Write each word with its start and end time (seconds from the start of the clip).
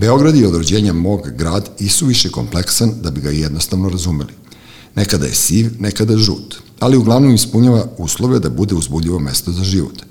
Beograd 0.00 0.36
je 0.36 0.48
od 0.48 0.54
rođenja 0.54 0.92
mog 0.92 1.28
grad 1.30 1.70
i 1.78 1.88
suviše 1.88 2.30
kompleksan 2.30 2.92
da 3.02 3.10
bi 3.10 3.20
ga 3.20 3.30
jednostavno 3.30 3.88
razumeli. 3.88 4.32
Nekada 4.94 5.26
je 5.26 5.34
siv, 5.34 5.72
nekada 5.78 6.16
žut, 6.16 6.56
ali 6.78 6.96
uglavnom 6.96 7.34
ispunjava 7.34 7.84
uslove 7.98 8.38
da 8.38 8.50
bude 8.50 8.74
uzbudljivo 8.74 9.18
mesto 9.18 9.52
za 9.52 9.64
život. 9.64 10.02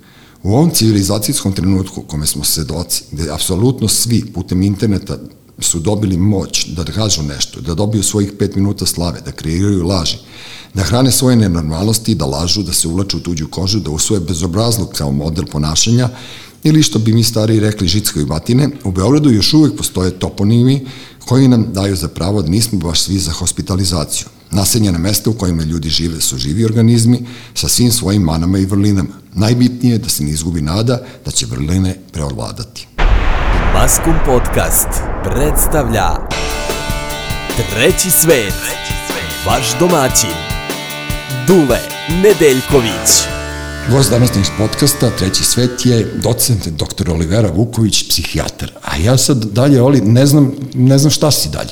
U 0.44 0.54
ovom 0.54 0.70
civilizacijskom 0.70 1.54
trenutku 1.54 2.02
kome 2.02 2.26
smo 2.26 2.44
svedoci, 2.44 3.04
gde 3.12 3.32
apsolutno 3.32 3.88
svi 3.88 4.26
putem 4.34 4.62
interneta 4.62 5.18
su 5.60 5.80
dobili 5.80 6.18
moć 6.18 6.68
da 6.68 6.84
kažu 6.84 7.24
nešto, 7.24 7.62
da 7.62 7.76
dobiju 7.76 8.04
svojih 8.04 8.34
pet 8.40 8.56
minuta 8.56 8.86
slave, 8.86 9.22
da 9.26 9.32
kreiraju 9.32 9.88
laži, 9.88 10.18
da 10.74 10.84
hrane 10.84 11.12
svoje 11.12 11.36
nenormalnosti, 11.36 12.16
da 12.16 12.26
lažu, 12.26 12.64
da 12.64 12.74
se 12.74 12.88
ulaču 12.88 13.18
u 13.18 13.20
tuđu 13.20 13.48
kožu, 13.48 13.80
da 13.80 13.90
usvoje 13.90 14.20
bezobrazluk 14.20 14.94
kao 14.94 15.12
model 15.12 15.46
ponašanja 15.46 16.10
ili 16.64 16.84
što 16.84 17.00
bi 17.00 17.14
mi 17.14 17.24
stari 17.24 17.60
rekli 17.60 17.88
žitskoj 17.88 18.26
batine, 18.26 18.70
u 18.84 18.92
Beogradu 18.92 19.32
još 19.32 19.54
uvek 19.54 19.78
postoje 19.78 20.12
toponimi 20.12 20.86
koji 21.26 21.48
nam 21.48 21.74
daju 21.74 21.96
za 21.96 22.08
pravo 22.08 22.42
da 22.42 22.50
nismo 22.50 22.80
baš 22.80 23.02
svi 23.02 23.20
za 23.20 23.32
hospitalizaciju. 23.32 24.28
Nasenjena 24.52 24.98
mesta 24.98 25.30
u 25.30 25.34
kojima 25.34 25.64
ljudi 25.64 25.90
žive 25.90 26.22
su 26.22 26.38
živi 26.38 26.66
organizmi 26.66 27.26
sa 27.54 27.68
svim 27.68 27.92
svojim 27.92 28.22
manama 28.22 28.58
i 28.58 28.66
vrlinama. 28.66 29.14
Najbitnije 29.34 29.92
je 29.94 29.98
da 29.98 30.10
se 30.10 30.24
ne 30.24 30.30
izgubi 30.30 30.62
nada 30.62 31.02
da 31.26 31.32
će 31.32 31.46
vrline 31.46 31.96
preovladati. 32.12 32.88
Maskum 33.74 34.16
Podcast 34.26 34.88
predstavlja 35.24 36.10
Treći 37.70 38.12
svet, 38.12 38.54
vaš 39.46 39.80
domaćin, 39.80 40.36
Dule 41.48 41.80
Nedeljković. 42.24 43.39
Gost 43.92 44.12
današnjeg 44.12 44.46
podcasta 44.58 45.10
Treći 45.10 45.44
svet 45.44 45.86
je 45.86 46.14
docent 46.24 46.68
dr. 46.68 47.10
Olivera 47.10 47.52
Vuković, 47.52 48.10
psihijatar. 48.10 48.72
A 48.84 48.98
ja 48.98 49.18
sad 49.18 49.38
dalje, 49.38 49.82
Oli, 49.82 50.02
ne 50.02 50.26
znam, 50.26 50.52
ne 50.74 50.98
znam 50.98 51.12
šta 51.12 51.32
si 51.32 51.50
dalje. 51.50 51.70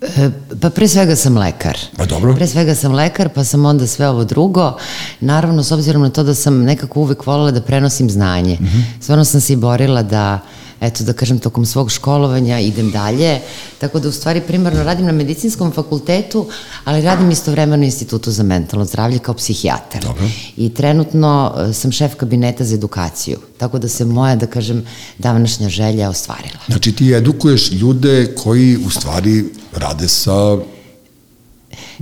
E, 0.00 0.30
Pa 0.60 0.70
pre 0.70 0.88
svega 0.88 1.16
sam 1.16 1.38
lekar. 1.38 1.78
Pa 1.96 2.04
dobro. 2.04 2.34
Pre 2.34 2.46
svega 2.46 2.74
sam 2.74 2.92
lekar, 2.92 3.28
pa 3.28 3.44
sam 3.44 3.64
onda 3.64 3.86
sve 3.86 4.08
ovo 4.08 4.24
drugo. 4.24 4.78
Naravno, 5.20 5.62
s 5.62 5.72
obzirom 5.72 6.02
na 6.02 6.10
to 6.10 6.22
da 6.22 6.34
sam 6.34 6.62
nekako 6.62 7.00
uvek 7.00 7.26
voljela 7.26 7.50
da 7.50 7.62
prenosim 7.62 8.10
znanje. 8.10 8.56
Mm. 8.60 8.64
-hmm. 8.64 8.82
Stvarno 9.00 9.24
sam 9.24 9.40
se 9.40 9.52
i 9.52 9.56
borila 9.56 10.02
da 10.02 10.40
eto 10.80 11.04
da 11.04 11.12
kažem 11.12 11.38
tokom 11.38 11.66
svog 11.66 11.90
školovanja 11.90 12.58
idem 12.60 12.90
dalje, 12.90 13.40
tako 13.78 13.98
da 13.98 14.08
u 14.08 14.12
stvari 14.12 14.40
primarno 14.40 14.82
radim 14.82 15.06
na 15.06 15.12
medicinskom 15.12 15.72
fakultetu, 15.72 16.46
ali 16.84 17.02
radim 17.02 17.30
istovremeno 17.30 17.82
u 17.82 17.84
institutu 17.84 18.30
za 18.30 18.42
mentalno 18.42 18.84
zdravlje 18.84 19.18
kao 19.18 19.34
psihijatar. 19.34 20.02
Dobro. 20.02 20.28
I 20.56 20.74
trenutno 20.74 21.54
e, 21.58 21.72
sam 21.72 21.92
šef 21.92 22.14
kabineta 22.14 22.64
za 22.64 22.74
edukaciju, 22.74 23.38
tako 23.58 23.78
da 23.78 23.88
se 23.88 24.04
moja, 24.04 24.36
da 24.36 24.46
kažem, 24.46 24.84
davnašnja 25.18 25.68
želja 25.68 26.10
ostvarila. 26.10 26.58
Znači 26.66 26.92
ti 26.92 27.12
edukuješ 27.12 27.72
ljude 27.72 28.34
koji 28.34 28.76
u 28.76 28.90
stvari 28.90 29.44
rade 29.72 30.08
sa 30.08 30.58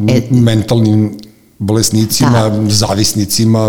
E, 0.08 0.22
mentalnim 0.30 1.18
bolesnicima, 1.58 2.48
Da. 2.48 2.70
zavisnicima, 2.70 3.68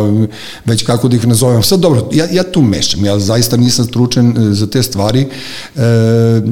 već 0.66 0.84
kako 0.84 1.08
da 1.08 1.16
ih 1.16 1.28
nazovem. 1.28 1.64
Sad 1.64 1.80
dobro, 1.80 2.10
ja, 2.12 2.28
ja 2.32 2.44
tu 2.44 2.62
mešam, 2.62 3.06
ja 3.06 3.20
zaista 3.20 3.58
nisam 3.58 3.86
stručen 3.86 4.38
e, 4.38 4.54
za 4.54 4.68
te 4.68 4.84
stvari. 4.84 5.22
E, 5.22 5.80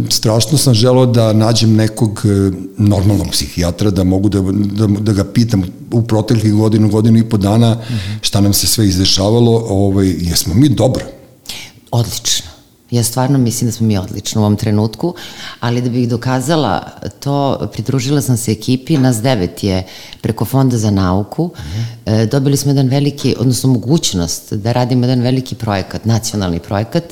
strašno 0.10 0.58
sam 0.58 0.74
želao 0.74 1.06
da 1.06 1.34
nađem 1.34 1.76
nekog 1.76 2.22
e, 2.26 2.52
normalnog 2.78 3.28
psihijatra, 3.32 3.92
da 3.92 4.04
mogu 4.04 4.30
da, 4.30 4.42
da, 4.52 4.88
da 4.88 5.14
ga 5.14 5.24
pitam 5.24 5.64
u 5.92 6.02
proteklih 6.02 6.54
godinu, 6.54 6.90
godinu 6.90 7.18
i 7.18 7.30
po 7.30 7.38
dana 7.38 7.78
šta 8.22 8.42
nam 8.42 8.54
se 8.54 8.68
sve 8.68 8.88
izdešavalo, 8.88 9.66
ovaj, 9.70 10.16
jesmo 10.20 10.54
mi 10.54 10.70
dobro. 10.70 11.06
Odlično. 11.92 12.53
Ja 12.94 13.04
stvarno 13.04 13.38
mislim 13.38 13.68
da 13.68 13.72
smo 13.72 13.88
mi 13.88 13.98
odlično 13.98 14.42
u 14.42 14.44
ovom 14.44 14.56
trenutku, 14.56 15.14
ali 15.60 15.82
da 15.82 15.90
bih 15.90 16.10
dokazala 16.10 16.92
to, 17.20 17.70
pridružila 17.74 18.22
sam 18.22 18.38
se 18.38 18.52
ekipi, 18.52 18.98
nas 18.98 19.22
devet 19.22 19.64
je 19.64 19.84
preko 20.22 20.46
Fonda 20.46 20.78
za 20.78 20.92
nauku, 20.92 21.50
e, 22.06 22.26
dobili 22.26 22.58
smo 22.58 22.72
jedan 22.72 22.88
veliki, 22.88 23.36
odnosno 23.40 23.70
mogućnost 23.70 24.54
da 24.54 24.72
radimo 24.72 25.06
jedan 25.06 25.22
veliki 25.22 25.56
projekat, 25.56 26.06
nacionalni 26.06 26.60
projekat, 26.60 27.04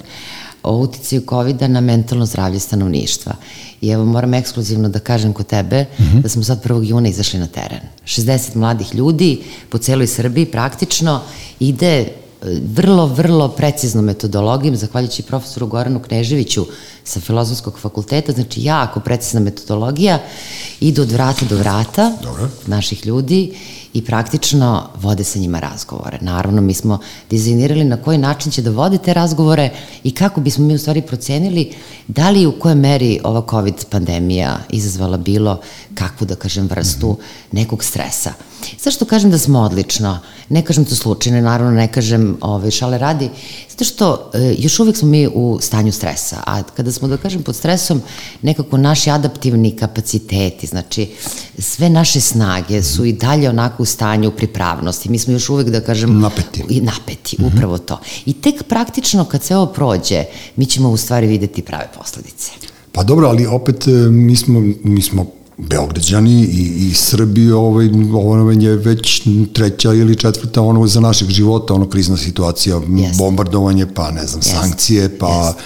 o 0.64 0.78
uticaju 0.78 1.24
COVID-a 1.30 1.68
na 1.68 1.82
mentalno 1.82 2.26
zdravlje 2.26 2.60
stanovništva. 2.60 3.34
I 3.82 3.90
evo 3.90 4.06
moram 4.06 4.34
ekskluzivno 4.34 4.90
da 4.90 5.00
kažem 5.00 5.34
kod 5.34 5.48
tebe 5.48 5.84
mm 5.84 6.04
-hmm. 6.04 6.22
da 6.22 6.30
smo 6.30 6.44
sad 6.44 6.66
1. 6.66 6.84
juna 6.90 7.10
izašli 7.10 7.40
na 7.40 7.48
teren. 7.48 7.80
60 8.06 8.56
mladih 8.56 8.96
ljudi 8.96 9.42
po 9.70 9.78
celoj 9.78 10.08
Srbiji 10.08 10.46
praktično 10.46 11.22
ide 11.60 12.08
vrlo, 12.76 13.06
vrlo 13.06 13.50
preciznom 13.50 14.06
metodologijom, 14.06 14.76
zahvaljujući 14.76 15.24
profesoru 15.24 15.68
Goranu 15.68 16.00
Kneževiću 16.00 16.66
sa 17.04 17.20
Filozofskog 17.20 17.80
fakulteta, 17.80 18.32
znači 18.32 18.64
jako 18.64 19.00
precizna 19.00 19.40
metodologija, 19.40 20.20
idu 20.80 21.02
od 21.02 21.12
vrata 21.12 21.46
do 21.50 21.56
vrata 21.58 22.12
Dobro. 22.24 22.50
naših 22.68 23.06
ljudi 23.06 23.54
i 23.94 24.06
praktično 24.06 24.90
vode 25.02 25.24
sa 25.24 25.40
njima 25.40 25.60
razgovore. 25.60 26.18
Naravno, 26.22 26.62
mi 26.62 26.74
smo 26.74 27.00
dizajnirali 27.30 27.84
na 27.84 27.98
koji 27.98 28.18
način 28.18 28.52
će 28.52 28.62
da 28.62 28.72
vode 28.72 28.98
te 28.98 29.14
razgovore 29.14 29.70
i 30.04 30.12
kako 30.12 30.42
bismo 30.42 30.66
mi 30.66 30.76
u 30.76 30.80
stvari 30.80 31.02
procenili 31.02 31.74
da 32.08 32.30
li 32.30 32.46
u 32.46 32.60
kojoj 32.60 32.76
meri 32.76 33.20
ova 33.24 33.46
COVID 33.50 33.86
pandemija 33.90 34.60
izazvala 34.70 35.18
bilo 35.18 35.60
kakvu, 35.94 36.28
da 36.28 36.36
kažem, 36.36 36.68
vrstu 36.68 37.18
nekog 37.52 37.84
stresa. 37.84 38.34
Zašto 38.80 39.06
kažem 39.06 39.32
da 39.32 39.38
smo 39.38 39.60
odlično? 39.60 40.20
Ne 40.50 40.62
kažem 40.66 40.86
to 40.86 40.96
slučajno, 40.96 41.42
naravno 41.42 41.72
ne 41.72 41.88
kažem 41.88 42.38
ove, 42.42 42.72
šale 42.72 42.98
radi, 42.98 43.30
zato 43.82 43.94
što 43.94 44.32
e, 44.34 44.56
još 44.58 44.80
uvek 44.80 44.98
smo 44.98 45.08
mi 45.08 45.28
u 45.28 45.58
stanju 45.62 45.92
stresa, 45.92 46.44
a 46.46 46.64
kada 46.64 46.92
smo, 46.92 47.08
da 47.08 47.18
kažem, 47.18 47.44
pod 47.44 47.56
stresom, 47.56 48.02
nekako 48.42 48.78
naši 48.78 49.10
adaptivni 49.10 49.76
kapaciteti, 49.76 50.68
znači 50.68 51.08
sve 51.60 51.90
naše 51.90 52.22
snage 52.22 52.84
su 52.84 53.06
i 53.06 53.14
dalje 53.14 53.50
onako 53.50 53.84
u 53.84 53.86
stanju 53.86 54.32
pripravnosti. 54.32 55.10
Mi 55.10 55.20
smo 55.20 55.34
još 55.34 55.50
uvek, 55.50 55.70
da 55.70 55.82
kažem... 55.82 56.20
Napeti. 56.20 56.64
I 56.70 56.82
napeti, 56.82 57.38
upravo 57.44 57.78
to. 57.78 58.00
I 58.26 58.34
tek 58.34 58.64
praktično 58.64 59.26
kad 59.26 59.44
se 59.44 59.56
ovo 59.56 59.66
prođe, 59.66 60.24
mi 60.56 60.66
ćemo 60.66 60.90
u 60.90 60.98
stvari 60.98 61.28
videti 61.28 61.62
prave 61.62 61.88
posledice. 61.98 62.52
Pa 62.92 63.04
dobro, 63.04 63.28
ali 63.28 63.46
opet 63.46 63.88
e, 63.88 63.92
mi 64.10 64.36
smo, 64.36 64.60
mi 64.84 65.02
smo 65.02 65.41
Beograđani 65.70 66.42
i, 66.42 66.88
i 66.90 66.94
Srbi, 66.94 67.52
ovaj, 67.52 67.90
ovo 68.14 68.52
je 68.52 68.76
već 68.76 69.22
treća 69.54 69.94
ili 69.94 70.16
četvrta 70.16 70.62
ono 70.62 70.88
za 70.88 71.00
našeg 71.00 71.30
života, 71.30 71.74
ono 71.74 71.90
krizna 71.90 72.18
situacija, 72.18 72.82
Jeste. 72.90 73.18
bombardovanje, 73.18 73.86
pa 73.94 74.12
ne 74.12 74.28
znam, 74.28 74.40
Jeste. 74.40 74.56
sankcije, 74.56 75.18
pa 75.18 75.28
Jeste. 75.28 75.62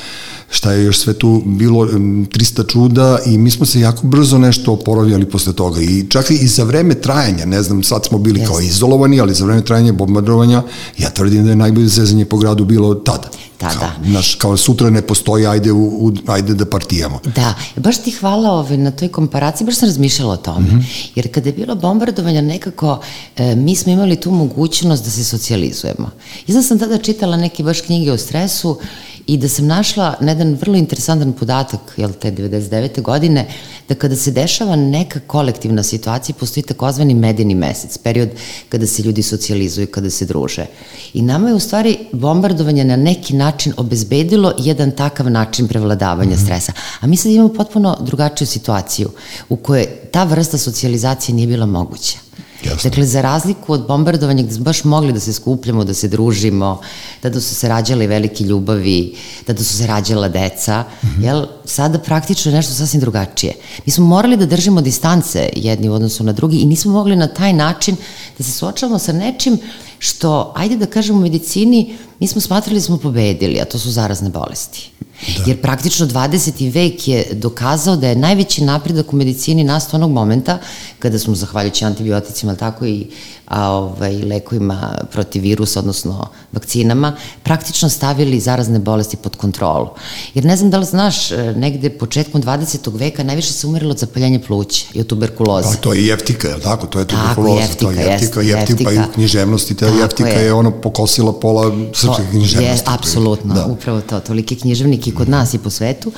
Šta 0.50 0.72
je 0.72 0.84
još 0.86 1.00
sve 1.00 1.14
tu 1.14 1.42
bilo, 1.46 1.90
em, 1.90 2.26
300 2.26 2.68
čuda 2.68 3.20
i 3.26 3.38
mi 3.38 3.52
smo 3.52 3.66
se 3.66 3.80
jako 3.80 4.08
brzo 4.08 4.38
nešto 4.38 4.74
oporavljali 4.74 5.26
posle 5.26 5.54
toga 5.54 5.82
i 5.82 6.06
čak 6.10 6.32
i 6.32 6.48
za 6.48 6.64
vreme 6.64 6.96
trajanja, 6.96 7.46
ne 7.46 7.64
znam, 7.64 7.84
sad 7.84 8.06
smo 8.06 8.18
bili 8.18 8.46
kao 8.46 8.60
Jeste. 8.60 8.66
izolovani, 8.66 9.22
ali 9.22 9.34
za 9.34 9.46
vreme 9.46 9.62
trajanja 9.62 9.94
bombardovanja, 9.94 10.64
ja 10.98 11.10
tvrdim 11.10 11.44
da 11.44 11.50
je 11.50 11.56
najbolje 11.56 11.88
zezanje 11.88 12.26
po 12.26 12.38
gradu 12.38 12.66
bilo 12.66 12.96
tada. 12.96 13.30
Tada. 13.58 13.80
Kao, 13.80 13.90
naš, 14.04 14.36
kao 14.36 14.58
sutra 14.58 14.90
ne 14.90 15.02
postoji, 15.02 15.48
ajde, 15.48 15.72
u, 15.72 16.08
u, 16.08 16.12
ajde 16.28 16.54
da 16.54 16.66
partijamo. 16.66 17.20
Da, 17.36 17.54
baš 17.76 17.98
ti 17.98 18.12
hvala 18.12 18.52
ove, 18.52 18.78
na 18.78 18.92
toj 18.92 19.08
komparaciji, 19.08 19.66
baš 19.66 19.76
sam 19.76 19.88
razmišljala 19.88 20.34
o 20.34 20.38
tome. 20.38 20.68
Mm 20.68 20.80
-hmm. 20.80 21.10
Jer 21.16 21.34
kada 21.34 21.50
je 21.50 21.54
bilo 21.54 21.76
bombardovanja 21.76 22.42
nekako, 22.42 23.00
e, 23.38 23.56
mi 23.56 23.76
smo 23.76 23.92
imali 23.92 24.16
tu 24.16 24.32
mogućnost 24.32 25.04
da 25.04 25.10
se 25.10 25.24
socijalizujemo. 25.24 26.10
I 26.48 26.52
znam 26.52 26.64
sam 26.64 26.80
tada 26.80 26.98
čitala 26.98 27.38
neke 27.38 27.64
baš 27.64 27.82
knjige 27.82 28.12
o 28.12 28.18
stresu 28.18 28.80
i 29.28 29.38
da 29.38 29.50
sam 29.50 29.66
našla 29.66 30.16
na 30.22 30.32
jedan 30.32 30.54
vrlo 30.54 30.76
interesantan 30.76 31.34
podatak, 31.34 31.80
jel 31.98 32.12
te 32.22 32.32
99. 32.32 33.02
godine, 33.02 33.48
da 33.90 33.96
kada 33.96 34.16
se 34.16 34.32
dešava 34.32 34.76
neka 34.76 35.20
kolektivna 35.20 35.84
situacija, 35.84 36.36
postoji 36.40 36.64
takozvani 36.64 37.14
medijni 37.14 37.56
mesec, 37.56 37.98
period 37.98 38.30
kada 38.70 38.88
se 38.88 39.04
ljudi 39.04 39.24
socijalizuju, 39.24 39.88
kada 39.88 40.10
se 40.10 40.26
druže. 40.26 40.66
I 41.14 41.22
nama 41.22 41.50
je 41.50 41.56
u 41.56 41.60
stvari 41.60 41.98
bombardovanje 42.12 42.84
na 42.84 42.96
neki 42.96 43.36
način 43.36 43.74
obezbedilo 43.78 44.54
jedan 44.60 44.92
takav 44.92 45.30
način 45.30 45.68
prevladavanja 45.68 46.36
mm 46.36 46.40
-hmm. 46.40 46.46
stresa. 46.46 46.72
A 47.00 47.08
mi 47.08 47.18
sad 47.18 47.32
imamo 47.32 47.54
potpuno 47.54 47.98
drugačiju 48.02 48.48
situaciju 48.48 49.10
u 49.50 49.56
kojoj 49.56 49.88
ta 50.12 50.24
vrsta 50.24 50.58
socijalizacije 50.58 51.36
nije 51.36 51.48
bila 51.48 51.66
moguća. 51.66 52.25
Jasno. 52.66 52.90
Dakle, 52.90 53.06
za 53.06 53.22
razliku 53.22 53.74
od 53.74 53.88
bombardovanja 53.88 54.44
gde 54.44 54.54
smo 54.54 54.64
baš 54.64 54.84
mogli 54.84 55.14
da 55.14 55.20
se 55.20 55.34
skupljamo, 55.34 55.84
da 55.84 55.94
se 55.94 56.08
družimo, 56.08 56.82
tada 57.22 57.42
su 57.42 57.56
se 57.56 57.68
rađale 57.68 58.08
velike 58.08 58.44
ljubavi, 58.44 59.16
tada 59.46 59.64
su 59.64 59.78
se 59.78 59.88
rađala 59.88 60.30
deca, 60.30 60.82
mm 60.82 61.08
-hmm. 61.08 61.24
jel, 61.26 61.46
sada 61.66 62.00
praktično 62.00 62.52
je 62.52 62.56
nešto 62.56 62.74
sasvim 62.74 63.02
drugačije. 63.02 63.54
Mi 63.86 63.92
smo 63.92 64.06
morali 64.06 64.38
da 64.38 64.46
držimo 64.46 64.82
distance 64.82 65.50
jedni 65.56 65.90
u 65.90 65.94
odnosu 65.94 66.24
na 66.24 66.32
drugi 66.32 66.58
i 66.58 66.66
nismo 66.66 66.92
mogli 66.92 67.16
na 67.16 67.28
taj 67.28 67.54
način 67.54 67.96
da 68.38 68.44
se 68.44 68.52
suočavamo 68.52 69.00
sa 69.00 69.14
nečim 69.14 69.58
što, 70.00 70.54
ajde 70.56 70.78
da 70.78 70.86
kažemo 70.86 71.20
u 71.20 71.22
medicini, 71.22 71.98
mi 72.20 72.28
smo 72.28 72.42
smatrali 72.42 72.80
da 72.80 72.82
smo 72.82 72.98
pobedili, 72.98 73.62
a 73.62 73.66
to 73.66 73.80
su 73.80 73.92
zarazne 73.92 74.30
bolesti. 74.30 74.92
Da. 75.22 75.44
Jer 75.46 75.62
praktično 75.62 76.08
20. 76.08 76.74
vek 76.74 77.08
je 77.08 77.26
dokazao 77.34 77.96
da 77.96 78.08
je 78.08 78.16
najveći 78.16 78.64
napredak 78.64 79.14
u 79.14 79.16
medicini 79.16 79.64
nastao 79.64 79.98
onog 79.98 80.12
momenta 80.12 80.58
kada 81.00 81.20
smo, 81.20 81.36
zahvaljujući 81.36 81.86
antibioticima, 81.86 82.56
tako 82.56 82.86
i 82.86 83.08
a, 83.48 83.72
ovaj, 83.72 84.16
lekovima 84.16 84.98
protiv 85.12 85.42
virusa, 85.42 85.80
odnosno 85.80 86.30
vakcinama, 86.52 87.16
praktično 87.44 87.90
stavili 87.90 88.40
zarazne 88.40 88.80
bolesti 88.80 89.18
pod 89.18 89.36
kontrolu. 89.36 89.90
Jer 90.34 90.46
ne 90.46 90.58
znam 90.58 90.70
da 90.70 90.78
li 90.78 90.86
znaš, 90.86 91.32
e, 91.32 91.54
negde 91.56 91.90
početkom 91.90 92.44
20. 92.44 92.98
veka 92.98 93.24
najviše 93.24 93.54
se 93.54 93.68
umirilo 93.68 93.92
od 93.92 93.98
zapaljenja 93.98 94.40
pluća 94.48 94.86
i 94.94 95.02
od 95.02 95.08
tuberkuloze. 95.08 95.68
Pa 95.70 95.76
to 95.76 95.94
je 95.94 96.08
jeftika, 96.08 96.48
je 96.48 96.56
li 96.56 96.62
tako? 96.62 96.88
To 96.88 97.00
je 97.00 97.06
tuberkuloza, 97.08 97.62
tako, 97.62 97.62
jeftika, 97.62 97.86
to 97.86 97.92
je 97.92 98.12
jeftika, 98.12 98.42
jest, 98.42 98.70
jeftika, 98.70 98.84
pa 98.84 98.92
i 98.92 99.00
u 99.00 99.14
književnosti, 99.14 99.76
ta 99.76 99.88
jeftika 99.88 100.30
je. 100.30 100.46
je 100.46 100.54
ono 100.54 100.72
pokosila 100.72 101.40
pola 101.40 101.72
srpske 101.94 102.24
književnosti. 102.32 102.90
Je, 102.90 102.96
apsolutno, 102.96 103.54
da. 103.54 103.66
upravo 103.66 104.02
to, 104.02 104.20
tolike 104.20 104.56
književnike 104.56 105.05
i 105.08 105.16
kod 105.16 105.30
nas 105.30 105.54
i 105.54 105.58
po 105.58 105.70
svetu. 105.70 106.12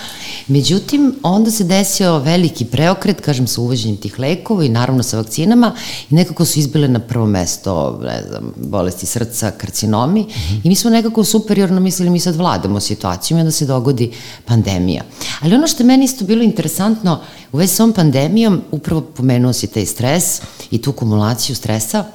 Međutim, 0.48 1.16
onda 1.24 1.52
se 1.52 1.64
desio 1.64 2.20
veliki 2.20 2.66
preokret, 2.66 3.22
kažem, 3.22 3.48
sa 3.48 3.62
uvođenjem 3.62 3.98
tih 3.98 4.20
lekova 4.20 4.64
i 4.64 4.70
naravno 4.70 5.04
sa 5.04 5.18
vakcinama 5.18 5.76
i 6.10 6.16
nekako 6.16 6.46
su 6.46 6.60
izbile 6.60 6.88
na 6.88 7.00
prvo 7.00 7.26
mesto, 7.26 8.00
ne 8.04 8.24
znam, 8.30 8.54
bolesti 8.56 9.06
srca, 9.06 9.52
karcinomi 9.52 10.22
mm 10.22 10.26
-hmm. 10.26 10.62
i 10.64 10.70
mi 10.70 10.76
smo 10.76 10.90
nekako 10.90 11.24
superiorno 11.24 11.80
mislili 11.80 12.10
mi 12.10 12.20
sad 12.20 12.36
vladamo 12.36 12.80
situacijom 12.80 13.38
i 13.38 13.42
onda 13.42 13.52
se 13.52 13.66
dogodi 13.66 14.12
pandemija. 14.46 15.04
Ali 15.40 15.56
ono 15.56 15.68
što 15.68 15.84
je 15.84 15.88
meni 15.88 16.06
isto 16.06 16.26
bilo 16.26 16.44
interesantno 16.44 17.22
u 17.52 17.58
vezi 17.58 17.76
sa 17.76 17.84
ovom 17.84 17.94
pandemijom, 17.94 18.62
upravo 18.72 19.02
pomenuo 19.02 19.54
si 19.54 19.68
taj 19.68 19.86
stres 19.86 20.42
i 20.72 20.82
tu 20.82 20.92
kumulaciju 20.92 21.56
stresa, 21.56 22.06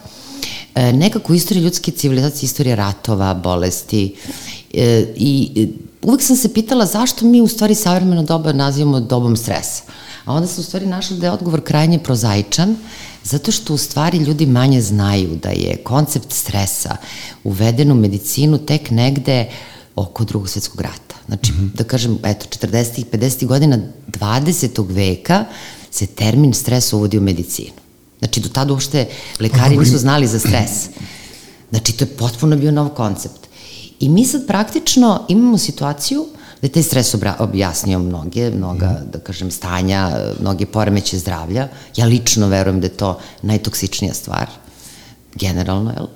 e, 0.74 0.92
nekako 0.92 1.32
u 1.32 1.36
istoriji 1.36 1.64
ljudske 1.64 1.90
civilizacije, 1.90 2.46
istorija 2.46 2.74
ratova, 2.74 3.34
bolesti 3.34 4.14
e, 4.74 5.06
i 5.16 5.68
uvek 6.02 6.22
sam 6.22 6.36
se 6.36 6.54
pitala 6.54 6.86
zašto 6.86 7.26
mi 7.26 7.40
u 7.40 7.48
stvari 7.48 7.74
savremeno 7.74 8.22
doba 8.22 8.52
nazivamo 8.52 9.00
dobom 9.00 9.36
stresa. 9.36 9.82
A 10.24 10.32
onda 10.34 10.46
sam 10.46 10.60
u 10.60 10.64
stvari 10.64 10.86
našla 10.86 11.16
da 11.16 11.26
je 11.26 11.32
odgovor 11.32 11.60
krajnje 11.60 11.98
prozaičan, 11.98 12.76
Zato 13.24 13.52
što 13.52 13.74
u 13.74 13.78
stvari 13.78 14.18
ljudi 14.18 14.46
manje 14.46 14.82
znaju 14.82 15.38
da 15.42 15.48
je 15.48 15.76
koncept 15.84 16.32
stresa 16.32 16.96
uveden 17.44 17.92
u 17.92 17.94
medicinu 17.94 18.58
tek 18.58 18.90
negde 18.90 19.48
oko 19.96 20.24
drugog 20.24 20.48
svetskog 20.48 20.80
rata. 20.80 21.14
Znači, 21.26 21.52
mm 21.52 21.56
-hmm. 21.56 21.76
da 21.76 21.84
kažem, 21.84 22.18
eto, 22.24 22.46
40. 22.66 23.00
i 23.00 23.04
50. 23.04 23.46
godina 23.46 23.78
20. 24.08 24.86
veka 24.88 25.44
se 25.90 26.06
termin 26.06 26.54
stres 26.54 26.92
uvodi 26.92 27.18
u 27.18 27.20
medicinu. 27.20 27.72
Znači, 28.18 28.40
do 28.40 28.48
tada 28.48 28.72
uopšte 28.72 29.08
lekari 29.40 29.76
nisu 29.76 29.98
znali 29.98 30.26
za 30.26 30.38
stres. 30.38 30.88
Znači, 31.70 31.92
to 31.92 32.04
je 32.04 32.08
potpuno 32.08 32.56
bio 32.56 32.70
nov 32.70 32.88
koncept. 32.88 33.41
I 34.02 34.08
mi 34.08 34.24
sad 34.24 34.46
praktično 34.46 35.26
imamo 35.28 35.58
situaciju 35.58 36.26
da 36.60 36.66
je 36.66 36.72
taj 36.72 36.82
stres 36.82 37.14
objasnio 37.38 37.98
mnoge, 37.98 38.50
mnoga, 38.50 38.86
mm. 38.86 39.10
da 39.12 39.18
kažem, 39.18 39.50
stanja, 39.50 40.10
mnoge 40.40 40.66
poremeće 40.66 41.18
zdravlja. 41.18 41.68
Ja 41.96 42.06
lično 42.06 42.48
verujem 42.48 42.80
da 42.80 42.86
je 42.86 42.96
to 42.96 43.18
najtoksičnija 43.42 44.14
stvar, 44.14 44.46
generalno, 45.34 45.90
jel? 45.90 46.06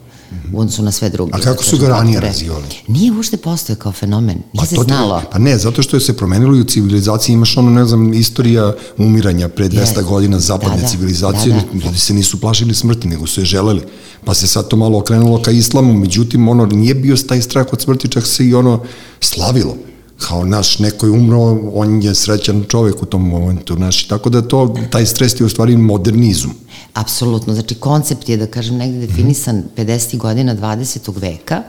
U 0.53 0.61
odnosu 0.61 0.83
na 0.83 0.93
sve 0.93 1.11
druge. 1.11 1.33
A 1.35 1.41
kako 1.41 1.65
su 1.65 1.79
ga 1.79 1.89
ranije 1.89 2.21
razivali? 2.21 2.65
Nije 2.89 3.13
uopšte 3.13 3.37
postoje 3.37 3.77
kao 3.77 3.93
fenomen, 3.93 4.37
nije 4.37 4.61
pa 4.61 4.67
se 4.67 4.77
znalo. 4.85 5.23
Pa 5.33 5.39
ne, 5.39 5.59
zato 5.59 5.83
što 5.83 5.97
je 5.97 6.01
se 6.01 6.17
promenilo 6.17 6.57
i 6.57 6.61
u 6.61 6.65
civilizaciji 6.65 7.35
imaš 7.35 7.57
ono, 7.57 7.71
ne 7.71 7.85
znam, 7.85 8.15
istorija 8.15 8.75
umiranja 8.99 9.49
pre 9.49 9.69
200 9.69 9.85
yes. 9.85 10.03
godina 10.03 10.41
zapadne 10.41 10.77
da, 10.77 10.83
da, 10.83 10.89
civilizacije, 10.89 11.55
da, 11.55 11.61
da. 11.73 11.87
ljudi 11.87 11.99
se 11.99 12.15
nisu 12.15 12.41
plašili 12.41 12.75
smrti, 12.75 13.09
nego 13.09 13.27
su 13.27 13.41
je 13.41 13.45
želeli. 13.45 13.83
Pa 14.25 14.35
se 14.35 14.47
sad 14.47 14.69
to 14.69 14.77
malo 14.77 14.99
okrenulo 14.99 15.43
ka 15.43 15.51
islamu, 15.51 15.93
međutim, 15.93 16.49
ono, 16.49 16.67
nije 16.67 16.95
bio 16.95 17.17
taj 17.17 17.43
strah 17.43 17.67
od 17.73 17.83
smrti, 17.83 18.09
čak 18.09 18.27
se 18.27 18.47
i 18.47 18.55
ono 18.55 18.85
slavilo 19.21 19.77
kao 20.19 20.45
naš 20.45 20.79
neko 20.79 21.07
je 21.07 21.13
umro, 21.13 21.59
on 21.75 22.03
je 22.03 22.15
srećan 22.15 22.65
čovek 22.69 23.03
u 23.03 23.07
tom 23.07 23.29
momentu, 23.29 23.77
naš, 23.77 24.09
tako 24.09 24.31
da 24.31 24.43
to, 24.43 24.75
taj 24.91 25.07
stres 25.07 25.41
je 25.41 25.47
u 25.47 25.49
stvari 25.49 25.77
modernizum. 25.77 26.55
Apsolutno, 26.95 27.55
znači 27.55 27.75
koncept 27.75 28.29
je, 28.29 28.37
da 28.37 28.47
kažem, 28.47 28.77
negde 28.77 29.07
definisan 29.07 29.63
50. 29.77 30.17
godina 30.17 30.57
20. 30.57 31.21
veka 31.21 31.63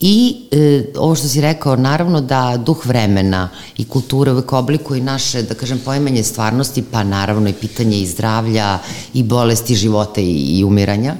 I 0.00 0.36
e, 0.50 0.84
ovo 0.96 1.14
što 1.14 1.28
si 1.28 1.40
rekao, 1.40 1.76
naravno 1.76 2.20
da 2.20 2.56
duh 2.66 2.86
vremena 2.86 3.48
i 3.76 3.84
kultura 3.84 4.32
uvek 4.32 4.52
oblikuje 4.52 5.02
naše, 5.02 5.42
da 5.42 5.54
kažem, 5.54 5.80
pojmanje 5.84 6.22
stvarnosti, 6.22 6.84
pa 6.90 7.04
naravno 7.04 7.48
i 7.48 7.52
pitanje 7.52 8.00
i 8.00 8.06
zdravlja 8.06 8.78
i 9.14 9.22
bolesti 9.22 9.74
života 9.74 10.20
i, 10.20 10.58
i 10.58 10.64
umiranja. 10.64 11.16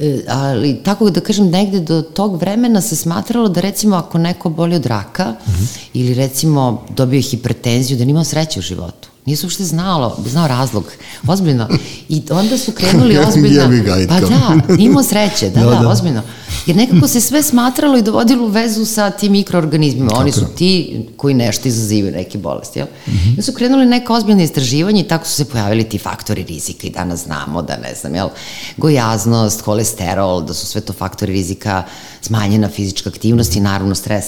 E, 0.00 0.24
ali 0.28 0.82
tako 0.82 1.10
da 1.10 1.20
kažem 1.20 1.50
negde 1.50 1.80
do 1.80 2.02
tog 2.02 2.40
vremena 2.40 2.80
se 2.80 2.96
smatralo 2.96 3.48
da 3.48 3.60
recimo 3.60 3.96
ako 3.96 4.18
neko 4.18 4.48
boli 4.48 4.76
od 4.76 4.86
raka 4.86 5.24
mm 5.24 5.50
-hmm. 5.50 5.78
ili 5.94 6.14
recimo 6.14 6.84
dobio 6.96 7.22
hipertenziju 7.22 7.98
da 7.98 8.04
nima 8.04 8.24
sreće 8.24 8.58
u 8.58 8.62
životu 8.62 9.08
Nisu 9.26 9.46
uopšte 9.46 9.64
znalo, 9.64 10.18
znao 10.26 10.48
razlog, 10.48 10.92
ozbiljno. 11.26 11.68
I 12.08 12.22
onda 12.30 12.58
su 12.58 12.72
krenuli 12.78 13.18
ozbiljno. 13.18 13.62
Pa 14.08 14.20
da, 14.20 14.74
imao 14.78 15.02
sreće, 15.02 15.50
da, 15.50 15.60
da, 15.60 15.70
da, 15.70 15.76
da, 15.76 15.88
ozbiljno. 15.88 16.22
Jer 16.66 16.76
nekako 16.76 17.08
se 17.08 17.20
sve 17.20 17.42
smatralo 17.42 17.98
i 17.98 18.02
dovodilo 18.02 18.44
u 18.44 18.48
vezu 18.48 18.84
sa 18.84 19.10
tim 19.10 19.32
mikroorganizmima. 19.32 20.10
Oni 20.14 20.32
su 20.32 20.44
ti 20.56 21.00
koji 21.16 21.34
nešto 21.34 21.68
izazivaju 21.68 22.14
neke 22.14 22.38
bolesti, 22.38 22.78
jel? 22.78 22.86
Mm 23.06 23.10
-hmm. 23.10 23.38
I 23.38 23.42
su 23.42 23.52
krenuli 23.52 23.86
neka 23.86 24.12
ozbiljna 24.12 24.42
istraživanja 24.42 25.00
i 25.00 25.08
tako 25.08 25.26
su 25.26 25.32
se 25.32 25.44
pojavili 25.44 25.84
ti 25.84 25.98
faktori 25.98 26.44
rizika 26.44 26.86
i 26.86 26.90
danas 26.90 27.24
znamo 27.24 27.62
da, 27.62 27.76
ne 27.76 27.94
znam, 28.00 28.14
jel, 28.14 28.28
gojaznost, 28.76 29.62
kolesterol, 29.62 30.44
da 30.44 30.54
su 30.54 30.66
sve 30.66 30.80
to 30.80 30.92
faktori 30.92 31.32
rizika, 31.32 31.82
smanjena 32.20 32.68
fizička 32.68 33.10
aktivnost 33.10 33.56
i 33.56 33.60
naravno 33.60 33.94
stres 33.94 34.24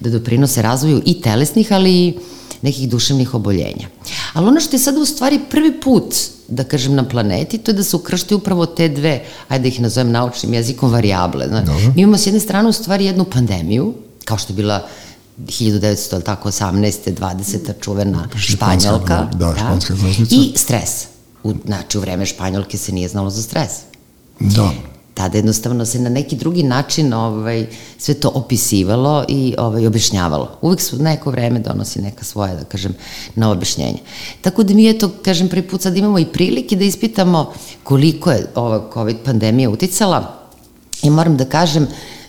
da 0.00 0.10
doprinose 0.10 0.62
razvoju 0.62 1.02
i 1.06 1.20
telesnih, 1.20 1.72
ali 1.72 1.92
i 1.92 2.14
nekih 2.62 2.88
duševnih 2.88 3.34
oboljenja. 3.34 3.88
Ali 4.32 4.48
ono 4.48 4.60
što 4.60 4.76
je 4.76 4.80
sada 4.80 5.00
u 5.00 5.04
stvari 5.04 5.40
prvi 5.50 5.80
put, 5.80 6.14
da 6.48 6.64
kažem, 6.64 6.94
na 6.94 7.08
planeti, 7.08 7.58
to 7.58 7.70
je 7.70 7.74
da 7.74 7.82
se 7.82 7.96
ukršte 7.96 8.34
upravo 8.34 8.66
te 8.66 8.88
dve, 8.88 9.24
ajde 9.48 9.62
da 9.62 9.68
ih 9.68 9.80
nazovem 9.80 10.10
naučnim 10.10 10.54
jezikom, 10.54 10.92
varijable. 10.92 11.48
Znači, 11.48 11.70
mi 11.94 12.02
imamo 12.02 12.18
s 12.18 12.26
jedne 12.26 12.40
strane 12.40 12.68
u 12.68 12.72
stvari 12.72 13.04
jednu 13.04 13.24
pandemiju, 13.24 13.94
kao 14.24 14.38
što 14.38 14.52
je 14.52 14.56
bila 14.56 14.86
1900, 15.38 16.22
tako, 16.22 16.50
18. 16.50 17.14
20. 17.14 17.58
čuvena 17.80 18.28
španjolka. 18.36 19.28
Da, 19.32 19.54
španska 19.56 19.94
da, 19.94 20.26
I 20.30 20.52
stres. 20.56 21.04
U, 21.42 21.54
znači, 21.66 21.98
u 21.98 22.00
vreme 22.00 22.26
španjolke 22.26 22.78
se 22.78 22.92
nije 22.92 23.08
znalo 23.08 23.30
za 23.30 23.42
stres. 23.42 23.70
Da 24.40 24.70
tada 25.20 25.38
jednostavno 25.38 25.84
se 25.84 25.98
na 25.98 26.08
neki 26.08 26.36
drugi 26.36 26.62
način 26.62 27.12
ovaj, 27.12 27.66
sve 27.98 28.14
to 28.14 28.28
opisivalo 28.34 29.24
i 29.28 29.54
ovaj, 29.58 29.86
objašnjavalo. 29.86 30.48
Uvek 30.60 30.80
su 30.80 31.02
neko 31.02 31.30
vreme 31.30 31.58
donosi 31.58 32.02
neka 32.02 32.24
svoja, 32.24 32.54
da 32.54 32.64
kažem, 32.64 32.94
na 33.34 33.50
objašnjenje. 33.50 33.98
Tako 34.40 34.62
da 34.62 34.74
mi 34.74 34.84
je 34.84 34.98
to, 34.98 35.10
kažem, 35.22 35.48
prvi 35.48 35.62
put 35.68 35.82
sad 35.82 35.96
imamo 35.96 36.18
i 36.18 36.24
prilike 36.24 36.76
da 36.76 36.84
ispitamo 36.84 37.52
koliko 37.82 38.30
je 38.30 38.46
ova 38.54 38.90
COVID 38.94 39.16
pandemija 39.24 39.70
uticala 39.70 40.22
i 41.02 41.10
moram 41.10 41.36
da 41.36 41.44
kažem 41.44 41.86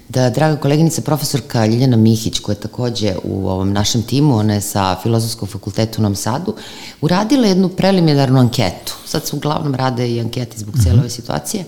da 0.10 0.30
draga 0.30 0.58
koleginica 0.60 1.02
profesorka 1.02 1.66
Ljiljana 1.66 1.98
Mihić, 1.98 2.40
koja 2.40 2.54
je 2.54 2.60
takođe 2.60 3.16
u 3.24 3.48
ovom 3.50 3.72
našem 3.74 4.02
timu, 4.04 4.36
ona 4.38 4.54
je 4.54 4.62
sa 4.62 4.96
Filozofskog 5.04 5.50
fakulteta 5.50 6.00
u 6.00 6.04
Nam 6.04 6.16
Sadu, 6.16 6.56
uradila 7.02 7.48
jednu 7.48 7.70
preliminarnu 7.70 8.40
anketu. 8.40 8.98
Sad 9.06 9.28
se 9.28 9.36
uglavnom 9.36 9.76
rade 9.76 10.10
i 10.12 10.20
anketi 10.20 10.60
zbog 10.60 10.76
mm 10.76 10.80
-hmm. 10.80 11.00
ove 11.00 11.10
situacije. 11.10 11.66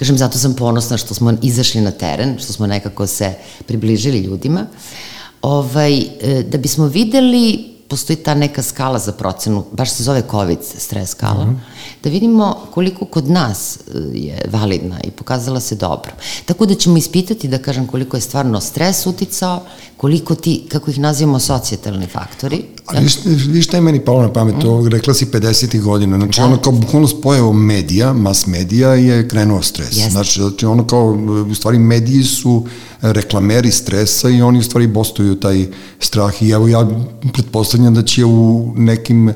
Kažem, 0.00 0.18
zato 0.18 0.38
sam 0.38 0.54
ponosna 0.54 0.96
što 0.96 1.14
smo 1.14 1.32
izašli 1.42 1.80
na 1.80 1.90
teren, 1.90 2.38
što 2.38 2.52
smo 2.52 2.66
nekako 2.66 3.06
se 3.06 3.34
približili 3.66 4.18
ljudima, 4.18 4.66
ovaj, 5.42 5.98
e, 5.98 6.42
da 6.42 6.58
bismo 6.58 6.86
videli 6.86 7.70
postoji 7.90 8.16
ta 8.16 8.34
neka 8.34 8.62
skala 8.62 8.98
za 8.98 9.12
procenu, 9.12 9.64
baš 9.72 9.90
se 9.90 10.02
zove 10.02 10.22
COVID 10.30 10.58
stres 10.78 11.10
skala, 11.10 11.44
mm 11.44 11.48
-hmm. 11.48 12.02
da 12.04 12.10
vidimo 12.10 12.56
koliko 12.70 13.04
kod 13.04 13.30
nas 13.30 13.76
e, 13.76 13.80
je 14.14 14.42
validna 14.52 15.00
i 15.04 15.10
pokazala 15.10 15.60
se 15.60 15.74
dobro. 15.74 16.12
Tako 16.44 16.66
da 16.66 16.74
ćemo 16.74 16.96
ispitati, 16.96 17.48
da 17.48 17.58
kažem, 17.58 17.86
koliko 17.86 18.16
je 18.16 18.20
stvarno 18.20 18.60
stres 18.60 19.06
uticao, 19.06 19.62
koliko 19.96 20.34
ti, 20.34 20.66
kako 20.68 20.90
ih 20.90 20.98
nazivamo, 20.98 21.38
socijetalni 21.38 22.06
faktori. 22.06 22.62
Ali 22.86 23.00
viš, 23.02 23.64
šta 23.64 23.76
je 23.76 23.80
meni 23.80 24.04
palo 24.04 24.22
na 24.22 24.32
pamet, 24.32 24.56
mm. 24.56 24.60
to 24.60 24.88
rekla 24.88 25.14
si 25.14 25.26
50. 25.26 25.80
godina, 25.80 26.18
znači 26.18 26.40
da. 26.40 26.46
ono 26.46 26.56
kao 26.56 26.72
bukvalno 26.72 27.08
spojevo 27.08 27.52
medija, 27.52 28.12
mas 28.12 28.46
medija 28.46 28.94
je 28.94 29.28
krenuo 29.28 29.62
stres. 29.62 29.90
Yes. 29.90 30.10
Znači, 30.10 30.40
znači 30.40 30.66
ono 30.66 30.86
kao, 30.86 31.18
u 31.50 31.54
stvari 31.54 31.78
mediji 31.78 32.22
su 32.22 32.66
reklameri 33.02 33.70
stresa 33.70 34.28
i 34.28 34.42
oni 34.42 34.58
u 34.58 34.62
stvari 34.62 34.86
bostuju 34.86 35.34
taj 35.34 35.66
strah 35.98 36.42
i 36.42 36.50
evo 36.50 36.68
ja 36.68 36.88
pretpostavljam 37.32 37.94
da 37.94 38.02
će 38.02 38.24
u 38.24 38.72
nekim 38.76 39.28
e, 39.28 39.34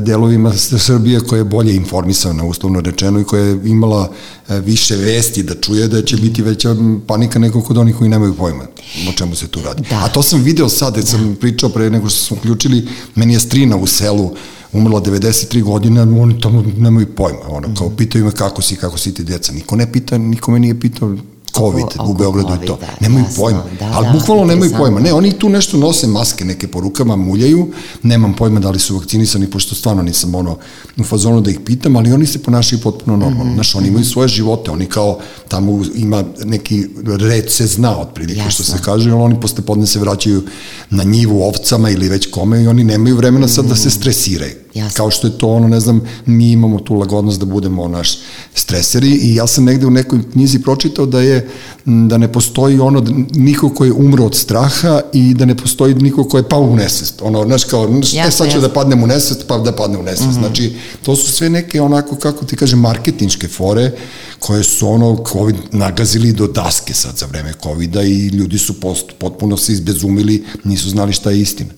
delovima 0.00 0.52
Srbije 0.56 1.20
koja 1.20 1.38
je 1.38 1.44
bolje 1.44 1.74
informisana, 1.74 2.44
uslovno 2.44 2.80
rečeno, 2.80 3.20
i 3.20 3.24
koja 3.24 3.44
je 3.44 3.60
imala 3.64 4.10
e, 4.48 4.60
više 4.60 4.96
vesti 4.96 5.42
da 5.42 5.54
čuje 5.54 5.88
da 5.88 6.02
će 6.02 6.16
biti 6.16 6.42
veća 6.42 6.76
panika 7.06 7.38
nego 7.38 7.62
kod 7.62 7.78
onih 7.78 7.96
koji 7.96 8.10
nemaju 8.10 8.34
pojma 8.34 8.64
o 9.08 9.12
čemu 9.12 9.34
se 9.34 9.48
tu 9.48 9.60
radi. 9.62 9.82
Da. 9.90 10.04
A 10.04 10.08
to 10.08 10.22
sam 10.22 10.42
video 10.42 10.68
sad, 10.68 10.96
jer 10.96 11.06
sam 11.06 11.34
da. 11.34 11.40
pričao 11.40 11.70
pre 11.70 11.90
nego 11.90 12.08
što 12.08 12.24
smo 12.24 12.36
uključili, 12.36 12.88
meni 13.14 13.32
je 13.32 13.40
strina 13.40 13.76
u 13.76 13.86
selu 13.86 14.30
umrla 14.72 15.00
93 15.00 15.62
godine, 15.62 16.02
oni 16.02 16.40
tamo 16.40 16.64
nemaju 16.78 17.06
pojma, 17.06 17.48
ono, 17.48 17.74
kao 17.78 17.90
pitaju 17.90 18.24
me 18.24 18.30
kako 18.30 18.62
si, 18.62 18.76
kako 18.76 18.98
si 18.98 19.14
ti 19.14 19.24
deca. 19.24 19.52
Niko 19.52 19.76
ne 19.76 19.92
pita, 19.92 20.18
niko 20.18 20.50
me 20.50 20.58
nije 20.58 20.80
pitao 20.80 21.16
COVID 21.54 21.84
oko 21.98 22.10
u 22.10 22.14
Beogradu 22.14 22.54
i 22.54 22.66
to. 22.66 22.72
COVID-a, 22.74 22.92
Nemaju 23.00 23.24
jasno, 23.24 23.42
pojma. 23.42 23.62
da, 23.80 23.90
ali 23.94 24.06
da, 24.06 24.12
bukvalno 24.12 24.44
nemaju 24.44 24.54
interesantno. 24.56 24.84
pojma. 24.84 25.00
Ne, 25.00 25.12
oni 25.12 25.32
tu 25.32 25.48
nešto 25.48 25.76
nose 25.76 26.06
maske 26.06 26.44
neke 26.44 26.68
po 26.68 26.80
rukama, 26.80 27.16
muljaju, 27.16 27.68
nemam 28.02 28.34
pojma 28.34 28.60
da 28.60 28.70
li 28.70 28.78
su 28.78 28.96
vakcinisani, 28.96 29.46
pošto 29.46 29.74
stvarno 29.74 30.02
nisam 30.02 30.34
ono 30.34 30.56
u 30.98 31.04
fazonu 31.04 31.40
da 31.40 31.50
ih 31.50 31.60
pitam, 31.60 31.96
ali 31.96 32.12
oni 32.12 32.26
se 32.26 32.38
ponašaju 32.38 32.80
potpuno 32.80 33.16
normalno. 33.16 33.44
Mhm, 33.44 33.54
Znaš, 33.54 33.74
oni 33.74 33.88
imaju 33.88 34.04
svoje 34.04 34.28
živote, 34.28 34.70
oni 34.70 34.86
kao 34.86 35.18
tamo 35.48 35.82
ima 35.94 36.24
neki 36.44 36.86
red 37.20 37.50
se 37.50 37.66
zna 37.66 38.00
otprilike 38.00 38.40
što 38.40 38.62
Jasno. 38.62 38.76
se 38.76 38.82
kaže, 38.84 39.10
ali 39.10 39.22
oni 39.22 39.40
posle 39.40 39.64
podne 39.64 39.86
se 39.86 39.98
vraćaju 39.98 40.42
na 40.90 41.04
njivu 41.04 41.42
ovcama 41.42 41.90
ili 41.90 42.08
već 42.08 42.30
kome 42.30 42.62
i 42.62 42.68
oni 42.68 42.84
nemaju 42.84 43.16
vremena 43.16 43.48
sad 43.48 43.64
da 43.64 43.76
se 43.76 43.90
stresiraju. 43.90 44.63
Jasno. 44.74 44.96
Kao 44.96 45.10
što 45.10 45.26
je 45.26 45.38
to 45.38 45.48
ono, 45.48 45.68
ne 45.68 45.80
znam, 45.80 46.00
mi 46.26 46.50
imamo 46.50 46.78
tu 46.78 46.94
lagodnost 46.94 47.40
da 47.40 47.46
budemo 47.46 47.88
naš 47.88 48.18
streseri 48.54 49.10
i 49.10 49.34
ja 49.34 49.46
sam 49.46 49.64
negde 49.64 49.86
u 49.86 49.90
nekoj 49.90 50.18
knjizi 50.32 50.62
pročitao 50.62 51.06
da 51.06 51.20
je 51.20 51.48
da 51.84 52.18
ne 52.18 52.32
postoji 52.32 52.78
ono 52.78 53.00
da 53.00 53.12
niko 53.32 53.68
ko 53.68 53.84
je 53.84 53.92
umro 53.92 54.24
od 54.24 54.34
straha 54.34 55.00
i 55.12 55.34
da 55.34 55.44
ne 55.44 55.56
postoji 55.56 55.94
niko 55.94 56.24
ko 56.24 56.36
je 56.36 56.48
pao 56.48 56.60
u 56.60 56.76
nesvest. 56.76 57.22
Ono, 57.22 57.44
znaš, 57.44 57.64
kao, 57.64 57.88
znaš, 57.88 58.14
e, 58.14 58.16
Jasno, 58.16 58.30
sad 58.30 58.46
ću 58.46 58.56
jasno. 58.56 58.68
da 58.68 58.74
padnem 58.74 59.02
u 59.02 59.06
nesvest, 59.06 59.44
pa 59.48 59.58
da 59.58 59.72
padnem 59.72 60.00
u 60.00 60.02
nesvest. 60.02 60.28
Mm 60.28 60.32
-hmm. 60.32 60.38
Znači, 60.38 60.76
to 61.02 61.16
su 61.16 61.32
sve 61.32 61.50
neke 61.50 61.80
onako, 61.80 62.16
kako 62.16 62.44
ti 62.44 62.56
kažem, 62.56 62.78
marketinške 62.78 63.48
fore 63.48 63.90
koje 64.38 64.64
su 64.64 64.88
ono 64.88 65.24
COVID 65.32 65.56
nagazili 65.72 66.32
do 66.32 66.46
daske 66.46 66.94
sad 66.94 67.16
za 67.16 67.26
vreme 67.26 67.52
COVID-a 67.62 68.02
i 68.02 68.26
ljudi 68.26 68.58
su 68.58 68.80
post, 68.80 69.06
potpuno 69.18 69.56
se 69.56 69.72
izbezumili, 69.72 70.44
nisu 70.64 70.90
znali 70.90 71.12
šta 71.12 71.30
je 71.30 71.40
istina. 71.40 71.70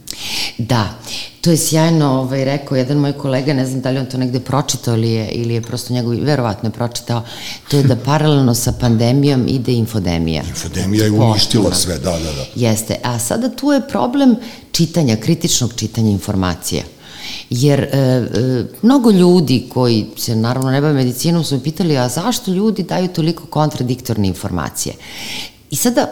Da, 0.59 0.99
to 1.47 1.51
je 1.51 1.57
sjajno 1.57 2.07
ovaj, 2.07 2.45
rekao 2.45 2.77
jedan 2.77 2.97
moj 2.97 3.13
kolega, 3.13 3.55
ne 3.55 3.67
znam 3.67 3.81
da 3.81 3.91
li 3.91 3.99
on 3.99 4.07
to 4.07 4.19
negde 4.19 4.41
pročitao 4.41 4.95
ili 4.95 5.11
je, 5.11 5.29
ili 5.29 5.55
je 5.55 5.63
prosto 5.63 5.95
njegov, 5.95 6.15
verovatno 6.21 6.69
je 6.69 6.73
pročitao, 6.73 7.23
to 7.71 7.77
je 7.77 7.83
da 7.83 7.97
paralelno 8.11 8.55
sa 8.55 8.73
pandemijom 8.73 9.45
ide 9.49 9.73
infodemija. 9.73 10.43
Infodemija 10.49 11.05
je 11.05 11.11
uništila 11.11 11.75
sve, 11.75 11.99
da, 11.99 12.11
da, 12.11 12.33
da. 12.33 12.47
Jeste, 12.55 12.97
a 13.03 13.19
sada 13.19 13.49
tu 13.49 13.73
je 13.73 13.89
problem 13.89 14.37
čitanja, 14.73 15.17
kritičnog 15.17 15.75
čitanja 15.77 16.11
informacija. 16.11 16.83
Jer 17.51 17.81
e, 17.81 17.89
e, 17.93 18.65
mnogo 18.83 19.11
ljudi 19.11 19.67
koji 19.75 20.07
se 20.17 20.37
naravno 20.37 20.71
ne 20.71 20.81
bave 20.81 20.95
medicinom 20.95 21.45
su 21.45 21.55
me 21.55 21.63
pitali, 21.63 21.97
a 21.97 22.09
zašto 22.09 22.51
ljudi 22.51 22.83
daju 22.83 23.09
toliko 23.09 23.47
kontradiktorne 23.47 24.29
informacije? 24.29 24.95
I 25.77 25.79
sada, 25.79 26.09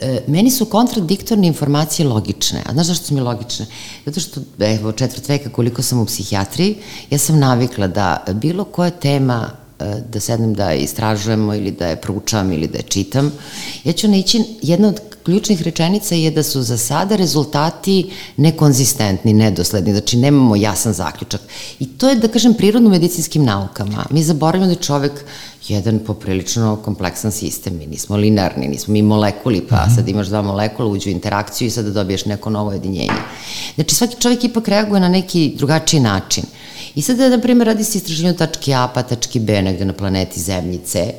e, 0.00 0.20
meni 0.26 0.50
su 0.50 0.64
kontradiktorne 0.64 1.46
informacije 1.46 2.08
logične. 2.08 2.62
A 2.66 2.72
znaš 2.72 2.86
zašto 2.86 3.06
su 3.06 3.14
mi 3.14 3.20
logične? 3.20 3.66
Zato 4.06 4.20
što, 4.20 4.40
evo, 4.58 4.92
četvrt 4.92 5.28
veka 5.28 5.50
koliko 5.50 5.82
sam 5.82 5.98
u 6.00 6.04
psihijatriji, 6.06 6.76
ja 7.10 7.18
sam 7.18 7.38
navikla 7.38 7.88
da 7.88 8.24
bilo 8.34 8.64
koja 8.64 8.90
tema 8.90 9.50
e, 9.80 10.02
da 10.12 10.20
sednem 10.20 10.54
da 10.54 10.70
je 10.70 10.84
istražujemo 10.84 11.54
ili 11.54 11.70
da 11.70 11.88
je 11.88 11.96
proučavam 11.96 12.52
ili 12.52 12.68
da 12.68 12.78
je 12.78 12.82
čitam, 12.88 13.32
ja 13.84 13.92
ću 13.92 14.08
naići, 14.08 14.44
jedna 14.62 14.88
od 14.88 15.00
ključnih 15.24 15.62
rečenica 15.62 16.14
je 16.14 16.30
da 16.30 16.42
su 16.42 16.62
za 16.62 16.78
sada 16.78 17.16
rezultati 17.16 18.10
nekonzistentni, 18.36 19.32
nedosledni, 19.32 19.92
znači 19.92 20.16
nemamo 20.16 20.56
jasan 20.56 20.92
zaključak. 20.92 21.40
I 21.78 21.86
to 21.86 22.08
je, 22.08 22.16
da 22.16 22.28
kažem, 22.28 22.54
prirodno 22.54 22.90
medicinskim 22.90 23.44
naukama. 23.44 24.06
Mi 24.10 24.22
zaboravimo 24.22 24.66
da 24.66 24.72
je 24.72 24.86
čovek 24.86 25.24
jedan 25.68 25.98
poprilično 25.98 26.76
kompleksan 26.76 27.32
sistem, 27.32 27.78
mi 27.78 27.86
nismo 27.86 28.16
linearni, 28.16 28.68
nismo 28.68 28.92
mi 28.92 29.02
molekuli, 29.02 29.60
pa 29.68 29.86
sad 29.94 30.08
imaš 30.08 30.26
dva 30.26 30.42
molekula, 30.42 30.88
uđu 30.88 31.08
u 31.08 31.12
interakciju 31.12 31.68
i 31.68 31.70
sada 31.70 31.90
dobiješ 31.90 32.24
neko 32.24 32.50
novo 32.50 32.72
jedinjenje. 32.72 33.20
Znači 33.74 33.94
svaki 33.94 34.20
čovjek 34.20 34.44
ipak 34.44 34.68
reaguje 34.68 35.00
na 35.00 35.08
neki 35.08 35.52
drugačiji 35.56 36.00
način. 36.00 36.44
I 36.94 37.02
sada, 37.02 37.28
na 37.28 37.38
primjer, 37.38 37.66
radi 37.66 37.84
se 37.84 37.98
istraživanje 37.98 38.36
tačke 38.36 38.74
A 38.74 38.88
pa 38.94 39.02
tačke 39.02 39.40
B 39.40 39.62
negde 39.62 39.84
na 39.84 39.92
planeti 39.92 40.40
Zemlji 40.40 40.80
C. 40.84 41.12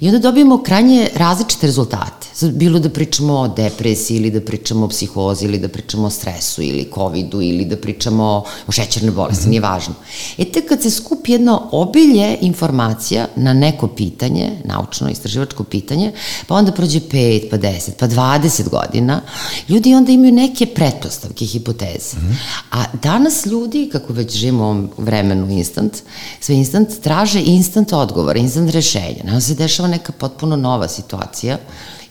I 0.00 0.08
onda 0.08 0.18
dobijemo 0.18 0.62
krajnje 0.62 1.08
različite 1.14 1.66
rezultate. 1.66 2.26
Sad, 2.34 2.50
bilo 2.50 2.78
da 2.78 2.88
pričamo 2.88 3.34
o 3.34 3.48
depresiji 3.48 4.16
ili 4.16 4.30
da 4.30 4.40
pričamo 4.40 4.84
o 4.84 4.88
psihozi 4.88 5.44
ili 5.44 5.58
da 5.58 5.68
pričamo 5.68 6.06
o 6.06 6.10
stresu 6.10 6.62
ili 6.62 6.90
covidu 6.94 7.42
ili 7.42 7.64
da 7.64 7.76
pričamo 7.76 8.44
o 8.66 8.72
šećernoj 8.72 9.14
bolesti, 9.14 9.42
mm 9.42 9.46
-hmm. 9.46 9.50
nije 9.50 9.60
važno. 9.60 9.94
E 10.38 10.44
tek 10.44 10.68
kad 10.68 10.82
se 10.82 10.90
skupi 10.90 11.32
jedno 11.32 11.68
obilje 11.72 12.38
informacija 12.40 13.26
na 13.36 13.52
neko 13.52 13.88
pitanje, 13.88 14.52
naučno 14.64 15.08
istraživačko 15.08 15.64
pitanje, 15.64 16.12
pa 16.46 16.54
onda 16.54 16.72
prođe 16.72 17.00
5, 17.00 17.50
pa 17.50 17.58
10, 17.58 17.90
pa 17.98 18.08
20 18.08 18.68
godina, 18.68 19.20
ljudi 19.68 19.94
onda 19.94 20.12
imaju 20.12 20.32
neke 20.32 20.66
pretpostavke, 20.66 21.44
hipoteze. 21.44 22.16
Mm 22.16 22.20
-hmm. 22.20 22.34
A 22.70 22.84
danas 23.02 23.46
ljudi, 23.46 23.88
kako 23.92 24.12
već 24.12 24.36
živimo 24.36 24.62
u 24.62 24.66
ovom 24.66 24.90
vremenu 24.96 25.50
instant, 25.50 25.96
sve 26.40 26.54
instant, 26.54 26.88
traže 27.02 27.42
instant 27.42 27.92
odgovor, 27.92 28.36
instant 28.36 28.70
rešenja. 28.70 29.22
Nama 29.24 29.40
se 29.40 29.54
dešava 29.54 29.85
neka 29.86 30.12
potpuno 30.12 30.56
nova 30.56 30.88
situacija 30.88 31.58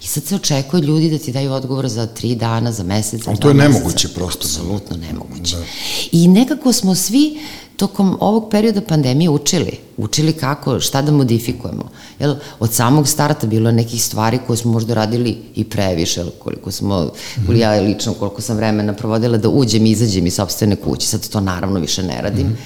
i 0.04 0.08
sad 0.08 0.24
se 0.24 0.36
očekuje 0.36 0.82
ljudi 0.82 1.10
da 1.10 1.18
ti 1.18 1.32
daju 1.32 1.54
odgovor 1.54 1.88
za 1.88 2.08
tri 2.08 2.36
dana, 2.36 2.72
za 2.72 2.84
mesec, 2.84 3.24
za 3.24 3.30
Ali 3.30 3.40
to 3.40 3.48
je 3.48 3.54
meseca. 3.54 3.74
nemoguće 3.74 4.08
prosto. 4.08 4.48
Apsolutno 4.48 4.98
nemoguće. 4.98 5.56
Da. 5.56 5.64
I 6.12 6.28
nekako 6.28 6.74
smo 6.74 6.96
svi 6.96 7.40
tokom 7.78 8.18
ovog 8.20 8.50
perioda 8.52 8.82
pandemije 8.82 9.30
učili. 9.30 9.78
Učili 9.98 10.34
kako, 10.34 10.80
šta 10.80 11.02
da 11.02 11.12
modifikujemo. 11.12 11.90
Jel, 12.20 12.36
od 12.60 12.74
samog 12.74 13.08
starta 13.08 13.48
bilo 13.48 13.70
je 13.70 13.74
nekih 13.74 14.04
stvari 14.04 14.40
koje 14.48 14.58
smo 14.58 14.72
možda 14.72 14.94
radili 14.94 15.38
i 15.56 15.64
previše, 15.64 16.20
jel, 16.20 16.30
koliko 16.40 16.72
smo, 16.72 17.12
mm 17.38 17.56
ja 17.56 17.72
lično, 17.72 18.14
koliko 18.14 18.42
sam 18.42 18.58
vremena 18.58 18.94
provodila 18.94 19.38
da 19.38 19.50
uđem 19.50 19.86
i 19.86 19.92
izađem 19.92 20.28
iz 20.28 20.34
sobstvene 20.36 20.76
kuće. 20.76 21.08
Sad 21.08 21.30
to 21.30 21.42
naravno 21.42 21.80
više 21.80 22.04
ne 22.04 22.22
radim. 22.22 22.48
Mm 22.48 22.58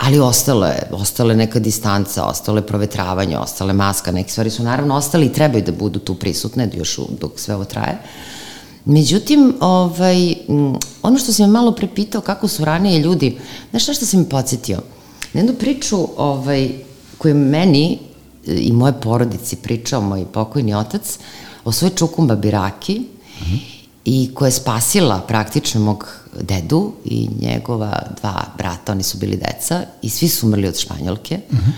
ali 0.00 0.20
ostalo 0.20 0.66
je, 0.66 0.82
ostala 0.92 1.32
je 1.32 1.36
neka 1.36 1.58
distanca, 1.58 2.24
ostalo 2.24 2.58
je 2.58 2.66
provetravanje, 2.66 3.38
ostale 3.38 3.72
maska, 3.72 4.12
neke 4.12 4.30
stvari 4.30 4.50
su 4.50 4.62
naravno 4.62 4.96
ostali 4.96 5.26
i 5.26 5.32
trebaju 5.32 5.64
da 5.64 5.72
budu 5.72 5.98
tu 5.98 6.14
prisutne 6.14 6.70
još 6.74 6.98
u, 6.98 7.08
dok 7.20 7.32
sve 7.40 7.54
ovo 7.54 7.64
traje. 7.64 7.98
Međutim, 8.84 9.54
ovaj, 9.60 10.34
ono 11.02 11.18
što 11.18 11.32
sam 11.32 11.46
me 11.46 11.52
malo 11.52 11.72
prepitao 11.72 12.20
kako 12.20 12.48
su 12.48 12.64
ranije 12.64 12.98
ljudi, 12.98 13.38
znaš 13.70 13.82
šta 13.82 13.94
što 13.94 14.06
sam 14.06 14.20
mi 14.20 14.28
podsjetio? 14.28 14.78
Na 15.32 15.40
jednu 15.40 15.54
priču 15.58 16.08
ovaj, 16.16 16.70
koju 17.18 17.34
meni 17.34 17.98
e, 18.46 18.54
i 18.54 18.72
moje 18.72 18.92
porodici 19.00 19.56
pričao 19.56 20.00
moj 20.00 20.24
pokojni 20.32 20.74
otac 20.74 21.18
o 21.64 21.72
svoj 21.72 21.90
čukumba 21.90 22.36
Biraki 22.36 22.98
mm 22.98 23.44
-hmm. 23.44 23.58
i 24.04 24.30
koja 24.34 24.46
je 24.46 24.52
spasila 24.52 25.20
praktično 25.28 25.80
mog 25.80 26.19
dedu 26.40 26.92
i 27.04 27.28
njegova 27.40 28.02
dva 28.20 28.44
brata, 28.58 28.92
oni 28.92 29.02
su 29.02 29.18
bili 29.18 29.36
deca 29.36 29.82
i 30.02 30.10
svi 30.10 30.28
su 30.28 30.46
umrli 30.46 30.68
od 30.68 30.78
španjolke 30.78 31.36
mm 31.36 31.56
-hmm. 31.56 31.72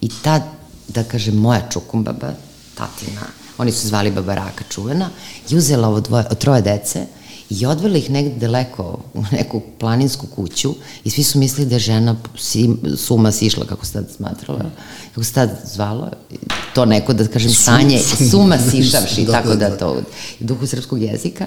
i 0.00 0.08
ta, 0.22 0.40
da 0.88 1.04
kažem, 1.04 1.34
moja 1.34 1.68
čukumbaba, 1.70 2.32
tatina, 2.74 3.20
oni 3.58 3.72
su 3.72 3.88
zvali 3.88 4.10
baba 4.10 4.34
Raka 4.34 4.64
čuvena, 4.70 5.10
i 5.50 5.56
uzela 5.56 5.88
ovo 5.88 6.00
dvoje, 6.00 6.24
troje 6.38 6.62
dece 6.62 7.06
i 7.50 7.66
odvela 7.66 7.96
ih 7.98 8.10
negde 8.10 8.34
daleko 8.34 8.98
u 9.14 9.22
neku 9.32 9.62
planinsku 9.78 10.26
kuću 10.26 10.74
i 11.04 11.10
svi 11.10 11.22
su 11.22 11.38
mislili 11.38 11.68
da 11.68 11.74
je 11.74 11.80
žena 11.80 12.16
si, 12.38 12.70
suma 12.96 13.32
sišla, 13.32 13.66
kako 13.66 13.86
se 13.86 13.92
tad 13.92 14.06
smatrala, 14.16 14.70
kako 15.08 15.24
se 15.24 15.32
tad 15.32 15.50
zvalo, 15.74 16.10
to 16.74 16.84
neko, 16.84 17.12
da 17.12 17.28
kažem, 17.28 17.50
sanje, 17.50 17.98
suma 18.30 18.58
sišavši, 18.70 19.24
da, 19.24 19.32
tako 19.32 19.48
da, 19.48 19.68
da, 19.68 19.76
to 19.76 19.92
u 19.92 20.02
duhu 20.40 20.66
srpskog 20.66 21.02
jezika. 21.02 21.46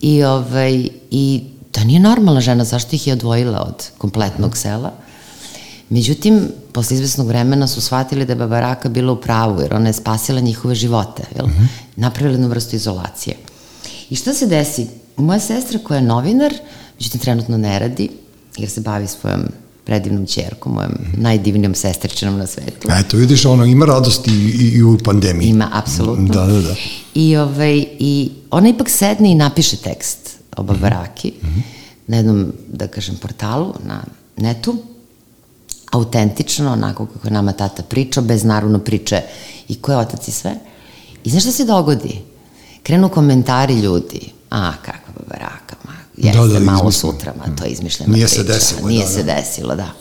I, 0.00 0.24
ovaj, 0.24 0.88
i 1.10 1.44
da 1.78 1.84
nije 1.84 2.00
normalna 2.00 2.40
žena, 2.40 2.64
zašto 2.64 2.96
ih 2.96 3.06
je 3.06 3.12
odvojila 3.12 3.60
od 3.60 3.90
kompletnog 3.98 4.56
sela? 4.56 4.92
Međutim, 5.90 6.48
posle 6.72 6.96
izvesnog 6.96 7.26
vremena 7.26 7.68
su 7.68 7.80
shvatili 7.80 8.26
da 8.26 8.32
je 8.32 8.36
Baba 8.36 8.60
Raka 8.60 8.88
bila 8.88 9.12
u 9.12 9.20
pravu, 9.20 9.60
jer 9.60 9.74
ona 9.74 9.86
je 9.88 9.92
spasila 9.92 10.40
njihove 10.40 10.74
živote, 10.74 11.22
jel? 11.36 11.46
Mm 11.46 11.50
-hmm. 11.50 11.66
napravila 11.96 12.32
jednu 12.32 12.48
vrstu 12.48 12.76
izolacije. 12.76 13.36
I 14.10 14.16
šta 14.16 14.34
se 14.34 14.46
desi? 14.46 14.86
Moja 15.16 15.40
sestra 15.40 15.78
koja 15.78 15.98
je 15.98 16.04
novinar, 16.04 16.54
međutim 16.98 17.20
trenutno 17.20 17.58
ne 17.58 17.78
radi, 17.78 18.10
jer 18.56 18.70
se 18.70 18.80
bavi 18.80 19.06
svojom 19.06 19.42
predivnom 19.84 20.26
čerkom, 20.26 20.72
mojom 20.72 20.92
najdivnijom 21.16 21.74
sestričinom 21.74 22.38
na 22.38 22.46
svetu. 22.46 22.88
Eto, 22.90 23.16
vidiš, 23.16 23.44
ono, 23.44 23.64
ima 23.64 23.86
radosti 23.86 24.30
i, 24.30 24.70
i 24.74 24.82
u 24.82 24.98
pandemiji. 25.04 25.48
Ima, 25.48 25.70
apsolutno. 25.72 26.34
Da, 26.34 26.46
da, 26.46 26.60
da. 26.60 26.74
I, 27.14 27.36
ovaj, 27.36 27.84
I 27.98 28.30
ona 28.50 28.68
ipak 28.68 28.90
sedne 28.90 29.30
i 29.30 29.34
napiše 29.34 29.76
tekst 29.76 30.37
o 30.58 30.62
Babaraki 30.62 31.32
mm 31.42 31.46
-hmm. 31.46 31.62
na 32.06 32.16
jednom, 32.16 32.52
da 32.72 32.88
kažem, 32.88 33.16
portalu, 33.16 33.74
na 33.84 34.02
netu, 34.36 34.76
autentično, 35.92 36.72
onako 36.72 37.06
kako 37.06 37.26
je 37.26 37.32
nama 37.32 37.52
tata 37.52 37.82
pričao, 37.82 38.22
bez 38.22 38.44
naravno 38.44 38.78
priče 38.78 39.22
i 39.68 39.74
ko 39.74 39.92
je 39.92 39.98
otac 39.98 40.28
i 40.28 40.30
sve. 40.30 40.54
I 41.24 41.30
znaš 41.30 41.42
šta 41.42 41.52
se 41.52 41.64
dogodi? 41.64 42.22
Krenu 42.82 43.08
komentari 43.08 43.74
ljudi, 43.80 44.32
a 44.50 44.72
kakva 44.82 45.14
babaraka, 45.18 45.76
ma, 45.84 45.92
jeste 46.16 46.40
da, 46.40 46.46
da, 46.46 46.60
malo 46.60 46.88
izmišljeno. 46.88 47.12
sutra, 47.12 47.34
ma 47.38 47.56
to 47.56 47.64
je 47.64 47.70
izmišljena 47.70 48.12
Nije 48.12 48.26
priča. 48.26 48.42
se 48.42 48.44
desilo. 48.44 48.88
Nije 48.88 49.04
da, 49.04 49.10
se 49.10 49.22
da. 49.22 49.34
desilo, 49.34 49.74
da. 49.74 49.92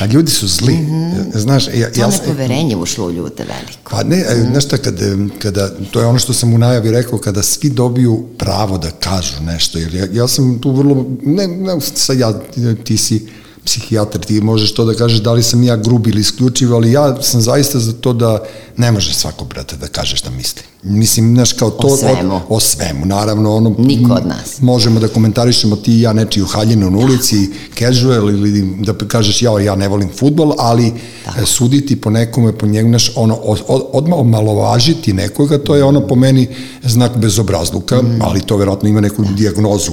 A 0.00 0.06
ljudi 0.06 0.30
su 0.30 0.48
zli. 0.48 0.74
Mm 0.74 0.86
-hmm. 0.86 1.38
Znaš, 1.38 1.66
ja, 1.74 1.92
to 1.92 2.00
ja, 2.00 2.08
nepoverenje 2.08 2.76
ušlo 2.76 3.06
u 3.06 3.10
ljude 3.10 3.44
veliko. 3.44 3.90
Pa 3.90 4.02
ne, 4.02 4.16
mm. 4.16 4.50
znaš 4.50 4.64
šta, 4.64 4.76
kada, 4.76 5.06
kada, 5.38 5.70
to 5.90 6.00
je 6.00 6.06
ono 6.06 6.18
što 6.18 6.32
sam 6.32 6.54
u 6.54 6.58
najavi 6.58 6.90
rekao, 6.90 7.18
kada 7.18 7.42
svi 7.42 7.70
dobiju 7.70 8.24
pravo 8.38 8.78
da 8.78 8.90
kažu 8.90 9.42
nešto, 9.42 9.78
jer 9.78 9.94
ja, 9.94 10.06
ja 10.12 10.28
sam 10.28 10.58
tu 10.60 10.72
vrlo, 10.72 11.06
ne, 11.22 11.46
ne 11.46 11.80
sad 11.80 12.18
ja, 12.18 12.40
ti 12.84 12.96
si 12.96 13.26
psihijatar, 13.64 14.20
ti 14.20 14.40
možeš 14.40 14.74
to 14.74 14.84
da 14.84 14.94
kažeš 14.94 15.18
da 15.18 15.32
li 15.32 15.42
sam 15.42 15.62
ja 15.62 15.76
grub 15.76 16.06
ili 16.06 16.20
isključiv, 16.20 16.74
ali 16.74 16.92
ja 16.92 17.22
sam 17.22 17.40
zaista 17.40 17.78
za 17.78 17.92
to 17.92 18.12
da 18.12 18.38
ne 18.76 18.92
može 18.92 19.14
svako, 19.14 19.44
brate, 19.44 19.76
da 19.76 19.86
kaže 19.86 20.16
šta 20.16 20.30
misli. 20.30 20.62
Mislim, 20.82 21.34
znaš, 21.34 21.52
kao 21.52 21.70
to... 21.70 21.86
O 21.86 21.96
svemu. 21.96 22.34
O, 22.34 22.40
o 22.48 22.60
svemu, 22.60 23.06
naravno, 23.06 23.56
ono... 23.56 23.74
Niko 23.78 24.12
od 24.12 24.26
nas. 24.26 24.60
Možemo 24.60 25.00
da 25.00 25.08
komentarišemo 25.08 25.76
ti 25.76 25.92
i 25.92 26.00
ja 26.00 26.12
nečiju 26.12 26.46
haljinu 26.46 26.90
na 26.90 26.98
ulici, 26.98 27.50
casual, 27.78 28.30
ili 28.30 28.76
da 28.84 28.94
kažeš 29.08 29.42
ja, 29.42 29.60
ja 29.60 29.76
ne 29.76 29.88
volim 29.88 30.10
futbol, 30.18 30.54
ali 30.58 30.92
Tako. 31.24 31.46
suditi 31.46 32.00
po 32.00 32.10
nekome, 32.10 32.52
po 32.52 32.66
njegu, 32.66 32.88
znaš, 32.88 33.12
ono, 33.16 33.34
od, 33.34 33.62
odmah 33.68 34.18
omalovažiti 34.18 35.12
nekoga, 35.12 35.58
to 35.58 35.76
je 35.76 35.84
ono 35.84 36.06
po 36.06 36.14
meni 36.14 36.48
znak 36.82 37.16
bezobrazluka, 37.16 38.02
mm. 38.02 38.18
ali 38.22 38.40
to 38.40 38.56
verovatno 38.56 38.88
ima 38.88 39.00
neku 39.00 39.24
da. 39.24 39.30
dijagnozu 39.30 39.92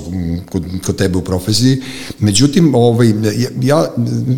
kod, 0.52 0.64
kod 0.86 0.96
tebe 0.96 1.18
u 1.18 1.22
profesiji. 1.22 1.82
Međutim, 2.20 2.76
ovaj, 2.76 3.14
ja, 3.64 3.88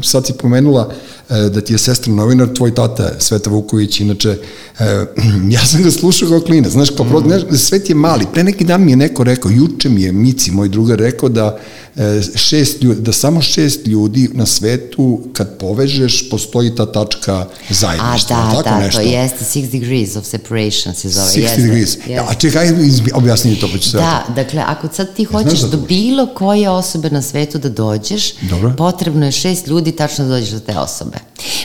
sad 0.01 0.25
si 0.25 0.34
pomenula 0.34 0.89
da 1.30 1.62
ti 1.62 1.74
je 1.74 1.77
sestra 1.77 2.13
novinar, 2.13 2.53
tvoj 2.53 2.75
tata 2.75 3.12
Sveta 3.20 3.50
Vuković, 3.50 4.00
inače, 4.00 4.38
e, 4.80 5.06
ja 5.56 5.65
sam 5.65 5.84
ga 5.84 5.92
slušao 5.92 6.30
kao 6.30 6.39
klina, 6.39 6.70
znaš, 6.70 6.89
kao 6.89 7.06
mm. 7.06 7.24
znaš, 7.27 7.42
svet 7.58 7.89
je 7.89 7.96
mali. 7.96 8.25
Pre 8.34 8.44
neki 8.44 8.63
dan 8.63 8.84
mi 8.84 8.92
je 8.92 8.96
neko 8.96 9.24
rekao, 9.24 9.51
juče 9.51 9.89
mi 9.89 10.01
je 10.01 10.12
Mici, 10.12 10.51
moj 10.51 10.70
drugar, 10.70 11.00
rekao 11.00 11.30
da 11.30 11.60
e, 11.96 12.22
šest 12.36 12.82
ljudi, 12.82 13.01
da 13.01 13.12
samo 13.12 13.42
šest 13.42 13.88
ljudi 13.88 14.30
na 14.34 14.46
svetu 14.46 15.20
kad 15.34 15.58
povežeš 15.58 16.30
postoji 16.30 16.75
ta 16.75 16.92
tačka 16.92 17.46
zajedništva. 17.70 18.38
A 18.38 18.46
da, 18.46 18.51
tako 18.51 18.70
da, 18.70 18.80
nešto? 18.80 19.01
to 19.01 19.08
jeste 19.08 19.46
six 19.46 19.72
degrees 19.72 20.15
of 20.15 20.25
separation 20.25 20.96
se 20.96 21.10
zove. 21.10 21.27
60 21.27 21.39
jeste, 21.39 21.62
degrees. 21.62 21.96
Jeste. 21.96 22.12
Ja, 22.12 22.25
a 22.30 22.34
čekaj, 22.34 22.70
objasni 23.13 23.60
to 23.60 23.70
pa 23.74 23.77
ću 23.77 23.89
sve. 23.89 24.00
Da, 24.00 24.25
dakle, 24.36 24.63
ako 24.68 24.88
sad 24.94 25.15
ti 25.15 25.24
hoćeš 25.24 25.60
do 25.60 25.77
bilo 25.77 26.27
koje 26.27 26.70
osobe 26.70 27.10
na 27.10 27.22
svetu 27.22 27.58
da 27.58 27.70
dođeš, 27.70 28.34
Dobro. 28.42 28.74
potrebno 28.77 29.25
je 29.25 29.32
šest 29.32 29.68
ljudi 29.68 29.92
tačno 29.92 30.25
da 30.25 30.30
dođeš 30.30 30.50
do 30.50 30.60
te 30.60 30.77
osobe. 30.77 31.12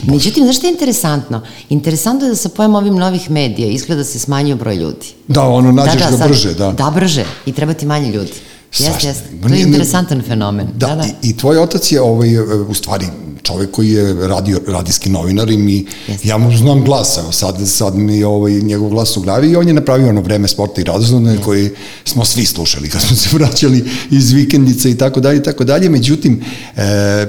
Međutim, 0.03 0.43
znaš 0.43 0.57
što 0.57 0.67
je 0.67 0.71
interesantno? 0.71 1.41
Interesantno 1.69 2.25
je 2.25 2.29
da 2.29 2.35
sa 2.35 2.49
pojem 2.49 2.75
ovim 2.75 2.95
novih 2.95 3.31
medija 3.31 3.67
izgleda 3.67 3.99
da 3.99 4.03
se 4.03 4.19
smanjio 4.19 4.55
broj 4.55 4.75
ljudi. 4.75 5.07
Da, 5.27 5.41
ono, 5.41 5.71
nađeš 5.71 6.01
da, 6.03 6.09
da, 6.09 6.17
ga 6.17 6.27
brže, 6.27 6.53
da. 6.53 6.71
Da, 6.71 6.91
brže. 6.95 7.25
I 7.45 7.51
treba 7.51 7.73
ti 7.73 7.85
manje 7.85 8.11
ljudi. 8.11 8.31
Jeste, 8.77 9.07
jeste. 9.07 9.23
To 9.47 9.53
je 9.53 9.61
interesantan 9.61 10.21
fenomen. 10.21 10.67
Da, 10.75 10.87
da, 10.87 10.95
da. 10.95 11.05
I, 11.05 11.29
i 11.29 11.37
tvoj 11.37 11.57
otac 11.57 11.91
je 11.91 12.01
ovaj, 12.01 12.37
u 12.69 12.73
stvari 12.73 13.05
čovek 13.43 13.71
koji 13.71 13.89
je 13.89 14.27
radio, 14.27 14.61
radijski 14.67 15.09
novinar 15.09 15.51
i 15.51 15.57
mi, 15.57 15.85
yes. 16.07 16.27
ja 16.27 16.37
mu 16.37 16.57
znam 16.57 16.83
glas, 16.83 17.17
evo 17.17 17.31
sad, 17.31 17.55
sad 17.67 17.95
mi 17.95 18.17
je 18.17 18.27
ovaj, 18.27 18.51
njegov 18.51 18.89
glas 18.89 19.17
u 19.17 19.21
glavi 19.21 19.51
i 19.51 19.55
on 19.55 19.67
je 19.67 19.73
napravio 19.73 20.09
ono 20.09 20.21
vreme 20.21 20.47
sporta 20.47 20.81
i 20.81 20.83
razhodne 20.83 21.37
yes. 21.37 21.43
koji 21.43 21.69
smo 22.05 22.25
svi 22.25 22.45
slušali 22.45 22.89
kad 22.89 23.01
smo 23.01 23.15
se 23.15 23.29
vraćali 23.37 23.85
iz 24.11 24.31
vikendice 24.31 24.91
i 24.91 24.97
tako 24.97 25.19
dalje 25.19 25.37
i 25.37 25.43
tako 25.43 25.63
dalje. 25.63 25.89
Međutim, 25.89 26.41
e, 26.77 27.25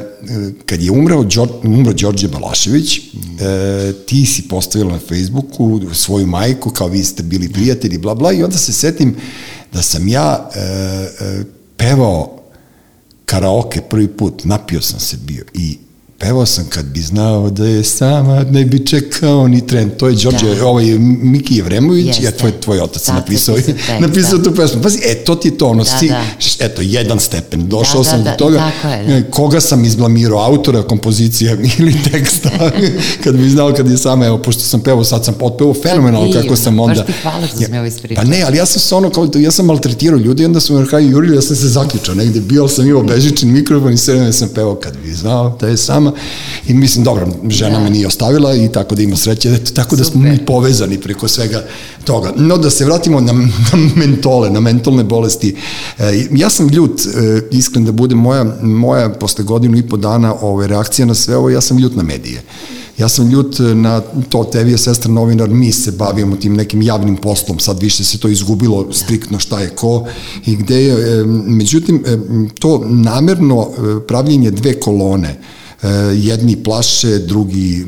kad 0.67 0.83
je 0.83 0.91
umreo, 0.91 1.25
umro 1.65 1.93
Đorđe 1.93 2.29
Balašević, 2.29 2.99
e, 2.99 3.03
ti 4.07 4.27
si 4.27 4.43
postavila 4.43 4.93
na 4.93 4.99
Facebooku 4.99 5.81
svoju 5.95 6.27
majku, 6.27 6.71
kao 6.71 6.89
vi 6.89 7.05
ste 7.05 7.23
bili 7.23 7.53
prijatelji, 7.53 7.99
bla 7.99 8.15
bla, 8.15 8.33
i 8.33 8.43
onda 8.43 8.59
se 8.59 8.73
setim 8.73 9.17
da 9.73 9.83
sam 9.83 10.09
ja 10.09 10.51
e, 10.55 10.61
e, 10.61 11.45
pevao 11.77 12.41
karaoke 13.25 13.81
prvi 13.81 14.09
put, 14.09 14.45
napio 14.45 14.83
sam 14.83 15.01
se 15.01 15.17
bio 15.17 15.45
i 15.55 15.79
Pevao 16.21 16.47
sam 16.47 16.65
kad 16.69 16.85
bi 16.85 17.01
znao 17.01 17.51
da 17.51 17.67
je 17.67 17.85
sama, 17.85 18.45
ne 18.51 18.65
bi 18.65 18.87
čekao 18.87 19.49
ni 19.49 19.67
tren. 19.67 19.91
To 19.91 20.09
je 20.09 20.15
Đorđe, 20.15 20.55
da. 20.55 20.67
ovaj 20.67 20.85
Miki 20.99 21.57
Jevremović, 21.57 22.07
Jeste. 22.07 22.25
ja 22.25 22.31
tvoj, 22.31 22.53
tvoj 22.61 22.81
otac 22.81 23.07
da, 23.07 23.13
napisao, 23.13 23.57
napisao 24.01 24.39
da. 24.39 24.45
tu 24.45 24.55
pesmu. 24.55 24.83
Pazi, 24.83 24.99
e, 25.05 25.15
to 25.15 25.35
ti 25.35 25.49
je 25.49 25.59
to, 25.59 25.69
ono, 25.69 25.85
da, 25.85 25.99
si, 25.99 26.09
da. 26.09 26.25
eto, 26.61 26.83
jedan 26.83 27.21
stepen, 27.21 27.69
došao 27.69 28.03
da, 28.03 28.11
sam 28.11 28.25
da, 28.25 28.31
do 28.31 28.37
toga, 28.37 28.71
je, 28.85 29.07
da. 29.07 29.17
E, 29.17 29.31
koga 29.31 29.61
sam 29.61 29.85
izblamirao, 29.85 30.39
autora, 30.39 30.83
kompozicija 30.83 31.57
ili 31.79 31.95
teksta, 32.13 32.51
kad 33.25 33.37
bi 33.37 33.49
znao 33.49 33.73
kad 33.77 33.91
je 33.91 33.99
sama, 33.99 34.27
evo, 34.27 34.39
pošto 34.39 34.63
sam 34.63 34.81
pevao, 34.81 35.05
sad 35.05 35.25
sam 35.25 35.35
potpevao 35.35 35.75
fenomenalno 35.75 36.33
kako 36.33 36.57
sam 36.57 36.81
onda... 36.81 36.95
Baš 36.95 37.07
ti 37.07 37.13
hvala 37.23 37.47
što 37.47 37.57
sam 37.57 37.75
ja 37.75 37.81
ovo 37.81 37.87
ispričao. 37.87 38.25
Pa 38.25 38.31
ne, 38.31 38.43
ali 38.43 38.57
ja 38.57 38.67
sam 38.67 38.81
se 38.81 38.95
ono, 38.95 39.11
kao, 39.11 39.29
ja 39.35 39.51
sam 39.51 39.67
maltretirao 39.67 40.19
ljudi, 40.19 40.45
onda 40.45 40.61
su 40.61 40.75
me 40.75 40.87
na 40.93 40.99
jurili, 40.99 41.37
ja 41.37 41.43
sam 41.43 41.57
se 41.57 41.69
zaključao 41.69 42.15
negde, 42.15 42.41
bio 42.41 42.69
sam 42.69 42.89
imao 42.89 43.03
bežični 43.03 43.53
mikrofon 43.53 43.93
i 43.93 43.97
sve 43.97 44.33
sam 44.33 44.49
pevao 44.55 44.75
kad 44.75 44.97
bi 45.05 45.13
znao 45.13 45.57
da 45.61 45.69
je 45.69 45.77
sama 45.77 46.10
godinama 46.11 46.51
i 46.69 46.75
mislim, 46.75 47.05
dobro, 47.05 47.29
žena 47.49 47.79
da. 47.79 47.85
me 47.85 47.91
nije 47.91 48.07
ostavila 48.07 48.55
i 48.55 48.69
tako 48.69 48.95
da 48.95 49.03
ima 49.03 49.17
sreće, 49.17 49.59
tako 49.75 49.97
da 49.97 50.05
smo 50.05 50.21
mi 50.21 50.39
povezani 50.47 51.01
preko 51.01 51.29
svega 51.29 51.65
toga. 52.05 52.33
No, 52.37 52.59
da 52.59 52.71
se 52.71 52.85
vratimo 52.85 53.21
na, 53.21 53.33
na 53.73 53.79
mentole, 53.97 54.51
na 54.51 54.61
mentalne 54.61 55.05
bolesti. 55.05 55.57
E, 55.99 56.27
ja 56.31 56.51
sam 56.51 56.69
ljut, 56.69 57.01
e, 57.01 57.43
iskren 57.51 57.85
da 57.85 57.93
bude 57.93 58.15
moja, 58.15 58.45
moja 58.63 59.09
posle 59.09 59.45
godinu 59.45 59.79
i 59.79 59.89
po 59.89 59.97
dana 59.97 60.35
ove, 60.41 60.67
reakcija 60.67 61.07
na 61.07 61.15
sve 61.15 61.37
ovo, 61.37 61.51
ja 61.51 61.61
sam 61.61 61.79
ljut 61.79 61.97
na 61.97 62.03
medije. 62.03 62.43
Ja 62.99 63.09
sam 63.09 63.31
ljut 63.31 63.57
na 63.75 64.01
to, 64.29 64.45
tebi 64.45 64.71
je 64.71 64.79
sestra 64.79 65.13
novinar, 65.13 65.49
mi 65.49 65.73
se 65.73 65.93
bavimo 65.93 66.37
tim 66.37 66.55
nekim 66.55 66.83
javnim 66.83 67.17
poslom, 67.17 67.59
sad 67.59 67.81
više 67.81 68.05
se 68.05 68.19
to 68.19 68.29
izgubilo 68.29 68.93
striktno 68.93 69.39
šta 69.39 69.61
je 69.61 69.69
ko 69.69 70.07
i 70.47 70.57
gde 70.57 70.85
je, 70.85 71.21
e, 71.21 71.25
međutim, 71.47 72.05
e, 72.07 72.19
to 72.59 72.83
namerno 72.85 73.63
e, 73.63 74.07
pravljenje 74.07 74.51
dve 74.51 74.81
kolone, 74.81 75.29
E, 75.29 75.60
jedni 76.15 76.57
plaše, 76.57 77.19
drugi, 77.19 77.87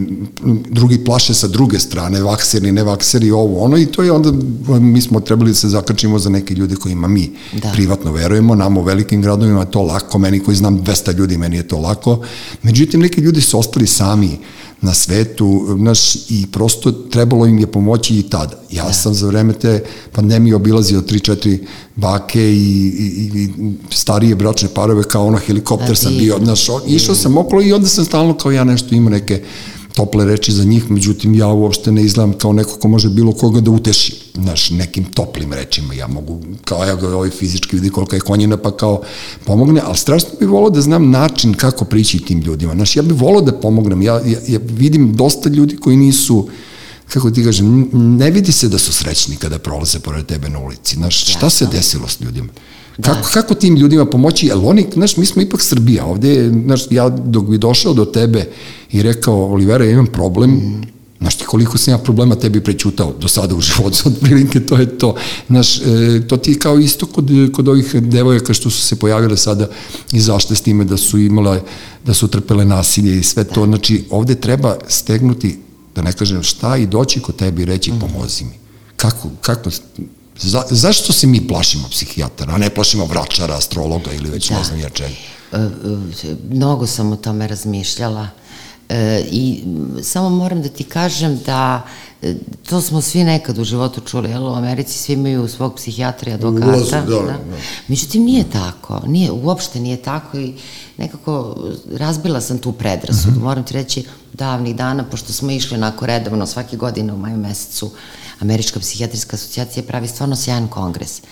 drugi 0.70 1.04
plaše 1.04 1.34
sa 1.34 1.48
druge 1.48 1.78
strane, 1.78 2.22
vakseri, 2.22 2.72
ne 2.72 2.82
vakseri, 2.82 3.30
ovo, 3.30 3.60
ono, 3.60 3.78
i 3.78 3.86
to 3.86 4.02
je 4.02 4.12
onda, 4.12 4.32
mi 4.80 5.00
smo 5.00 5.20
trebali 5.20 5.50
da 5.50 5.54
se 5.54 5.68
zakačimo 5.68 6.18
za 6.18 6.30
neke 6.30 6.54
ljude 6.54 6.76
kojima 6.76 7.08
mi 7.08 7.30
da. 7.52 7.72
privatno 7.72 8.12
verujemo, 8.12 8.54
nam 8.54 8.76
u 8.76 8.82
velikim 8.82 9.22
gradovima 9.22 9.64
to 9.64 9.82
lako, 9.82 10.18
meni 10.18 10.40
koji 10.40 10.56
znam 10.56 10.84
200 10.84 11.16
ljudi, 11.16 11.36
meni 11.36 11.56
je 11.56 11.68
to 11.68 11.78
lako, 11.78 12.20
međutim, 12.62 13.00
neki 13.00 13.20
ljudi 13.20 13.40
su 13.40 13.58
ostali 13.58 13.86
sami, 13.86 14.38
na 14.82 14.94
svetu, 14.94 15.66
znaš, 15.76 16.14
i 16.14 16.46
prosto 16.52 16.92
trebalo 16.92 17.46
im 17.46 17.58
je 17.58 17.66
pomoći 17.66 18.18
i 18.18 18.22
tada. 18.22 18.62
Ja 18.70 18.84
da. 18.84 18.92
sam 18.92 19.14
za 19.14 19.26
vreme 19.26 19.52
te 19.52 19.84
pandemije 20.12 20.56
obilazio 20.56 21.00
3-4 21.00 21.58
bake 21.96 22.52
i, 22.52 22.92
i, 22.98 23.42
i 23.42 23.50
starije 23.90 24.34
bračne 24.34 24.68
parove 24.74 25.02
kao 25.02 25.26
ono 25.26 25.38
helikopter 25.38 25.88
da, 25.88 25.94
sam 25.94 26.16
bio, 26.18 26.38
znaš, 26.44 26.66
išao 26.86 27.14
sam 27.14 27.38
okolo 27.38 27.62
i 27.62 27.72
onda 27.72 27.88
sam 27.88 28.04
stalno 28.04 28.34
kao 28.34 28.52
ja 28.52 28.64
nešto 28.64 28.94
imao 28.94 29.10
neke 29.10 29.42
tople 29.94 30.24
reči 30.24 30.52
za 30.52 30.64
njih, 30.64 30.90
međutim 30.90 31.34
ja 31.34 31.46
uopšte 31.46 31.92
ne 31.92 32.02
izgledam 32.02 32.32
kao 32.32 32.52
neko 32.52 32.76
ko 32.78 32.88
može 32.88 33.08
bilo 33.08 33.32
koga 33.32 33.60
da 33.60 33.70
uteši, 33.70 34.14
znaš, 34.34 34.70
nekim 34.70 35.04
toplim 35.04 35.52
rečima, 35.52 35.94
ja 35.94 36.06
mogu, 36.06 36.40
kao 36.64 36.84
ja 36.84 36.98
ovaj 37.14 37.30
fizički 37.30 37.76
vidi 37.76 37.90
kolika 37.90 38.16
je 38.16 38.20
konjina, 38.20 38.56
pa 38.56 38.76
kao 38.76 39.02
pomogne, 39.44 39.80
ali 39.84 39.96
strašno 39.96 40.28
bih 40.40 40.48
volao 40.48 40.70
da 40.70 40.80
znam 40.80 41.10
način 41.10 41.54
kako 41.54 41.84
prići 41.84 42.18
tim 42.18 42.40
ljudima, 42.40 42.74
znaš, 42.74 42.96
ja 42.96 43.02
bih 43.02 43.20
volao 43.20 43.40
da 43.40 43.52
pomognem, 43.52 44.02
ja, 44.02 44.14
ja, 44.14 44.38
ja 44.48 44.60
vidim 44.62 45.16
dosta 45.16 45.48
ljudi 45.48 45.76
koji 45.76 45.96
nisu, 45.96 46.48
kako 47.12 47.30
ti 47.30 47.44
kažem, 47.44 47.88
ne 47.92 48.30
vidi 48.30 48.52
se 48.52 48.68
da 48.68 48.78
su 48.78 48.92
srećni 48.92 49.36
kada 49.36 49.58
prolaze 49.58 49.98
pored 50.00 50.26
tebe 50.26 50.48
na 50.48 50.58
ulici, 50.58 50.96
znaš, 50.96 51.34
šta 51.34 51.50
se 51.50 51.66
desilo 51.72 52.08
s 52.08 52.20
ljudima? 52.20 52.48
Kako, 53.02 53.28
kako 53.32 53.54
tim 53.54 53.76
ljudima 53.76 54.06
pomoći? 54.06 54.46
Jer 54.46 54.58
oni, 54.62 54.86
znaš, 54.94 55.16
mi 55.16 55.26
smo 55.26 55.42
ipak 55.42 55.62
Srbija. 55.62 56.04
Ovde, 56.04 56.50
znaš, 56.64 56.82
ja 56.90 57.08
dok 57.08 57.44
bi 57.44 57.58
došao 57.58 57.94
do 57.94 58.04
tebe 58.04 58.48
i 58.92 59.02
rekao, 59.02 59.52
Olivera, 59.52 59.84
ja 59.84 59.90
imam 59.90 60.06
problem, 60.06 60.50
mm. 60.50 60.92
Znaš 61.22 61.36
ti 61.36 61.44
koliko 61.44 61.78
sam 61.78 61.94
ja 61.94 61.98
problema 61.98 62.34
tebi 62.34 62.60
prećutao 62.60 63.14
do 63.20 63.28
sada 63.28 63.54
u 63.54 63.60
životu, 63.60 64.02
otprilike 64.08 64.60
to 64.60 64.76
je 64.76 64.98
to. 64.98 65.14
Znaš, 65.46 65.80
e, 65.80 66.22
to 66.28 66.36
ti 66.36 66.58
kao 66.58 66.78
isto 66.78 67.06
kod, 67.06 67.30
kod 67.52 67.68
ovih 67.68 67.94
devojaka 67.94 68.54
što 68.54 68.70
su 68.70 68.80
se 68.80 68.96
pojavile 68.96 69.36
sada 69.36 69.68
i 70.12 70.20
zašte 70.20 70.54
s 70.54 70.60
time 70.60 70.84
da 70.84 70.96
su 70.96 71.18
imale, 71.18 71.60
da 72.06 72.14
su 72.14 72.28
trpele 72.28 72.64
nasilje 72.64 73.18
i 73.18 73.22
sve 73.22 73.44
to. 73.44 73.66
Znači, 73.66 74.04
ovde 74.10 74.34
treba 74.34 74.76
stegnuti, 74.88 75.58
da 75.94 76.02
ne 76.02 76.12
kažem 76.12 76.42
šta, 76.42 76.76
i 76.76 76.86
doći 76.86 77.20
kod 77.20 77.36
tebi 77.36 77.62
i 77.62 77.64
reći 77.66 77.92
mm. 77.92 78.00
pomozi 78.00 78.44
mi. 78.44 78.58
Kako, 78.96 79.28
kako, 79.40 79.70
Za, 80.40 80.62
zašto 80.70 81.12
se 81.12 81.26
mi 81.26 81.48
plašimo 81.48 81.88
psihijatara, 81.88 82.54
a 82.54 82.58
ne 82.58 82.70
plašimo 82.70 83.04
vračara, 83.04 83.56
astrologa 83.56 84.12
ili 84.12 84.30
već 84.30 84.48
da. 84.48 84.58
ne 84.58 84.64
znam 84.64 84.80
ja 84.80 84.88
čega? 84.88 85.14
E, 85.52 85.56
e, 85.56 86.34
mnogo 86.50 86.86
sam 86.86 87.12
o 87.12 87.16
tome 87.16 87.46
razmišljala 87.46 88.28
e, 88.88 89.24
i 89.30 89.64
samo 90.02 90.28
moram 90.28 90.62
da 90.62 90.68
ti 90.68 90.84
kažem 90.84 91.40
da 91.46 91.82
to 92.68 92.80
smo 92.80 93.00
svi 93.00 93.24
nekad 93.24 93.58
u 93.58 93.64
životu 93.64 94.00
čuli, 94.00 94.30
jel, 94.30 94.46
u 94.46 94.54
Americi 94.54 94.98
svi 94.98 95.12
imaju 95.12 95.48
svog 95.48 95.74
psihijatra 95.76 96.30
i 96.30 96.34
advokata. 96.34 96.66
Ulazu, 96.66 96.90
da, 96.90 97.00
da. 97.00 97.22
da. 97.22 97.38
Međutim, 97.88 98.24
nije 98.24 98.44
tako, 98.50 99.02
nije, 99.06 99.30
uopšte 99.30 99.80
nije 99.80 99.96
tako 99.96 100.38
i 100.38 100.54
nekako 100.96 101.56
razbila 101.92 102.40
sam 102.40 102.58
tu 102.58 102.72
predrasudu. 102.72 103.30
Mm 103.30 103.40
-hmm. 103.40 103.44
Moram 103.44 103.64
ti 103.64 103.74
reći, 103.74 104.04
davnih 104.32 104.76
dana, 104.76 105.04
pošto 105.04 105.32
smo 105.32 105.50
išli 105.50 105.76
onako 105.76 106.06
redovno 106.06 106.46
svake 106.46 106.76
godine 106.76 107.12
u 107.12 107.16
maju 107.16 107.36
mesecu, 107.36 107.90
Američka 108.42 108.80
psihijatrijska 108.80 109.36
asocijacija 109.36 109.82
pravi 109.82 110.08
stvarno 110.08 110.36
sjajan 110.36 110.68
kongres. 110.68 111.22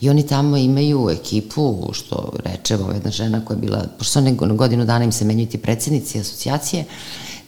I 0.00 0.10
oni 0.10 0.26
tamo 0.26 0.56
imaju 0.56 1.10
ekipu, 1.10 1.90
što 1.92 2.32
reče 2.44 2.76
ova 2.76 2.94
jedna 2.94 3.10
žena 3.10 3.44
koja 3.44 3.54
je 3.54 3.60
bila, 3.60 3.84
pošto 3.98 4.20
ne 4.20 4.32
godinu 4.32 4.84
dana 4.84 5.04
im 5.04 5.12
se 5.12 5.24
menjuju 5.24 5.48
ti 5.48 5.58
predsednici 5.58 6.20
asocijacije, 6.20 6.84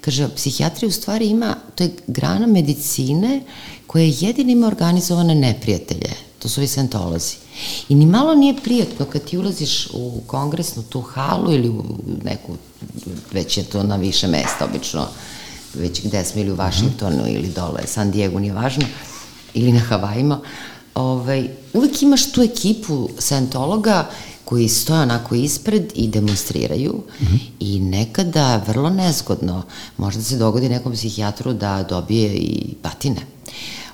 kaže, 0.01 0.29
psihijatrija 0.37 0.89
u 0.89 0.93
stvari 0.93 1.27
ima, 1.27 1.57
to 1.75 1.85
je 1.85 1.91
grana 2.07 2.47
medicine 2.47 3.41
koja 3.87 4.13
jedina 4.21 4.53
ima 4.53 4.67
organizovane 4.67 5.35
neprijatelje, 5.35 6.11
to 6.39 6.49
su 6.49 6.61
ovi 6.61 6.69
sventolozi. 6.69 7.37
I 7.89 7.95
ni 7.95 8.07
malo 8.07 8.35
nije 8.35 8.57
prijatno 8.65 9.07
kad 9.07 9.25
ti 9.25 9.39
ulaziš 9.39 9.89
u 9.93 10.21
kongresnu 10.27 10.83
tu 10.83 11.01
halu 11.01 11.53
ili 11.53 11.69
u 11.69 11.85
neku, 12.25 12.53
već 13.33 13.59
je 13.59 13.65
to 13.65 13.83
na 13.83 13.97
više 13.97 14.29
mesta 14.29 14.65
obično, 14.65 15.07
već 15.75 16.03
gde 16.05 16.25
smo, 16.25 16.41
ili 16.41 16.51
u 16.53 16.55
Vašingtonu, 16.55 17.29
ili 17.29 17.49
dole, 17.49 17.87
San 17.87 18.11
Diego, 18.11 18.39
nije 18.39 18.53
važno, 18.53 18.85
ili 19.55 19.73
na 19.73 19.81
Havajima, 19.81 20.41
ovaj, 20.95 21.49
uvek 21.73 22.03
imaš 22.03 22.33
tu 22.33 22.43
ekipu 22.43 23.09
scientologa 23.19 24.09
koji 24.45 24.69
stoje 24.69 25.01
onako 25.01 25.35
ispred 25.35 25.93
i 25.95 26.09
demonstriraju 26.09 26.93
mm 26.93 27.25
-hmm. 27.25 27.39
i 27.61 27.81
nekada 27.81 28.63
vrlo 28.67 28.91
nezgodno 28.91 29.63
možda 29.97 30.23
se 30.23 30.37
dogodi 30.37 30.69
nekom 30.69 30.93
psihijatru 30.93 31.53
da 31.53 31.83
dobije 31.83 32.35
i 32.35 32.75
batine. 32.83 33.21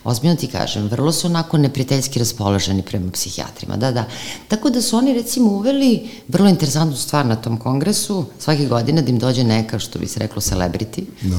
Ozbiljno 0.05 0.37
ti 0.37 0.47
kažem, 0.47 0.88
vrlo 0.88 1.12
su 1.12 1.27
onako 1.27 1.59
neprijateljski 1.59 2.18
raspoloženi 2.18 2.83
prema 2.83 3.12
psihijatrima, 3.12 3.77
da, 3.77 3.90
da. 3.92 4.05
Tako 4.49 4.71
da 4.71 4.83
su 4.83 4.97
oni 4.97 5.14
recimo 5.14 5.51
uveli 5.51 6.09
vrlo 6.29 6.49
interesantnu 6.49 6.97
stvar 6.97 7.27
na 7.27 7.37
tom 7.37 7.57
kongresu, 7.57 8.25
svake 8.38 8.66
godine 8.66 9.03
da 9.03 9.11
im 9.11 9.18
dođe 9.18 9.44
neka, 9.44 9.79
što 9.79 9.99
bi 9.99 10.07
se 10.07 10.21
reklo, 10.21 10.42
celebrity, 10.42 11.05
da. 11.23 11.37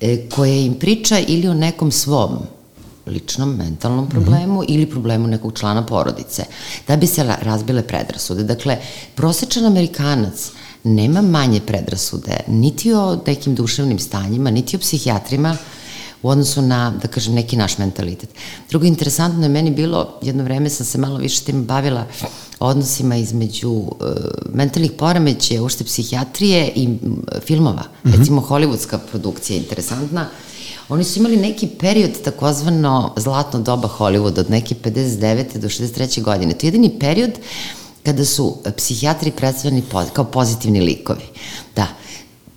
E, 0.00 0.28
koja 0.28 0.54
im 0.54 0.74
priča 0.74 1.18
ili 1.18 1.48
o 1.48 1.54
nekom 1.54 1.92
svom 1.92 2.38
ličnom 3.06 3.56
mentalnom 3.56 4.08
problemu 4.08 4.54
mm 4.54 4.60
-hmm. 4.60 4.74
ili 4.74 4.90
problemu 4.90 5.26
nekog 5.26 5.58
člana 5.58 5.86
porodice, 5.86 6.44
da 6.88 6.96
bi 6.96 7.06
se 7.06 7.24
razbile 7.42 7.82
predrasude. 7.82 8.42
Dakle, 8.42 8.78
prosečan 9.14 9.64
Amerikanac 9.64 10.50
nema 10.84 11.22
manje 11.22 11.60
predrasude 11.60 12.40
niti 12.46 12.92
o 12.92 13.18
nekim 13.26 13.54
duševnim 13.54 13.98
stanjima, 13.98 14.50
niti 14.50 14.76
o 14.76 14.78
psihijatrima, 14.78 15.56
u 16.22 16.28
odnosu 16.28 16.62
na, 16.62 16.90
da 17.02 17.08
kažem, 17.08 17.34
neki 17.34 17.56
naš 17.56 17.78
mentalitet. 17.78 18.30
Drugo, 18.70 18.86
interesantno 18.86 19.42
je 19.42 19.48
meni 19.48 19.70
bilo, 19.70 20.18
jedno 20.22 20.44
vreme 20.44 20.70
sam 20.70 20.86
se 20.86 20.98
malo 20.98 21.18
više 21.18 21.44
tim 21.44 21.64
bavila 21.64 22.06
odnosima 22.60 23.16
između 23.16 23.70
uh, 23.70 23.90
mentalnih 24.52 24.92
poremećaja, 24.98 25.62
ušte 25.62 25.84
psihijatrije 25.84 26.72
i 26.74 26.88
uh, 26.88 27.18
filmova. 27.44 27.82
Mm 27.82 28.08
-hmm. 28.08 28.18
Recimo, 28.18 28.46
hollywoodska 28.48 28.98
produkcija 29.10 29.56
je 29.56 29.62
interesantna. 29.62 30.28
Oni 30.88 31.04
su 31.04 31.18
imali 31.18 31.36
neki 31.36 31.66
period, 31.66 32.22
takozvano 32.24 33.12
zlatno 33.16 33.60
doba 33.60 33.88
Hollywooda, 33.98 34.40
od 34.40 34.50
neke 34.50 34.74
59. 34.74 35.58
do 35.58 35.68
63. 35.68 36.22
godine. 36.22 36.54
To 36.54 36.66
je 36.66 36.68
jedini 36.68 36.98
period 37.00 37.30
kada 38.02 38.24
su 38.24 38.56
psihijatri 38.76 39.30
predstavljeni 39.30 39.82
kao 40.12 40.24
pozitivni 40.24 40.80
likovi. 40.80 41.24
Da, 41.76 41.86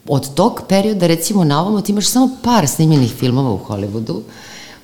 od 0.08 0.34
tog 0.34 0.62
perioda, 0.70 1.08
recimo 1.08 1.44
na 1.44 1.62
ovom, 1.62 1.82
ti 1.82 1.92
imaš 1.92 2.08
samo 2.08 2.30
par 2.44 2.68
snimljenih 2.68 3.13
filmova 3.13 3.52
u 3.52 3.60
Hollywoodu, 3.68 4.22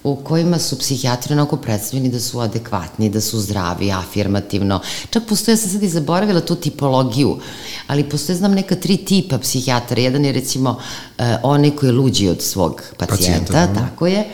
u 0.06 0.16
kojima 0.16 0.60
su 0.60 0.80
psihijatri 0.80 1.34
onako 1.34 1.58
predstavljeni 1.58 2.10
da 2.10 2.20
su 2.20 2.40
adekvatni, 2.40 3.10
da 3.10 3.22
su 3.22 3.40
zdravi, 3.40 3.92
afirmativno. 3.92 4.80
Čak 5.10 5.24
postoje, 5.30 5.54
ja 5.54 5.58
sam 5.58 5.70
sad 5.70 5.84
i 5.84 5.90
zaboravila 5.90 6.42
tu 6.42 6.56
tipologiju, 6.56 7.40
ali 7.88 8.10
postoje, 8.10 8.36
znam, 8.36 8.54
neka 8.54 8.76
tri 8.76 8.98
tipa 8.98 9.38
psihijatara. 9.38 10.02
Jedan 10.02 10.26
je, 10.26 10.32
recimo, 10.32 10.70
uh, 10.70 11.26
onaj 11.44 11.72
koji 11.72 11.90
je 11.90 11.94
luđi 11.94 12.30
od 12.30 12.42
svog 12.42 12.82
pacijenta, 12.98 13.16
pacijenta 13.16 13.68
da. 13.68 13.74
tako 13.74 14.08
je. 14.08 14.26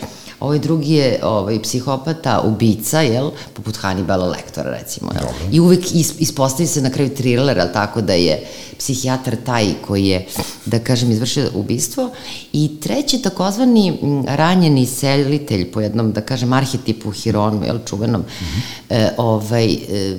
Ovaj 0.42 0.60
drugi 0.60 0.94
je 0.94 1.20
ovaj, 1.24 1.62
psihopata, 1.62 2.42
ubica, 2.42 3.02
jel, 3.02 3.32
poput 3.54 3.78
Hannibala 3.78 4.26
Lektora, 4.26 4.72
recimo. 4.72 5.12
Jel? 5.14 5.30
I 5.52 5.60
uvek 5.60 5.96
is, 5.96 6.14
ispostavi 6.20 6.68
se 6.68 6.82
na 6.82 6.90
kraju 6.90 7.10
thriller, 7.16 7.60
ali 7.60 7.74
tako 7.74 8.02
da 8.02 8.14
je 8.14 8.44
psihijatar 8.78 9.36
taj 9.46 9.74
koji 9.88 10.06
je, 10.06 10.26
da 10.66 10.80
kažem, 10.80 11.12
izvršio 11.12 11.50
ubistvo. 11.54 12.10
I 12.54 12.80
treći, 12.82 13.22
takozvani 13.22 14.00
ranjeni 14.28 14.86
selitelj, 14.86 15.72
po 15.72 15.82
jednom, 15.82 16.12
da 16.12 16.22
kažem, 16.22 16.54
arhetipu 16.54 17.12
Hironu, 17.12 17.66
jel, 17.66 17.80
čuvenom, 17.86 18.22
mm 18.22 18.26
-hmm. 18.26 18.62
e, 18.90 19.14
ovaj, 19.18 19.74
e, 19.74 20.18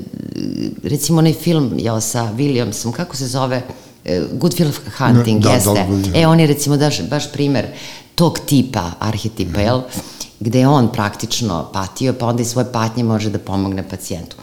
recimo 0.82 1.18
onaj 1.18 1.32
film, 1.32 1.72
jel, 1.78 2.00
sa 2.00 2.32
Williamsom, 2.36 2.92
kako 2.92 3.16
se 3.16 3.26
zove, 3.26 3.62
e, 4.04 4.22
Good 4.32 4.54
Will 4.54 4.72
Hunting, 4.98 5.42
da, 5.42 5.48
da 5.48 5.54
jeste. 5.54 5.70
Da, 5.70 6.10
da, 6.12 6.18
e, 6.18 6.26
on 6.26 6.40
je 6.40 6.46
recimo 6.46 6.76
daš, 6.76 7.02
baš 7.02 7.32
primer 7.32 7.66
tog 8.22 8.38
tipa 8.46 8.92
arhetipa, 9.00 9.60
jel? 9.60 9.80
Gde 10.40 10.60
je 10.60 10.68
on 10.68 10.88
praktično 10.92 11.70
patio, 11.72 12.12
pa 12.14 12.26
onda 12.26 12.42
i 12.42 12.46
svoje 12.46 12.68
patnje 12.72 13.04
može 13.04 13.30
da 13.30 13.38
pomogne 13.38 13.82
pacijentu. 13.88 14.36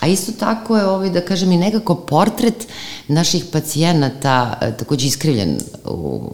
A 0.00 0.06
isto 0.06 0.32
tako 0.38 0.76
je, 0.76 0.84
ovaj, 0.86 1.10
da 1.10 1.24
kažem, 1.26 1.52
i 1.52 1.56
nekako 1.58 1.94
portret 1.94 2.68
naših 3.08 3.48
pacijenata 3.52 4.58
e, 4.60 4.70
takođe 4.76 5.06
iskrivljen 5.06 5.58
u 5.84 6.32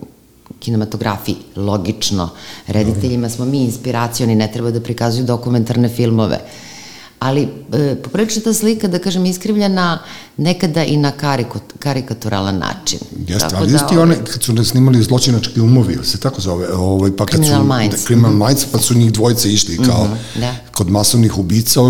kinematografiji, 0.58 1.36
logično. 1.56 2.28
Rediteljima 2.66 3.28
smo 3.28 3.44
mi 3.44 3.64
inspiracioni, 3.64 4.34
ne 4.34 4.50
treba 4.52 4.70
da 4.70 4.80
prikazuju 4.80 5.24
dokumentarne 5.24 5.88
filmove 5.88 6.40
ali 7.22 7.48
e, 7.72 7.94
poprilično 8.02 8.42
ta 8.42 8.52
slika, 8.54 8.88
da 8.88 8.98
kažem, 8.98 9.26
iskrivljena 9.26 9.98
nekada 10.36 10.84
i 10.84 10.96
na 10.96 11.12
karikaturalan 11.78 12.58
način. 12.58 12.98
Jeste, 13.28 13.48
tako 13.48 13.56
ali 13.56 13.70
da, 13.70 13.76
isti 13.76 13.98
one, 13.98 14.16
kad 14.24 14.42
su 14.42 14.52
ne 14.52 14.64
snimali 14.64 15.02
zločinački 15.02 15.60
umovi, 15.60 15.98
se 16.02 16.18
tako 16.20 16.40
zove, 16.40 16.72
ovaj, 16.72 17.16
pa 17.16 17.26
kad 17.26 17.40
Criminal 17.40 17.62
su, 17.62 17.72
Minds. 17.74 17.96
Da, 17.96 18.06
Criminal 18.06 18.32
mm 18.32 18.40
-hmm. 18.40 18.46
Minds, 18.46 18.64
pa 18.72 18.78
su 18.78 18.94
njih 18.94 19.12
dvojice 19.12 19.52
išli, 19.52 19.76
kao 19.76 20.04
mm 20.04 20.08
-hmm, 20.08 20.40
da. 20.40 20.54
kod 20.72 20.90
masovnih 20.90 21.38
ubica, 21.38 21.80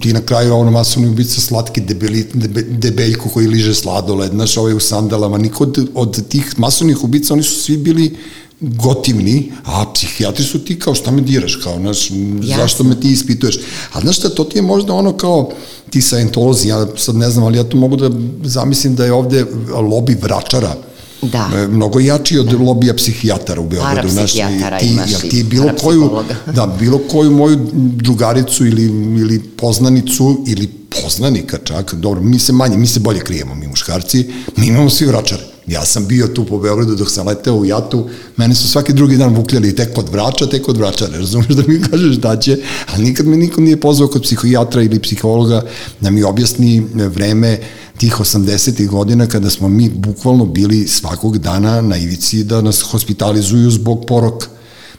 ti 0.00 0.12
na 0.12 0.20
kraju 0.20 0.54
ono 0.54 0.70
masovni 0.70 1.08
ubica 1.08 1.40
slatki 1.40 1.80
debeli, 1.80 2.26
debe, 2.34 2.62
debeljko 2.62 3.28
koji 3.28 3.46
liže 3.46 3.74
sladoled, 3.74 4.30
znaš, 4.30 4.56
ovaj 4.56 4.74
u 4.74 4.80
sandalama, 4.80 5.38
niko 5.38 5.64
od, 5.64 5.88
od 5.94 6.28
tih 6.28 6.54
masovnih 6.58 7.04
ubica, 7.04 7.34
oni 7.34 7.42
su 7.42 7.62
svi 7.62 7.76
bili 7.76 8.16
gotivni, 8.60 9.52
a 9.64 9.84
psihijatri 9.94 10.44
su 10.44 10.64
ti 10.64 10.78
kao 10.78 10.94
šta 10.94 11.10
me 11.10 11.22
diraš, 11.22 11.56
kao, 11.56 11.78
znaš, 11.78 12.10
Jasne. 12.10 12.56
zašto 12.56 12.84
me 12.84 13.00
ti 13.00 13.12
ispituješ. 13.12 13.58
A 13.92 14.00
znaš 14.00 14.16
šta, 14.16 14.28
to 14.28 14.44
ti 14.44 14.58
je 14.58 14.62
možda 14.62 14.92
ono 14.94 15.16
kao 15.16 15.50
ti 15.90 16.02
saentolozi, 16.02 16.68
ja 16.68 16.86
sad 16.96 17.16
ne 17.16 17.30
znam, 17.30 17.44
ali 17.44 17.58
ja 17.58 17.64
to 17.64 17.76
mogu 17.76 17.96
da 17.96 18.10
zamislim 18.44 18.94
da 18.94 19.04
je 19.04 19.12
ovde 19.12 19.46
lobi 19.90 20.16
vračara, 20.22 20.74
Da. 21.22 21.50
E, 21.54 21.66
mnogo 21.68 22.00
jači 22.00 22.38
od 22.38 22.46
da. 22.46 22.56
lobija 22.56 22.94
psihijatara 22.94 23.60
u 23.60 23.68
Beogradu. 23.68 24.08
Znaš, 24.08 24.32
ti, 24.32 24.38
imaš 24.82 25.10
ja, 25.12 25.18
ti 25.18 25.42
bilo 25.42 25.70
koju, 25.82 26.10
da, 26.54 26.66
bilo 26.78 27.00
koju 27.10 27.30
moju 27.30 27.58
drugaricu 27.72 28.66
ili, 28.66 28.84
ili 29.20 29.38
poznanicu 29.38 30.44
ili 30.46 30.66
poznanika 31.02 31.58
čak, 31.64 31.94
dobro, 31.94 32.20
mi 32.22 32.38
se 32.38 32.52
manje, 32.52 32.76
mi 32.76 32.86
se 32.86 33.00
bolje 33.00 33.20
krijemo, 33.20 33.54
mi 33.54 33.66
muškarci, 33.66 34.26
mi 34.56 34.66
imamo 34.66 34.90
svi 34.90 35.06
vračare. 35.06 35.42
Ja 35.70 35.84
sam 35.84 36.06
bio 36.06 36.26
tu 36.26 36.44
po 36.44 36.58
Beogradu 36.58 36.94
dok 36.94 37.10
sam 37.10 37.26
leteo 37.26 37.54
u 37.54 37.64
jatu, 37.64 38.08
mene 38.36 38.54
su 38.54 38.68
svaki 38.68 38.92
drugi 38.92 39.16
dan 39.16 39.34
vukljali 39.34 39.76
tek 39.76 39.94
kod 39.94 40.08
vrača, 40.08 40.46
tek 40.46 40.62
kod 40.62 40.76
vrača, 40.76 41.08
ne 41.08 41.18
razumeš 41.18 41.48
da 41.48 41.62
mi 41.66 41.80
kažeš 41.90 42.16
da 42.16 42.36
će, 42.36 42.58
ali 42.92 43.04
nikad 43.04 43.26
me 43.26 43.36
niko 43.36 43.60
nije 43.60 43.80
pozvao 43.80 44.08
kod 44.08 44.22
psihijatra 44.22 44.82
ili 44.82 44.98
psihologa 44.98 45.62
da 46.00 46.10
mi 46.10 46.22
objasni 46.22 46.86
vreme 46.94 47.58
tih 47.96 48.14
80. 48.20 48.88
godina 48.88 49.26
kada 49.26 49.50
smo 49.50 49.68
mi 49.68 49.88
bukvalno 49.88 50.46
bili 50.46 50.88
svakog 50.88 51.38
dana 51.38 51.80
na 51.80 51.96
ivici 51.96 52.44
da 52.44 52.60
nas 52.60 52.80
hospitalizuju 52.80 53.70
zbog 53.70 54.04
poroka. 54.06 54.46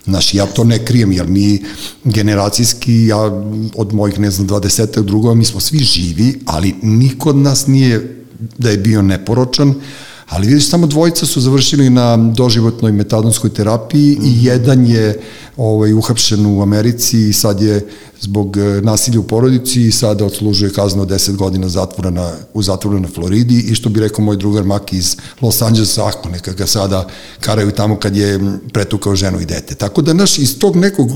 Znaš, 0.05 0.34
ja 0.34 0.45
to 0.45 0.63
ne 0.63 0.86
krijem, 0.86 1.12
jer 1.12 1.27
mi 1.27 1.63
generacijski, 2.03 3.05
ja 3.05 3.17
od 3.75 3.93
mojih, 3.93 4.19
ne 4.19 4.31
znam, 4.31 4.47
20. 4.47 5.01
drugova, 5.03 5.36
mi 5.36 5.45
smo 5.45 5.60
svi 5.60 5.79
živi, 5.79 6.39
ali 6.45 6.75
niko 6.81 7.29
od 7.29 7.38
nas 7.38 7.67
nije 7.67 8.23
da 8.57 8.69
je 8.69 8.77
bio 8.77 9.01
neporočan, 9.01 9.73
Ali 10.32 10.48
vidiš, 10.48 10.70
samo 10.70 10.88
dvojica 10.88 11.26
su 11.26 11.41
završili 11.41 11.89
na 11.89 12.17
doživotnoj 12.17 12.91
metadonskoj 12.91 13.50
terapiji 13.50 14.17
mm 14.20 14.22
-hmm. 14.22 14.28
i 14.28 14.32
mhm. 14.32 14.46
jedan 14.46 14.86
je 14.86 15.20
ovaj, 15.58 15.94
uhapšen 15.94 16.46
u 16.46 16.62
Americi 16.62 17.30
i 17.30 17.34
sad 17.34 17.62
je 17.62 17.88
zbog 18.22 18.58
e, 18.58 18.82
nasilja 18.82 19.20
u 19.20 19.24
porodici 19.24 19.82
i 19.82 19.91
sada 19.91 20.26
odslužuje 20.26 20.74
kaznu 20.74 21.02
od 21.02 21.10
10 21.10 21.36
godina 21.36 21.70
zatvora 21.70 22.10
na, 22.10 22.32
u 22.54 22.63
zatvoru 22.63 23.00
na 23.00 23.08
Floridi 23.08 23.60
i 23.60 23.76
što 23.76 23.89
bi 23.89 24.00
rekao 24.00 24.26
moj 24.26 24.38
drugar 24.38 24.63
Maki 24.63 24.98
iz 24.98 25.17
Los 25.41 25.62
Angelesa, 25.62 26.08
ako 26.08 26.30
neka 26.30 26.54
ga 26.54 26.67
sada 26.67 27.08
karaju 27.39 27.72
tamo 27.72 28.00
kad 28.00 28.15
je 28.15 28.39
pretukao 28.74 29.15
ženu 29.15 29.41
i 29.41 29.46
dete. 29.46 29.76
Tako 29.76 30.02
da, 30.02 30.13
naš, 30.13 30.38
iz 30.38 30.60
tog 30.60 30.76
nekog 30.76 31.10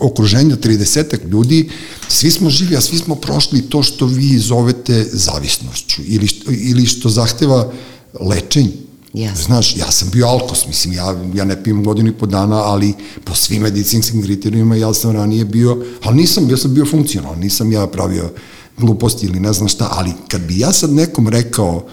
okruženja 0.00 0.56
30 0.56 1.28
ljudi, 1.28 1.70
svi 2.08 2.30
smo 2.30 2.50
živi, 2.50 2.76
a 2.76 2.80
svi 2.80 2.98
smo 2.98 3.14
prošli 3.14 3.62
to 3.62 3.82
što 3.82 4.06
vi 4.06 4.38
zovete 4.38 5.04
zavisnošću 5.12 6.02
ili, 6.06 6.28
ili 6.48 6.86
što 6.86 7.08
zahteva 7.08 7.72
lečenje. 8.20 8.84
Yes. 9.14 9.46
Znaš, 9.46 9.76
ja 9.76 9.90
sam 9.90 10.10
bio 10.10 10.26
alkos, 10.26 10.66
mislim, 10.66 10.94
ja, 10.94 11.16
ja 11.34 11.44
ne 11.44 11.62
pijem 11.62 11.84
godinu 11.84 12.08
i 12.08 12.12
po 12.12 12.26
dana, 12.26 12.56
ali 12.56 12.94
po 13.24 13.34
svim 13.34 13.62
medicinskim 13.62 14.22
kriterijima 14.22 14.76
ja 14.76 14.94
sam 14.94 15.10
ranije 15.10 15.44
bio, 15.44 15.84
ali 16.02 16.16
nisam, 16.16 16.50
ja 16.50 16.56
sam 16.56 16.74
bio 16.74 16.86
funkcionalan, 16.86 17.38
nisam 17.38 17.72
ja 17.72 17.86
pravio 17.86 18.30
gluposti 18.78 19.26
ili 19.26 19.40
ne 19.40 19.52
znam 19.52 19.68
šta, 19.68 19.88
ali 19.90 20.12
kad 20.28 20.40
bi 20.40 20.58
ja 20.58 20.72
sad 20.72 20.92
nekom 20.92 21.28
rekao 21.28 21.86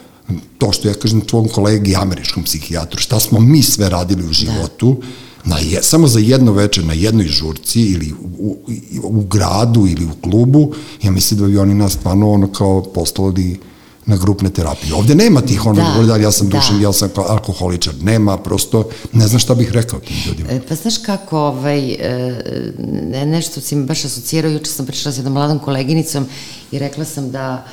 to 0.57 0.71
što 0.71 0.87
ja 0.87 0.93
kažem 0.93 1.21
tvom 1.21 1.47
kolegi 1.47 1.95
američkom 1.95 2.43
psihijatru, 2.43 2.99
šta 2.99 3.19
smo 3.19 3.39
mi 3.39 3.63
sve 3.63 3.89
radili 3.89 4.23
u 4.29 4.33
životu, 4.33 4.97
da. 5.45 5.49
na 5.49 5.59
je, 5.59 5.83
samo 5.83 6.07
za 6.07 6.19
jedno 6.19 6.51
veče 6.51 6.83
na 6.83 6.93
jednoj 6.93 7.27
žurci 7.27 7.81
ili 7.81 8.13
u, 8.37 8.47
u, 8.47 8.57
u 9.03 9.21
gradu 9.21 9.87
ili 9.87 10.05
u 10.05 10.21
klubu, 10.21 10.73
ja 11.03 11.11
mislim 11.11 11.39
da 11.39 11.47
bi 11.47 11.57
oni 11.57 11.73
nas 11.73 11.93
stvarno 11.93 12.31
ono 12.31 12.51
kao 12.51 12.83
poslali 12.83 13.59
na 14.11 14.17
grupne 14.17 14.49
terapije. 14.49 14.93
Ovde 14.93 15.15
nema 15.15 15.41
tih 15.41 15.65
ono, 15.65 15.81
da, 15.97 16.03
da 16.03 16.17
ja 16.17 16.31
sam 16.31 16.49
da. 16.49 16.57
dušan, 16.57 16.81
ja 16.81 16.93
sam 16.93 17.09
alkoholičar, 17.15 17.93
nema, 18.01 18.37
prosto 18.37 18.89
ne 19.13 19.27
znam 19.27 19.39
šta 19.39 19.55
bih 19.55 19.71
rekao 19.71 19.99
tim 19.99 20.17
ljudima. 20.27 20.49
E, 20.51 20.59
pa 20.69 20.75
znaš 20.75 20.97
kako, 20.97 21.39
ovaj, 21.39 21.91
e, 21.91 23.25
nešto 23.25 23.61
si 23.61 23.75
mi 23.75 23.85
baš 23.85 24.05
asocirao, 24.05 24.51
juče 24.51 24.71
sam 24.71 24.85
pričala 24.85 25.13
s 25.13 25.17
jednom 25.17 25.33
mladom 25.33 25.59
koleginicom 25.59 26.25
i 26.71 26.79
rekla 26.79 27.05
sam 27.05 27.31
da 27.31 27.65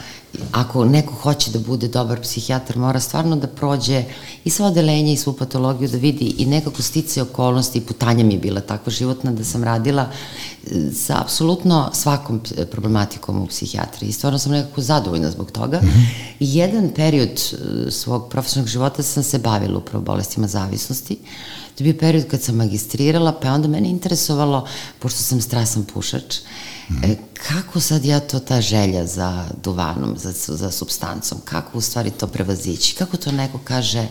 ako 0.52 0.84
neko 0.84 1.14
hoće 1.14 1.50
da 1.50 1.58
bude 1.58 1.88
dobar 1.88 2.20
psihijatar, 2.20 2.76
mora 2.78 3.00
stvarno 3.00 3.36
da 3.36 3.46
prođe 3.46 4.04
i 4.44 4.50
sva 4.50 4.66
odelenja 4.66 5.12
i 5.12 5.16
svu 5.16 5.32
patologiju, 5.32 5.88
da 5.88 5.96
vidi 5.96 6.34
i 6.38 6.46
nekako 6.46 6.82
stice 6.82 7.22
okolnosti 7.22 7.78
i 7.78 7.82
putanja 7.82 8.24
mi 8.24 8.34
je 8.34 8.40
bila 8.40 8.60
takva 8.60 8.92
životna 8.92 9.32
da 9.32 9.44
sam 9.44 9.64
radila 9.64 10.08
e, 10.66 10.92
sa 10.92 11.20
apsolutno 11.20 11.90
svakom 11.92 12.40
problematikom 12.70 13.42
u 13.42 13.46
psihijatriji. 13.46 14.08
I 14.08 14.12
stvarno 14.12 14.38
sam 14.38 14.52
nekako 14.52 14.80
zadovoljna 14.80 15.30
zbog 15.30 15.50
toga. 15.50 15.80
Mm 15.82 15.86
-hmm. 15.86 16.06
I 16.40 16.56
jedan 16.56 16.90
period 16.94 17.30
e, 17.30 17.90
svog 17.90 18.28
profesionalnog 18.30 18.68
života 18.68 19.02
sam 19.02 19.22
se 19.22 19.38
bavila 19.38 19.78
upravo 19.78 20.04
bolestima 20.04 20.46
zavisnosti. 20.46 21.18
To 21.78 21.84
je 21.84 21.92
bio 21.92 22.00
period 22.00 22.26
kad 22.28 22.42
sam 22.42 22.56
magistrirala, 22.56 23.32
pa 23.32 23.48
je 23.48 23.54
onda 23.54 23.68
mene 23.68 23.88
interesovalo, 23.88 24.66
pošto 24.98 25.22
sam 25.22 25.40
strasan 25.40 25.84
pušač, 25.84 26.36
mm. 26.88 27.04
e, 27.04 27.16
kako 27.48 27.80
sad 27.80 28.04
ja 28.04 28.20
to, 28.20 28.38
ta 28.40 28.60
želja 28.60 29.06
za 29.06 29.44
duvanom, 29.62 30.16
za, 30.18 30.32
za 30.46 30.70
substancom, 30.70 31.38
kako 31.44 31.78
u 31.78 31.80
stvari 31.80 32.10
to 32.10 32.26
prevazići, 32.26 32.94
kako 32.94 33.16
to 33.16 33.32
neko 33.32 33.60
kaže, 33.64 34.06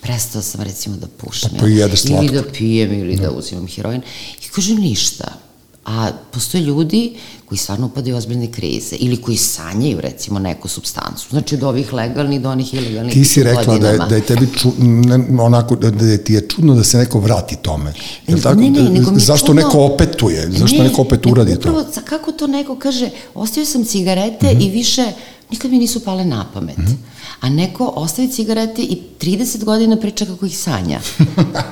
prestao 0.00 0.42
sam 0.42 0.60
recimo 0.60 0.96
da 0.96 1.06
pušam. 1.06 1.50
Pa 1.50 1.58
pojedeš 1.58 2.00
slatko. 2.00 2.24
Ili 2.24 2.34
da 2.34 2.42
pijem, 2.52 2.92
ili 2.92 3.16
da, 3.16 3.22
da 3.22 3.30
uzimam 3.30 3.66
heroin. 3.66 4.02
I 4.46 4.48
kažem 4.48 4.76
ništa. 4.76 5.43
A 5.84 6.10
postoje 6.30 6.62
ljudi 6.62 7.16
koji 7.46 7.58
stvarno 7.58 7.86
upadaju 7.86 8.16
ozbiljne 8.16 8.52
krize 8.52 8.96
ili 8.96 9.16
koji 9.16 9.36
sanjaju 9.36 10.00
recimo 10.00 10.38
neku 10.38 10.68
substancu. 10.68 11.26
Znači 11.30 11.54
od 11.54 11.62
ovih 11.62 11.92
legalnih 11.92 12.40
do 12.40 12.50
onih 12.50 12.74
ilegalnih 12.74 13.14
Ti 13.14 13.24
si 13.24 13.42
rekla 13.42 13.64
godinama. 13.64 13.96
da 13.96 14.04
je, 14.04 14.08
da 14.08 14.14
je 14.16 14.20
tebi 14.20 14.48
ču, 14.58 14.72
ne, 14.78 15.42
onako, 15.42 15.76
da, 15.76 15.90
da 15.90 16.06
je 16.06 16.24
ti 16.24 16.32
je 16.32 16.48
čudno 16.48 16.74
da 16.74 16.84
se 16.84 16.98
neko 16.98 17.20
vrati 17.20 17.56
tome. 17.56 17.92
Je 18.26 18.40
tako? 18.40 18.60
Ne, 18.60 18.70
ne, 18.70 18.82
nego 18.82 19.10
mi 19.10 19.20
Zašto 19.20 19.46
čudno... 19.46 19.62
neko 19.62 19.84
opetuje? 19.84 20.50
Zašto 20.50 20.76
ne, 20.76 20.88
neko 20.88 21.02
opet 21.02 21.26
uradi 21.26 21.52
upravo, 21.52 21.82
to? 21.82 22.00
Kako 22.04 22.32
to 22.32 22.46
neko 22.46 22.76
kaže, 22.76 23.10
ostavio 23.34 23.66
sam 23.66 23.84
cigarete 23.84 24.46
mm 24.46 24.58
-hmm. 24.58 24.66
i 24.66 24.70
više 24.70 25.12
nikad 25.50 25.70
mi 25.70 25.78
nisu 25.78 26.00
pale 26.00 26.24
na 26.24 26.46
pamet. 26.54 26.78
Mm 26.78 26.82
-hmm. 26.82 26.96
A 27.40 27.48
neko 27.48 27.92
ostavi 27.96 28.28
cigarete 28.28 28.82
i 28.82 29.02
30 29.20 29.64
godina 29.64 29.96
priča 29.96 30.26
kako 30.26 30.46
ih 30.46 30.58
sanja. 30.58 31.00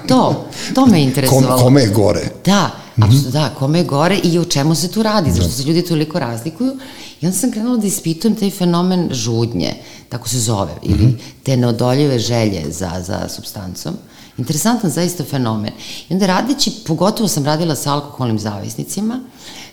To, 0.08 0.44
to 0.74 0.86
me 0.86 1.02
interesovalo. 1.08 1.56
Kom, 1.56 1.64
kome 1.64 1.80
je 1.80 1.88
gore? 1.88 2.28
Da, 2.44 2.81
Mm 2.96 3.02
-hmm. 3.02 3.30
da, 3.30 3.48
kome 3.58 3.78
je 3.78 3.84
gore 3.84 4.20
i 4.24 4.38
o 4.38 4.44
čemu 4.44 4.74
se 4.74 4.88
tu 4.88 5.02
radi, 5.02 5.30
zašto 5.30 5.48
da. 5.48 5.54
se 5.54 5.62
ljudi 5.62 5.82
toliko 5.82 6.18
razlikuju. 6.18 6.76
I 7.20 7.26
onda 7.26 7.38
sam 7.38 7.52
krenula 7.52 7.76
da 7.76 7.86
ispitujem 7.86 8.36
taj 8.36 8.50
fenomen 8.50 9.08
žudnje, 9.12 9.74
tako 10.08 10.28
se 10.28 10.40
zove, 10.40 10.72
mm 10.72 10.88
-hmm. 10.88 10.94
ili 10.94 11.18
te 11.42 11.56
neodoljive 11.56 12.18
želje 12.18 12.64
za, 12.70 13.02
za 13.06 13.28
substancom. 13.28 13.94
Interesantan 14.38 14.90
zaista 14.90 15.24
fenomen. 15.24 15.72
I 16.08 16.12
onda 16.14 16.26
radeći, 16.26 16.72
pogotovo 16.86 17.28
sam 17.28 17.44
radila 17.44 17.74
sa 17.74 17.92
alkoholnim 17.92 18.38
zavisnicima, 18.38 19.20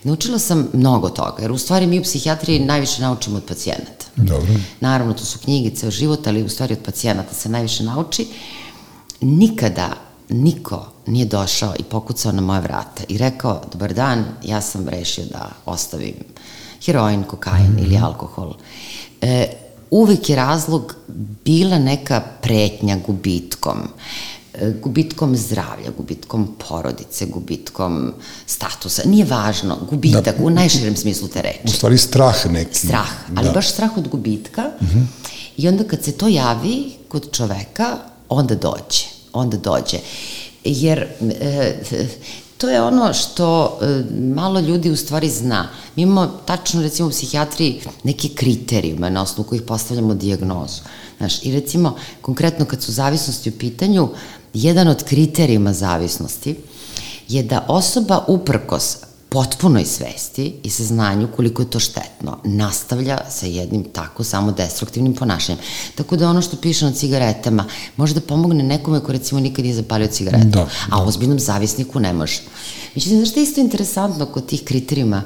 naučila 0.04 0.40
sam 0.40 0.68
mnogo 0.74 1.10
toga, 1.10 1.42
jer 1.42 1.52
u 1.52 1.58
stvari 1.58 1.88
mi 1.88 2.00
u 2.00 2.04
psihijatriji 2.04 2.60
najviše 2.60 3.02
naučimo 3.02 3.38
od 3.38 3.44
pacijenata. 3.44 4.06
Dobro. 4.16 4.54
Naravno, 4.80 5.14
to 5.14 5.26
su 5.26 5.40
knjige, 5.40 5.76
ceo 5.76 5.92
život, 5.92 6.28
ali 6.28 6.44
u 6.44 6.50
stvari 6.50 6.74
od 6.74 6.80
pacijenata 6.86 7.34
se 7.34 7.50
najviše 7.50 7.84
nauči. 7.84 8.28
Nikada 9.22 9.94
niko 10.30 10.86
nije 11.08 11.26
došao 11.26 11.74
i 11.80 11.84
pokucao 11.84 12.32
na 12.32 12.42
moje 12.42 12.62
vrata 12.62 13.04
i 13.08 13.18
rekao, 13.18 13.62
dobar 13.72 13.94
dan, 13.94 14.26
ja 14.44 14.62
sam 14.62 14.90
rešio 14.90 15.26
da 15.26 15.50
ostavim 15.66 16.16
heroin, 16.86 17.24
kokain 17.24 17.66
mm 17.66 17.78
-hmm. 17.78 17.86
ili 17.86 17.98
alkohol. 17.98 18.54
E, 19.22 19.48
uvek 19.92 20.30
je 20.30 20.36
razlog 20.36 20.96
bila 21.46 21.80
neka 21.80 22.22
pretnja 22.42 22.98
gubitkom 23.08 23.78
e, 24.54 24.74
gubitkom 24.82 25.36
zdravlja, 25.36 25.92
gubitkom 25.98 26.56
porodice, 26.68 27.26
gubitkom 27.26 28.14
statusa. 28.46 29.02
Nije 29.06 29.26
važno, 29.26 29.78
gubitak 29.90 30.38
da, 30.38 30.46
u 30.46 30.50
najširem 30.50 30.96
smislu 30.96 31.28
te 31.28 31.42
reči. 31.42 31.60
U 31.66 31.70
stvari 31.70 31.98
strah 31.98 32.52
neki. 32.52 32.78
Strah, 32.78 33.10
ali 33.36 33.48
da. 33.48 33.54
baš 33.54 33.70
strah 33.70 33.98
od 33.98 34.08
gubitka. 34.08 34.62
Mm 34.82 34.86
-hmm. 34.86 35.06
I 35.58 35.68
onda 35.68 35.84
kad 35.84 36.04
se 36.04 36.12
to 36.12 36.28
javi 36.28 36.92
kod 37.08 37.32
čoveka, 37.32 37.98
onda 38.30 38.56
dođe. 38.56 39.19
Onda 39.34 39.58
dođe 39.58 39.98
jer 40.64 41.08
e, 41.42 41.76
to 42.58 42.70
je 42.70 42.82
ono 42.82 43.14
što 43.14 43.80
e, 43.82 44.04
malo 44.20 44.60
ljudi 44.60 44.92
u 44.92 44.96
stvari 44.96 45.30
zna. 45.30 45.68
Mi 45.96 46.02
imamo 46.02 46.28
tačno 46.46 46.82
recimo 46.82 47.08
u 47.08 47.12
psihijatriji 47.12 47.82
neke 48.04 48.28
kriterijume 48.36 49.10
na 49.10 49.22
osnovu 49.22 49.50
kojih 49.50 49.62
postavljamo 49.62 50.14
diagnozu. 50.14 50.82
Znaš, 51.18 51.44
I 51.44 51.52
recimo, 51.52 51.96
konkretno 52.22 52.66
kad 52.66 52.82
su 52.82 52.92
zavisnosti 52.92 53.50
u 53.50 53.58
pitanju, 53.60 54.10
jedan 54.54 54.88
od 54.88 55.04
kriterijuma 55.04 55.74
zavisnosti 55.74 56.56
je 57.28 57.44
da 57.44 57.66
osoba 57.68 58.26
uprkos 58.28 58.98
potpunoj 59.30 59.86
svesti 59.86 60.54
i 60.64 60.70
saznanju 60.70 61.28
koliko 61.36 61.62
je 61.62 61.70
to 61.70 61.80
štetno, 61.80 62.38
nastavlja 62.44 63.18
sa 63.30 63.46
jednim 63.46 63.84
tako 63.84 64.24
samo 64.24 64.52
destruktivnim 64.52 65.14
ponašanjem. 65.14 65.64
Tako 65.96 66.16
da 66.16 66.30
ono 66.30 66.42
što 66.42 66.58
piše 66.58 66.86
na 66.86 66.92
cigaretama 66.92 67.66
može 67.98 68.14
da 68.14 68.22
pomogne 68.22 68.64
nekome 68.64 69.00
ko 69.00 69.12
recimo 69.12 69.42
nikad 69.42 69.66
nije 69.66 69.76
zapalio 69.76 70.08
cigaretu, 70.08 70.48
da, 70.48 70.68
a 70.90 71.04
ozbiljnom 71.04 71.40
zavisniku 71.40 72.00
ne 72.00 72.14
može. 72.14 72.42
Međutim, 72.96 73.18
znaš 73.18 73.30
što 73.30 73.40
je 73.40 73.44
isto 73.44 73.62
interesantno 73.62 74.26
kod 74.26 74.46
tih 74.46 74.64
kriterijuma 74.64 75.24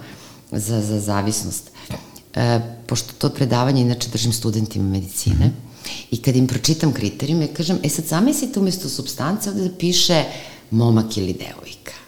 za, 0.52 0.82
za 0.82 1.00
zavisnost? 1.00 1.72
E, 2.36 2.60
pošto 2.88 3.14
to 3.18 3.30
predavanje 3.30 3.82
inače 3.82 4.10
držim 4.10 4.34
studentima 4.34 4.90
medicine, 4.90 5.36
mm 5.36 5.50
-hmm. 5.50 5.74
I 6.12 6.18
kad 6.18 6.36
im 6.36 6.48
pročitam 6.48 6.94
kriterijume, 6.94 7.48
kažem, 7.48 7.80
e 7.84 7.90
sad 7.90 8.06
zamislite 8.06 8.60
umesto 8.60 8.90
substance 8.90 9.50
ovde 9.50 9.68
da 9.68 9.78
piše 9.78 10.24
momak 10.72 11.18
ili 11.18 11.34
devojka. 11.34 12.03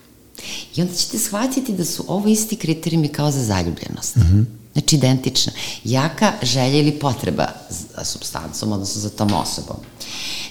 I 0.75 0.81
onda 0.81 0.93
ćete 0.93 1.19
shvatiti 1.19 1.73
da 1.73 1.85
su 1.85 2.05
ovo 2.07 2.27
isti 2.27 2.55
kriterijumi 2.55 3.07
kao 3.07 3.31
za 3.31 3.43
zaljubljenost. 3.43 4.15
Mm 4.15 4.21
-hmm. 4.21 4.45
Znači, 4.73 4.95
identična. 4.95 5.53
Jaka 5.83 6.33
želja 6.43 6.79
ili 6.79 6.91
potreba 6.91 7.47
za 7.69 8.05
substancom, 8.05 8.71
odnosno 8.71 9.01
za 9.01 9.09
tom 9.09 9.33
osobom. 9.33 9.77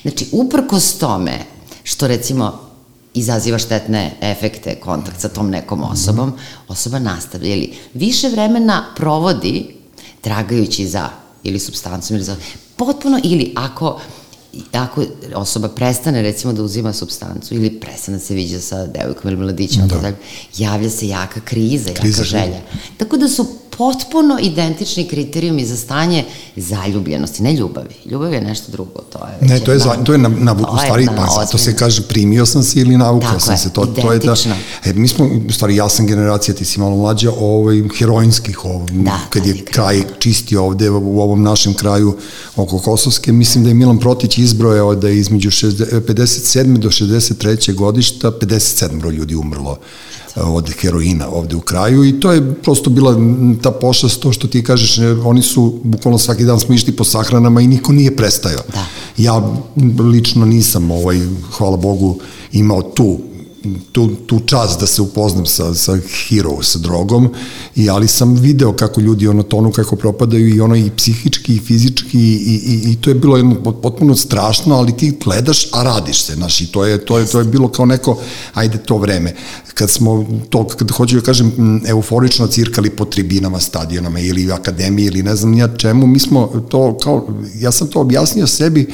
Znači, 0.03 0.27
uprkos 0.33 0.99
tome 0.99 1.45
što, 1.83 2.07
recimo, 2.07 2.61
izaziva 3.15 3.59
štetne 3.59 4.17
efekte 4.21 4.75
kontakt 4.81 5.21
sa 5.21 5.29
tom 5.29 5.51
nekom 5.51 5.83
osobom, 5.83 6.33
osoba 6.69 6.99
nastavlja 6.99 7.55
ili 7.55 7.75
više 7.95 8.29
vremena 8.29 8.85
provodi 8.97 9.77
tragajući 10.21 10.87
za 10.87 11.09
ili 11.43 11.59
substancom 11.59 12.17
ili 12.17 12.25
za 12.25 12.37
potpuno 12.77 13.21
ili 13.25 13.53
ako 13.57 14.01
ako 14.73 15.05
osoba 15.35 15.69
prestane 15.69 16.23
recimo 16.23 16.53
da 16.53 16.63
uzima 16.63 16.93
substancu 16.93 17.55
ili 17.55 17.81
prestane 17.81 18.19
da 18.19 18.25
se 18.25 18.35
viđa 18.35 18.61
sa 18.61 18.87
devojkom 18.87 19.31
ili 19.31 19.41
mladićem, 19.41 19.89
da. 19.89 20.13
javlja 20.59 20.91
se 20.91 21.09
jaka 21.09 21.41
kriza, 21.41 21.91
kriza 21.95 22.23
jaka 22.23 22.25
želja. 22.25 22.61
Tako 22.97 23.17
da 23.17 23.29
su 23.29 23.47
potpuno 23.79 24.39
identični 24.41 25.09
kriterijumi 25.09 25.65
za 25.67 25.77
stanje 25.77 26.25
zaljubljenosti, 26.57 27.43
ne 27.43 27.53
ljubavi. 27.53 27.95
Ljubav 28.05 28.33
je 28.33 28.41
nešto 28.41 28.73
drugo, 28.73 29.01
to 29.13 29.19
je... 29.19 29.49
Ne, 29.49 29.61
to 29.61 29.73
je, 29.73 29.79
za, 29.79 29.97
to 30.05 30.13
je 30.13 30.19
na, 30.19 30.29
na, 30.29 30.53
u 30.53 30.79
stvari, 30.85 31.07
pa, 31.17 31.47
to 31.47 31.59
se 31.59 31.77
kaže 31.77 32.03
primio 32.03 32.47
sam 32.47 32.63
se 32.63 32.81
ili 32.81 32.97
navukao 32.97 33.41
sam 33.41 33.55
je, 33.55 33.59
se. 33.59 33.73
To, 33.73 33.87
to 33.87 34.13
je 34.13 34.19
da, 34.19 34.35
e, 34.85 34.93
mi 34.93 35.09
smo, 35.09 35.29
u 35.49 35.53
stvari, 35.53 35.77
ja 35.77 35.89
sam 35.89 36.07
generacija, 36.07 36.55
ti 36.55 36.65
si 36.65 36.81
malo 36.81 36.97
mlađa, 36.97 37.31
ovaj, 37.41 37.83
heroinskih, 37.99 38.65
ovaj, 38.65 38.87
da, 38.93 39.19
kad 39.31 39.47
je 39.47 39.65
kraj 39.65 40.03
čisti 40.19 40.57
ovde 40.57 40.91
u 40.91 41.21
ovom 41.21 41.43
našem 41.43 41.75
kraju 41.75 42.17
oko 42.57 42.79
Kosovske, 42.79 43.33
mislim 43.33 43.65
da 43.65 43.71
je 43.71 43.75
Milan 43.75 43.99
Protić 43.99 44.39
izbrojao 44.39 44.95
da 44.95 45.09
je 45.09 45.19
između 45.19 45.51
57. 45.51 46.77
do 46.79 46.89
63. 46.89 47.75
godišta 47.75 48.31
57 48.31 49.11
ljudi 49.11 49.35
umrlo 49.35 49.79
od 50.37 50.71
heroina 50.81 51.29
ovde 51.29 51.57
u 51.57 51.61
kraju 51.61 52.05
i 52.05 52.21
to 52.21 52.33
je 52.33 52.55
prosto 52.55 52.91
bila 52.91 53.17
ta 53.63 53.71
pošast, 53.71 54.21
to 54.21 54.33
što 54.33 54.49
ti 54.49 54.65
kažeš, 54.65 54.99
oni 55.25 55.43
su, 55.43 55.81
bukvalno 55.83 56.19
svaki 56.19 56.45
dan 56.45 56.61
smo 56.61 56.75
išli 56.75 56.93
po 56.93 57.05
sahranama 57.05 57.61
i 57.61 57.67
niko 57.67 57.93
nije 57.93 58.17
prestajao. 58.17 58.63
Da. 58.73 58.87
Ja 59.17 59.43
lično 60.13 60.47
nisam, 60.47 60.91
ovaj, 60.91 61.21
hvala 61.51 61.77
Bogu, 61.77 62.19
imao 62.53 62.83
tu 62.83 63.19
tu, 63.93 64.09
tu 64.27 64.41
čast 64.41 64.81
da 64.81 64.87
se 64.87 65.03
upoznam 65.03 65.47
sa, 65.47 65.75
sa 65.75 65.97
hero, 65.97 66.63
sa 66.63 66.79
drogom, 66.79 67.29
i, 67.77 67.91
ali 67.91 68.09
sam 68.09 68.35
video 68.35 68.73
kako 68.73 69.01
ljudi 69.01 69.29
ono 69.29 69.43
tonu, 69.43 69.73
kako 69.73 69.97
propadaju 69.97 70.55
i 70.57 70.61
ono 70.61 70.77
i 70.77 70.91
psihički 70.97 71.55
i 71.55 71.61
fizički 71.61 72.19
i, 72.19 72.61
i, 72.67 72.93
i 72.93 72.97
to 72.97 73.11
je 73.11 73.15
bilo 73.15 73.37
jedno 73.37 73.55
potpuno 73.83 74.17
strašno, 74.17 74.75
ali 74.75 74.97
ti 74.97 75.19
gledaš, 75.25 75.67
a 75.73 75.83
radiš 75.83 76.23
se, 76.23 76.35
znaš, 76.35 76.61
i 76.61 76.67
to 76.67 76.85
je, 76.85 77.05
to 77.05 77.19
je, 77.19 77.27
to 77.27 77.39
je 77.39 77.45
bilo 77.45 77.69
kao 77.69 77.87
neko, 77.87 78.19
ajde 78.55 78.79
to 78.79 78.99
vreme. 78.99 79.35
Kad 79.75 79.91
smo 79.91 80.27
to, 80.51 80.67
kad 80.67 80.91
hoću 80.91 81.17
da 81.17 81.23
kažem, 81.23 81.81
euforično 81.87 82.47
cirkali 82.47 82.91
po 82.91 83.05
tribinama, 83.05 83.61
stadionama 83.61 84.21
ili 84.21 84.53
akademiji 84.53 85.07
ili 85.07 85.23
ne 85.23 85.37
znam 85.37 85.51
nija 85.51 85.77
čemu, 85.77 86.07
mi 86.07 86.19
smo 86.19 86.47
to, 86.69 86.99
kao, 87.03 87.29
ja 87.59 87.73
sam 87.73 87.89
to 87.89 88.01
objasnio 88.01 88.47
sebi, 88.47 88.87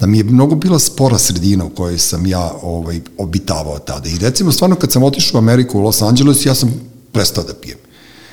da 0.00 0.06
mi 0.06 0.18
je 0.18 0.24
mnogo 0.24 0.54
bila 0.54 0.78
spora 0.78 1.18
sredina 1.18 1.64
u 1.64 1.70
kojoj 1.70 1.98
sam 1.98 2.26
ja 2.26 2.52
ovaj, 2.62 3.00
obitavao 3.18 3.78
tada. 3.78 4.08
I 4.08 4.18
recimo, 4.18 4.52
stvarno, 4.52 4.76
kad 4.76 4.92
sam 4.92 5.02
otišao 5.02 5.38
u 5.38 5.42
Ameriku, 5.42 5.78
u 5.78 5.82
Los 5.82 6.02
Angeles, 6.02 6.46
ja 6.46 6.54
sam 6.54 6.74
prestao 7.12 7.44
da 7.44 7.54
pijem. 7.54 7.78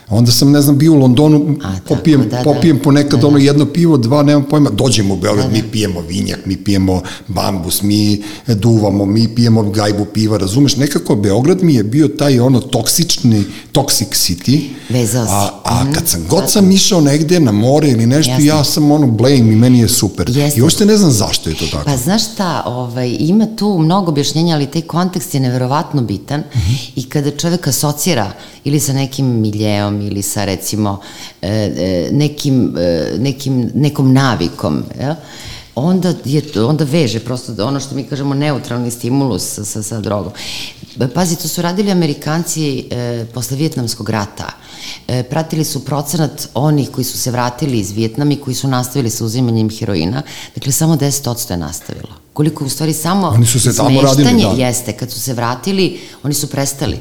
Onda 0.10 0.32
sam, 0.32 0.52
ne 0.52 0.62
znam, 0.62 0.78
bio 0.78 0.94
u 0.94 0.98
Londonu, 0.98 1.56
A, 1.60 1.74
tako, 1.74 1.88
popijem, 1.88 2.22
da, 2.22 2.38
da. 2.38 2.44
popijem 2.44 2.80
ponekad 2.80 3.20
Da, 3.20 3.28
ono 3.28 3.38
da. 3.38 3.44
jedno 3.44 3.66
pivo, 3.66 3.98
dva, 3.98 4.24
nemam 4.24 4.44
pojma, 4.44 4.70
dođemo 4.70 5.14
u 5.14 5.18
Beograd, 5.18 5.46
Da, 5.46 5.52
da. 5.52 5.58
mi 5.58 5.64
pijemo 5.64 6.02
vinjak, 6.02 6.40
mi 6.46 6.58
pijemo 6.58 6.94
bambus, 7.28 7.82
mi 7.82 8.24
duvamo, 8.48 9.06
mi 9.06 9.28
pijemo 9.28 9.64
gajbu 9.64 10.06
piva, 10.06 10.38
razumeš, 10.38 10.76
nekako 10.76 11.16
Beograd 11.16 11.64
mi 11.64 11.74
je 11.74 11.84
bio 11.84 12.08
taj 12.10 12.40
ono 12.40 12.60
toksični, 12.60 13.44
toxic 13.72 14.08
city, 14.10 14.60
Vezao 14.90 15.26
a, 15.26 15.50
a 15.66 15.84
Mhm. 15.84 15.94
kad 15.94 16.08
sam 16.08 16.26
god 16.28 16.44
sam 16.48 16.72
išao 16.72 17.02
negde 17.02 17.40
na 17.40 17.52
more 17.52 17.90
ili 17.90 18.06
nešto, 18.06 18.32
Jasno. 18.32 18.46
ja 18.48 18.64
sam 18.64 18.92
ono 18.92 19.08
blame 19.08 19.38
i 19.38 19.56
meni 19.56 19.80
je 19.80 19.88
super. 19.90 20.30
Jeste. 20.30 20.60
I 20.60 20.64
uopšte 20.64 20.86
ne 20.86 20.98
znam 20.98 21.12
zašto 21.12 21.50
je 21.50 21.56
to 21.56 21.66
tako. 21.68 21.84
Pa 21.86 21.98
znaš 21.98 22.24
šta, 22.24 22.64
ovaj, 22.64 23.18
ima 23.20 23.48
tu 23.48 23.78
mnogo 23.80 24.12
objašnjenja, 24.12 24.56
ali 24.56 24.66
taj 24.68 24.82
kontekst 24.84 25.34
je 25.34 25.40
neverovatno 25.40 26.02
bitan 26.04 26.44
Mhm. 26.56 26.74
i 26.96 27.04
kada 27.04 27.32
čovek 27.32 27.68
asocira 27.68 28.32
ili 28.64 28.80
sa 28.80 28.94
nekim 28.94 29.26
miljeom 29.28 29.93
ili 30.02 30.22
sa 30.22 30.46
recimo 30.46 31.00
e, 31.42 31.48
e, 31.50 32.10
nekim, 32.12 32.78
e, 32.78 33.16
nekim, 33.20 33.72
nekom 33.74 34.14
navikom, 34.14 34.84
ja? 35.02 35.16
onda, 35.76 36.14
je, 36.26 36.44
onda 36.56 36.84
veže 36.84 37.20
prosto 37.20 37.52
da 37.54 37.66
ono 37.66 37.80
što 37.80 37.96
mi 37.96 38.04
kažemo 38.04 38.34
neutralni 38.34 38.92
stimulus 38.92 39.54
sa, 39.54 39.66
sa, 39.66 39.84
sa 39.84 40.00
drogom. 40.00 40.32
Pazi, 41.14 41.36
to 41.36 41.48
su 41.48 41.62
radili 41.62 41.92
Amerikanci 41.92 42.88
e, 42.92 43.26
posle 43.34 43.58
Vjetnamskog 43.58 44.10
rata. 44.10 44.50
E, 45.08 45.24
pratili 45.24 45.64
su 45.64 45.86
procenat 45.86 46.48
onih 46.54 46.90
koji 46.92 47.06
su 47.06 47.18
se 47.18 47.32
vratili 47.32 47.80
iz 47.80 47.92
Vjetnama 47.92 48.34
i 48.34 48.36
koji 48.36 48.54
su 48.54 48.68
nastavili 48.68 49.10
sa 49.10 49.26
uzimanjem 49.26 49.70
heroina. 49.70 50.22
Dakle, 50.56 50.72
samo 50.72 50.96
10% 50.96 51.52
je 51.52 51.58
nastavilo. 51.58 52.10
Koliko 52.34 52.66
u 52.66 52.70
stvari 52.70 52.94
samo 52.94 53.28
Oni 53.28 53.46
su 53.46 53.60
se 53.60 53.76
tamo 53.76 54.02
radili, 54.02 54.44
da. 54.44 54.66
jeste. 54.66 54.94
Kad 54.94 55.12
su 55.12 55.20
se 55.20 55.34
vratili, 55.34 56.00
oni 56.24 56.34
su 56.34 56.48
prestali. 56.48 57.00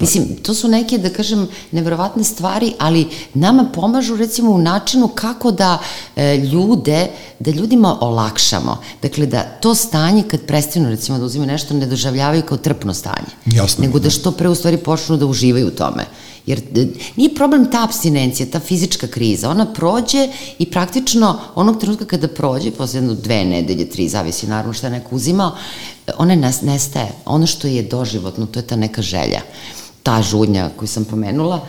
Mislim, 0.00 0.36
to 0.42 0.54
su 0.54 0.68
neke, 0.68 0.98
da 0.98 1.10
kažem, 1.10 1.48
neverovatne 1.72 2.24
stvari, 2.24 2.72
ali 2.78 3.08
nama 3.34 3.64
pomažu 3.74 4.16
recimo 4.16 4.50
u 4.50 4.58
načinu 4.58 5.08
kako 5.08 5.50
da 5.50 5.78
e, 6.16 6.36
ljude, 6.36 7.06
da 7.38 7.50
ljudima 7.50 7.98
olakšamo. 8.00 8.78
Dakle, 9.02 9.26
da 9.26 9.42
to 9.42 9.74
stanje 9.74 10.22
kad 10.22 10.40
prestanu 10.40 10.88
recimo 10.88 11.18
da 11.18 11.24
uzimaju 11.24 11.50
nešto 11.50 11.74
ne 11.74 11.86
doživljavaju 11.86 12.42
kao 12.42 12.58
trpno 12.58 12.94
stanje. 12.94 13.32
Jasno, 13.46 13.82
Nego 13.84 13.98
da 13.98 14.04
da. 14.04 14.10
što 14.10 14.30
pre 14.32 14.48
u 14.48 14.54
stvari 14.54 14.76
počnu 14.76 15.16
da 15.16 15.26
uživaju 15.26 15.66
u 15.66 15.70
tome. 15.70 16.04
Jer 16.46 16.62
nije 17.16 17.34
problem 17.34 17.70
ta 17.70 17.84
abstinencija, 17.84 18.46
ta 18.52 18.60
fizička 18.60 19.06
kriza. 19.06 19.50
Ona 19.50 19.72
prođe 19.72 20.28
i 20.58 20.70
praktično 20.70 21.38
onog 21.54 21.80
trenutka 21.80 22.04
kada 22.04 22.28
prođe, 22.28 22.70
posle 22.70 22.98
jedno 22.98 23.14
dve 23.14 23.44
nedelje, 23.44 23.90
tri, 23.90 24.08
zavisi 24.08 24.46
naravno 24.46 24.72
šta 24.72 24.86
je 24.86 24.90
neko 24.90 25.16
uzimao, 25.16 25.52
ona 26.18 26.34
nes- 26.36 26.62
nestaje. 26.62 27.12
Ono 27.24 27.46
što 27.46 27.66
je 27.68 27.82
doživotno, 27.82 28.46
to 28.46 28.58
je 28.58 28.66
ta 28.66 28.76
neka 28.76 29.02
želja. 29.02 29.40
Ta 30.08 30.22
žudnja 30.22 30.70
koju 30.76 30.88
sam 30.88 31.04
pomenula, 31.04 31.60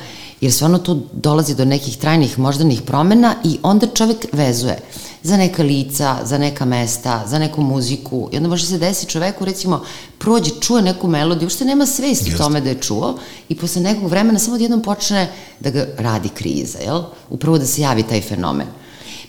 jer 0.41 0.54
stvarno 0.54 0.78
tu 0.80 1.02
dolazi 1.13 1.56
do 1.56 1.65
nekih 1.65 1.97
trajnih 1.97 2.39
moždanih 2.39 2.82
promena 2.82 3.36
i 3.43 3.58
onda 3.63 3.88
čovek 3.88 4.28
vezuje 4.32 4.80
za 5.23 5.38
neka 5.38 5.63
lica, 5.63 6.17
za 6.23 6.38
neka 6.38 6.65
mesta, 6.65 7.23
za 7.28 7.39
neku 7.39 7.62
muziku 7.62 8.30
i 8.32 8.38
onda 8.38 8.49
može 8.49 8.65
se 8.65 8.78
desi 8.78 9.06
čoveku 9.06 9.45
recimo 9.45 9.82
prođe, 10.17 10.52
čuje 10.62 10.82
neku 10.82 11.08
melodiju, 11.08 11.45
uopšte 11.45 11.65
nema 11.65 11.86
svest 11.86 12.21
o 12.21 12.25
Jeste. 12.25 12.38
tome 12.38 12.62
da 12.62 12.69
je 12.69 12.80
čuo 12.82 13.17
i 13.49 13.56
posle 13.56 13.82
nekog 13.82 14.10
vremena 14.10 14.39
samo 14.39 14.56
odjednom 14.56 14.82
počne 14.82 15.28
da 15.60 15.69
ga 15.69 15.88
radi 15.97 16.30
kriza, 16.30 16.80
jel? 16.80 17.04
Upravo 17.30 17.58
da 17.58 17.65
se 17.65 17.82
javi 17.82 18.04
taj 18.04 18.21
fenomen. 18.21 18.67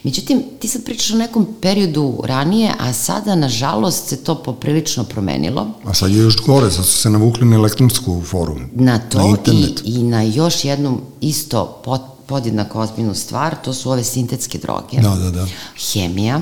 Međutim, 0.03 0.43
ti 0.59 0.67
sad 0.67 0.83
pričaš 0.83 1.11
o 1.11 1.17
nekom 1.17 1.47
periodu 1.61 2.21
ranije, 2.23 2.73
a 2.79 2.93
sada, 2.93 3.35
nažalost, 3.35 4.07
se 4.07 4.23
to 4.23 4.35
poprilično 4.43 5.03
promenilo 5.03 5.67
A 5.83 5.93
sad 5.93 6.11
je 6.11 6.17
još 6.17 6.45
gore, 6.45 6.71
sad 6.71 6.85
su 6.85 6.97
se 6.97 7.09
navukli 7.09 7.45
na 7.45 7.55
elektronsku 7.55 8.21
forum. 8.21 8.69
na 8.73 8.99
to 8.99 9.17
na 9.17 9.25
i, 9.25 9.29
internet. 9.29 9.81
i 9.85 10.03
na 10.03 10.21
još 10.21 10.65
jednu 10.65 11.01
isto 11.21 11.81
pod, 11.83 12.01
podjednako 12.25 12.79
ozbiljnu 12.79 13.15
stvar, 13.15 13.55
to 13.63 13.73
su 13.73 13.91
ove 13.91 14.03
sintetske 14.03 14.57
droge. 14.57 15.01
Da, 15.01 15.15
da, 15.15 15.31
da. 15.31 15.45
Hemija. 15.91 16.41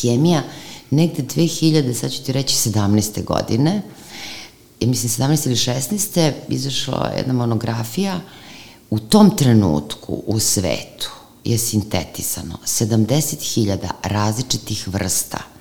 Hemija, 0.00 0.42
negde 0.90 1.22
2000, 1.22 1.94
sad 1.94 2.12
ću 2.12 2.22
ti 2.22 2.32
reći 2.32 2.54
17. 2.56 3.24
godine, 3.24 3.82
ja 4.80 4.88
mislim 4.88 5.28
17. 5.28 5.46
ili 5.46 5.56
16. 5.56 6.32
izašla 6.48 7.12
jedna 7.16 7.32
monografija, 7.32 8.20
u 8.90 8.98
tom 8.98 9.36
trenutku 9.36 10.22
u 10.26 10.38
svetu 10.38 11.17
je 11.44 11.58
sintetisano. 11.58 12.58
70.000 12.64 13.88
različitih 14.02 14.88
vrsta 14.88 15.57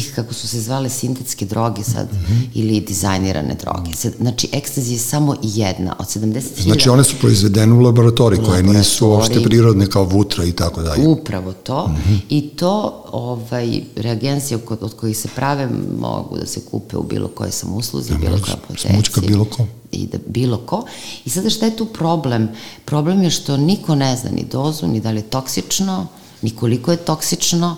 tih 0.00 0.12
kako 0.14 0.34
su 0.34 0.48
se 0.48 0.60
zvale 0.60 0.90
sintetske 0.90 1.44
droge 1.44 1.82
sad 1.82 2.12
mm 2.12 2.16
-hmm. 2.16 2.48
ili 2.54 2.80
dizajnirane 2.80 3.54
droge. 3.54 3.92
Sad, 3.94 4.12
Znači, 4.20 4.48
ekstazi 4.52 4.92
je 4.92 4.98
samo 4.98 5.36
jedna 5.42 5.96
od 5.98 6.06
70.000. 6.06 6.62
Znači 6.62 6.88
one 6.88 7.04
su 7.04 7.16
proizvedene 7.20 7.74
u 7.74 7.80
laboratoriji, 7.80 8.40
koje 8.44 8.62
nisu 8.62 9.08
uopšte 9.08 9.42
prirodne 9.42 9.86
kao 9.86 10.04
vutra 10.04 10.44
i 10.44 10.52
tako 10.52 10.82
dalje. 10.82 11.08
Upravo 11.08 11.52
to. 11.52 11.86
Mm 11.86 11.94
-hmm. 11.94 12.18
I 12.28 12.40
to, 12.48 13.02
ovaj, 13.12 13.82
reagencije 13.96 14.58
od, 14.68 14.78
od 14.80 14.96
kojih 14.96 15.18
se 15.18 15.28
prave 15.36 15.68
mogu 16.00 16.38
da 16.38 16.46
se 16.46 16.60
kupe 16.70 16.96
u 16.96 17.02
bilo 17.02 17.28
koje 17.28 17.50
sam 17.52 17.74
usluzi, 17.74 18.12
Ja, 18.12 18.18
bilo 18.18 18.30
može, 18.30 18.44
koje 18.44 18.54
apoteci. 18.54 18.88
smućka 18.92 19.20
bilo 19.20 19.44
ko. 19.44 19.66
I 19.92 20.06
da 20.06 20.18
bilo 20.26 20.56
ko. 20.58 20.84
I 21.24 21.30
sada 21.30 21.50
šta 21.50 21.66
je 21.66 21.76
tu 21.76 21.86
problem? 21.86 22.48
Problem 22.84 23.22
je 23.22 23.30
što 23.30 23.56
niko 23.56 23.94
ne 23.94 24.16
zna 24.16 24.30
ni 24.30 24.44
dozu, 24.52 24.86
ni 24.86 25.00
da 25.00 25.10
li 25.10 25.18
je 25.18 25.30
toksično, 25.30 26.06
ni 26.42 26.50
koliko 26.50 26.90
je 26.90 26.96
toksično, 26.96 27.76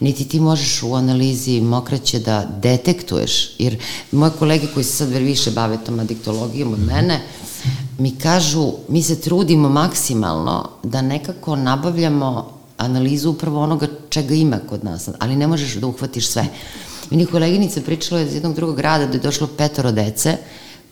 niti 0.00 0.28
ti 0.28 0.40
možeš 0.40 0.82
u 0.82 0.94
analizi 0.94 1.60
mokraće 1.60 2.18
da 2.18 2.48
detektuješ, 2.62 3.50
jer 3.58 3.78
moje 4.12 4.32
kolege 4.38 4.66
koji 4.74 4.84
se 4.84 4.92
sad 4.92 5.08
više 5.08 5.50
bave 5.50 5.78
tom 5.86 6.00
adiktologijom 6.00 6.72
od 6.72 6.80
mene, 6.80 7.20
mi 7.98 8.10
kažu, 8.10 8.72
mi 8.88 9.02
se 9.02 9.20
trudimo 9.20 9.68
maksimalno 9.68 10.70
da 10.82 11.02
nekako 11.02 11.56
nabavljamo 11.56 12.58
analizu 12.76 13.30
upravo 13.30 13.62
onoga 13.62 13.86
čega 14.08 14.34
ima 14.34 14.58
kod 14.68 14.84
nas, 14.84 15.08
ali 15.18 15.36
ne 15.36 15.46
možeš 15.46 15.74
da 15.74 15.86
uhvatiš 15.86 16.28
sve. 16.28 16.46
Meni 17.10 17.26
koleginica 17.26 17.80
pričala 17.80 18.20
iz 18.20 18.34
jednog 18.34 18.54
drugog 18.54 18.76
grada 18.76 19.06
da 19.06 19.12
je 19.12 19.20
došlo 19.20 19.46
petoro 19.46 19.92
dece 19.92 20.36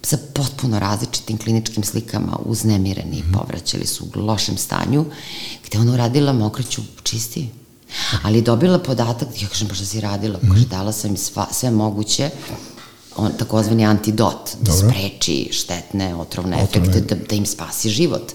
sa 0.03 0.19
potpuno 0.35 0.79
različitim 0.79 1.39
kliničkim 1.39 1.85
slikama, 1.85 2.39
uznemireni, 2.45 3.25
povraćali 3.35 3.87
su 3.87 4.05
u 4.05 4.21
lošem 4.21 4.57
stanju, 4.57 5.05
gde 5.67 5.79
ona 5.79 5.93
uradila 5.93 6.33
mokraću 6.33 6.83
čisti. 7.03 7.49
Ali 8.23 8.43
dobila 8.43 8.79
podatak, 8.79 9.29
ja 9.43 9.49
kažem, 9.49 9.69
pa 9.69 9.75
šta 9.75 9.85
si 9.85 10.01
radila? 10.01 10.39
Kaže, 10.49 10.67
dala 10.67 10.93
sam 10.93 11.11
im 11.11 11.17
sva, 11.17 11.47
sve 11.53 11.71
moguće, 11.71 12.31
on, 13.17 13.33
takozvani 13.39 13.87
antidot, 13.87 14.51
da 14.61 14.73
Dobro. 14.73 14.89
spreči 14.91 15.49
štetne, 15.53 16.15
otrovne, 16.15 16.63
Otrovne. 16.63 16.89
efekte, 16.89 17.15
da, 17.15 17.25
da 17.29 17.37
im 17.37 17.47
spasi 17.47 17.89
život. 17.91 18.33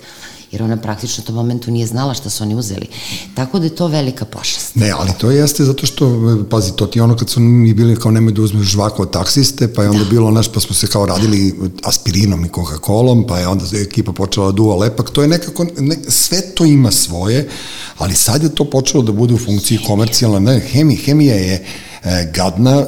Jer 0.51 0.63
ona 0.63 0.77
praktično 0.77 1.23
u 1.23 1.25
tom 1.25 1.35
momentu 1.35 1.71
nije 1.71 1.87
znala 1.87 2.13
šta 2.13 2.29
su 2.29 2.43
oni 2.43 2.55
uzeli. 2.55 2.87
Tako 3.35 3.59
da 3.59 3.65
je 3.65 3.75
to 3.75 3.87
velika 3.87 4.25
pošast. 4.25 4.75
Ne, 4.75 4.89
ali 4.89 5.11
to 5.17 5.31
jeste 5.31 5.63
zato 5.65 5.85
što, 5.85 6.07
e, 6.07 6.49
pazi, 6.49 6.71
to 6.75 6.85
ti 6.85 6.99
ono 6.99 7.15
kad 7.15 7.29
su 7.29 7.39
mi 7.39 7.73
bili 7.73 7.95
kao 7.95 8.11
nemoj 8.11 8.33
da 8.33 8.41
uzmeš 8.41 8.67
žvaku 8.67 9.01
od 9.01 9.11
taksiste, 9.11 9.73
pa 9.73 9.83
je 9.83 9.89
onda 9.89 10.03
da. 10.03 10.09
bilo, 10.09 10.31
znaš, 10.31 10.47
pa 10.53 10.59
smo 10.59 10.75
se 10.75 10.87
kao 10.87 11.05
radili 11.05 11.55
aspirinom 11.83 12.45
i 12.45 12.49
Coca-Colom, 12.49 13.25
pa 13.27 13.39
je 13.39 13.47
onda 13.47 13.65
ekipa 13.81 14.11
počela 14.11 14.45
da 14.45 14.51
duva 14.51 14.75
lepak, 14.75 15.09
to 15.09 15.21
je 15.21 15.27
nekako, 15.27 15.65
ne, 15.77 15.97
sve 16.07 16.41
to 16.41 16.65
ima 16.65 16.91
svoje, 16.91 17.49
ali 17.97 18.15
sad 18.15 18.43
je 18.43 18.55
to 18.55 18.69
počelo 18.69 19.03
da 19.03 19.11
bude 19.11 19.33
u 19.33 19.37
funkciji 19.37 19.79
komercijalna, 19.87 20.39
ne, 20.39 20.59
hemija, 20.59 20.99
hemija 21.05 21.35
je 21.35 21.65
e, 22.03 22.31
gadna, 22.35 22.79
e, 22.79 22.85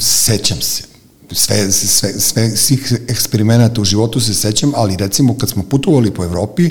sećam 0.00 0.60
se, 0.60 0.95
sve, 1.32 1.72
sve, 1.72 2.12
sve, 2.20 2.56
svih 2.56 2.92
eksperimenata 3.08 3.80
u 3.80 3.84
životu 3.84 4.20
se 4.20 4.34
sećam, 4.34 4.72
ali 4.76 4.96
recimo 4.96 5.36
kad 5.38 5.48
smo 5.48 5.62
putovali 5.62 6.10
po 6.10 6.24
Evropi, 6.24 6.70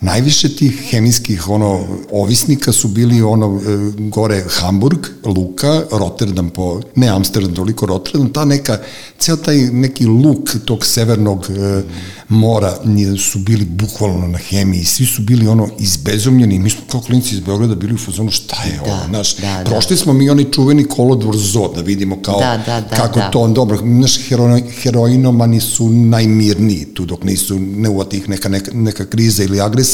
najviše 0.00 0.56
tih 0.56 0.82
hemijskih 0.90 1.48
ono 1.48 1.86
ovisnika 2.10 2.72
su 2.72 2.88
bili 2.88 3.22
ono 3.22 3.60
e, 3.60 3.92
gore 3.98 4.44
Hamburg, 4.48 5.06
Luka, 5.24 5.82
Rotterdam 5.92 6.50
po 6.50 6.80
ne 6.94 7.08
Amsterdam, 7.08 7.54
toliko 7.54 7.86
Rotterdam, 7.86 8.32
ta 8.32 8.44
neka 8.44 8.78
ceo 9.18 9.36
taj 9.36 9.56
neki 9.56 10.06
luk 10.06 10.50
tog 10.64 10.86
severnog 10.86 11.46
e, 11.50 11.82
mora 12.28 12.76
su 13.18 13.38
bili 13.38 13.64
bukvalno 13.64 14.26
na 14.26 14.38
hemiji, 14.38 14.84
svi 14.84 15.06
su 15.06 15.22
bili 15.22 15.48
ono 15.48 15.68
izbezumljeni, 15.78 16.58
mi 16.58 16.70
smo 16.70 16.80
kao 16.90 17.00
klinci 17.00 17.34
iz 17.34 17.40
Beograda 17.40 17.74
bili 17.74 17.94
u 17.94 17.98
fazonu 17.98 18.30
šta 18.30 18.56
je 18.64 18.80
Da, 18.84 18.92
ovo, 18.92 19.00
znaš, 19.08 19.36
da, 19.36 19.62
da. 19.64 19.70
prošli 19.70 19.96
smo 19.96 20.12
mi 20.12 20.30
onaj 20.30 20.44
čuveni 20.50 20.84
kolodvor 20.84 21.36
zo 21.36 21.72
da 21.74 21.80
vidimo 21.80 22.22
kao 22.22 22.38
Da, 22.40 22.62
da, 22.66 22.80
da, 22.80 22.96
kako 22.96 23.18
da. 23.18 23.30
to 23.30 23.40
on 23.40 23.54
dobro, 23.54 23.76
znaš, 23.76 24.28
hero, 24.28 24.60
heroinomani 24.82 25.60
su 25.60 25.88
najmirniji 25.88 26.84
tu 26.94 27.06
dok 27.06 27.24
nisu, 27.24 27.58
ne 27.58 27.88
uvati 27.88 28.16
ih 28.16 28.28
neka, 28.28 28.48
neka, 28.48 28.70
neka 28.74 29.06
kriza 29.06 29.44
ili 29.44 29.60
agresija, 29.60 29.89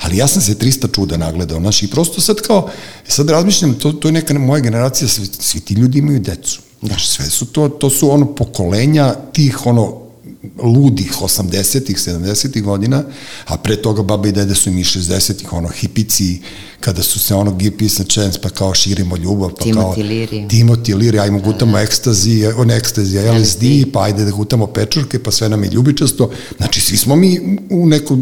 ali 0.00 0.16
ja 0.16 0.28
sam 0.28 0.42
se 0.42 0.54
300 0.54 0.94
čuda 0.94 1.16
nagledao, 1.16 1.60
znaš, 1.60 1.82
i 1.82 1.90
prosto 1.90 2.20
sad 2.20 2.36
kao, 2.36 2.70
sad 3.08 3.30
razmišljam, 3.30 3.74
to, 3.74 3.92
to 3.92 4.08
je 4.08 4.12
neka 4.12 4.38
moja 4.38 4.60
generacija, 4.60 5.08
svi, 5.08 5.26
svi 5.40 5.60
ti 5.60 5.74
ljudi 5.74 5.98
imaju 5.98 6.20
decu, 6.20 6.60
znaš, 6.82 7.08
sve 7.08 7.26
su 7.26 7.46
to, 7.46 7.68
to 7.68 7.90
su 7.90 8.10
ono 8.10 8.34
pokolenja 8.34 9.14
tih 9.32 9.66
ono 9.66 9.99
ludih 10.62 11.12
80-ih, 11.20 11.96
70-ih 11.96 12.62
godina, 12.62 13.02
a 13.46 13.56
pre 13.56 13.76
toga 13.76 14.02
baba 14.02 14.28
i 14.28 14.32
dede 14.32 14.54
su 14.54 14.70
mi 14.70 14.84
60-ih, 14.84 15.52
ono, 15.52 15.68
hipici, 15.68 16.40
kada 16.80 17.02
su 17.02 17.18
se 17.18 17.34
ono 17.34 17.54
give 17.54 17.76
peace 17.78 18.02
a 18.02 18.04
chance, 18.04 18.40
pa 18.42 18.48
kao 18.48 18.74
širimo 18.74 19.16
ljubav, 19.16 19.50
pa 19.58 19.64
Timothy 19.64 19.74
kao... 19.74 19.94
Leary. 19.94 20.48
Timothy 20.48 20.94
Leary, 20.94 21.20
ajmo 21.20 21.40
gutamo 21.40 21.78
ekstazi, 21.78 22.46
on 22.56 22.70
ekstazi, 22.70 23.18
LSD, 23.18 23.64
pa 23.92 24.02
ajde 24.02 24.24
da 24.24 24.30
gutamo 24.30 24.66
pečurke, 24.66 25.18
pa 25.18 25.30
sve 25.30 25.48
nam 25.48 25.64
je 25.64 25.70
ljubičasto. 25.70 26.30
Znači, 26.56 26.80
svi 26.80 26.96
smo 26.96 27.16
mi 27.16 27.58
u 27.70 27.86
neko 27.86 28.16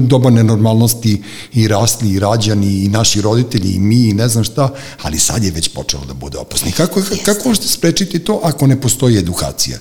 doba 0.00 0.30
nenormalnosti 0.30 1.22
i 1.54 1.68
rasli 1.68 2.10
i 2.10 2.18
rađani 2.18 2.84
i 2.84 2.88
naši 2.88 3.20
roditelji 3.20 3.72
i 3.72 3.78
mi 3.78 4.08
i 4.08 4.14
ne 4.14 4.28
znam 4.28 4.44
šta, 4.44 4.74
ali 5.02 5.18
sad 5.18 5.44
je 5.44 5.50
već 5.50 5.68
počelo 5.68 6.04
da 6.04 6.14
bude 6.14 6.38
opasni. 6.38 6.72
Kako, 6.72 7.02
kako 7.24 7.48
možete 7.48 7.68
sprečiti 7.68 8.18
to 8.18 8.40
ako 8.42 8.66
ne 8.66 8.80
postoji 8.80 9.18
edukacija? 9.18 9.78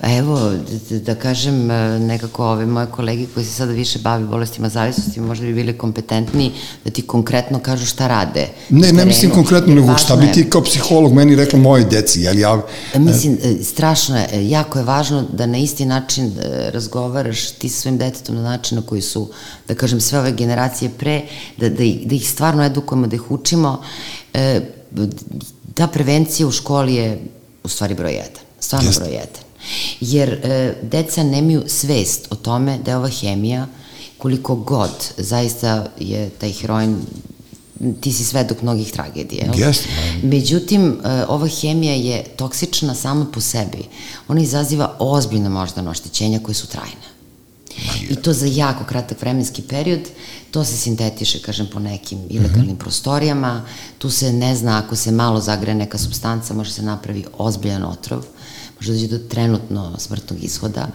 Pa 0.00 0.16
evo, 0.16 0.52
da, 0.90 0.98
da 0.98 1.19
kažem, 1.22 1.70
e, 1.70 1.98
nekako 1.98 2.46
ove 2.46 2.66
moje 2.66 2.86
kolege 2.86 3.26
koji 3.34 3.46
se 3.46 3.52
sada 3.52 3.72
više 3.72 3.98
bavi 3.98 4.24
bolestima 4.24 4.68
zavisnosti, 4.68 5.20
možda 5.20 5.46
bi 5.46 5.54
bili 5.54 5.78
kompetentni 5.78 6.52
da 6.84 6.90
ti 6.90 7.02
konkretno 7.02 7.58
kažu 7.58 7.86
šta 7.86 8.08
rade. 8.08 8.48
Ne, 8.70 8.92
ne 8.92 9.04
mislim 9.04 9.30
konkretno, 9.30 9.74
nego 9.74 9.98
šta 9.98 10.16
bi 10.16 10.32
ti 10.32 10.50
kao 10.50 10.62
psiholog 10.62 11.12
meni 11.12 11.36
rekla 11.36 11.58
moje 11.58 11.84
deci, 11.84 12.20
jel 12.20 12.38
ja... 12.38 12.62
Mislim, 12.96 13.38
e, 13.42 13.62
strašno 13.62 14.16
je, 14.16 14.50
jako 14.50 14.78
je 14.78 14.84
važno 14.84 15.22
da 15.32 15.46
na 15.46 15.58
isti 15.58 15.84
način 15.84 16.26
e, 16.26 16.70
razgovaraš 16.70 17.50
ti 17.50 17.68
sa 17.68 17.80
svojim 17.80 17.98
detetom 17.98 18.34
na 18.34 18.42
način 18.42 18.78
na 18.78 18.82
koji 18.86 19.02
su, 19.02 19.28
da 19.68 19.74
kažem, 19.74 20.00
sve 20.00 20.18
ove 20.18 20.32
generacije 20.32 20.90
pre, 20.98 21.22
da, 21.56 21.68
da, 21.68 21.82
ih, 21.82 22.08
da 22.08 22.14
ih 22.14 22.30
stvarno 22.30 22.64
edukujemo, 22.64 23.06
da 23.06 23.16
ih 23.16 23.30
učimo. 23.30 23.82
E, 24.34 24.60
ta 25.74 25.86
prevencija 25.86 26.46
u 26.46 26.50
školi 26.52 26.94
je 26.94 27.18
u 27.64 27.68
stvari 27.68 27.94
broj 27.94 28.12
jedan, 28.12 28.42
stvarno 28.60 28.90
broj 28.98 29.08
jedan. 29.08 29.49
Jer 30.00 30.28
e, 30.28 30.74
deca 30.82 31.22
nemaju 31.22 31.62
svest 31.66 32.26
o 32.30 32.34
tome 32.34 32.78
da 32.84 32.90
je 32.90 32.96
ova 32.96 33.08
hemija, 33.08 33.66
koliko 34.18 34.54
god 34.54 34.90
zaista 35.16 35.86
je 35.98 36.30
taj 36.30 36.52
heroin 36.52 36.96
ti 38.00 38.12
si 38.12 38.24
svedok 38.24 38.62
mnogih 38.62 38.92
tragedija. 38.92 39.52
Yes. 39.52 39.80
Međutim, 40.22 41.00
e, 41.04 41.24
ova 41.28 41.48
hemija 41.48 41.94
je 41.94 42.24
toksična 42.36 42.94
sama 42.94 43.26
po 43.32 43.40
sebi. 43.40 43.84
Ona 44.28 44.40
izaziva 44.40 44.96
ozbiljne 44.98 45.48
moždane 45.48 45.90
oštećenja 45.90 46.40
koje 46.42 46.54
su 46.54 46.66
trajne. 46.66 47.10
I 48.08 48.16
to 48.16 48.32
za 48.32 48.46
jako 48.46 48.84
kratak 48.84 49.20
vremenski 49.20 49.62
period, 49.62 50.00
to 50.50 50.64
se 50.64 50.76
sintetiše, 50.76 51.42
kažem, 51.42 51.66
po 51.72 51.78
nekim 51.78 52.18
ilegalnim 52.28 52.66
mm 52.66 52.74
-hmm. 52.74 52.78
prostorijama, 52.78 53.64
tu 53.98 54.10
se 54.10 54.32
ne 54.32 54.56
zna 54.56 54.82
ako 54.84 54.96
se 54.96 55.12
malo 55.12 55.40
zagre 55.40 55.74
neka 55.74 55.98
substanca, 55.98 56.54
može 56.54 56.72
se 56.72 56.82
napravi 56.82 57.24
ozbiljan 57.38 57.84
otrov, 57.84 58.24
može 58.80 58.92
doći 58.92 59.08
do 59.08 59.18
trenutno 59.18 59.94
smrtnog 59.98 60.44
ishoda, 60.44 60.88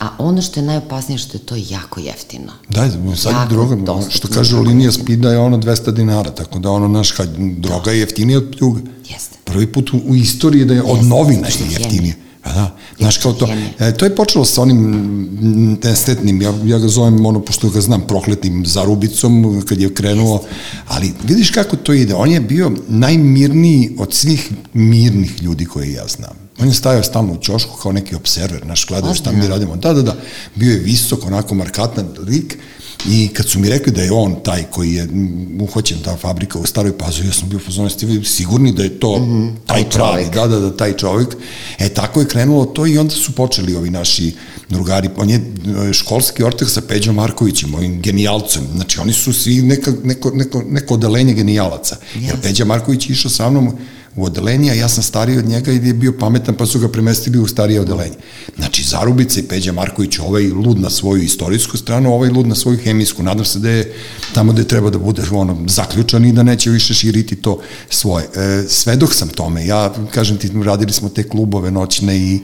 A 0.00 0.08
ono 0.18 0.42
što 0.42 0.60
je 0.60 0.66
najopasnije 0.66 1.18
što 1.18 1.36
je 1.36 1.42
to 1.42 1.54
jako 1.68 2.00
jeftino. 2.00 2.52
Da, 2.68 2.90
sad 3.16 3.32
jako 3.32 3.48
droga, 3.48 4.02
što 4.08 4.28
kaže 4.28 4.56
linija 4.56 4.92
spida 4.92 5.30
je 5.30 5.38
ono 5.38 5.58
200 5.58 5.90
dinara, 5.90 6.30
tako 6.30 6.58
da 6.58 6.70
ono 6.70 6.88
naš 6.88 7.12
droga 7.56 7.90
je 7.90 8.00
jeftinija 8.00 8.38
od 8.38 8.54
pljuga. 8.58 8.80
Jeste. 9.08 9.38
Prvi 9.44 9.66
put 9.72 9.90
u, 9.90 10.00
u 10.06 10.16
istoriji 10.16 10.64
da 10.64 10.74
je 10.74 10.82
od 10.82 11.04
novina 11.04 11.48
je 11.48 11.54
jeftinije. 11.70 12.16
Pa 12.42 12.52
da, 12.52 12.76
znaš 12.98 13.16
kao 13.16 13.32
to, 13.32 13.48
e, 13.78 13.96
to 13.96 14.04
je 14.04 14.16
počelo 14.16 14.44
sa 14.44 14.62
onim 14.62 15.78
estetnim, 15.84 16.42
ja, 16.42 16.54
ja 16.64 16.78
ga 16.78 16.88
zovem, 16.88 17.26
ono, 17.26 17.40
pošto 17.40 17.70
ga 17.70 17.80
znam, 17.80 18.00
prokletnim 18.00 18.66
zarubicom, 18.66 19.62
kad 19.68 19.80
je 19.80 19.94
krenuo, 19.94 20.42
ali 20.88 21.12
vidiš 21.24 21.50
kako 21.50 21.76
to 21.76 21.92
ide, 21.92 22.14
on 22.14 22.30
je 22.30 22.40
bio 22.40 22.72
najmirniji 22.88 23.96
od 23.98 24.14
svih 24.14 24.52
mirnih 24.72 25.42
ljudi 25.42 25.64
koje 25.64 25.92
ja 25.92 26.06
znam. 26.08 26.49
On 26.60 26.68
je 26.68 26.74
stajao 26.74 27.02
stalno 27.02 27.32
u 27.32 27.40
čošku 27.40 27.76
kao 27.82 27.92
neki 27.92 28.14
observer, 28.14 28.66
naš 28.66 28.86
gledao 28.86 29.14
šta 29.14 29.32
mi 29.32 29.46
radimo. 29.46 29.76
Da, 29.76 29.92
da, 29.92 30.02
da, 30.02 30.16
bio 30.54 30.72
je 30.72 30.78
visok, 30.78 31.26
onako 31.26 31.54
markatan 31.54 32.08
lik, 32.26 32.58
I 33.08 33.28
kad 33.28 33.48
su 33.48 33.58
mi 33.58 33.68
rekli 33.68 33.92
da 33.92 34.02
je 34.02 34.12
on 34.12 34.36
taj 34.44 34.62
koji 34.70 34.94
je 34.94 35.08
uhoćen 35.60 35.98
ta 36.04 36.16
fabrika 36.16 36.58
u 36.58 36.66
Staroj 36.66 36.98
Pazovi, 36.98 37.28
ja 37.28 37.32
sam 37.32 37.48
bio 37.48 37.58
pozorno, 37.66 37.90
ste 37.90 38.06
sigurni 38.24 38.72
da 38.72 38.82
je 38.82 39.00
to 39.00 39.18
mm 39.18 39.22
-hmm, 39.22 39.52
taj, 39.66 39.82
taj 39.82 39.90
pravi, 39.90 40.26
da, 40.34 40.46
da, 40.46 40.58
da, 40.58 40.76
taj 40.76 40.96
čovjek. 40.96 41.28
E, 41.78 41.88
tako 41.88 42.20
je 42.20 42.28
krenulo 42.28 42.64
to 42.64 42.86
i 42.86 42.98
onda 42.98 43.14
su 43.14 43.32
počeli 43.32 43.76
ovi 43.76 43.90
naši 43.90 44.34
drugari. 44.68 45.08
On 45.16 45.30
je 45.30 45.36
e, 45.36 45.92
školski 45.92 46.44
ortak 46.44 46.70
sa 46.70 46.80
Peđom 46.80 47.14
Markovićem, 47.14 47.74
ovim 47.74 48.00
genijalcem. 48.02 48.62
Znači, 48.74 49.00
oni 49.00 49.12
su 49.12 49.32
svi 49.32 49.62
neka, 49.62 49.92
neko, 50.04 50.30
neko, 50.30 50.62
neko 50.68 50.94
odelenje 50.94 51.34
genijalaca. 51.34 51.96
Yes. 52.16 52.26
Jer 52.26 52.40
Peđa 52.42 52.64
Marković 52.64 53.08
je 53.08 53.12
išao 53.12 53.30
sa 53.30 53.50
mnom 53.50 53.72
u 54.20 54.24
odelenje, 54.24 54.70
a 54.70 54.74
ja 54.74 54.88
sam 54.88 55.02
stariji 55.02 55.38
od 55.38 55.48
njega 55.48 55.72
i 55.72 55.86
je 55.86 55.94
bio 55.94 56.12
pametan 56.12 56.54
pa 56.54 56.66
su 56.66 56.78
ga 56.78 56.88
premestili 56.88 57.38
u 57.38 57.46
starije 57.46 57.80
odelenje. 57.80 58.16
Znači, 58.56 58.82
Zarubica 58.84 59.40
i 59.40 59.42
Peđa 59.42 59.72
Marković, 59.72 60.18
ovaj 60.18 60.48
lud 60.48 60.80
na 60.80 60.90
svoju 60.90 61.22
istorijsku 61.22 61.76
stranu, 61.76 62.14
ovaj 62.14 62.30
lud 62.30 62.46
na 62.46 62.54
svoju 62.54 62.78
hemijsku. 62.78 63.22
Nadam 63.22 63.44
se 63.44 63.58
da 63.58 63.70
je 63.70 63.92
tamo 64.34 64.52
gde 64.52 64.64
treba 64.64 64.90
da 64.90 64.98
bude 64.98 65.22
ono, 65.32 65.56
zaključan 65.66 66.24
i 66.24 66.32
da 66.32 66.42
neće 66.42 66.70
više 66.70 66.94
širiti 66.94 67.36
to 67.36 67.60
svoje. 67.88 68.28
E, 68.36 68.64
svedok 68.68 69.14
sam 69.14 69.28
tome. 69.28 69.66
Ja, 69.66 69.94
kažem 70.10 70.38
ti, 70.38 70.50
radili 70.64 70.92
smo 70.92 71.08
te 71.08 71.28
klubove 71.28 71.70
noćne 71.70 72.18
i 72.18 72.40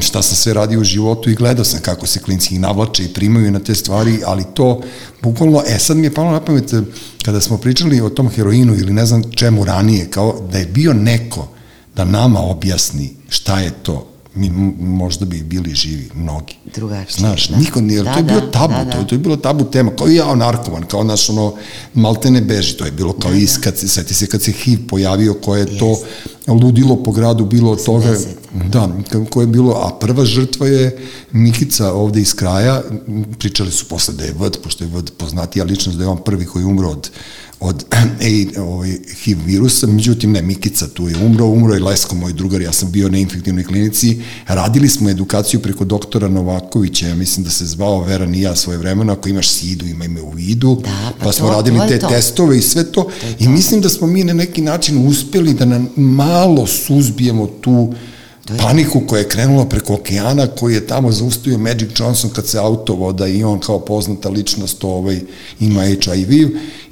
šta 0.00 0.22
sam 0.22 0.36
sve 0.36 0.54
radio 0.54 0.80
u 0.80 0.84
životu 0.84 1.30
i 1.30 1.34
gledao 1.34 1.64
sam 1.64 1.80
kako 1.80 2.06
se 2.06 2.18
klinci 2.18 2.54
ih 2.54 2.60
navlače 2.60 3.04
i 3.04 3.14
primaju 3.14 3.50
na 3.50 3.58
te 3.58 3.74
stvari, 3.74 4.20
ali 4.26 4.44
to 4.54 4.80
bukvalno, 5.22 5.62
e 5.66 5.78
sad 5.78 5.96
mi 5.96 6.06
je 6.06 6.14
palo 6.14 6.30
na 6.30 6.44
pamet 6.44 6.74
kada 7.24 7.40
smo 7.40 7.58
pričali 7.58 8.00
o 8.00 8.10
tom 8.10 8.28
heroinu 8.28 8.74
ili 8.74 8.92
ne 8.92 9.06
znam 9.06 9.22
čemu 9.36 9.64
ranije, 9.64 10.10
kao 10.10 10.40
da 10.52 10.58
je 10.58 10.66
bio 10.66 10.92
neko 10.92 11.48
da 11.96 12.04
nama 12.04 12.40
objasni 12.40 13.14
šta 13.28 13.60
je 13.60 13.70
to 13.82 14.08
mi 14.38 14.50
možda 14.80 15.24
bi 15.24 15.42
bili 15.42 15.74
živi 15.74 16.10
mnogi. 16.14 16.54
Drugačije. 16.74 17.18
Znaš, 17.18 17.48
da. 17.48 17.56
niko 17.56 17.80
nije, 17.80 18.02
da, 18.02 18.12
to 18.12 18.18
je 18.18 18.22
bilo 18.22 18.40
da, 18.40 18.50
tabu, 18.50 18.74
da, 18.74 18.84
da. 18.84 18.90
To, 18.90 19.04
to 19.04 19.14
je 19.14 19.18
bilo 19.18 19.36
tabu 19.36 19.64
tema, 19.64 19.90
kao 19.98 20.08
i 20.08 20.14
ja 20.14 20.34
narkoman, 20.34 20.82
kao 20.82 21.04
naš 21.04 21.30
ono, 21.30 21.54
malte 21.94 22.30
ne 22.30 22.40
beži, 22.40 22.76
to 22.76 22.84
je 22.84 22.90
bilo 22.90 23.12
kao 23.12 23.30
da, 23.30 23.36
is, 23.36 23.58
da. 23.64 23.72
seti 23.72 24.14
se 24.14 24.26
kad 24.26 24.42
se 24.42 24.52
HIV 24.52 24.78
pojavio, 24.88 25.34
koje 25.34 25.60
je 25.60 25.66
yes. 25.66 25.78
to 25.78 25.98
ludilo 26.54 26.96
po 27.02 27.12
gradu 27.12 27.44
bilo 27.44 27.70
od 27.70 27.84
toga, 27.84 28.16
da, 28.70 28.88
koje 29.30 29.42
je 29.42 29.46
bilo, 29.46 29.72
a 29.72 29.98
prva 30.00 30.24
žrtva 30.24 30.66
je 30.66 30.98
Mikica 31.32 31.92
ovde 31.92 32.20
iz 32.20 32.34
kraja, 32.34 32.82
pričali 33.38 33.70
su 33.70 33.84
posle 33.88 34.14
da 34.14 34.24
je 34.24 34.34
Vd, 34.38 34.58
pošto 34.62 34.84
je 34.84 34.90
Vd 34.90 35.10
poznatija 35.16 35.64
ličnost, 35.64 35.98
da 35.98 36.04
je 36.04 36.08
on 36.08 36.24
prvi 36.24 36.46
koji 36.46 36.64
umro 36.64 36.88
od 36.88 37.10
od 37.60 37.84
e, 38.20 38.60
ovaj, 38.60 38.98
HIV 39.24 39.38
virusa, 39.46 39.86
međutim 39.86 40.32
ne, 40.32 40.42
Mikica 40.42 40.88
tu 40.88 41.08
je 41.08 41.16
umro, 41.16 41.46
umro 41.46 41.74
je 41.74 41.80
Lesko, 41.80 42.14
moj 42.14 42.32
drugar, 42.32 42.60
ja 42.60 42.72
sam 42.72 42.90
bio 42.90 43.08
na 43.08 43.18
infektivnoj 43.18 43.64
klinici, 43.64 44.22
radili 44.46 44.88
smo 44.88 45.10
edukaciju 45.10 45.60
preko 45.60 45.84
doktora 45.84 46.28
Novakovića, 46.28 47.08
ja 47.08 47.14
mislim 47.14 47.44
da 47.44 47.50
se 47.50 47.66
zvao 47.66 48.02
Veran 48.02 48.34
i 48.34 48.40
ja 48.40 48.56
svoje 48.56 48.78
vremena, 48.78 49.12
ako 49.12 49.28
imaš 49.28 49.48
sidu, 49.48 49.86
ima 49.86 50.04
ime 50.04 50.22
u 50.22 50.30
vidu, 50.30 50.74
da, 50.74 51.12
pa, 51.18 51.24
pa 51.24 51.32
smo 51.32 51.46
to, 51.46 51.52
radili 51.52 51.78
to 51.78 51.86
te 51.88 51.98
to. 51.98 52.08
testove 52.08 52.58
i 52.58 52.62
sve 52.62 52.84
to, 52.84 53.02
to 53.02 53.10
i 53.38 53.48
mislim 53.48 53.80
da 53.80 53.88
smo 53.88 54.06
mi 54.06 54.24
na 54.24 54.32
neki 54.32 54.62
način 54.62 55.08
uspeli 55.08 55.54
da 55.54 55.64
nam 55.64 55.88
malo 55.96 56.37
suzbijemo 56.66 57.46
tu 57.60 57.72
uh, 57.72 57.94
paniku 58.56 59.00
koja 59.06 59.18
je 59.18 59.28
krenula 59.28 59.64
preko 59.64 59.94
okeana, 59.94 60.46
koji 60.46 60.74
je 60.74 60.86
tamo 60.86 61.12
zaustavio 61.12 61.58
Magic 61.58 61.90
Johnson 62.00 62.30
kad 62.30 62.46
se 62.46 62.58
auto 62.58 62.94
voda 62.94 63.26
i 63.26 63.44
on 63.44 63.60
kao 63.60 63.80
poznata 63.80 64.28
ličnost 64.28 64.84
ovaj, 64.84 65.20
ima 65.60 65.82
HIV 65.82 66.30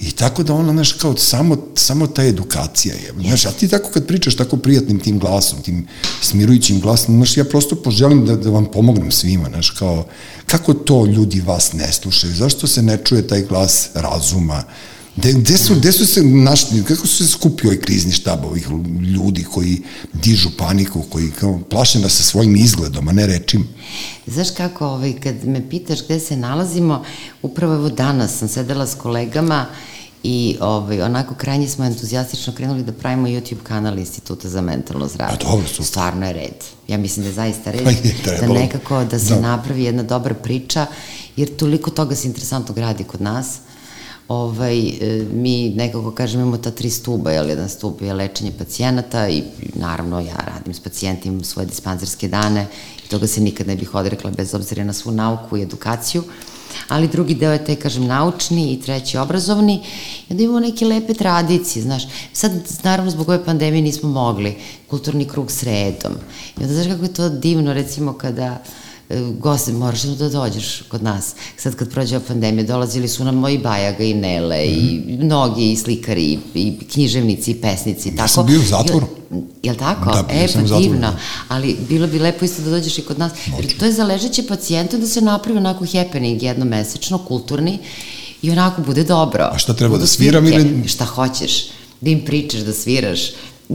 i 0.01 0.11
tako 0.11 0.43
da 0.43 0.55
ona, 0.55 0.73
znaš, 0.73 0.93
kao 0.93 1.17
samo, 1.17 1.57
samo 1.75 2.07
ta 2.07 2.25
edukacija 2.25 2.95
je. 2.95 3.13
Znaš, 3.21 3.47
a 3.47 3.51
ti 3.51 3.69
tako 3.69 3.91
kad 3.91 4.07
pričaš 4.07 4.37
tako 4.37 4.57
prijatnim 4.57 5.01
tim 5.01 5.19
glasom, 5.19 5.63
tim 5.63 5.87
smirujućim 6.23 6.81
glasom, 6.81 7.17
znaš, 7.17 7.37
ja 7.37 7.45
prosto 7.45 7.77
poželim 7.77 8.27
da, 8.27 8.37
da 8.37 8.51
vam 8.51 8.67
pomognem 8.73 9.11
svima, 9.11 9.49
znaš, 9.49 9.71
kao, 9.71 10.07
kako 10.47 10.75
to 10.75 11.07
ljudi 11.07 11.41
vas 11.41 11.73
ne 11.73 11.93
slušaju, 11.93 12.35
zašto 12.35 12.67
se 12.67 12.83
ne 12.83 12.99
čuje 13.05 13.27
taj 13.27 13.43
glas 13.43 13.89
razuma, 13.95 14.65
Gde, 15.17 15.33
gde, 15.33 15.59
su, 15.59 15.75
gde 15.75 15.93
su 15.93 16.07
se 16.07 16.23
našli, 16.23 16.85
kako 16.85 17.07
su 17.07 17.17
se 17.25 17.33
skupio 17.33 17.69
ovaj 17.69 17.81
krizni 17.81 18.12
štab 18.12 18.45
ovih 18.45 18.69
ljudi 19.14 19.45
koji 19.45 19.83
dižu 20.12 20.49
paniku, 20.59 21.03
koji 21.03 21.31
kao, 21.31 21.61
plaše 21.71 21.99
da 21.99 22.09
se 22.09 22.23
svojim 22.23 22.57
izgledom, 22.57 23.09
a 23.09 23.12
ne 23.12 23.27
rečim? 23.27 23.69
Znaš 24.27 24.49
kako, 24.57 24.87
ovaj, 24.87 25.12
kad 25.12 25.45
me 25.45 25.71
pitaš 25.71 26.05
gde 26.05 26.21
se 26.21 26.37
nalazimo, 26.37 27.05
upravo 27.43 27.75
evo 27.75 27.89
danas 27.89 28.39
sam 28.39 28.49
sedela 28.49 28.87
s 28.87 28.95
kolegama 28.95 29.67
i 30.23 30.57
ovaj, 30.61 31.03
onako 31.03 31.35
krajnje 31.35 31.69
smo 31.69 31.85
entuzijastično 31.85 32.53
krenuli 32.53 32.83
da 32.83 32.93
pravimo 32.93 33.29
YouTube 33.29 33.62
kanal 33.62 33.99
Instituta 33.99 34.49
za 34.49 34.61
mentalno 34.61 35.09
zdravlje. 35.09 35.37
A 35.41 35.51
dobro, 35.51 35.69
super. 35.69 35.87
Stvarno 35.87 36.27
je 36.27 36.33
red. 36.33 36.64
Ja 36.89 36.99
mislim 36.99 37.23
da 37.23 37.29
je 37.29 37.35
zaista 37.35 37.71
red 37.71 37.87
je 37.87 38.39
da 38.41 38.53
nekako 38.53 39.05
da 39.05 39.19
se 39.19 39.35
da. 39.35 39.41
napravi 39.41 39.85
jedna 39.85 40.03
dobra 40.03 40.35
priča, 40.35 40.87
jer 41.37 41.57
toliko 41.57 41.91
toga 41.91 42.17
se 42.17 42.29
interesantno 42.29 42.75
gradi 42.75 43.05
kod 43.05 43.21
nas 43.21 43.47
ovaj, 44.29 44.89
e, 44.89 45.24
mi 45.33 45.70
nekako 45.70 46.11
kažem 46.11 46.41
imamo 46.41 46.57
ta 46.57 46.70
tri 46.70 46.91
stuba, 46.91 47.31
jel, 47.31 47.49
jedan 47.49 47.68
stup 47.68 48.03
je 48.03 48.14
lečenje 48.14 48.53
pacijenata 48.59 49.29
i 49.29 49.43
naravno 49.74 50.20
ja 50.20 50.37
radim 50.37 50.74
s 50.74 50.81
pacijentima 50.81 51.45
svoje 51.45 51.66
dispanzerske 51.66 52.29
dane 52.29 52.66
i 53.07 53.09
toga 53.09 53.27
se 53.27 53.41
nikad 53.41 53.66
ne 53.66 53.77
bih 53.77 53.95
odrekla 53.95 54.31
bez 54.31 54.55
obzira 54.55 54.85
na 54.85 54.93
svu 54.93 55.12
nauku 55.12 55.57
i 55.57 55.62
edukaciju, 55.62 56.22
ali 56.89 57.09
drugi 57.09 57.35
deo 57.35 57.53
je 57.53 57.64
taj, 57.64 57.77
kažem, 57.77 58.07
naučni 58.07 58.72
i 58.72 58.81
treći 58.81 59.18
obrazovni. 59.18 59.83
I 60.29 60.33
onda 60.33 60.43
imamo 60.43 60.61
neke 60.61 60.85
lepe 60.85 61.14
tradicije, 61.14 61.83
znaš, 61.83 62.03
sad 62.33 62.53
naravno 62.83 63.11
zbog 63.11 63.29
ove 63.29 63.45
pandemije 63.45 63.83
nismo 63.83 64.09
mogli, 64.09 64.57
kulturni 64.91 65.24
krug 65.24 65.51
sredom 65.51 66.12
i 66.59 66.62
onda 66.62 66.74
znaš 66.74 66.87
kako 66.87 67.03
je 67.03 67.14
to 67.14 67.29
divno 67.29 67.72
recimo 67.72 68.12
kada 68.12 68.45
e, 68.45 68.86
goste, 69.39 69.73
moraš 69.73 70.03
da 70.03 70.29
dođeš 70.29 70.83
kod 70.89 71.03
nas. 71.03 71.35
Sad 71.57 71.75
kad 71.75 71.91
prođe 71.91 72.21
pandemija, 72.21 72.67
dolazili 72.67 73.09
su 73.09 73.25
nam 73.25 73.35
moji 73.35 73.59
Bajaga 73.59 74.05
i 74.05 74.15
Nele 74.15 74.65
mm. 74.65 74.69
i 74.69 75.03
mhm. 75.07 75.25
mnogi 75.25 75.73
i 75.73 75.77
slikari 75.77 76.25
i, 76.25 76.39
i 76.55 76.79
književnici 76.93 77.51
i 77.51 77.55
pesnici. 77.55 78.09
Ja 78.09 78.17
tako. 78.17 78.29
sam 78.29 78.47
bio 78.47 78.61
u 78.61 78.63
zatvoru. 78.63 79.07
Jel 79.63 79.77
tako? 79.77 80.13
Da, 80.13 80.25
e, 80.31 80.47
pa 80.55 80.79
divno. 80.79 81.01
Da. 81.01 81.17
Ali 81.49 81.77
bilo 81.89 82.07
bi 82.07 82.19
lepo 82.19 82.45
isto 82.45 82.63
da 82.63 82.71
dođeš 82.71 82.99
i 82.99 83.03
kod 83.03 83.19
nas. 83.19 83.33
Jer 83.47 83.79
to 83.79 83.85
je 83.85 83.93
za 83.93 84.05
ležeće 84.05 84.47
pacijentu 84.47 84.99
da 84.99 85.07
se 85.07 85.21
napravi 85.21 85.59
onako 85.59 85.87
happening 85.93 86.43
jednomesečno, 86.43 87.19
kulturni 87.19 87.79
i 88.43 88.51
onako 88.51 88.83
bude 88.83 89.05
dobro. 89.05 89.49
A 89.53 89.59
šta 89.59 89.75
treba 89.75 89.99
da 89.99 90.07
sviram 90.07 90.47
ili... 90.47 90.89
Šta 90.89 91.05
hoćeš, 91.05 91.67
da 92.01 92.11
im 92.11 92.25
pričaš, 92.25 92.61
da 92.61 92.73
sviraš, 92.73 93.21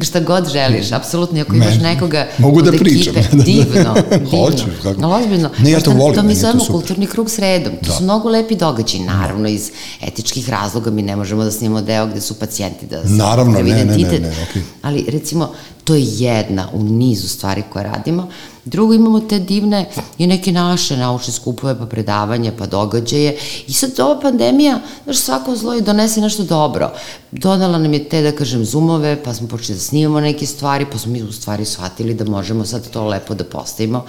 šta 0.01 0.19
god 0.19 0.49
želiš, 0.51 0.91
apsolutno, 0.91 1.41
ako 1.41 1.55
imaš 1.55 1.75
nekoga 1.81 2.27
Mogu 2.37 2.61
da 2.61 2.71
pričam. 2.71 3.17
Ekipe, 3.17 3.37
divno, 3.51 3.95
divno. 4.11 4.29
Hoću, 4.29 4.63
kako? 4.83 5.01
No, 5.01 5.11
ozbiljno. 5.11 5.49
Ne, 5.59 5.71
ja 5.71 5.79
to 5.79 5.91
volim. 5.91 6.15
To 6.15 6.23
mi 6.23 6.35
zovemo 6.35 6.65
kulturni 6.65 7.07
krug 7.07 7.29
sredom. 7.29 7.73
To 7.81 7.87
da. 7.87 7.93
su 7.93 8.03
mnogo 8.03 8.29
lepi 8.29 8.55
događaji, 8.55 9.03
naravno, 9.03 9.49
iz 9.49 9.71
etičkih 10.01 10.49
razloga 10.49 10.91
mi 10.91 11.01
ne 11.01 11.15
možemo 11.15 11.43
da 11.43 11.51
snimamo 11.51 11.81
deo 11.81 12.07
gde 12.07 12.21
su 12.21 12.33
pacijenti 12.33 12.85
da 12.85 13.01
Naravno, 13.03 13.53
ne, 13.53 13.63
ne, 13.63 13.85
ne, 13.85 13.97
ne, 13.97 14.19
ne, 14.19 14.29
okay. 14.29 14.61
Ali, 14.81 15.05
recimo, 15.07 15.53
to 15.83 15.95
je 15.95 16.03
jedna 16.03 16.67
u 16.73 16.83
nizu 16.83 17.27
stvari 17.27 17.63
koje 17.73 17.83
radimo. 17.83 18.27
Drugo, 18.65 18.93
imamo 18.93 19.19
te 19.19 19.39
divne 19.39 19.89
i 20.17 20.27
neke 20.27 20.51
naše 20.51 20.97
naučne 20.97 21.33
skupove, 21.33 21.77
pa 21.79 21.85
predavanja, 21.85 22.51
pa 22.57 22.65
događaje. 22.65 23.37
I 23.67 23.73
sad 23.73 23.99
ova 23.99 24.19
pandemija, 24.19 24.79
znaš, 25.03 25.17
svako 25.17 25.55
zlo 25.55 25.75
i 25.75 25.81
donese 25.81 26.21
nešto 26.21 26.43
dobro. 26.43 26.91
Dodala 27.31 27.77
nam 27.77 27.93
je 27.93 28.03
te, 28.09 28.21
da 28.21 28.31
kažem, 28.31 28.65
zoomove, 28.65 29.23
pa 29.23 29.33
smo 29.33 29.47
počeli 29.47 29.75
da 29.75 29.81
snimamo 29.81 30.19
neke 30.19 30.45
stvari, 30.45 30.85
pa 30.91 30.97
smo 30.97 31.11
mi 31.11 31.23
u 31.23 31.31
stvari 31.31 31.65
shvatili 31.65 32.13
da 32.13 32.25
možemo 32.25 32.65
sad 32.65 32.89
to 32.89 33.07
lepo 33.07 33.33
da 33.33 33.43
postavimo 33.43 34.05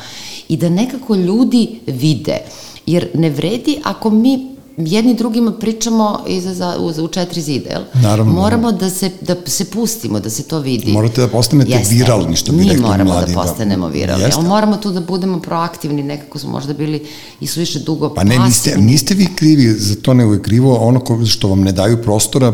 i 0.48 0.56
da 0.56 0.68
nekako 0.68 1.14
ljudi 1.14 1.80
vide. 1.86 2.38
Jer 2.86 3.08
ne 3.14 3.30
vredi 3.30 3.78
ako 3.84 4.10
mi 4.10 4.52
jedni 4.76 5.14
drugima 5.14 5.52
pričamo 5.52 6.20
iza, 6.26 6.54
za, 6.54 6.76
u, 6.78 7.04
u 7.04 7.08
četiri 7.08 7.40
zida, 7.40 7.70
jel? 7.70 7.82
Naravno. 7.94 8.32
Moramo 8.32 8.72
da 8.72 8.90
se, 8.90 9.10
da 9.20 9.36
se 9.46 9.64
pustimo, 9.64 10.20
da 10.20 10.30
se 10.30 10.42
to 10.42 10.58
vidi. 10.58 10.92
Morate 10.92 11.20
da 11.20 11.28
postanete 11.28 11.70
Jeste, 11.70 11.94
viralni, 11.94 12.36
što 12.36 12.52
bi 12.52 12.58
rekli 12.58 12.80
mladi. 12.80 13.02
Mi 13.02 13.08
moramo 13.08 13.26
da 13.26 13.42
postanemo 13.42 13.88
viralni, 13.88 14.24
ali 14.36 14.48
moramo 14.48 14.76
tu 14.76 14.90
da 14.90 15.00
budemo 15.00 15.40
proaktivni, 15.40 16.02
nekako 16.02 16.38
smo 16.38 16.50
možda 16.50 16.74
bili 16.74 17.06
i 17.40 17.46
su 17.46 17.60
više 17.60 17.78
dugo 17.78 18.14
Pa 18.14 18.24
ne, 18.24 18.38
niste, 18.38 18.76
niste 18.76 19.14
vi 19.14 19.28
krivi 19.36 19.68
za 19.68 19.94
to, 19.94 20.14
nego 20.14 20.32
je 20.32 20.42
krivo 20.42 20.74
ono 20.74 21.26
što 21.26 21.48
vam 21.48 21.60
ne 21.60 21.72
daju 21.72 22.02
prostora, 22.02 22.52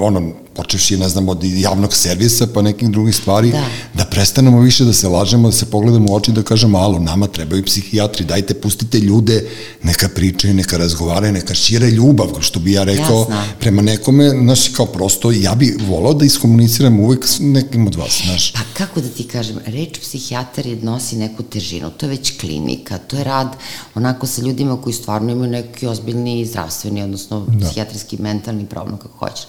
ono, 0.00 0.32
počevši, 0.56 0.96
ne 0.96 1.08
znam, 1.08 1.28
od 1.28 1.44
javnog 1.44 1.94
servisa 1.94 2.46
pa 2.54 2.62
nekih 2.62 2.90
drugih 2.90 3.16
stvari, 3.16 3.50
da. 3.50 3.64
da 3.94 4.04
prestanemo 4.04 4.60
više 4.60 4.84
da 4.84 4.92
se 4.92 5.08
lažemo, 5.08 5.48
da 5.48 5.56
se 5.56 5.66
pogledamo 5.70 6.12
u 6.12 6.14
oči 6.14 6.32
da 6.32 6.42
kažemo, 6.42 6.78
alo, 6.78 6.98
nama 6.98 7.26
trebaju 7.26 7.64
psihijatri, 7.64 8.24
dajte, 8.24 8.54
pustite 8.54 8.98
ljude, 8.98 9.48
neka 9.82 10.08
pričaju, 10.08 10.54
neka 10.54 10.76
razgovaraju, 10.76 11.32
neka 11.32 11.54
šire 11.54 11.90
ljubav, 11.90 12.28
što 12.40 12.60
bi 12.60 12.72
ja 12.72 12.84
rekao, 12.84 13.18
Jasno. 13.18 13.42
prema 13.60 13.82
nekome, 13.82 14.28
znaš, 14.30 14.68
kao 14.68 14.86
prosto, 14.86 15.30
ja 15.30 15.54
bi 15.54 15.76
volao 15.88 16.14
da 16.14 16.24
iskomuniciram 16.24 17.00
uvek 17.00 17.26
s 17.26 17.38
nekim 17.40 17.86
od 17.86 17.94
vas, 17.94 18.22
znaš. 18.24 18.52
Pa 18.52 18.60
kako 18.78 19.00
da 19.00 19.08
ti 19.08 19.24
kažem, 19.24 19.58
reč 19.66 19.98
psihijatar 20.00 20.66
je 20.66 20.76
nosi 20.76 21.16
neku 21.16 21.42
težinu, 21.42 21.90
to 21.90 22.06
je 22.06 22.10
već 22.10 22.38
klinika, 22.40 22.98
to 22.98 23.16
je 23.16 23.24
rad 23.24 23.56
onako 23.94 24.26
sa 24.26 24.42
ljudima 24.42 24.80
koji 24.82 24.92
stvarno 24.94 25.32
imaju 25.32 25.50
neki 25.50 25.86
ozbiljni 25.86 26.46
zdravstveni, 26.46 27.02
odnosno 27.02 27.40
da. 27.48 27.66
psihijatrijski, 27.66 28.16
mentalni 28.22 28.66
problem, 28.66 28.98
kako 28.98 29.18
hoćeš. 29.18 29.46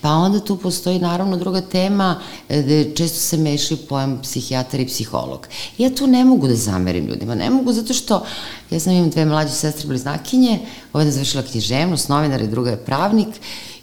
Pa 0.00 0.10
onda 0.10 0.40
tu 0.44 0.56
postoji 0.56 0.98
naravno 0.98 1.36
druga 1.36 1.60
tema 1.60 2.20
e, 2.48 2.62
gde 2.62 2.92
često 2.94 3.18
se 3.18 3.36
mešaju 3.36 3.78
pojam 3.88 4.18
psihijatar 4.22 4.80
i 4.80 4.86
psiholog. 4.86 5.46
Ja 5.78 5.94
tu 5.94 6.06
ne 6.06 6.24
mogu 6.24 6.48
da 6.48 6.54
zamerim 6.54 7.06
ljudima, 7.06 7.34
ne 7.34 7.50
mogu 7.50 7.72
zato 7.72 7.94
što 7.94 8.24
ja 8.70 8.80
sam 8.80 8.92
imam 8.92 9.10
dve 9.10 9.24
mlađe 9.24 9.52
sestre 9.52 9.88
bliznakinje, 9.88 10.58
ova 10.92 11.04
je 11.04 11.10
završila 11.10 11.42
književnost, 11.42 12.08
novinar 12.08 12.42
i 12.42 12.48
druga 12.48 12.70
je 12.70 12.84
pravnik 12.84 13.28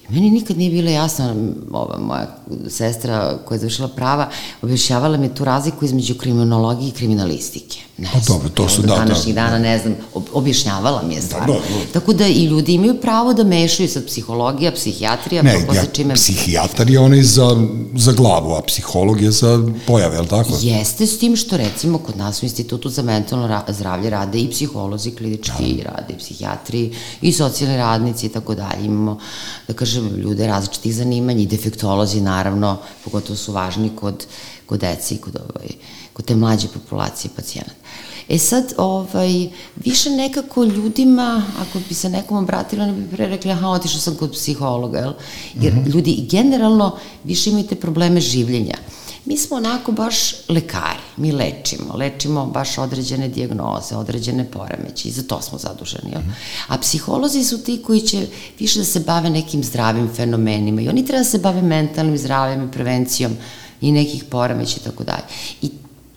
Meni 0.10 0.32
nikad 0.32 0.58
nije 0.58 0.72
bilo 0.72 0.90
jasno, 0.90 1.36
ova 1.72 1.98
moja 2.00 2.38
sestra 2.70 3.38
koja 3.46 3.56
je 3.56 3.60
završila 3.60 3.88
prava, 3.88 4.30
objašnjavala 4.62 5.18
mi 5.18 5.34
tu 5.36 5.46
razliku 5.46 5.86
između 5.86 6.16
kriminologije 6.16 6.90
i 6.90 6.92
kriminalistike. 6.92 7.80
Ne 8.02 8.10
pa 8.14 8.20
dobro, 8.28 8.50
to 8.50 8.70
su, 8.70 8.82
da, 8.82 8.88
da. 8.88 8.96
današnjih 8.96 9.36
da. 9.36 9.42
dana, 9.42 9.60
ne 9.60 9.80
znam, 9.80 9.96
objašnjavala 10.34 11.04
mi 11.04 11.14
je 11.14 11.22
stvarno. 11.22 11.54
Da, 11.54 11.60
da, 11.60 11.86
da. 11.86 11.92
Tako 11.94 12.14
da 12.14 12.28
i 12.28 12.44
ljudi 12.44 12.74
imaju 12.74 13.02
pravo 13.02 13.34
da 13.34 13.44
mešaju 13.44 13.90
sad 13.90 14.06
psihologija, 14.06 14.72
psihijatrija, 14.72 15.42
ne, 15.42 15.54
ja, 15.74 15.86
čime... 15.94 16.14
psihijatar 16.14 16.90
je 16.90 17.00
onaj 17.00 17.22
za, 17.22 17.68
za 17.96 18.12
glavu, 18.12 18.54
a 18.54 18.62
psiholog 18.62 19.22
je 19.22 19.32
za 19.32 19.64
pojave, 19.88 20.16
je 20.16 20.22
li 20.22 20.28
tako? 20.28 20.54
Jeste 20.62 21.06
s 21.06 21.20
tim 21.20 21.36
što 21.36 21.58
recimo 21.58 21.98
kod 21.98 22.18
nas 22.18 22.44
u 22.44 22.46
Institutu 22.46 22.90
za 22.90 23.02
mentalno 23.02 23.48
ra 23.48 23.64
zdravlje 23.68 24.10
rade 24.10 24.40
i 24.40 24.52
psiholozi 24.52 25.12
klinički, 25.12 25.84
da. 25.84 25.92
rade 25.92 26.14
i 26.14 26.18
psihijatri 26.18 26.94
i 27.22 27.32
socijalni 27.32 27.78
radnici 27.78 28.26
i 28.26 28.30
tako 28.30 28.56
dalje. 28.56 28.86
Imamo, 28.86 29.20
da 29.68 29.74
kažem, 29.74 30.16
ljude 30.16 30.48
različitih 30.48 30.96
zanimanja 30.96 31.42
i 31.42 31.48
defektolozi 31.48 32.22
naravno, 32.22 32.78
pogotovo 33.04 33.36
su 33.36 33.52
važni 33.52 33.90
kod, 33.96 34.26
kod 34.66 34.80
deci 34.80 35.16
i 35.16 35.18
kod, 35.18 35.36
ovaj, 35.36 35.70
kod 36.14 36.26
te 36.26 36.36
mlađe 36.36 36.68
populacije 36.68 37.32
pacijenata. 37.36 37.79
E 38.30 38.38
sad, 38.38 38.74
ovaj, 38.78 39.50
više 39.76 40.10
nekako 40.10 40.64
ljudima, 40.64 41.44
ako 41.60 41.80
bi 41.90 41.96
se 41.96 42.10
nekom 42.10 42.38
obratila, 42.38 42.86
ne 42.86 42.94
bi 42.94 43.16
pre 43.16 43.28
rekli, 43.28 43.52
aha, 43.52 43.68
otišao 43.68 44.00
sam 44.00 44.16
kod 44.16 44.32
psihologa, 44.32 45.00
jel? 45.00 45.14
Jer 45.62 45.74
mm 45.74 45.78
-hmm. 45.78 45.94
ljudi 45.94 46.28
generalno 46.30 46.98
više 47.24 47.50
imaju 47.50 47.68
te 47.68 47.76
probleme 47.76 48.22
življenja. 48.22 48.76
Mi 49.26 49.38
smo 49.38 49.58
onako 49.58 49.92
baš 49.92 50.34
lekari, 50.50 51.00
mi 51.18 51.32
lečimo, 51.32 51.96
lečimo 51.96 52.46
baš 52.46 52.78
određene 52.78 53.28
dijagnoze, 53.28 53.96
određene 53.96 54.52
poremeće 54.52 55.10
i 55.10 55.12
za 55.12 55.24
to 55.24 55.42
smo 55.42 55.58
zaduženi. 55.58 56.12
Jel? 56.12 56.22
A 56.68 56.78
psiholozi 56.78 57.44
su 57.44 57.64
ti 57.64 57.82
koji 57.86 58.02
će 58.02 58.28
više 58.60 58.80
da 58.80 58.86
se 58.86 59.00
bave 59.00 59.30
nekim 59.30 59.64
zdravim 59.64 60.10
fenomenima 60.16 60.82
i 60.82 60.90
oni 60.90 61.06
treba 61.06 61.24
da 61.24 61.30
se 61.30 61.38
bave 61.40 61.62
mentalnim 61.62 62.18
zdravim 62.18 62.68
i 62.68 62.72
prevencijom 62.72 63.38
i 63.82 63.92
nekih 63.92 64.24
poremeća 64.24 64.78
i 64.82 64.84
tako 64.84 65.04
dalje. 65.04 65.24
I 65.62 65.70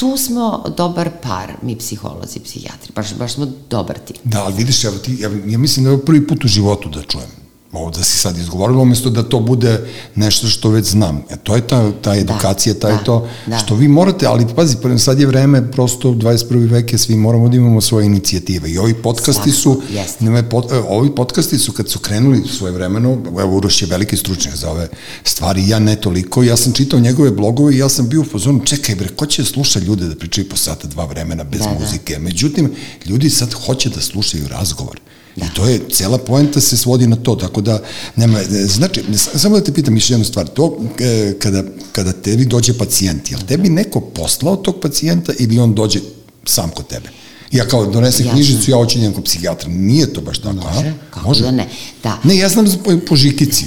tu 0.02 0.16
smo 0.16 0.64
dobar 0.76 1.10
par, 1.22 1.52
mi 1.62 1.76
psiholozi, 1.78 2.40
psihijatri, 2.40 2.92
baš, 2.94 3.14
baš 3.14 3.34
smo 3.34 3.46
dobar 3.70 3.98
tim. 3.98 4.16
Da, 4.24 4.44
ali 4.44 4.54
vidiš, 4.54 4.84
evo 4.84 4.98
ti, 4.98 5.16
ja, 5.20 5.30
ja 5.46 5.58
mislim 5.58 5.84
da 5.84 5.90
je 5.90 6.04
prvi 6.04 6.26
put 6.26 6.44
u 6.44 6.48
životu 6.48 6.88
da 6.88 7.02
čujem 7.02 7.41
ovo 7.72 7.90
da 7.90 8.02
si 8.02 8.18
sad 8.18 8.38
izgovorila, 8.38 8.82
umesto 8.82 9.10
da 9.10 9.22
to 9.22 9.40
bude 9.40 9.88
nešto 10.14 10.48
što 10.48 10.70
već 10.70 10.86
znam. 10.86 11.22
E, 11.30 11.36
to 11.36 11.54
je 11.54 11.66
ta, 11.66 11.92
ta 11.92 12.10
da, 12.10 12.16
edukacija, 12.16 12.74
ta 12.74 12.88
da, 12.88 12.94
je 12.94 13.04
to 13.04 13.28
da. 13.46 13.58
što 13.58 13.74
vi 13.74 13.88
morate, 13.88 14.26
ali 14.26 14.46
pazi, 14.56 14.76
sad 14.98 15.20
je 15.20 15.26
vreme, 15.26 15.70
prosto 15.70 16.08
21. 16.08 16.70
veke, 16.70 16.98
svi 16.98 17.16
moramo 17.16 17.48
da 17.48 17.56
imamo 17.56 17.80
svoje 17.80 18.06
inicijative 18.06 18.70
i 18.70 18.78
ovi 18.78 18.94
podcasti 18.94 19.50
su, 19.52 19.82
nema, 20.20 20.42
pod, 20.42 20.72
e, 20.72 20.78
ovi 20.88 21.14
podcasti 21.14 21.58
su 21.58 21.72
kad 21.72 21.88
su 21.88 21.98
krenuli 21.98 22.48
svoje 22.48 22.72
vremeno, 22.72 23.18
evo 23.40 23.56
Uroš 23.56 23.82
je 23.82 23.88
veliki 23.88 24.16
stručnjak 24.16 24.56
za 24.56 24.70
ove 24.70 24.88
stvari, 25.24 25.68
ja 25.68 25.78
ne 25.78 25.96
toliko, 25.96 26.42
ja 26.42 26.56
sam 26.56 26.72
čitao 26.72 27.00
njegove 27.00 27.30
blogove 27.30 27.74
i 27.74 27.78
ja 27.78 27.88
sam 27.88 28.08
bio 28.08 28.20
u 28.20 28.24
fazonu, 28.24 28.64
čekaj 28.64 28.94
bre, 28.94 29.08
ko 29.08 29.26
će 29.26 29.44
sluša 29.44 29.78
ljude 29.78 30.08
da 30.08 30.16
pričaju 30.16 30.48
po 30.48 30.56
sata, 30.56 30.88
dva 30.88 31.04
vremena 31.04 31.44
bez 31.44 31.60
da, 31.60 31.66
da. 31.66 31.78
muzike? 31.80 32.14
Da. 32.14 32.20
Međutim, 32.20 32.72
ljudi 33.06 33.30
sad 33.30 33.52
hoće 33.52 33.90
da 33.90 34.00
slušaju 34.00 34.48
razgovor. 34.48 35.00
Da. 35.36 35.46
I 35.46 35.48
to 35.54 35.66
je, 35.66 35.80
cela 35.92 36.18
poenta 36.18 36.60
se 36.60 36.76
svodi 36.76 37.06
na 37.06 37.16
to, 37.16 37.34
tako 37.36 37.60
da, 37.62 37.82
nema, 38.16 38.38
znači, 38.66 39.02
samo 39.14 39.58
da 39.58 39.64
te 39.64 39.72
pitam 39.72 39.96
još 39.96 40.10
jednu 40.10 40.24
stvar, 40.24 40.46
to 40.48 40.78
e, 41.00 41.34
kada, 41.38 41.64
kada 41.92 42.12
tebi 42.12 42.44
dođe 42.44 42.78
pacijent, 42.78 43.30
je 43.30 43.36
li 43.36 43.46
tebi 43.46 43.68
neko 43.68 44.00
poslao 44.00 44.56
tog 44.56 44.80
pacijenta 44.82 45.32
ili 45.38 45.58
on 45.58 45.74
dođe 45.74 46.00
sam 46.44 46.70
kod 46.70 46.86
tebe? 46.86 47.08
Ja 47.52 47.64
kao 47.68 47.86
donesem 47.86 48.30
knjižicu, 48.32 48.70
ja 48.70 48.76
hoću 48.76 48.98
njen 48.98 49.12
kod 49.12 49.24
psihijatra. 49.24 49.68
Nije 49.68 50.12
to 50.12 50.20
baš 50.20 50.38
tako, 50.38 50.54
Može, 50.54 50.88
a? 50.88 50.92
kako 51.10 51.28
Može? 51.28 51.42
da 51.42 51.50
ne. 51.50 51.68
Da. 52.02 52.18
Ne, 52.24 52.36
ja 52.36 52.48
znam 52.48 52.66
po, 52.84 52.92
po 53.08 53.16
Žikici. 53.16 53.64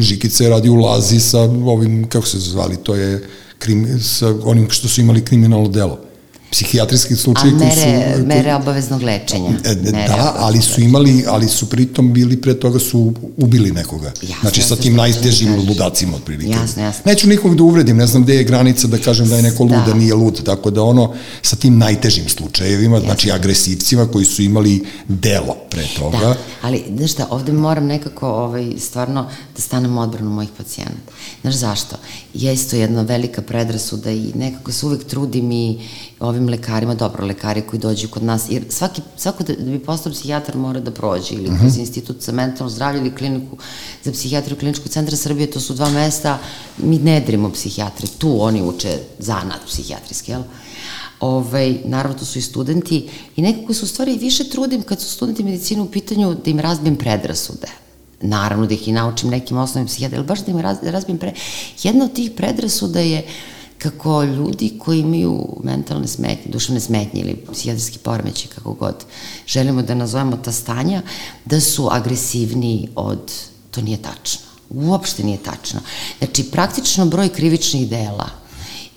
Žikica 0.00 0.44
je 0.44 0.50
radi 0.50 0.68
u 0.68 0.74
Lazi 0.74 1.20
sa 1.20 1.40
ovim, 1.40 2.08
kako 2.08 2.26
se 2.26 2.38
zvali, 2.38 2.76
to 2.76 2.94
je 2.94 3.28
krim, 3.58 4.00
sa 4.00 4.34
onim 4.44 4.70
što 4.70 4.88
su 4.88 5.00
imali 5.00 5.24
kriminalno 5.24 5.68
delo 5.68 6.11
psihijatrijski 6.52 7.16
slučaj 7.16 7.50
koji 7.50 7.70
su... 7.70 7.82
A 7.82 7.86
mere, 7.86 8.24
mere 8.26 8.54
obaveznog 8.54 9.02
lečenja. 9.02 9.50
E, 9.64 9.74
mere 9.74 10.08
da, 10.08 10.34
ali 10.38 10.62
su 10.62 10.80
imali, 10.80 11.24
ali 11.28 11.48
su 11.48 11.68
pritom 11.68 12.12
bili 12.12 12.40
pre 12.40 12.54
toga 12.54 12.78
su 12.78 13.12
ubili 13.36 13.70
nekoga. 13.70 14.12
Jasno, 14.22 14.36
znači 14.40 14.62
sa 14.62 14.76
tim 14.76 14.96
najtežim 14.96 15.56
da 15.56 15.62
ludacima 15.62 16.16
otprilike. 16.16 16.50
Jasno, 16.50 16.82
jasno. 16.82 17.02
Neću 17.06 17.28
nikog 17.28 17.56
da 17.56 17.62
uvredim, 17.62 17.96
ne 17.96 18.06
znam 18.06 18.22
gde 18.22 18.34
je 18.34 18.44
granica 18.44 18.86
da 18.86 18.98
kažem 18.98 19.28
da 19.28 19.36
je 19.36 19.42
neko 19.42 19.62
lud, 19.62 19.72
da, 19.72 19.84
da 19.86 19.94
nije 19.94 20.14
lud, 20.14 20.44
tako 20.44 20.70
da 20.70 20.82
ono 20.82 21.14
sa 21.42 21.56
tim 21.56 21.78
najtežim 21.78 22.28
slučajevima, 22.28 22.96
jasno. 22.96 23.06
znači 23.06 23.32
agresivcima 23.32 24.06
koji 24.06 24.24
su 24.24 24.42
imali 24.42 24.84
delo 25.08 25.56
pre 25.70 25.86
toga. 25.98 26.18
Da, 26.18 26.36
ali 26.62 26.84
znaš 26.96 27.12
šta, 27.12 27.26
ovde 27.30 27.52
moram 27.52 27.86
nekako 27.86 28.28
ovaj, 28.28 28.72
stvarno 28.78 29.26
da 29.56 29.62
stanem 29.62 29.98
odbranu 29.98 30.30
mojih 30.30 30.50
pacijenata. 30.58 31.12
Znaš 31.42 31.54
zašto? 31.54 31.96
Ja 32.34 32.52
isto 32.52 32.76
jedna 32.76 33.02
velika 33.02 33.42
predrasuda 33.42 34.10
i 34.10 34.32
nekako 34.34 34.72
se 34.72 34.86
uvek 34.86 35.04
trudim 35.04 35.52
i 35.52 35.78
ovim 36.22 36.48
lekarima, 36.48 36.94
dobro, 36.94 37.26
lekari 37.26 37.62
koji 37.62 37.80
dođu 37.80 38.08
kod 38.08 38.22
nas, 38.22 38.46
jer 38.50 38.64
svaki, 38.68 39.02
svako 39.16 39.44
da, 39.44 39.54
da 39.54 39.70
bi 39.70 39.78
postao 39.78 40.12
psihijatar 40.12 40.56
mora 40.56 40.80
da 40.80 40.90
prođe 40.90 41.34
ili 41.34 41.58
kroz 41.60 41.78
institut 41.78 42.22
za 42.22 42.32
mentalno 42.32 42.70
zdravlje 42.70 43.00
ili 43.00 43.14
kliniku 43.14 43.56
za 44.04 44.12
psihijatriju 44.12 44.58
kliničkog 44.58 44.88
centra 44.88 45.16
Srbije, 45.16 45.50
to 45.50 45.60
su 45.60 45.74
dva 45.74 45.90
mesta, 45.90 46.38
mi 46.78 46.98
ne 46.98 47.20
drimo 47.20 47.50
psihijatre, 47.52 48.06
tu 48.18 48.36
oni 48.42 48.62
uče 48.62 48.98
zanat 49.18 49.60
psihijatrijski, 49.66 50.30
jel? 50.30 50.42
Ovaj, 51.20 51.76
naravno, 51.84 52.18
to 52.18 52.24
su 52.24 52.38
i 52.38 52.42
studenti 52.42 53.08
i 53.36 53.42
nekako 53.42 53.74
se 53.74 53.84
u 53.84 53.88
stvari 53.88 54.18
više 54.18 54.48
trudim 54.48 54.82
kad 54.82 55.00
su 55.00 55.10
studenti 55.10 55.44
medicine 55.44 55.82
u 55.82 55.90
pitanju 55.90 56.34
da 56.44 56.50
im 56.50 56.60
razbijem 56.60 56.96
predrasude 56.96 57.68
naravno 58.22 58.66
da 58.66 58.74
ih 58.74 58.88
i 58.88 58.92
naučim 58.92 59.30
nekim 59.30 59.58
osnovnim 59.58 59.86
psihijatrima, 59.86 60.20
ali 60.20 60.26
baš 60.26 60.44
da 60.44 60.50
im 60.50 60.60
raz, 60.60 60.76
razbijem 60.82 61.18
pre... 61.18 61.32
Jedna 61.82 62.04
od 62.04 62.12
tih 62.12 62.30
predrasuda 62.30 63.00
je 63.00 63.26
kako 63.82 64.22
ljudi 64.22 64.78
koji 64.78 65.00
imaju 65.00 65.60
mentalne 65.64 66.08
smetnje, 66.08 66.52
duševne 66.52 66.80
smetnje 66.80 67.20
ili 67.20 67.44
psihijatrijski 67.52 67.98
poremeće, 67.98 68.48
kako 68.48 68.72
god 68.72 69.04
želimo 69.46 69.82
da 69.82 69.94
nazovemo 69.94 70.36
ta 70.36 70.52
stanja, 70.52 71.02
da 71.44 71.60
su 71.60 71.88
agresivniji 71.90 72.88
od... 72.94 73.32
To 73.70 73.82
nije 73.82 74.02
tačno. 74.02 74.40
Uopšte 74.70 75.24
nije 75.24 75.38
tačno. 75.38 75.80
Znači, 76.18 76.44
praktično 76.44 77.06
broj 77.06 77.28
krivičnih 77.28 77.88
dela 77.88 78.28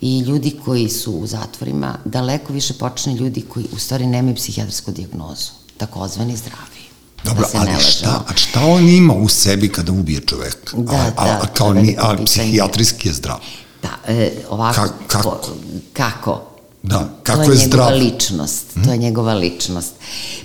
i 0.02 0.20
ljudi 0.20 0.52
koji 0.66 0.90
su 0.90 1.12
u 1.12 1.28
zatvorima, 1.28 1.98
daleko 2.06 2.54
više 2.54 2.74
počne 2.74 3.14
ljudi 3.14 3.42
koji 3.42 3.66
u 3.74 3.80
stvari 3.80 4.08
nemaju 4.08 4.36
psihijatrijsku 4.36 4.92
diagnozu, 4.92 5.52
takozvani 5.78 6.38
zdravi. 6.38 6.86
Dobro, 7.24 7.48
da 7.54 7.60
ali 7.60 7.84
šta, 7.84 8.24
a 8.28 8.36
šta 8.36 8.66
on 8.66 8.90
ima 8.90 9.14
u 9.14 9.30
sebi 9.30 9.70
kada 9.70 9.92
ubije 9.92 10.22
čoveka? 10.22 10.78
Da, 10.78 10.96
a, 10.96 11.12
a, 11.18 11.26
da, 11.26 11.40
a 11.44 11.48
kao 11.54 11.74
ni, 11.74 11.96
a 12.00 12.18
psihijatrijski 12.26 13.08
je 13.08 13.14
zdrav. 13.14 13.40
Da, 13.86 14.14
e, 14.14 14.32
ovako... 14.50 14.82
Ka- 14.82 14.90
kako? 15.08 15.42
kako? 15.94 16.42
Da, 16.84 17.10
kako 17.24 17.44
to 17.44 17.52
je 17.52 17.60
je, 17.60 17.66
zdrav? 17.68 17.98
ličnost, 17.98 18.66
to 18.86 18.92
je 18.92 18.98
njegova 18.98 19.34
ličnost. 19.34 19.92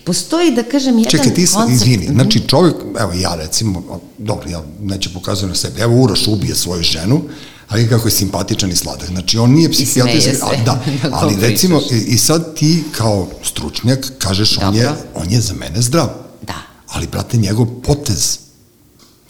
Postoji, 0.04 0.50
da 0.50 0.62
kažem, 0.62 0.98
jedan 0.98 1.10
Čekaj, 1.10 1.34
ti 1.34 1.46
koncept... 1.46 1.72
izvini, 1.72 2.06
znači 2.06 2.40
čovjek, 2.48 2.76
evo 2.98 3.12
ja 3.12 3.34
recimo, 3.34 4.00
dobro, 4.18 4.50
ja 4.50 4.62
neću 4.82 5.10
pokazujem 5.14 5.48
na 5.48 5.54
sebe, 5.56 5.80
evo 5.80 6.02
Uroš 6.02 6.26
ubije 6.28 6.54
svoju 6.54 6.82
ženu, 6.82 7.22
ali 7.68 7.88
kako 7.88 8.08
je 8.08 8.12
simpatičan 8.12 8.70
i 8.70 8.76
sladak. 8.76 9.08
Znači, 9.08 9.38
on 9.38 9.50
nije 9.50 9.70
psihijatrijski, 9.70 10.30
a, 10.42 10.64
da, 10.64 10.80
Dok 11.02 11.12
ali 11.12 11.36
recimo, 11.40 11.80
i, 11.90 11.96
i 11.96 12.18
sad 12.18 12.54
ti 12.54 12.84
kao 12.92 13.28
stručnjak 13.42 14.12
kažeš, 14.18 14.58
on 14.58 14.74
je, 14.74 14.84
Dobro. 14.84 15.02
on 15.14 15.30
je 15.30 15.40
za 15.40 15.54
mene 15.54 15.82
zdrav. 15.82 16.08
Da. 16.42 16.54
Ali, 16.86 17.06
brate, 17.06 17.36
njegov 17.36 17.66
potez, 17.66 18.38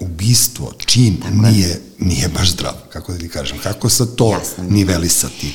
ubistvo, 0.00 0.72
čin, 0.78 1.16
nije, 1.32 1.80
nije 1.98 2.28
baš 2.28 2.50
zdrav, 2.50 2.72
kako 2.88 3.12
da 3.12 3.18
ti 3.18 3.28
kažem. 3.28 3.58
Kako 3.58 3.88
sad 3.88 4.14
to 4.14 4.32
Jasno. 4.32 4.64
nivelisati? 4.64 5.54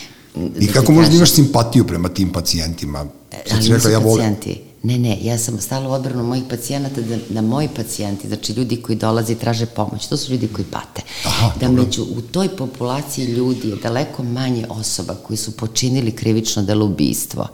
I 0.59 0.67
Da 0.67 0.73
kako 0.73 0.91
možda 0.91 1.05
kažem. 1.05 1.17
imaš 1.17 1.31
simpatiju 1.31 1.87
prema 1.87 2.09
tim 2.09 2.31
pacijentima? 2.31 3.05
Sad 3.45 3.57
Ali 3.57 3.69
rekla, 3.69 3.89
ja 3.89 3.99
volim. 3.99 4.35
pacijenti. 4.35 4.61
Ne, 4.83 4.99
ne, 4.99 5.17
ja 5.21 5.37
sam 5.37 5.61
stala 5.61 5.89
u 5.89 5.93
odbranu 5.93 6.23
mojih 6.23 6.43
pacijenata 6.49 7.01
da, 7.01 7.17
da 7.29 7.41
moji 7.41 7.67
pacijenti, 7.67 8.27
znači 8.27 8.53
ljudi 8.53 8.75
koji 8.77 8.95
dolaze 8.95 9.33
i 9.33 9.37
traže 9.37 9.65
pomoć, 9.65 10.07
to 10.07 10.17
su 10.17 10.31
ljudi 10.31 10.47
koji 10.47 10.65
pate. 10.65 11.01
Aha, 11.25 11.51
da 11.59 11.67
dobro. 11.67 11.83
među, 11.83 12.03
u 12.03 12.21
toj 12.21 12.49
populaciji 12.49 13.25
ljudi 13.25 13.69
je 13.69 13.75
daleko 13.75 14.23
manje 14.23 14.65
osoba 14.69 15.15
koji 15.17 15.37
su 15.37 15.51
počinili 15.51 16.11
krivično 16.11 16.63
delo 16.63 16.85
ubistvo, 16.85 17.47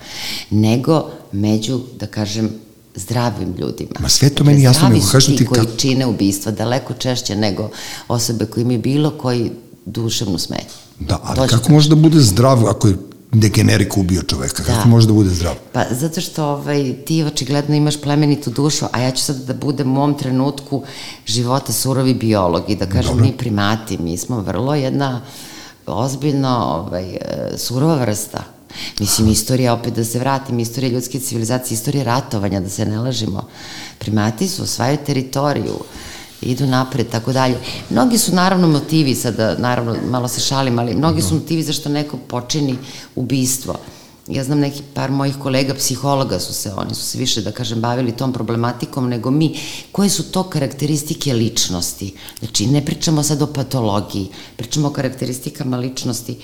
nego 0.50 1.02
među, 1.32 1.82
da 2.00 2.08
kažem, 2.08 2.50
zdravim 2.96 3.56
ljudima. 3.58 3.92
Ma 4.00 4.10
sve 4.10 4.30
to 4.30 4.44
meni 4.44 4.64
jasno, 4.64 4.90
nego 4.90 5.06
kažem 5.12 5.38
ti 5.38 5.46
koji 5.46 5.62
kako- 5.62 5.78
čine 5.78 6.06
ubistva 6.06 6.52
daleko 6.52 6.94
češće 6.94 7.36
nego 7.36 7.70
osobe 8.08 8.46
koji 8.46 8.62
imaju 8.62 8.80
bilo 8.80 9.10
koji 9.12 9.52
duševnu 9.86 10.38
smetnju. 10.38 10.76
Da, 11.00 11.20
ali 11.24 11.36
Dođe 11.36 11.50
kako 11.50 11.72
može 11.72 11.90
da 11.90 11.96
bude 11.96 12.20
zdrav 12.20 12.68
ako 12.68 12.88
je 12.88 12.96
degenerik 13.32 13.98
ubio 13.98 14.22
čoveka? 14.24 14.64
Kako 14.64 14.80
Da. 14.80 14.86
može 14.86 15.08
da 15.08 15.14
bude 15.14 15.30
zdrav? 15.30 15.54
Pa 15.74 15.84
zato 15.92 16.22
što 16.22 16.46
ovaj, 16.46 16.96
ti 17.06 17.24
očigledno 17.24 17.76
imaš 17.76 18.02
plemenitu 18.02 18.50
dušu, 18.50 18.86
a 18.92 19.00
ja 19.00 19.12
ću 19.12 19.24
sad 19.24 19.36
da 19.38 19.54
budem 19.54 19.98
u 19.98 20.00
ovom 20.00 20.14
trenutku 20.14 20.84
života 21.26 21.74
surovi 21.74 22.14
biolog 22.14 22.64
i 22.68 22.76
da 22.76 22.86
kažem 22.86 23.12
Dobro. 23.12 23.26
mi 23.26 23.38
primati, 23.38 23.98
mi 23.98 24.18
smo 24.18 24.40
vrlo 24.40 24.76
jedna 24.76 25.22
ozbiljno 25.88 26.50
ovaj, 26.50 27.12
e, 27.12 27.20
surova 27.58 27.96
vrsta. 27.96 28.44
Mislim, 29.00 29.28
istorija, 29.28 29.74
opet 29.74 29.94
da 29.94 30.04
se 30.04 30.20
vratim, 30.20 30.60
istorija 30.60 30.92
ljudske 30.92 31.20
civilizacije, 31.20 31.76
istorija 31.76 32.04
ratovanja, 32.04 32.60
da 32.60 32.70
se 32.70 32.86
ne 32.86 33.00
lažimo. 33.00 33.48
Primati 33.98 34.48
su, 34.48 34.64
osvajaju 34.64 34.98
teritoriju, 35.06 35.80
idu 36.42 36.68
napred, 36.68 37.10
tako 37.10 37.34
dalje. 37.34 37.58
Mnogi 37.90 38.18
su 38.18 38.36
naravno 38.36 38.68
motivi, 38.68 39.16
sada 39.16 39.56
naravno 39.58 39.96
malo 40.10 40.28
se 40.28 40.42
šalim, 40.42 40.80
ali 40.80 40.96
mnogi 40.96 41.22
su 41.22 41.36
motivi 41.36 41.64
zašto 41.64 41.90
neko 41.90 42.18
počini 42.18 42.78
ubistvo. 43.16 43.76
Ja 44.28 44.44
znam 44.44 44.60
neki 44.60 44.82
par 44.94 45.12
mojih 45.12 45.36
kolega 45.38 45.74
psihologa 45.74 46.40
su 46.40 46.54
se, 46.54 46.74
oni 46.74 46.96
su 46.96 47.02
se 47.02 47.18
više, 47.18 47.42
da 47.42 47.52
kažem, 47.52 47.82
bavili 47.82 48.12
tom 48.12 48.34
problematikom 48.34 49.10
nego 49.10 49.32
mi. 49.32 49.60
Koje 49.92 50.10
su 50.10 50.24
to 50.24 50.44
karakteristike 50.44 51.34
ličnosti? 51.34 52.14
Znači, 52.40 52.68
ne 52.68 52.86
pričamo 52.86 53.24
sad 53.24 53.42
o 53.42 53.48
patologiji, 53.48 54.28
pričamo 54.58 54.88
o 54.88 54.92
karakteristikama 54.92 55.78
ličnosti 55.78 56.38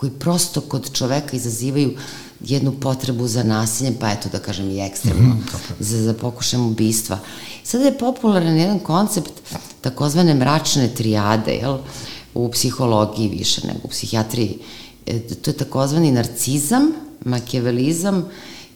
koji 0.00 0.12
prosto 0.12 0.60
kod 0.60 0.92
čoveka 0.92 1.36
izazivaju 1.36 1.92
jednu 2.40 2.72
potrebu 2.72 3.26
za 3.28 3.42
nasiljem, 3.42 3.94
pa 4.00 4.10
eto 4.10 4.28
da 4.32 4.38
kažem 4.38 4.70
i 4.70 4.80
ekstremno, 4.80 5.36
za, 5.78 6.02
za 6.02 6.14
pokušajem 6.14 6.66
ubistva. 6.66 7.18
Sada 7.64 7.84
je 7.84 7.98
popularan 7.98 8.56
jedan 8.56 8.78
koncept 8.78 9.30
takozvane 9.80 10.34
mračne 10.34 10.88
trijade, 10.88 11.52
jel, 11.52 11.78
u 12.34 12.50
psihologiji 12.50 13.28
više 13.28 13.66
nego 13.66 13.80
u 13.84 13.88
psihijatriji. 13.88 14.58
E, 15.06 15.20
to 15.20 15.50
je 15.50 15.56
takozvani 15.56 16.12
narcizam, 16.12 16.92
makijavelizam 17.24 18.24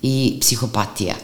i 0.03 0.39
psihopatija. 0.41 1.15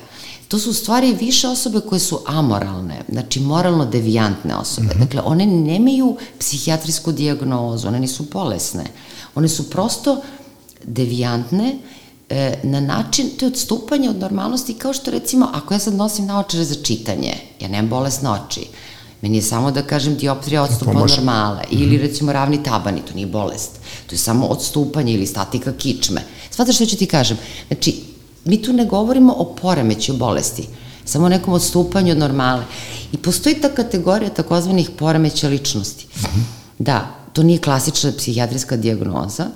To 0.48 0.58
su 0.58 0.70
u 0.70 0.74
stvari 0.74 1.16
više 1.20 1.48
osobe 1.48 1.80
koje 1.80 2.00
su 2.00 2.20
amoralne, 2.26 3.02
znači 3.08 3.40
moralno 3.40 3.84
devijantne 3.86 4.56
osobe. 4.56 4.86
Mm 4.86 4.90
-hmm. 4.90 5.04
Dakle, 5.04 5.20
one 5.20 5.46
nemaju 5.46 6.16
psihijatrijsku 6.38 7.12
dijagnozu, 7.12 7.88
one 7.88 8.00
nisu 8.00 8.24
bolesne. 8.32 8.84
One 9.34 9.48
su 9.48 9.70
prosto 9.70 10.22
devijantne 10.84 11.78
e, 12.28 12.58
na 12.62 12.80
način, 12.80 13.30
to 13.38 13.44
je 13.44 13.50
odstupanje 13.50 14.10
od 14.10 14.16
normalnosti, 14.16 14.74
kao 14.74 14.92
što 14.92 15.10
recimo, 15.10 15.50
ako 15.54 15.74
ja 15.74 15.78
sad 15.78 15.94
nosim 15.94 16.26
naočare 16.26 16.64
za 16.64 16.74
čitanje, 16.82 17.34
ja 17.60 17.68
nemam 17.68 17.88
bolesne 17.88 18.30
oči, 18.30 18.66
meni 19.22 19.38
je 19.38 19.42
samo 19.42 19.70
da 19.70 19.82
kažem 19.82 20.16
dioptrija 20.16 20.62
odstupa 20.62 20.90
od 20.90 21.10
normale, 21.10 21.62
ili 21.70 21.98
recimo 21.98 22.32
ravni 22.32 22.62
tabani, 22.62 23.00
to 23.08 23.14
nije 23.14 23.26
bolest, 23.26 23.70
to 24.06 24.14
je 24.14 24.18
samo 24.18 24.46
odstupanje 24.46 25.12
ili 25.12 25.26
statika 25.26 25.72
kičme. 25.72 26.22
Svataš 26.50 26.74
što 26.74 26.86
ću 26.86 26.96
ti 26.96 27.06
kažem? 27.06 27.38
Znači, 27.68 28.02
mi 28.44 28.62
tu 28.62 28.72
ne 28.72 28.84
govorimo 28.84 29.32
o 29.32 29.44
poremeću 29.44 30.16
bolesti, 30.16 30.66
samo 31.04 31.26
o 31.26 31.28
nekom 31.28 31.54
odstupanju 31.54 32.12
od 32.12 32.18
normale. 32.18 32.64
I 33.12 33.16
postoji 33.16 33.60
ta 33.60 33.68
kategorija 33.68 34.30
takozvanih 34.30 34.90
poremeća 34.98 35.48
ličnosti. 35.48 36.06
Da, 36.78 37.19
to 37.32 37.42
nije 37.42 37.58
klasična 37.58 38.12
psihijatrijska 38.18 38.76
dijagnoza, 38.76 39.46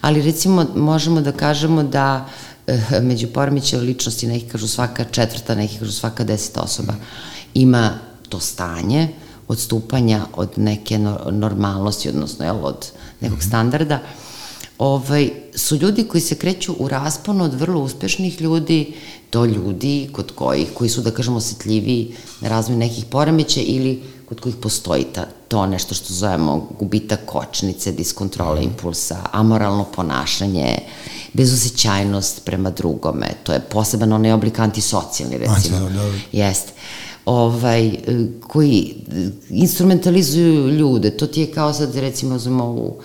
ali 0.00 0.22
recimo 0.22 0.66
možemo 0.74 1.20
da 1.20 1.32
kažemo 1.32 1.82
da 1.82 2.28
eh, 2.66 3.00
među 3.02 3.26
poremeća 3.26 3.78
ličnosti, 3.78 4.26
neki 4.26 4.48
kažu 4.48 4.68
svaka 4.68 5.04
četvrta, 5.04 5.54
neki 5.54 5.78
kažu 5.78 5.92
svaka 5.92 6.24
deseta 6.24 6.60
osoba, 6.60 6.94
ima 7.54 7.90
to 8.28 8.40
stanje 8.40 9.08
odstupanja 9.48 10.26
od 10.36 10.50
neke 10.56 10.98
no- 10.98 11.18
normalnosti, 11.30 12.08
odnosno 12.08 12.44
jel, 12.44 12.64
od 12.64 12.86
nekog 13.20 13.42
standarda, 13.42 13.98
ovaj, 14.78 15.30
su 15.54 15.76
ljudi 15.76 16.04
koji 16.04 16.20
se 16.20 16.34
kreću 16.34 16.74
u 16.78 16.88
rasponu 16.88 17.44
od 17.44 17.54
vrlo 17.54 17.80
uspešnih 17.80 18.40
ljudi 18.40 18.94
do 19.32 19.44
ljudi 19.44 20.08
kod 20.12 20.32
kojih, 20.34 20.68
koji 20.74 20.90
su, 20.90 21.02
da 21.02 21.10
kažemo, 21.10 21.36
osetljiviji 21.36 22.16
na 22.40 22.48
razvoj 22.48 22.76
nekih 22.76 23.04
poremeća 23.04 23.60
ili 23.60 24.02
kod 24.28 24.40
kojih 24.40 24.56
postoji 24.56 25.04
ta, 25.04 25.26
to 25.54 25.66
nešto 25.66 25.94
što 25.94 26.14
zovemo 26.14 26.68
gubitak 26.78 27.20
kočnice, 27.26 27.92
diskontrola 27.92 28.60
impulsa, 28.60 29.16
amoralno 29.32 29.84
ponašanje, 29.84 30.78
bezosećajnost 31.32 32.44
prema 32.44 32.70
drugome, 32.70 33.26
to 33.42 33.52
je 33.52 33.60
poseban 33.60 34.12
onaj 34.12 34.32
oblik 34.32 34.58
antisocijalni, 34.58 35.38
recimo. 35.38 35.78
da, 35.78 35.88
da. 35.88 36.10
Jeste. 36.32 36.72
Ovaj, 37.26 37.92
koji 38.48 38.94
instrumentalizuju 39.50 40.68
ljude. 40.68 41.10
To 41.10 41.26
ti 41.26 41.40
je 41.40 41.52
kao 41.52 41.72
sad, 41.72 41.94
recimo, 41.94 42.34
uzmemo 42.34 42.64
ovu 42.64 42.96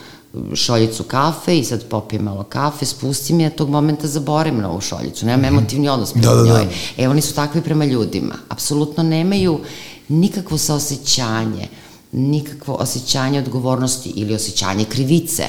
šoljicu 0.53 1.03
kafe 1.03 1.59
i 1.59 1.63
sad 1.63 1.85
popijem 1.85 2.23
malo 2.23 2.43
kafe, 2.43 2.85
spustim 2.85 3.39
je, 3.39 3.49
tog 3.49 3.69
momenta 3.69 4.07
zaboravim 4.07 4.61
na 4.61 4.69
ovu 4.69 4.81
šoljicu, 4.81 5.25
nemam 5.25 5.45
emotivni 5.45 5.89
odnos 5.89 6.13
prema 6.13 6.27
Da, 6.27 6.35
da, 6.35 6.43
da. 6.43 6.49
njoj. 6.49 6.67
E, 6.97 7.09
oni 7.09 7.21
su 7.21 7.33
takvi 7.33 7.61
prema 7.61 7.85
ljudima. 7.85 8.35
Apsolutno 8.49 9.03
nemaju 9.03 9.59
nikakvo 10.07 10.57
saosećanje, 10.57 11.67
nikakvo 12.11 12.73
osjećanje 12.73 13.39
odgovornosti 13.39 14.09
ili 14.15 14.35
osjećanje 14.35 14.85
krivice. 14.85 15.43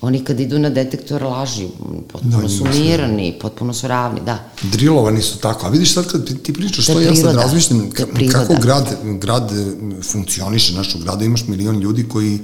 Oni 0.00 0.20
kad 0.20 0.40
idu 0.40 0.58
na 0.58 0.70
detektor 0.70 1.22
laži, 1.22 1.68
potpuno 2.08 2.42
Da, 2.42 2.48
su 2.48 2.64
mirani, 2.66 3.38
potpuno 3.40 3.74
su 3.74 3.88
ravni, 3.88 4.20
da. 4.20 4.50
Drilovani 4.62 5.22
su 5.22 5.38
tako. 5.38 5.66
A 5.66 5.70
vidiš 5.70 5.94
sad 5.94 6.06
kad 6.06 6.26
ti- 6.26 6.34
ti 6.36 6.52
pričaš 6.52 6.86
To 6.86 6.92
to, 6.92 7.00
ja 7.00 7.14
sad 7.16 7.34
razmišljam 7.36 7.90
ka- 7.90 8.32
kako 8.32 8.54
grad, 8.54 8.86
grad 9.14 9.52
e, 9.52 9.72
funkcioniše, 10.02 10.74
našo 10.74 10.98
grada, 10.98 11.24
imaš 11.24 11.46
milion 11.46 11.78
ljudi 11.78 12.04
koji 12.04 12.38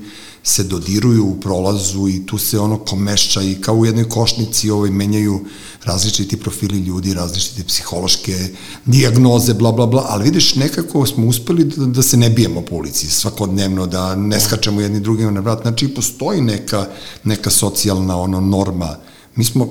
se 0.44 0.64
dodiruju 0.64 1.26
u 1.26 1.40
prolazu 1.40 2.08
i 2.08 2.26
tu 2.26 2.38
se 2.38 2.58
ono 2.58 2.78
komeša 2.78 3.42
i 3.42 3.54
kao 3.54 3.74
u 3.74 3.86
jednoj 3.86 4.04
košnici 4.04 4.70
ovaj, 4.70 4.90
menjaju 4.90 5.44
različiti 5.84 6.36
profili 6.36 6.78
ljudi, 6.78 7.14
različite 7.14 7.64
psihološke 7.64 8.48
diagnoze, 8.84 9.54
bla, 9.54 9.72
bla, 9.72 9.86
bla, 9.86 10.06
ali 10.08 10.24
vidiš, 10.24 10.54
nekako 10.54 11.06
smo 11.06 11.26
uspeli 11.26 11.64
da, 11.66 11.86
da 11.86 12.02
se 12.02 12.16
ne 12.16 12.30
bijemo 12.30 12.60
po 12.60 12.74
ulici 12.74 13.06
svakodnevno, 13.08 13.86
da 13.86 14.14
ne 14.14 14.40
skačemo 14.40 14.80
jedni 14.80 15.00
drugima 15.00 15.30
na 15.30 15.40
vrat, 15.40 15.62
znači 15.62 15.88
postoji 15.88 16.40
neka, 16.40 16.86
neka 17.24 17.50
socijalna 17.50 18.20
ono, 18.20 18.40
norma 18.40 18.96
mi 19.38 19.44
smo, 19.44 19.68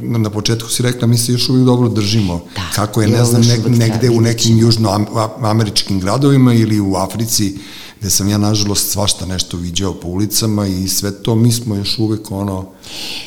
na 0.00 0.30
početku 0.30 0.68
si 0.68 0.82
rekla, 0.82 1.08
mi 1.08 1.18
se 1.18 1.32
još 1.32 1.48
uvijek 1.48 1.66
dobro 1.66 1.88
držimo. 1.88 2.44
Da, 2.54 2.62
Kako 2.74 3.02
je, 3.02 3.08
ne 3.08 3.24
znam, 3.24 3.42
ne, 3.42 3.58
negde 3.76 4.10
u 4.10 4.20
nekim 4.20 4.58
južnoameričkim 4.58 6.00
gradovima 6.00 6.54
ili 6.54 6.80
u 6.80 6.94
Africi, 6.96 7.58
gde 8.00 8.10
sam 8.10 8.28
ja, 8.28 8.38
nažalost, 8.38 8.90
svašta 8.90 9.26
nešto 9.26 9.56
viđao 9.56 9.94
po 9.94 10.08
ulicama 10.08 10.66
i 10.66 10.88
sve 10.88 11.10
to, 11.22 11.34
mi 11.34 11.52
smo 11.52 11.74
još 11.74 11.98
uvek 11.98 12.30
ono, 12.30 12.66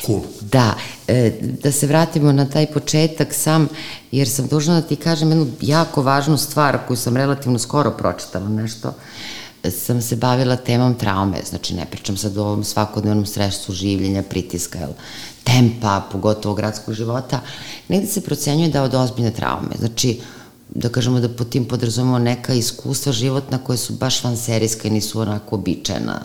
cool. 0.06 0.20
Da, 0.40 0.74
e, 1.08 1.30
da 1.62 1.72
se 1.72 1.86
vratimo 1.86 2.32
na 2.32 2.48
taj 2.48 2.66
početak 2.66 3.34
sam, 3.34 3.68
jer 4.12 4.28
sam 4.28 4.46
dužna 4.46 4.80
da 4.80 4.86
ti 4.86 4.96
kažem 4.96 5.28
jednu 5.28 5.46
jako 5.60 6.02
važnu 6.02 6.38
stvar 6.38 6.78
koju 6.86 6.96
sam 6.96 7.16
relativno 7.16 7.58
skoro 7.58 7.90
pročitala 7.90 8.48
nešto, 8.48 8.94
sam 9.70 10.02
se 10.02 10.16
bavila 10.16 10.56
temom 10.56 10.94
traume, 10.94 11.42
znači 11.48 11.74
ne 11.74 11.86
pričam 11.90 12.16
sad 12.16 12.36
o 12.36 12.42
ovom 12.42 12.64
svakodnevnom 12.64 13.26
stresu, 13.26 13.72
življenja, 13.72 14.22
pritiska, 14.22 14.78
jel, 14.78 14.94
tempa, 15.44 16.02
pogotovo 16.12 16.54
gradskog 16.54 16.94
života, 16.94 17.40
negde 17.88 18.06
se 18.06 18.20
procenjuje 18.20 18.70
da 18.70 18.82
od 18.82 18.94
ozbiljne 18.94 19.30
traume, 19.30 19.76
znači 19.78 20.20
da 20.74 20.88
kažemo 20.88 21.20
da 21.20 21.28
po 21.28 21.44
tim 21.44 21.64
podrazumemo 21.68 22.18
neka 22.18 22.54
iskustva 22.54 23.12
životna 23.12 23.58
koje 23.58 23.78
su 23.78 23.92
baš 23.92 24.24
vanserijska 24.24 24.88
i 24.88 24.90
nisu 24.90 25.20
onako 25.20 25.56
običajna 25.56 26.22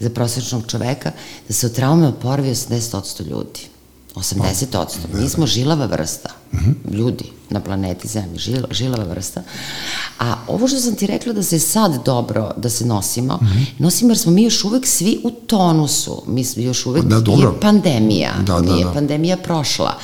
za 0.00 0.10
prosječnog 0.10 0.66
čoveka, 0.66 1.12
da 1.48 1.54
se 1.54 1.66
od 1.66 1.74
traume 1.74 2.08
oporavi 2.08 2.50
80% 2.50 3.26
ljudi. 3.30 3.69
80%. 4.20 4.86
Mi 5.12 5.28
smo 5.28 5.46
žilava 5.46 5.86
vrsta. 5.86 6.30
-hmm. 6.52 6.94
Ljudi 6.96 7.24
na 7.50 7.60
planeti 7.60 8.08
Zemlji, 8.08 8.38
žil, 8.38 8.62
žilava 8.70 9.04
vrsta. 9.04 9.42
A 10.18 10.36
ovo 10.48 10.68
što 10.68 10.80
sam 10.80 10.94
ti 10.94 11.06
rekla 11.06 11.32
da 11.32 11.42
se 11.42 11.58
sad 11.58 12.04
dobro 12.04 12.50
da 12.56 12.70
se 12.70 12.86
nosimo, 12.86 13.34
mm 13.34 13.46
-hmm. 13.46 13.66
nosimo 13.78 14.10
jer 14.10 14.18
smo 14.18 14.32
mi 14.32 14.42
još 14.42 14.64
uvek 14.64 14.86
svi 14.86 15.20
u 15.24 15.30
tonusu. 15.30 16.22
Mi 16.26 16.44
smo 16.44 16.62
još 16.62 16.86
uvek, 16.86 17.04
da, 17.04 17.20
dobro. 17.20 17.48
nije 17.50 17.60
pandemija, 17.60 18.34
da, 18.46 18.60
da, 18.60 18.72
nije 18.72 18.84
da. 18.84 18.92
pandemija 18.92 19.36
prošla. 19.36 19.98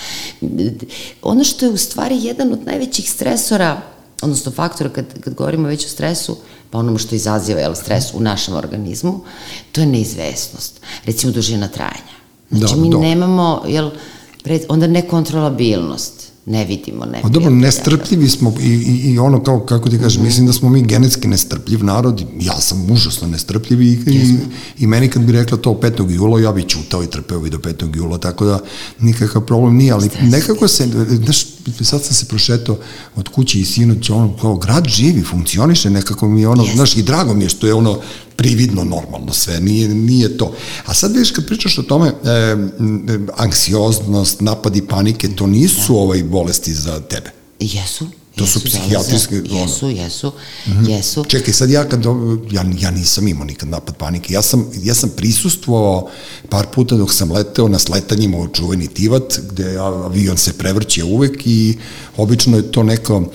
Ono 1.23 1.45
što 1.45 1.67
je 1.67 1.73
u 1.73 1.77
stvari 1.77 2.19
jedan 2.23 2.53
od 2.53 2.67
najvećih 2.67 3.11
stresora, 3.11 3.81
odnosno 4.23 4.53
faktora 4.53 4.91
kad, 4.91 5.21
kad 5.21 5.35
govorimo 5.35 5.69
već 5.69 5.87
o 5.87 5.89
stresu, 5.89 6.37
pa 6.71 6.79
onom 6.79 6.99
što 6.99 7.15
izaziva 7.15 7.61
jel, 7.61 7.75
stres 7.75 8.15
u 8.15 8.21
našem 8.21 8.55
organizmu, 8.55 9.21
to 9.73 9.81
je 9.81 9.87
neizvesnost. 9.87 10.81
Recimo 11.05 11.33
dužina 11.33 11.69
trajanja. 11.69 12.16
Znači 12.51 12.75
da, 12.75 12.81
mi 12.81 12.91
do. 12.91 12.99
nemamo, 12.99 13.63
jel, 13.67 13.91
pred, 14.43 14.63
onda 14.69 14.87
nekontrolabilnost 14.87 16.27
ne 16.47 16.65
vidimo 16.65 17.05
ne. 17.05 17.23
Pa 17.23 17.29
dobro, 17.29 17.51
nestrpljivi 17.51 18.29
smo 18.29 18.55
i, 18.61 18.69
i, 18.69 19.13
i 19.13 19.19
ono 19.19 19.43
kao, 19.43 19.61
kako 19.61 19.89
ti 19.89 19.99
kažem, 19.99 20.21
mm 20.21 20.25
-hmm. 20.25 20.27
mislim 20.27 20.47
da 20.47 20.53
smo 20.53 20.69
mi 20.69 20.83
genetski 20.83 21.29
nestrpljiv 21.29 21.85
narod, 21.85 22.25
ja 22.41 22.61
sam 22.61 22.91
užasno 22.91 23.29
nestrpljiv 23.29 23.83
i, 23.83 23.93
i, 24.07 24.37
i 24.79 24.87
meni 24.87 25.09
kad 25.09 25.23
bi 25.23 25.33
rekla 25.33 25.59
to 25.59 25.71
5. 25.71 26.11
jula, 26.11 26.41
ja 26.41 26.53
bi 26.53 26.63
čutao 26.63 27.03
i 27.03 27.07
trpeo 27.07 27.41
bi 27.41 27.51
do 27.51 27.59
5. 27.59 27.97
jula, 27.97 28.19
tako 28.19 28.45
da 28.45 28.61
nikakav 29.01 29.43
problem 29.43 29.77
nije, 29.77 29.93
ali 29.93 30.09
Stres. 30.09 30.33
nekako 30.33 30.69
se, 30.69 30.89
znaš, 31.25 31.47
sad 31.81 32.05
sam 32.05 32.15
se 32.15 32.25
prošetao 32.27 32.77
od 33.17 33.29
kuće 33.29 33.61
i 33.61 33.65
sinoć, 33.65 34.11
ono, 34.11 34.37
kao 34.41 34.57
grad 34.57 34.89
živi, 34.89 35.23
funkcioniše, 35.23 35.91
nekako 35.91 36.29
mi 36.29 36.41
je 36.41 36.49
ono, 36.49 36.65
znaš, 36.75 36.97
i 36.97 37.03
drago 37.03 37.35
mi 37.35 37.45
je 37.45 37.49
što 37.49 37.67
je 37.67 37.75
ono 37.75 37.99
prividno 38.37 38.85
normalno 38.85 39.33
sve, 39.33 39.61
nije, 39.61 39.89
nije 39.89 40.39
to. 40.39 40.55
A 40.85 40.95
sad 40.95 41.13
vidiš 41.13 41.31
kad 41.31 41.47
pričaš 41.47 41.79
o 41.79 41.83
tome, 41.83 42.09
e, 42.09 42.13
anksioznost, 43.37 44.41
napadi 44.41 44.87
panike, 44.87 45.29
to 45.29 45.47
nisu 45.47 45.93
da. 45.93 45.99
ovaj 45.99 46.23
bolesti 46.23 46.75
za 46.75 47.01
tebe. 47.01 47.31
Jesu. 47.61 48.07
To 48.37 48.45
jesu, 48.45 48.61
su 48.61 48.67
psihijatrijske... 48.67 49.35
Jesu, 49.35 49.91
jesu, 49.91 50.33
mm 50.67 50.71
-hmm. 50.73 50.91
jesu. 50.91 51.25
Čekaj, 51.29 51.55
sad 51.55 51.71
ja 51.71 51.89
kad, 51.89 52.05
ja, 52.51 52.65
ja 52.81 52.91
nisam 52.91 53.29
imao 53.29 53.45
nikad 53.45 53.69
napad 53.69 53.97
panike, 53.97 54.35
ja 54.35 54.43
sam, 54.43 54.71
ja 54.83 54.95
sam 54.95 55.11
prisustvovao 55.17 56.11
par 56.49 56.67
puta 56.75 56.97
dok 56.97 57.13
sam 57.13 57.33
leteo 57.33 57.69
na 57.69 57.79
sletanjima 57.79 58.39
u 58.39 58.49
čuveni 58.49 58.89
Tivat, 58.89 59.41
gde 59.51 59.77
avion 59.79 60.37
se 60.37 60.53
prevrće 60.53 61.05
uvek 61.05 61.47
i 61.47 61.79
obično 62.17 62.57
je 62.57 62.73
to 62.73 62.83
neko 62.83 63.33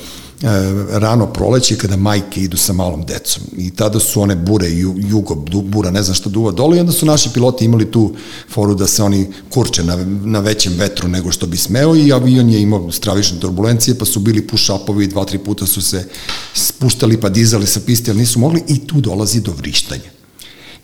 rano 0.90 1.34
proleće 1.34 1.78
kada 1.78 1.98
majke 1.98 2.42
idu 2.42 2.58
sa 2.58 2.74
malom 2.74 3.06
decom 3.06 3.44
i 3.58 3.72
tada 3.72 4.00
su 4.00 4.22
one 4.22 4.36
bure, 4.36 4.68
jugo, 5.10 5.36
bura, 5.64 5.92
ne 5.92 6.04
znam 6.04 6.16
šta 6.16 6.30
duva 6.30 6.52
dole 6.52 6.78
i 6.78 6.80
onda 6.80 6.92
su 6.92 7.06
naši 7.06 7.30
piloti 7.34 7.66
imali 7.66 7.92
tu 7.92 8.16
foru 8.50 8.76
da 8.76 8.88
se 8.88 9.04
oni 9.04 9.28
kurče 9.50 9.84
na, 9.84 9.96
na 10.06 10.40
većem 10.40 10.74
vetru 10.74 11.08
nego 11.08 11.32
što 11.32 11.48
bi 11.48 11.58
smeo 11.58 11.96
i 11.96 12.14
avion 12.14 12.50
je 12.50 12.62
imao 12.62 12.92
stravične 12.92 13.40
turbulencije 13.40 13.98
pa 13.98 14.06
su 14.06 14.20
bili 14.20 14.48
push-upovi 14.48 15.10
dva, 15.10 15.26
tri 15.26 15.38
puta 15.38 15.66
su 15.66 15.82
se 15.82 16.08
spuštali 16.54 17.20
pa 17.20 17.30
dizali 17.30 17.68
sa 17.68 17.80
piste, 17.86 18.12
ali 18.12 18.20
nisu 18.20 18.40
mogli 18.40 18.64
i 18.68 18.88
tu 18.88 19.02
dolazi 19.02 19.42
do 19.42 19.52
vrištanja. 19.58 20.12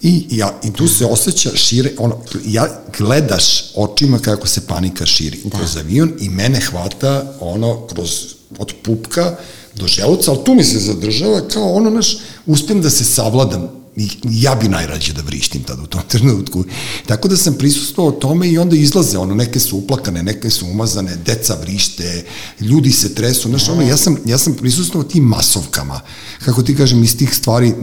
I, 0.02 0.26
ja, 0.30 0.60
I 0.64 0.74
tu 0.74 0.88
se 0.88 1.06
osjeća 1.06 1.50
šire, 1.56 1.92
ono, 1.98 2.18
ja 2.46 2.82
gledaš 2.98 3.76
očima 3.76 4.20
kako 4.20 4.48
se 4.48 4.68
panika 4.68 5.06
širi 5.06 5.40
da. 5.44 5.58
kroz 5.58 5.78
avion 5.78 6.14
i 6.20 6.30
mene 6.30 6.62
hvata 6.62 7.38
ono 7.40 7.88
kroz 7.88 8.37
od 8.60 8.74
pupka 8.84 9.36
do 9.76 9.88
želuca, 9.88 10.32
ali 10.32 10.44
tu 10.44 10.54
mi 10.54 10.64
se 10.64 10.80
zadržava 10.80 11.48
kao 11.48 11.74
ono, 11.74 11.90
naš, 11.90 12.18
uspijem 12.46 12.82
da 12.82 12.90
se 12.90 13.04
savladam 13.04 13.77
ja 14.30 14.56
bi 14.56 14.68
najrađe 14.68 15.14
da 15.14 15.22
vrištim 15.22 15.64
tada 15.64 15.84
u 15.84 15.88
tom 15.88 16.02
trenutku. 16.12 16.64
Tako 17.06 17.28
da 17.28 17.38
sam 17.38 17.54
prisustvovao 17.54 18.12
tome 18.12 18.50
i 18.50 18.58
onda 18.58 18.76
izlaze, 18.76 19.18
ono, 19.18 19.36
neke 19.36 19.60
su 19.60 19.78
uplakane, 19.78 20.24
neke 20.24 20.50
su 20.50 20.66
umazane, 20.66 21.16
deca 21.16 21.58
vrište, 21.62 22.26
ljudi 22.60 22.92
se 22.92 23.16
tresu, 23.16 23.50
znaš, 23.50 23.70
ono, 23.70 23.82
ja 23.82 23.98
sam, 23.98 24.18
ja 24.26 24.38
sam 24.38 24.54
prisustvovao 24.54 25.10
tim 25.10 25.24
masovkama, 25.24 26.02
kako 26.46 26.64
ti 26.64 26.76
kažem, 26.76 27.04
iz 27.04 27.18
tih 27.18 27.34
stvari, 27.34 27.74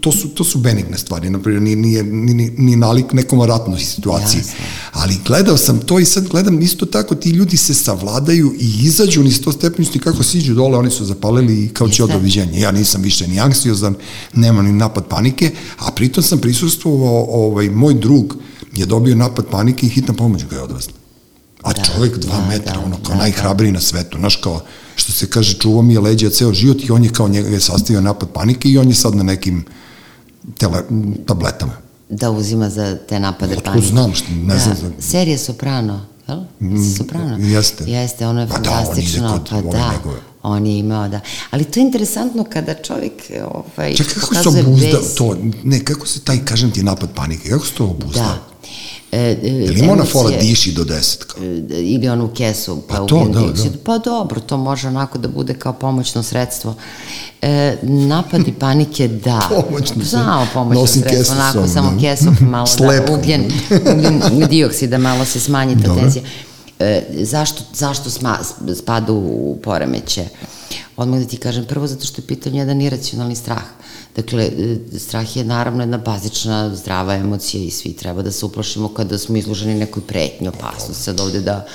to 0.00 0.12
su, 0.12 0.28
to 0.28 0.44
su 0.44 0.58
benigne 0.58 0.98
stvari, 0.98 1.30
naprimjer, 1.30 1.62
nije, 1.62 1.76
nije, 1.76 2.02
nije, 2.02 2.52
nije 2.56 2.76
nalik 2.76 3.12
nekom 3.12 3.42
ratnoj 3.42 3.80
situaciji, 3.80 4.38
Jasne. 4.38 4.54
ali 4.92 5.18
gledao 5.26 5.56
sam 5.56 5.80
to 5.80 5.98
i 5.98 6.04
sad 6.04 6.28
gledam 6.28 6.62
isto 6.62 6.86
tako, 6.86 7.14
ti 7.14 7.30
ljudi 7.30 7.56
se 7.56 7.74
savladaju 7.74 8.54
i 8.60 8.72
izađu 8.82 9.22
ni 9.22 9.30
sto 9.30 9.52
stepeništi, 9.52 9.98
kako 9.98 10.22
siđu 10.22 10.54
dole, 10.54 10.78
oni 10.78 10.90
su 10.90 11.04
zapalili 11.04 11.64
i 11.64 11.68
kao 11.68 11.88
će 11.88 12.04
odoviđenje. 12.04 12.60
Ja 12.60 12.70
nisam 12.70 13.02
više 13.02 13.28
ni 13.28 13.40
anksiozan, 13.40 13.94
nema 14.34 14.62
ni 14.62 14.72
napad 14.72 15.13
panike, 15.14 15.50
a 15.78 15.90
pritom 15.90 16.22
sam 16.22 16.38
prisustvovao, 16.38 17.26
ovaj, 17.28 17.70
moj 17.70 17.94
drug 17.94 18.36
je 18.76 18.86
dobio 18.86 19.16
napad 19.16 19.46
panike 19.50 19.86
i 19.86 19.88
hitna 19.88 20.14
pomoć 20.14 20.44
ga 20.44 20.56
je 20.56 20.62
odvezla. 20.62 20.92
A 21.62 21.72
da, 21.72 21.82
čovek 21.82 22.18
dva 22.18 22.40
da, 22.40 22.46
metra, 22.48 22.72
da, 22.72 22.80
ono, 22.80 22.96
kao 22.96 23.14
da, 23.14 23.20
najhrabriji 23.20 23.72
da. 23.72 23.74
na 23.74 23.80
svetu, 23.80 24.18
znaš, 24.18 24.36
kao, 24.36 24.60
što 24.96 25.12
se 25.12 25.30
kaže, 25.30 25.54
čuva 25.58 25.82
mi 25.82 25.94
je 25.94 26.00
leđa 26.00 26.30
ceo 26.30 26.52
život 26.52 26.84
i 26.84 26.90
on 26.90 27.04
je 27.04 27.10
kao 27.10 27.28
njega 27.28 27.48
je 27.48 27.60
sastavio 27.60 28.00
napad 28.00 28.28
panike 28.28 28.68
i 28.68 28.78
on 28.78 28.88
je 28.88 28.94
sad 28.94 29.14
na 29.14 29.22
nekim 29.22 29.64
tele, 30.58 30.82
tabletama. 31.26 31.72
Da 32.08 32.30
uzima 32.30 32.70
za 32.70 32.96
te 33.08 33.20
napade 33.20 33.56
Otko 33.56 33.64
panike. 33.64 33.86
znam, 33.86 34.14
što, 34.14 34.32
ne 34.32 34.54
da, 34.54 34.58
znam. 34.58 34.76
Za... 34.76 34.90
Serija 34.98 35.38
Soprano, 35.38 36.06
jel? 36.28 36.40
Mm, 36.60 36.94
Soprano? 36.96 37.36
Jeste. 37.38 37.84
Jeste, 37.84 38.26
ono 38.26 38.40
je 38.40 38.48
pa 38.48 38.54
fantastično. 38.54 39.28
Da, 39.28 39.34
on 39.34 39.40
ide 39.40 39.50
kod 39.50 39.64
pa 39.64 39.78
da. 39.78 39.92
Njegove 39.92 40.33
on 40.44 40.66
je 40.66 40.78
imao, 40.78 41.08
da. 41.08 41.20
Ali 41.50 41.64
to 41.64 41.80
je 41.80 41.84
interesantno 41.84 42.44
kada 42.44 42.74
čovjek 42.74 43.12
ovaj, 43.52 43.94
Čekaj, 43.94 44.14
kako 44.14 44.34
se 44.34 44.48
obuzda 44.48 44.98
bez... 44.98 45.14
to, 45.14 45.36
ne, 45.64 45.84
kako 45.84 46.06
se 46.06 46.20
taj, 46.20 46.44
kažem 46.44 46.70
ti, 46.70 46.82
napad 46.82 47.08
panike, 47.14 47.48
kako 47.48 47.66
se 47.66 47.72
to 47.72 47.84
obuzda? 47.84 48.20
Da. 48.20 48.54
E, 49.12 49.18
e, 49.18 49.36
Ili 49.42 49.80
ima 49.80 49.92
ona 49.92 50.04
fora 50.04 50.36
diši 50.40 50.72
do 50.72 50.84
deset? 50.84 51.24
Kao? 51.24 51.44
E, 51.44 51.82
ili 51.82 52.08
onu 52.08 52.28
kesu, 52.28 52.82
pa, 52.88 52.96
pa 52.96 53.06
to, 53.06 53.28
da, 53.32 53.40
da. 53.40 53.78
Pa 53.84 53.98
dobro, 53.98 54.40
to 54.40 54.56
može 54.56 54.88
onako 54.88 55.18
da 55.18 55.28
bude 55.28 55.54
kao 55.54 55.72
pomoćno 55.72 56.22
sredstvo. 56.22 56.74
E, 57.42 57.76
napadi 57.82 58.52
panike, 58.60 59.08
da. 59.08 59.48
pomoćno 59.48 60.04
Samo 60.04 60.46
pomoćno 60.54 60.80
Nosim 60.80 61.02
sredstvo, 61.02 61.34
onako, 61.34 61.52
sam, 61.52 61.68
samo 61.68 61.90
da. 61.90 62.00
kesu, 62.00 62.32
malo 62.40 62.66
da, 62.78 63.12
ugljen, 63.12 63.52
ugljen 63.92 64.48
dioksid, 64.50 64.90
da 64.90 64.98
malo 64.98 65.24
se 65.24 65.40
smanji 65.40 65.76
ta 65.82 65.94
tenzija. 65.94 66.24
E, 66.78 67.02
zašto, 67.22 67.62
zašto 67.74 68.10
sma, 68.10 68.38
spada 68.76 69.12
u 69.12 69.58
poremeće? 69.62 70.24
Odmah 70.96 71.20
da 71.20 71.26
ti 71.26 71.36
kažem, 71.36 71.64
prvo 71.64 71.86
zato 71.86 72.06
što 72.06 72.22
je 72.22 72.26
pitanje 72.26 72.58
jedan 72.58 72.80
iracionalni 72.80 73.36
strah. 73.36 73.62
Dakle, 74.16 74.44
e, 74.44 74.98
strah 74.98 75.36
je 75.36 75.44
naravno 75.44 75.82
jedna 75.82 75.98
bazična 75.98 76.74
zdrava 76.74 77.14
emocija 77.14 77.64
i 77.64 77.70
svi 77.70 77.92
treba 77.92 78.22
da 78.22 78.32
se 78.32 78.46
uplašimo 78.46 78.88
kada 78.88 79.18
smo 79.18 79.36
izloženi 79.36 79.74
nekoj 79.74 80.02
pretnji, 80.02 80.48
opasnosti. 80.48 81.02
Sad 81.02 81.20
ovde 81.20 81.40
da, 81.40 81.66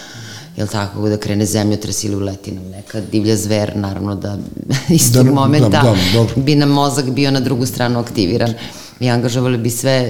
jel 0.58 0.68
tako, 0.68 1.10
da 1.10 1.18
krene 1.18 1.46
zemljotres 1.46 2.04
ili 2.04 2.16
uleti 2.16 2.52
nam 2.52 2.70
neka 2.70 3.02
divlja 3.02 3.36
zver, 3.36 3.72
naravno 3.76 4.16
da 4.16 4.38
iz 4.90 5.14
tog 5.14 5.26
da, 5.26 5.32
momenta 5.32 5.70
da, 5.70 5.96
da, 6.14 6.42
bi 6.42 6.56
nam 6.56 6.70
mozak 6.70 7.10
bio 7.10 7.32
na 7.32 7.40
drugu 7.40 7.66
stranu 7.66 8.00
aktiviran. 8.00 8.54
I 9.00 9.10
angažovali 9.10 9.58
bi 9.58 9.70
sve 9.70 10.10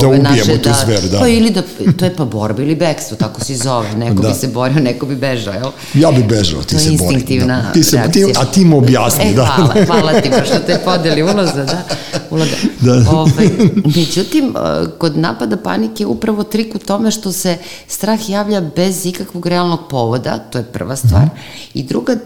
da 0.00 0.06
ove 0.06 0.18
naše, 0.18 0.56
da, 0.56 0.74
zver, 0.84 1.00
da. 1.10 1.18
Pa 1.18 1.28
ili 1.28 1.50
da, 1.50 1.62
to 1.96 2.04
je 2.04 2.16
pa 2.16 2.24
borba 2.24 2.62
ili 2.62 2.74
bekstvo, 2.74 3.16
tako 3.16 3.44
se 3.44 3.56
zove. 3.56 3.94
Neko 3.94 4.22
da. 4.22 4.28
bi 4.28 4.34
se 4.34 4.48
borio, 4.48 4.80
neko 4.80 5.06
bi 5.06 5.16
bežao, 5.16 5.54
jel? 5.54 5.70
Ja 5.94 6.10
bi 6.10 6.22
bežao, 6.22 6.62
ti 6.62 6.78
se 6.78 6.90
bori. 6.90 6.98
To 6.98 7.04
je 7.04 7.12
instinktivna 7.14 7.62
da. 7.62 7.72
ti 7.72 7.84
se, 7.84 7.96
reakcija. 7.96 8.26
Ti, 8.26 8.32
a 8.36 8.44
ti 8.44 8.64
mu 8.64 8.78
objasni, 8.78 9.24
e, 9.24 9.34
da. 9.34 9.44
Hvala, 9.44 9.74
hvala 9.86 10.20
ti, 10.20 10.30
pa 10.30 10.44
što 10.44 10.58
te 10.58 10.80
podeli 10.84 11.22
uloza, 11.22 11.64
da. 11.64 11.82
Uloga. 12.30 12.50
da. 12.80 12.92
Ove, 12.92 13.08
ovaj, 13.10 13.48
međutim, 13.96 14.44
e, 14.56 14.84
kod 14.98 15.18
napada 15.18 15.56
panike 15.56 16.06
upravo 16.06 16.42
trik 16.42 16.74
u 16.74 16.78
tome 16.78 17.10
što 17.10 17.32
se 17.32 17.56
strah 17.88 18.30
javlja 18.30 18.60
bez 18.76 19.06
ikakvog 19.06 19.46
realnog 19.46 19.80
povoda, 19.90 20.38
to 20.38 20.58
je 20.58 20.64
prva 20.64 20.96
stvar. 20.96 21.22
Mm 21.22 21.30
-hmm. 21.36 21.70
I 21.74 21.82
druga, 21.82 22.16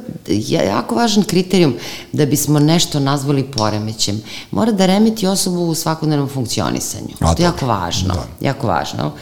jako 0.66 0.94
važan 0.94 1.22
kriterijum 1.22 1.74
da 2.12 2.26
bismo 2.26 2.58
nešto 2.58 3.00
nazvali 3.00 3.42
poremećem, 3.42 4.22
mora 4.50 4.72
da 4.72 4.86
remeti 4.86 5.26
osobu 5.26 5.60
u 5.60 5.74
svakodnevnom 5.98 6.28
funkcionisanju. 6.28 7.14
A, 7.20 7.34
to 7.34 7.42
je 7.42 7.44
jako 7.44 7.66
važno, 7.66 8.14
da. 8.14 8.46
jako 8.48 8.66
važno. 8.66 9.12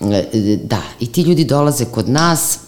E, 0.00 0.56
da, 0.64 0.78
i 1.00 1.06
ti 1.06 1.22
ljudi 1.22 1.44
dolaze 1.44 1.84
kod 1.84 2.08
nas, 2.08 2.58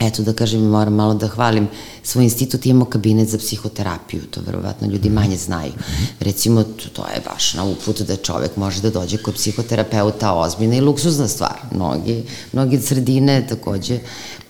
eto 0.00 0.22
da 0.22 0.32
kažem, 0.32 0.60
moram 0.62 0.94
malo 0.94 1.14
da 1.14 1.28
hvalim 1.28 1.68
svoj 2.02 2.24
institut, 2.24 2.66
imamo 2.66 2.84
kabinet 2.84 3.28
za 3.28 3.38
psihoterapiju, 3.38 4.22
to 4.30 4.40
verovatno 4.46 4.88
ljudi 4.88 5.10
manje 5.10 5.36
znaju. 5.36 5.72
Recimo, 6.20 6.62
to 6.92 7.02
je 7.14 7.22
baš 7.32 7.54
na 7.54 7.64
uput 7.64 8.00
da 8.00 8.16
čovek 8.16 8.56
može 8.56 8.80
da 8.80 8.90
dođe 8.90 9.16
kod 9.16 9.34
psihoterapeuta 9.34 10.34
ozbiljna 10.34 10.76
i 10.76 10.80
luksuzna 10.80 11.28
stvar. 11.28 11.56
Mnogi, 11.74 12.22
mnogi 12.52 12.78
sredine 12.78 13.46
takođe, 13.48 13.98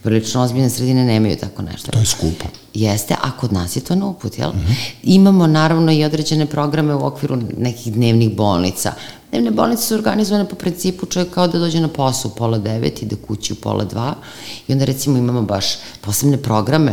prilično 0.03 0.43
ozbiljne 0.43 0.71
sredine 0.71 1.05
nemaju 1.05 1.37
tako 1.37 1.63
nešto. 1.63 1.93
To 1.93 1.99
je 1.99 2.07
skupo. 2.07 2.47
Jeste, 2.75 3.15
a 3.23 3.31
kod 3.41 3.53
nas 3.53 3.77
je 3.77 3.81
to 3.81 3.95
na 3.95 4.07
uput, 4.07 4.39
jel? 4.39 4.51
Mm 4.51 4.59
-hmm. 4.59 4.75
Imamo 5.03 5.47
naravno 5.47 5.93
i 5.93 6.05
određene 6.05 6.47
programe 6.47 6.95
u 6.95 7.07
okviru 7.07 7.39
nekih 7.59 7.93
dnevnih 7.93 8.37
bolnica. 8.37 8.93
Dnevne 9.37 9.51
bolnice 9.51 9.82
su 9.82 9.95
organizovane 9.95 10.49
po 10.49 10.57
principu 10.57 11.07
čovjek 11.07 11.30
kao 11.30 11.49
da 11.49 11.59
dođe 11.59 11.80
na 11.80 11.89
posao 11.89 12.30
u 12.30 12.39
pola 12.39 12.59
devet, 12.59 13.03
ide 13.03 13.16
kući 13.16 13.53
u 13.53 13.57
pola 13.57 13.84
dva 13.84 14.14
i 14.68 14.72
onda 14.72 14.84
recimo 14.84 15.18
imamo 15.18 15.43
baš 15.43 15.66
posebne 16.01 16.37
programe 16.37 16.93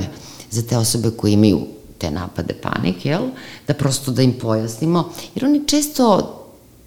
za 0.51 0.61
te 0.61 0.77
osobe 0.77 1.11
koje 1.11 1.31
imaju 1.31 1.61
te 1.97 2.11
napade 2.11 2.53
panike, 2.53 3.09
jel? 3.09 3.21
Da 3.67 3.73
prosto 3.73 4.11
da 4.11 4.21
im 4.21 4.33
pojasnimo, 4.33 5.09
jer 5.35 5.45
oni 5.45 5.67
često 5.67 6.33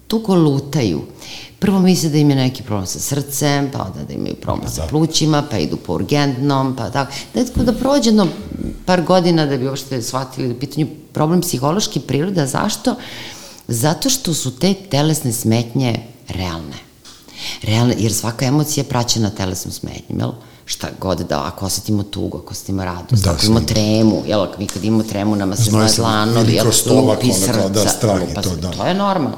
tuko 0.07 0.35
lutaju. 0.35 1.01
Prvo 1.59 1.79
misle 1.79 2.09
da 2.09 2.17
im 2.17 2.29
je 2.29 2.35
neki 2.35 2.63
problem 2.63 2.85
sa 2.85 2.99
srcem, 2.99 3.71
pa 3.73 3.79
onda 3.83 4.03
da 4.07 4.13
imaju 4.13 4.35
problem 4.35 4.65
da, 4.65 4.71
sa 4.71 4.81
da. 4.81 4.87
plućima, 4.87 5.43
pa 5.51 5.57
idu 5.57 5.77
po 5.77 5.93
urgentnom, 5.93 6.75
pa 6.75 6.89
tako. 6.89 7.11
Da, 7.33 7.63
da 7.63 7.73
prođe 7.73 8.09
jedno 8.09 8.27
par 8.85 9.01
godina 9.01 9.45
da 9.45 9.57
bi 9.57 9.67
uopšte 9.67 10.01
shvatili 10.01 10.47
da 10.47 10.53
je 10.53 10.59
pitanju 10.59 10.87
problem 11.13 11.41
psihološki 11.41 11.99
priroda. 11.99 12.45
Zašto? 12.45 12.95
Zato 13.67 14.09
što 14.09 14.33
su 14.33 14.59
te 14.59 14.73
telesne 14.73 15.33
smetnje 15.33 15.99
realne. 16.27 16.87
Realne, 17.61 17.95
jer 17.97 18.13
svaka 18.13 18.45
emocija 18.45 18.83
je 18.83 18.89
praćena 18.89 19.29
telesnom 19.29 19.71
smetnjom, 19.71 20.19
jel? 20.19 20.31
šta 20.65 20.87
god 20.99 21.19
da, 21.19 21.43
ako 21.45 21.65
osetimo 21.65 22.03
tugu, 22.03 22.37
ako 22.37 22.51
osetimo 22.51 22.85
radost, 22.85 23.23
da, 23.23 23.31
ako 23.31 23.45
imamo 23.45 23.65
tremu, 23.65 24.23
jel, 24.27 24.41
ako 24.41 24.59
mi 24.59 24.67
kad 24.67 24.83
imamo 24.83 25.03
tremu, 25.03 25.35
nama 25.35 25.55
se 25.55 25.63
zna 25.63 25.87
dlanovi, 25.95 26.53
jel, 26.53 26.65
lupi 26.87 27.33
srca, 27.33 27.69
da, 27.69 27.87
strah 27.89 28.21
lupa 28.21 28.41
to, 28.41 28.55
da. 28.55 28.71
to 28.71 28.87
je 28.87 28.93
normalno. 28.93 29.37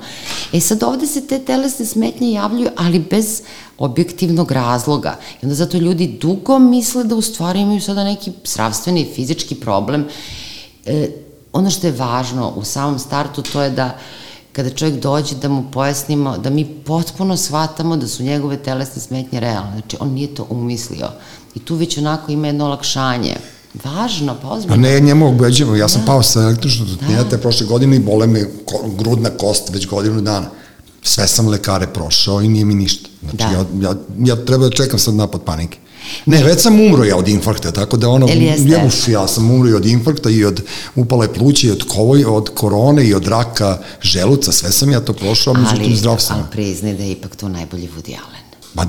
E 0.54 0.60
sad 0.60 0.84
ovde 0.84 1.08
se 1.08 1.28
te 1.28 1.40
telesne 1.40 1.86
smetnje 1.86 2.32
javljaju, 2.32 2.70
ali 2.78 3.00
bez 3.00 3.42
objektivnog 3.78 4.52
razloga. 4.52 5.18
I 5.42 5.46
onda 5.46 5.56
zato 5.56 5.78
ljudi 5.78 6.18
dugo 6.22 6.60
misle 6.60 7.04
da 7.04 7.16
u 7.16 7.22
stvari 7.22 7.60
imaju 7.60 7.82
sada 7.82 8.04
neki 8.04 8.32
sravstveni 8.44 9.12
fizički 9.16 9.56
problem. 9.56 10.08
E, 10.86 11.10
ono 11.54 11.70
što 11.70 11.88
je 11.88 11.93
važno 11.93 12.54
u 12.56 12.64
samom 12.64 13.00
startu 13.00 13.41
to 13.41 13.62
je 13.62 13.70
da 13.70 13.97
kada 14.52 14.70
čovjek 14.70 15.02
dođe 15.02 15.36
da 15.36 15.50
mu 15.50 15.64
pojasnimo, 15.72 16.38
da 16.38 16.50
mi 16.50 16.66
potpuno 16.66 17.38
shvatamo 17.38 17.97
da 17.97 18.08
su 18.08 18.24
njegove 18.24 18.58
telesne 18.58 19.02
smetnje 19.02 19.39
realne. 19.39 19.72
Znači, 19.72 19.97
on 20.00 20.10
nije 20.12 20.36
to 20.36 20.47
umislio. 20.50 21.08
I 21.56 21.60
tu 21.60 21.76
već 21.76 21.97
onako 21.97 22.32
ima 22.32 22.47
jedno 22.47 22.66
olakšanje. 22.66 23.36
Važno, 23.84 24.36
pa 24.41 24.47
ozbiljno. 24.47 24.74
A 24.74 24.78
ne, 24.78 25.00
njemu 25.00 25.28
obeđemo. 25.30 25.76
Ja 25.76 25.88
sam 25.88 26.02
da. 26.02 26.08
pao 26.08 26.24
sa 26.24 26.41
električnog 26.41 26.88
da. 27.32 27.38
prošle 27.38 27.68
godine 27.68 27.95
i 27.95 28.00
bole 28.00 28.28
me 28.28 28.45
grudna 28.97 29.30
kost 29.30 29.70
već 29.70 29.88
godinu 29.88 30.22
dana. 30.22 30.47
Sve 31.04 31.28
sam 31.28 31.47
lekare 31.47 31.88
prošao 31.88 32.41
i 32.41 32.47
nije 32.47 32.66
mi 32.66 32.76
ništa. 32.76 33.10
Znači, 33.22 33.38
da. 33.38 33.50
ja, 33.52 33.66
ja, 33.82 33.95
ja 34.20 34.45
treba 34.45 34.68
da 34.68 34.76
čekam 34.76 35.00
sad 35.00 35.14
napad 35.14 35.41
panike. 35.41 35.78
Ne, 36.26 36.43
već 36.43 36.62
sam 36.62 36.80
umro 36.80 37.03
ja 37.03 37.18
od 37.18 37.28
infarkta, 37.28 37.72
tako 37.72 37.97
da 37.97 38.10
ono, 38.10 38.26
uf, 38.86 39.07
ja 39.07 39.28
sam 39.28 39.51
umro 39.51 39.70
i 39.70 39.74
od 39.74 39.86
infarkta 39.86 40.30
i 40.30 40.45
od 40.45 40.62
upale 40.95 41.34
pluća 41.34 41.68
i 41.68 41.72
od, 41.72 41.84
kovoj, 41.88 42.26
od 42.26 42.49
korone 42.55 43.05
i 43.05 43.14
od 43.14 43.28
raka 43.28 43.78
želuca, 44.01 44.51
sve 44.51 44.72
sam 44.72 44.91
ja 44.91 44.99
to 44.99 45.14
prošao, 45.14 45.53
međutim 45.53 45.95
zdrav 45.95 46.18
sam. 46.20 46.38
Ali 46.38 46.45
priznaj 46.51 46.93
da 46.93 47.03
je 47.03 47.12
ipak 47.12 47.36
to 47.36 47.49
najbolji 47.49 47.89
Woody 47.97 48.16
Allen. 48.26 48.43
Ma 48.74 48.86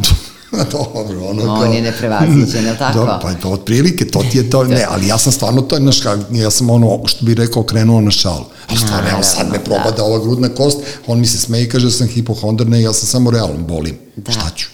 dobro, 0.72 1.28
ono 1.28 1.44
no, 1.44 1.54
on 1.54 1.72
je 1.72 1.82
neprevaziđen, 1.82 2.66
je 2.66 2.78
tako? 2.78 2.98
Do, 2.98 3.18
pa 3.22 3.34
to 3.34 3.48
otprilike, 3.48 4.04
to 4.04 4.22
ti 4.30 4.38
je 4.38 4.50
to, 4.50 4.64
ne, 4.64 4.86
ali 4.88 5.06
ja 5.06 5.18
sam 5.18 5.32
stvarno 5.32 5.62
to, 5.62 5.76
znaš, 5.76 6.00
ja 6.32 6.50
sam 6.50 6.70
ono, 6.70 7.00
što 7.06 7.24
bi 7.24 7.34
rekao, 7.34 7.62
krenuo 7.62 8.00
na 8.00 8.10
šalu. 8.10 8.44
Ali 8.68 8.78
stvarno, 8.78 9.10
evo 9.10 9.22
sad 9.22 9.52
me 9.52 9.64
probada 9.64 9.96
da. 9.96 10.04
ova 10.04 10.18
grudna 10.18 10.48
kost, 10.48 10.78
on 11.06 11.20
mi 11.20 11.26
se 11.26 11.38
smeje 11.38 11.64
i 11.64 11.68
kaže 11.68 11.86
da 11.86 11.92
sam 11.92 12.08
hipohondar, 12.08 12.66
ne, 12.66 12.82
ja 12.82 12.92
sam 12.92 13.08
samo 13.08 13.30
realno 13.30 13.58
bolim. 13.58 13.98
Da. 14.16 14.32
Šta 14.32 14.50
ću? 14.56 14.68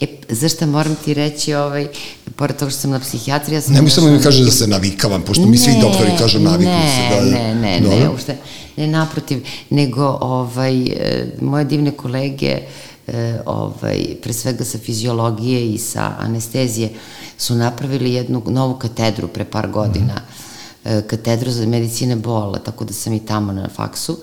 E, 0.00 0.06
zašto 0.28 0.66
moram 0.66 0.96
ti 1.04 1.14
reći, 1.14 1.54
ovaj, 1.54 1.88
pored 2.36 2.56
toga 2.56 2.70
što 2.70 2.80
sam 2.80 2.90
na 2.90 3.00
psihijatriji, 3.00 3.56
ja 3.56 3.60
sam... 3.60 3.74
Ne 3.74 3.82
mislim 3.82 4.06
da 4.06 4.12
mi 4.12 4.22
kaže 4.22 4.44
da 4.44 4.50
se 4.50 4.66
navikavam, 4.66 5.22
pošto 5.22 5.46
mi 5.46 5.58
svi 5.58 5.72
doktori 5.80 6.10
kažu 6.18 6.38
naviku 6.38 6.70
ne, 6.70 7.10
se. 7.10 7.16
Da, 7.16 7.24
ne, 7.24 7.54
ne, 7.54 7.80
dobro. 7.80 7.98
ne, 7.98 8.10
ušte, 8.10 8.36
ne, 8.76 8.86
naprotiv, 8.86 9.46
nego 9.70 10.18
ovaj, 10.20 10.82
e, 10.82 11.26
moje 11.40 11.64
divne 11.64 11.90
kolege, 11.90 12.58
e, 13.06 13.40
ovaj, 13.46 14.04
pre 14.22 14.32
svega 14.32 14.64
sa 14.64 14.78
fiziologije 14.78 15.66
i 15.72 15.78
sa 15.78 16.14
anestezije, 16.18 16.90
su 17.38 17.54
napravili 17.54 18.12
jednu 18.12 18.42
novu 18.46 18.74
katedru 18.74 19.28
pre 19.28 19.44
par 19.44 19.68
godina, 19.70 20.14
mm. 20.14 20.88
katedru 21.06 21.50
za 21.50 21.66
medicine 21.66 22.16
bola, 22.16 22.58
tako 22.58 22.84
da 22.84 22.92
sam 22.92 23.12
i 23.12 23.26
tamo 23.26 23.52
na 23.52 23.68
faksu, 23.74 24.18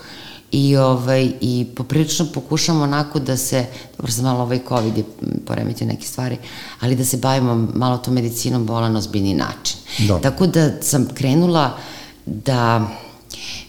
i, 0.56 0.78
ovaj, 0.78 1.32
i 1.41 1.66
poprilično 1.76 2.26
pokušamo 2.34 2.84
onako 2.84 3.20
da 3.20 3.38
se, 3.38 3.66
dobro 3.97 4.12
sam 4.12 4.24
malo 4.24 4.43
ovaj 4.43 4.60
COVID 4.68 4.97
je 4.97 5.03
poremetio 5.45 5.88
neke 5.88 6.08
stvari, 6.08 6.38
ali 6.80 6.95
da 6.95 7.06
se 7.06 7.18
bavimo 7.18 7.68
malo 7.74 7.97
to 7.97 8.12
medicinom 8.12 8.66
bola 8.66 8.89
na 8.89 8.99
ozbiljni 8.99 9.34
način. 9.34 9.78
Da. 10.08 10.20
Tako 10.20 10.47
da 10.47 10.82
sam 10.82 11.08
krenula 11.14 11.78
da 12.26 12.88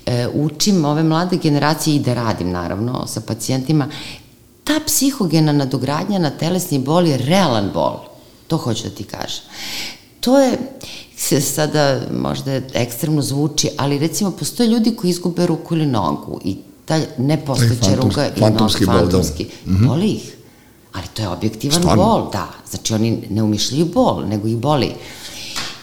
e, 0.06 0.28
učim 0.34 0.84
ove 0.84 1.02
mlade 1.02 1.36
generacije 1.36 1.96
i 1.96 2.00
da 2.00 2.14
radim 2.14 2.50
naravno 2.50 3.06
sa 3.06 3.20
pacijentima, 3.20 3.88
ta 4.64 4.80
psihogena 4.86 5.52
nadogradnja 5.52 6.18
na 6.18 6.30
telesni 6.30 6.78
bol 6.78 7.06
je 7.06 7.16
realan 7.18 7.70
bol. 7.74 7.96
To 8.46 8.56
hoću 8.56 8.84
da 8.84 8.90
ti 8.90 9.04
kažem. 9.04 9.42
To 10.20 10.38
je, 10.38 10.58
se 11.16 11.40
sada 11.40 12.00
možda 12.20 12.60
ekstremno 12.74 13.22
zvuči, 13.22 13.70
ali 13.76 13.98
recimo 13.98 14.30
postoje 14.30 14.68
ljudi 14.68 14.96
koji 14.96 15.10
izgube 15.10 15.46
ruku 15.46 15.74
ili 15.74 15.86
nogu 15.86 16.40
i 16.44 16.56
ta 16.86 17.00
nepostojeća 17.18 17.94
ruka 17.94 18.26
i 18.26 18.40
fantomski 18.40 18.86
bol, 18.86 18.94
fantomski, 18.94 19.44
da. 19.44 19.72
Mm 19.72 19.76
-hmm. 19.76 19.88
boli 19.88 20.06
ih. 20.06 20.36
Ali 20.92 21.06
to 21.14 21.22
je 21.22 21.28
objektivan 21.28 21.78
Stvarno? 21.78 22.04
bol, 22.04 22.30
da. 22.32 22.48
Znači 22.70 22.94
oni 22.94 23.26
ne 23.30 23.42
umišljaju 23.42 23.84
bol, 23.84 24.24
nego 24.28 24.48
ih 24.48 24.56
boli. 24.56 24.92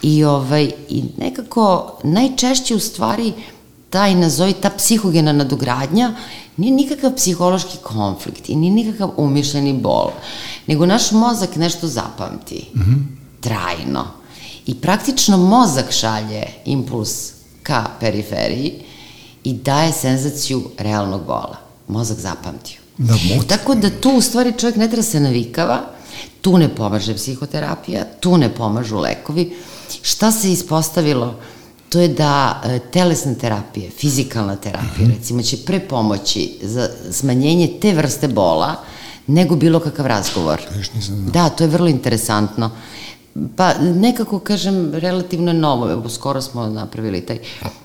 I, 0.01 0.23
ovaj, 0.23 0.71
I 0.89 1.03
nekako 1.17 1.97
najčešće 2.03 2.75
u 2.75 2.79
stvari 2.79 3.33
taj, 3.89 4.15
nazovi, 4.15 4.53
ta 4.53 4.69
psihogena 4.69 5.31
nadogradnja 5.31 6.13
nije 6.57 6.71
nikakav 6.71 7.15
psihološki 7.15 7.77
konflikt 7.83 8.49
i 8.49 8.55
nije 8.55 8.73
nikakav 8.73 9.11
umišljeni 9.17 9.73
bol, 9.73 10.11
nego 10.67 10.85
naš 10.85 11.11
mozak 11.11 11.55
nešto 11.55 11.87
zapamti. 11.87 12.69
Mm 12.75 12.79
-hmm. 12.79 13.03
Trajno. 13.41 14.05
I 14.65 14.75
praktično 14.75 15.37
mozak 15.37 15.91
šalje 15.91 16.43
impuls 16.65 17.31
ka 17.63 17.85
periferiji 17.99 18.82
i 19.43 19.53
daje 19.53 19.91
senzaciju 19.91 20.63
realnog 20.77 21.25
bola. 21.25 21.57
Mozak 21.87 22.19
zapamtio. 22.19 22.79
Da, 22.97 23.13
moć. 23.13 23.47
Tako 23.47 23.75
da 23.75 23.89
tu 23.89 24.11
u 24.11 24.21
stvari 24.21 24.53
čovjek 24.57 24.75
ne 24.75 24.87
treba 24.87 25.03
se 25.03 25.19
navikava, 25.19 25.81
tu 26.41 26.57
ne 26.57 26.75
pomaže 26.75 27.15
psihoterapija, 27.15 28.05
tu 28.19 28.37
ne 28.37 28.49
pomažu 28.55 28.99
lekovi. 28.99 29.55
Šta 30.01 30.31
se 30.31 30.51
ispostavilo? 30.51 31.35
To 31.89 31.99
je 31.99 32.07
da 32.07 32.61
e, 32.65 32.79
telesna 32.79 33.35
terapija, 33.35 33.91
fizikalna 33.97 34.55
terapija, 34.55 35.07
mm 35.07 35.11
-hmm. 35.11 35.17
recimo, 35.17 35.41
će 35.41 35.57
pre 35.57 35.79
pomoći 35.79 36.59
za 36.61 36.89
smanjenje 37.11 37.69
te 37.81 37.93
vrste 37.93 38.27
bola 38.27 38.75
nego 39.27 39.55
bilo 39.55 39.79
kakav 39.79 40.05
razgovor. 40.05 40.61
Da, 41.33 41.49
to 41.49 41.63
je 41.63 41.67
vrlo 41.67 41.87
interesantno. 41.87 42.71
Pa 43.55 43.73
nekako, 43.79 44.39
kažem, 44.39 44.93
relativno 44.93 45.53
novo, 45.53 45.91
evo 45.91 46.09
skoro 46.09 46.41
smo 46.41 46.67
napravili 46.67 47.21
taj 47.21 47.39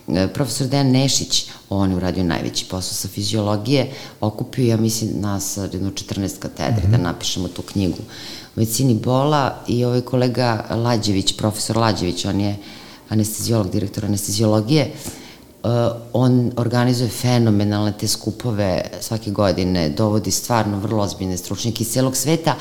e, 0.08 0.28
profesor 0.28 0.66
Dejan 0.66 0.90
Nešić, 0.90 1.46
on 1.70 1.90
je 1.90 1.96
uradio 1.96 2.24
najveći 2.24 2.64
posao 2.64 2.94
sa 2.94 3.08
fiziologije, 3.08 3.90
okupio, 4.20 4.66
ja 4.66 4.76
mislim, 4.76 5.10
nas 5.20 5.56
jedno 5.56 5.90
14 5.90 6.38
katedre 6.38 6.82
mm 6.82 6.86
-hmm. 6.86 6.90
da 6.90 6.96
napišemo 6.96 7.48
tu 7.48 7.62
knjigu. 7.62 7.98
O 7.98 8.50
medicini 8.56 8.94
bola 8.94 9.56
i 9.66 9.84
ovaj 9.84 10.00
kolega 10.00 10.64
Lađević, 10.70 11.36
profesor 11.36 11.76
Lađević, 11.76 12.24
on 12.24 12.40
je 12.40 12.56
anestezijolog, 13.08 13.70
direktor 13.70 14.04
anestezijologije, 14.04 14.92
on 16.12 16.52
organizuje 16.56 17.10
fenomenalne 17.10 17.92
te 18.00 18.08
skupove 18.08 18.82
svake 19.00 19.30
godine, 19.30 19.88
dovodi 19.88 20.30
stvarno 20.30 20.78
vrlo 20.78 21.02
ozbiljne 21.02 21.36
stručnjake 21.36 21.82
iz 21.82 21.90
celog 21.90 22.16
sveta, 22.16 22.54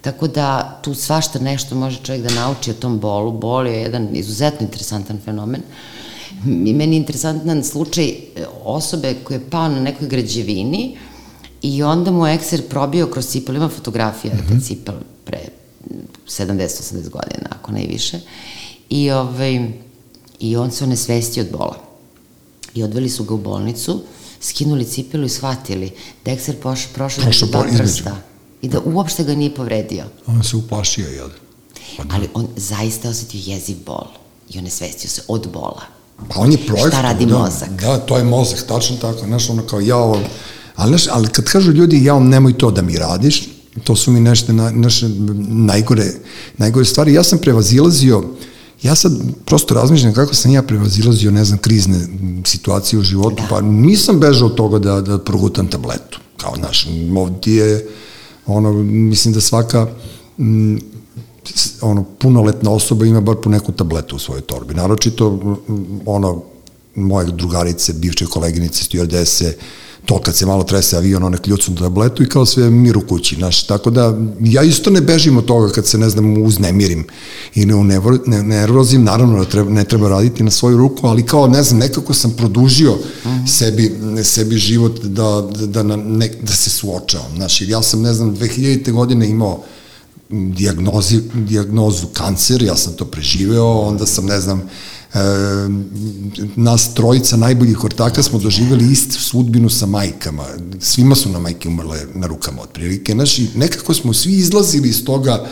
Tako 0.00 0.28
da 0.28 0.78
tu 0.82 0.94
svašta 0.94 1.38
nešto 1.38 1.74
može 1.74 1.98
čovjek 2.02 2.24
da 2.24 2.34
nauči 2.34 2.70
o 2.70 2.74
tom 2.74 2.98
bolu. 2.98 3.32
Bol 3.32 3.66
je 3.66 3.80
jedan 3.80 4.08
izuzetno 4.12 4.66
interesantan 4.66 5.18
fenomen. 5.24 5.62
I 6.46 6.74
meni 6.74 6.96
je 6.96 7.00
interesantan 7.00 7.64
slučaj 7.64 8.04
e, 8.04 8.16
osobe 8.64 9.14
koja 9.24 9.38
je 9.38 9.50
pao 9.50 9.68
na 9.68 9.80
nekoj 9.80 10.08
građevini 10.08 10.96
i 11.62 11.82
onda 11.82 12.10
mu 12.10 12.26
ekser 12.26 12.68
probio 12.68 13.06
kroz 13.06 13.26
cipel, 13.26 13.56
ima 13.56 13.68
fotografija 13.68 14.34
mm 14.34 14.38
-hmm. 14.38 14.66
cipel 14.66 14.94
pre 15.24 15.38
70-80 16.26 17.08
godina, 17.08 17.48
ako 17.50 17.72
ne 17.72 17.84
i 17.84 17.86
više. 17.86 18.20
I, 18.90 19.10
ovaj, 19.10 19.70
I 20.40 20.56
on 20.56 20.70
se 20.70 20.84
onesvestio 20.84 21.44
od 21.44 21.50
bola. 21.50 21.76
I 22.74 22.82
odveli 22.82 23.08
su 23.08 23.24
ga 23.24 23.34
u 23.34 23.38
bolnicu, 23.38 24.02
skinuli 24.40 24.84
cipelu 24.84 25.24
i 25.24 25.28
shvatili 25.28 25.90
da 26.24 26.30
ekser 26.30 26.56
poš, 26.62 26.86
prošao 26.94 27.24
da 27.24 27.46
dva 27.46 27.64
prsta 27.78 28.27
i 28.62 28.68
da 28.68 28.80
uopšte 28.84 29.24
ga 29.24 29.34
nije 29.34 29.54
povredio. 29.54 30.04
On 30.26 30.44
se 30.44 30.56
uplašio, 30.56 31.08
jel? 31.08 31.28
Pa 31.96 32.04
da. 32.04 32.14
Ali 32.14 32.28
on 32.34 32.48
zaista 32.56 33.08
osetio 33.08 33.40
jeziv 33.44 33.76
bol 33.86 34.06
i 34.50 34.58
on 34.58 34.64
je 34.64 34.70
svestio 34.70 35.10
se 35.10 35.22
od 35.28 35.48
bola. 35.52 35.82
Pa 36.28 36.40
on 36.40 36.52
je 36.52 36.58
projekt. 36.66 36.88
Šta 36.88 37.02
radi 37.02 37.26
da, 37.26 37.38
mozak? 37.38 37.70
Da, 37.80 37.98
to 37.98 38.16
je 38.16 38.24
mozak, 38.24 38.62
tačno 38.68 38.96
tako. 38.96 39.26
Znaš, 39.26 39.50
ono 39.50 39.62
kao 39.62 39.80
ja 39.80 39.96
ovo... 39.96 40.20
Ali, 40.76 40.88
znaš, 40.88 41.06
ali 41.10 41.28
kad 41.28 41.44
kažu 41.44 41.72
ljudi, 41.72 42.04
ja 42.04 42.18
nemoj 42.18 42.58
to 42.58 42.70
da 42.70 42.82
mi 42.82 42.96
radiš, 42.96 43.48
to 43.84 43.96
su 43.96 44.10
mi 44.10 44.20
nešto 44.20 44.52
na, 44.52 44.70
naše 44.70 45.08
najgore, 45.48 46.12
najgore 46.56 46.84
stvari. 46.84 47.14
Ja 47.14 47.22
sam 47.22 47.38
prevazilazio, 47.38 48.24
ja 48.82 48.94
sad 48.94 49.12
prosto 49.44 49.74
razmišljam 49.74 50.14
kako 50.14 50.34
sam 50.34 50.52
ja 50.52 50.62
prevazilazio, 50.62 51.30
ne 51.30 51.44
znam, 51.44 51.58
krizne 51.58 52.00
situacije 52.44 52.98
u 52.98 53.02
životu, 53.02 53.42
da. 53.42 53.48
pa 53.48 53.60
nisam 53.60 54.20
bežao 54.20 54.48
od 54.48 54.54
toga 54.54 54.78
da, 54.78 55.00
da 55.00 55.18
progutam 55.18 55.66
tabletu. 55.66 56.20
Kao, 56.36 56.54
znaš, 56.56 56.88
ovdje 57.16 57.56
je 57.56 57.88
ono, 58.48 58.72
mislim 58.82 59.34
da 59.34 59.40
svaka 59.40 59.86
m, 60.38 60.80
ono, 61.80 62.04
punoletna 62.18 62.70
osoba 62.70 63.06
ima 63.06 63.20
bar 63.20 63.36
po 63.42 63.50
neku 63.50 63.72
tabletu 63.72 64.16
u 64.16 64.18
svojoj 64.18 64.42
torbi. 64.42 64.74
Naročito, 64.74 65.56
ono, 66.06 66.42
moje 66.94 67.26
drugarice, 67.32 67.92
bivše 67.92 68.26
koleginice, 68.26 68.84
stewardese, 68.84 69.52
to 70.08 70.18
kad 70.18 70.36
se 70.36 70.46
malo 70.46 70.64
trese 70.64 70.96
avion, 70.96 71.24
one 71.24 71.38
kljucnu 71.38 71.74
tabletu 71.74 72.22
i 72.22 72.28
kao 72.28 72.46
sve 72.46 72.70
mir 72.70 72.96
u 72.96 73.00
kući, 73.00 73.34
znaš, 73.34 73.66
tako 73.66 73.90
da 73.90 74.18
ja 74.40 74.62
isto 74.62 74.90
ne 74.90 75.00
bežim 75.00 75.36
od 75.36 75.44
toga 75.44 75.72
kad 75.72 75.86
se, 75.86 75.98
ne 75.98 76.10
znam, 76.10 76.42
uznemirim 76.42 77.04
i 77.54 77.66
ne, 77.66 78.00
ne, 78.26 78.42
nervozim, 78.42 79.04
naravno 79.04 79.38
da 79.38 79.44
treba, 79.44 79.70
ne 79.70 79.84
treba 79.84 80.08
raditi 80.08 80.42
na 80.42 80.50
svoju 80.50 80.76
ruku, 80.76 81.06
ali 81.06 81.26
kao, 81.26 81.46
ne 81.46 81.62
znam, 81.62 81.80
nekako 81.80 82.14
sam 82.14 82.30
produžio 82.30 82.92
mm 82.92 83.28
-hmm. 83.28 83.46
sebi, 83.46 83.96
sebi 84.24 84.56
život 84.56 85.04
da, 85.04 85.48
da, 85.66 85.82
da, 85.82 85.96
ne, 85.96 86.30
da 86.42 86.52
se 86.52 86.70
suočavam, 86.70 87.36
znaš, 87.36 87.60
jer 87.60 87.70
ja 87.70 87.82
sam, 87.82 88.02
ne 88.02 88.14
znam, 88.14 88.36
2000. 88.36 88.92
godine 88.92 89.28
imao 89.28 89.62
diagnozi, 90.30 91.20
diagnozu 91.34 92.06
kancer, 92.06 92.62
ja 92.62 92.76
sam 92.76 92.92
to 92.92 93.04
preživeo, 93.04 93.80
onda 93.80 94.06
sam, 94.06 94.26
ne 94.26 94.40
znam, 94.40 94.62
e, 95.14 95.18
nas 96.56 96.94
trojica 96.94 97.36
najboljih 97.36 97.84
ortaka 97.84 98.22
smo 98.22 98.38
doživjeli 98.38 98.92
istu 98.92 99.20
sudbinu 99.20 99.70
sa 99.70 99.86
majkama. 99.86 100.44
Svima 100.80 101.14
su 101.14 101.28
na 101.28 101.38
majke 101.38 101.68
umrle 101.68 102.06
na 102.14 102.26
rukama 102.26 102.62
otprilike. 102.62 103.12
I 103.12 103.58
nekako 103.58 103.94
smo 103.94 104.14
svi 104.14 104.32
izlazili 104.32 104.88
iz 104.88 105.04
toga 105.04 105.46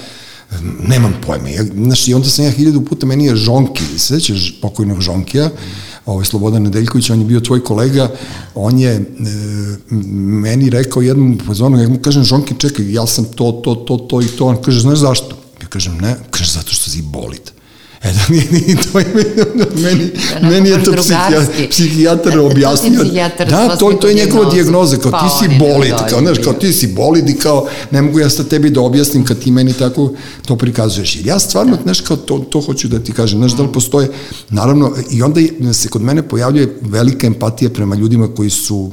nemam 0.88 1.14
pojma. 1.26 1.48
Ja, 1.48 1.64
znaš, 1.64 2.08
i 2.08 2.14
onda 2.14 2.28
sam 2.28 2.44
ja 2.44 2.50
hiljadu 2.50 2.84
puta, 2.84 3.06
meni 3.06 3.24
je 3.24 3.36
Žonki, 3.36 3.82
svećaš 3.98 4.58
pokojnog 4.62 5.00
Žonkija, 5.00 5.50
ovaj, 6.06 6.24
Slobodan 6.24 6.62
Nedeljković, 6.62 7.10
on 7.10 7.20
je 7.20 7.26
bio 7.26 7.40
tvoj 7.40 7.64
kolega, 7.64 8.10
on 8.54 8.78
je 8.78 8.92
e, 8.92 9.02
meni 9.90 10.70
rekao 10.70 11.02
jednom 11.02 11.38
pozvonu, 11.46 11.82
ja 11.82 11.88
mu 11.88 11.98
kažem, 11.98 12.24
Žonki, 12.24 12.54
čekaj, 12.58 12.92
ja 12.92 13.06
sam 13.06 13.24
to, 13.24 13.52
to, 13.64 13.74
to, 13.74 13.96
to 13.96 14.22
i 14.22 14.26
to, 14.26 14.46
on 14.46 14.62
kaže, 14.62 14.80
znaš 14.80 14.98
zašto? 14.98 15.36
Ja 15.62 15.68
kažem, 15.68 15.98
ne, 15.98 16.16
kaže, 16.30 16.52
zato 16.52 16.72
što 16.72 16.90
si 16.90 17.02
bolit. 17.02 17.55
E 18.06 18.12
da 18.12 18.20
mi 18.28 18.36
ni 18.36 18.76
to 18.92 18.98
je 18.98 19.06
meni, 19.74 20.10
da, 20.40 20.48
meni 20.48 20.68
je 20.68 20.84
to 20.84 20.92
psihijatar, 20.92 21.68
psihijatar 21.70 22.38
objasnio. 22.38 23.04
Da, 23.50 23.76
to, 23.76 23.92
to 23.92 24.08
je 24.08 24.14
njegova 24.14 24.50
dijagnoza, 24.50 24.96
kao 24.96 25.12
ti 25.12 25.26
si 25.38 25.58
bolid, 25.58 25.94
kao, 26.10 26.20
znaš, 26.20 26.38
kao 26.44 26.52
ti 26.52 26.72
si 26.72 26.86
bolid 26.86 27.28
i 27.28 27.34
kao 27.34 27.68
ne 27.90 28.02
mogu 28.02 28.20
ja 28.20 28.30
sa 28.30 28.44
tebi 28.44 28.70
da 28.70 28.80
objasnim 28.80 29.24
kad 29.24 29.38
ti 29.38 29.50
meni 29.50 29.72
tako 29.72 30.12
to 30.46 30.56
prikazuješ. 30.56 31.16
Jer 31.16 31.26
ja 31.26 31.38
stvarno, 31.38 31.78
znaš, 31.82 32.00
kao 32.00 32.16
to, 32.16 32.38
to 32.38 32.60
hoću 32.60 32.88
da 32.88 32.98
ti 32.98 33.12
kažem, 33.12 33.38
znaš, 33.38 33.52
da 33.52 33.62
li 33.62 33.72
postoje, 33.72 34.08
naravno, 34.50 34.92
i 35.10 35.22
onda 35.22 35.40
se 35.72 35.88
kod 35.88 36.02
mene 36.02 36.22
pojavljuje 36.22 36.78
velika 36.80 37.26
empatija 37.26 37.70
prema 37.70 37.96
ljudima 37.96 38.28
koji 38.34 38.50
su 38.50 38.90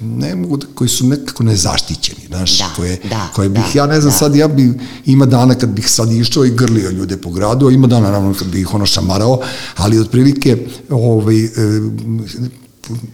ne 0.00 0.34
mogu 0.34 0.56
da, 0.56 0.66
koji 0.74 0.88
su 0.88 1.06
nekako 1.06 1.42
nezaštićeni, 1.42 2.26
znaš, 2.26 2.58
da, 2.58 2.70
koje, 2.76 2.98
da, 3.10 3.28
koje 3.34 3.48
bih, 3.48 3.64
da, 3.74 3.80
ja 3.80 3.86
ne 3.86 4.00
znam, 4.00 4.12
da. 4.12 4.18
sad 4.18 4.36
ja 4.36 4.48
bi, 4.48 4.74
ima 5.06 5.26
dana 5.26 5.54
kad 5.54 5.70
bih 5.70 5.90
sad 5.90 6.12
išao 6.12 6.44
i 6.44 6.50
grlio 6.50 6.90
ljude 6.90 7.16
po 7.16 7.30
gradu, 7.30 7.68
a 7.68 7.72
ima 7.72 7.86
dana 7.86 8.06
naravno 8.06 8.34
kad 8.38 8.48
bih 8.48 8.60
ih 8.60 8.74
ono 8.74 8.86
šamarao, 8.86 9.40
ali 9.76 9.98
otprilike 9.98 10.66
ovaj, 10.90 11.44
e, 11.44 11.50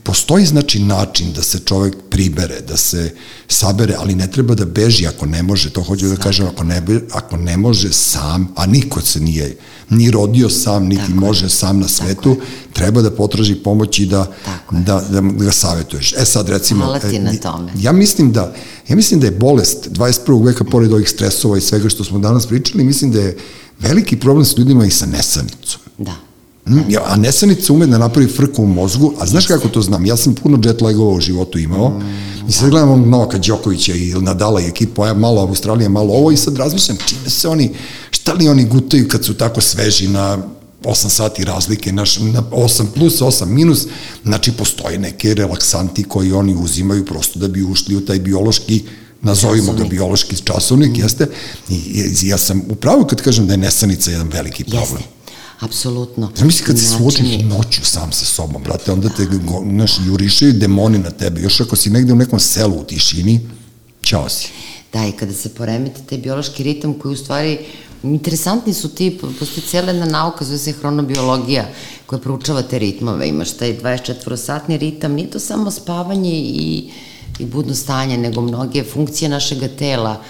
postoji 0.02 0.46
znači 0.46 0.78
način 0.78 1.32
da 1.32 1.42
se 1.42 1.58
čovek 1.58 1.96
pribere, 2.10 2.60
da 2.60 2.76
se 2.76 3.14
sabere, 3.48 3.94
ali 3.98 4.14
ne 4.14 4.30
treba 4.30 4.54
da 4.54 4.64
beži 4.64 5.06
ako 5.06 5.26
ne 5.26 5.42
može, 5.42 5.70
to 5.70 5.82
hoću 5.82 6.06
da 6.06 6.16
kažem, 6.16 6.46
ako 6.46 6.64
ne, 6.64 6.82
ako 7.12 7.36
ne 7.36 7.56
može 7.56 7.92
sam, 7.92 8.52
a 8.56 8.66
niko 8.66 9.00
se 9.00 9.20
nije 9.20 9.56
ni 9.90 10.10
rodio 10.10 10.50
sam, 10.50 10.84
niti 10.86 11.02
Tako 11.02 11.20
može 11.20 11.44
je. 11.44 11.50
sam 11.50 11.80
na 11.80 11.88
svetu, 11.88 12.34
Tako 12.34 12.46
treba 12.72 13.02
da 13.02 13.10
potraži 13.10 13.54
pomoć 13.54 13.98
i 13.98 14.06
da, 14.06 14.32
da, 14.70 15.00
da, 15.10 15.20
da 15.20 15.44
ga 15.44 15.52
savetuješ. 15.52 16.12
E 16.12 16.24
sad 16.24 16.48
recimo, 16.48 16.84
Hvala 16.84 16.98
ti 16.98 17.18
na 17.18 17.32
tome. 17.36 17.72
Ja 17.78 17.92
mislim 17.92 18.32
da, 18.32 18.54
ja 18.88 18.96
mislim 18.96 19.20
da 19.20 19.26
je 19.26 19.30
bolest 19.30 19.88
21. 19.90 20.46
veka, 20.46 20.64
pored 20.64 20.92
ovih 20.92 21.08
stresova 21.08 21.58
i 21.58 21.60
svega 21.60 21.88
što 21.88 22.04
smo 22.04 22.18
danas 22.18 22.46
pričali, 22.46 22.84
mislim 22.84 23.10
da 23.10 23.20
je 23.20 23.38
veliki 23.78 24.16
problem 24.16 24.44
s 24.44 24.58
ljudima 24.58 24.86
i 24.86 24.90
sa 24.90 25.06
nesanicom. 25.06 25.80
Da. 25.98 26.25
Mm, 26.68 26.80
ja, 26.88 27.02
a 27.06 27.16
nesanica 27.16 27.72
ume 27.72 27.86
da 27.86 27.98
napravi 27.98 28.28
frku 28.28 28.62
u 28.62 28.66
mozgu, 28.66 29.12
a 29.20 29.26
znaš 29.26 29.46
kako 29.46 29.68
to 29.68 29.82
znam? 29.82 30.06
Ja 30.06 30.16
sam 30.16 30.34
puno 30.34 30.58
jet 30.64 30.80
lagova 30.80 31.14
u 31.14 31.20
životu 31.20 31.58
imao 31.58 31.88
mm, 31.88 32.48
i 32.48 32.52
sad 32.52 32.70
gledam 32.70 32.90
onog 32.90 33.06
Novaka 33.06 33.38
Đokovića 33.38 33.92
i 33.94 34.14
Nadala 34.20 34.60
i 34.60 34.66
ekipa, 34.66 35.06
ja 35.06 35.14
malo 35.14 35.40
Australija, 35.40 35.88
malo 35.88 36.14
ovo 36.14 36.30
i 36.30 36.36
sad 36.36 36.56
razmišljam 36.56 36.98
čime 37.06 37.30
se 37.30 37.48
oni, 37.48 37.70
šta 38.10 38.32
li 38.32 38.48
oni 38.48 38.64
gutaju 38.64 39.08
kad 39.08 39.24
su 39.24 39.34
tako 39.34 39.60
sveži 39.60 40.08
na 40.08 40.38
8 40.84 41.08
sati 41.08 41.44
razlike, 41.44 41.92
naš, 41.92 42.18
na 42.18 42.42
8 42.42 42.84
plus, 42.94 43.20
8 43.20 43.44
minus, 43.44 43.86
znači 44.24 44.52
postoje 44.52 44.98
neke 44.98 45.34
relaksanti 45.34 46.04
koji 46.04 46.32
oni 46.32 46.54
uzimaju 46.54 47.04
prosto 47.04 47.38
da 47.38 47.48
bi 47.48 47.62
ušli 47.62 47.96
u 47.96 48.00
taj 48.00 48.18
biološki 48.18 48.84
nazovimo 49.22 49.72
ga 49.72 49.84
biološki 49.84 50.36
časovnik, 50.44 50.96
mm. 50.96 51.00
jeste, 51.00 51.26
I, 51.68 51.74
i 52.22 52.28
ja 52.28 52.38
sam 52.38 52.62
upravo 52.68 53.04
kad 53.04 53.22
kažem 53.22 53.46
da 53.46 53.52
je 53.52 53.56
nesanica 53.56 54.10
jedan 54.10 54.28
veliki 54.28 54.64
problem. 54.64 54.82
Jeste 54.82 55.15
Apsolutno. 55.60 56.30
Zamisli 56.36 56.66
kad 56.66 56.78
se 56.78 56.84
suočiš 56.84 57.26
noću 57.42 57.84
sam 57.84 58.12
sa 58.12 58.24
sobom, 58.24 58.62
brate, 58.62 58.92
onda 58.92 59.08
te, 59.08 59.26
znaš, 59.72 59.92
jurišaju 60.06 60.52
demoni 60.52 60.98
na 60.98 61.10
tebe. 61.10 61.40
Još 61.40 61.60
ako 61.60 61.76
si 61.76 61.90
negde 61.90 62.12
u 62.12 62.16
nekom 62.16 62.40
selu 62.40 62.80
u 62.80 62.84
tišini, 62.84 63.40
čao 64.00 64.28
si. 64.28 64.48
Da, 64.92 65.06
i 65.06 65.12
kada 65.12 65.32
se 65.32 65.48
poremeti 65.48 66.02
taj 66.02 66.18
biološki 66.18 66.62
ritam 66.62 66.94
koji 66.94 67.12
u 67.12 67.16
stvari 67.16 67.58
Interesantni 68.02 68.74
su 68.74 68.88
ti, 68.88 69.18
postoji 69.38 69.66
cijela 69.66 69.88
jedna 69.88 70.06
nauka, 70.06 70.44
zove 70.44 70.58
se 70.58 70.72
hronobiologija, 70.72 71.68
koja 72.06 72.18
proučava 72.18 72.62
te 72.62 72.78
ritmove. 72.78 73.28
Imaš 73.28 73.52
taj 73.52 73.78
24-satni 73.78 74.78
ritam, 74.78 75.12
nije 75.12 75.30
to 75.30 75.38
samo 75.38 75.70
spavanje 75.70 76.32
i, 76.32 76.90
i 77.38 77.44
budno 77.44 77.74
stanje, 77.74 78.18
nego 78.18 78.40
mnoge 78.40 78.84
funkcije 78.84 79.28
našeg 79.28 79.58
tela 79.78 80.22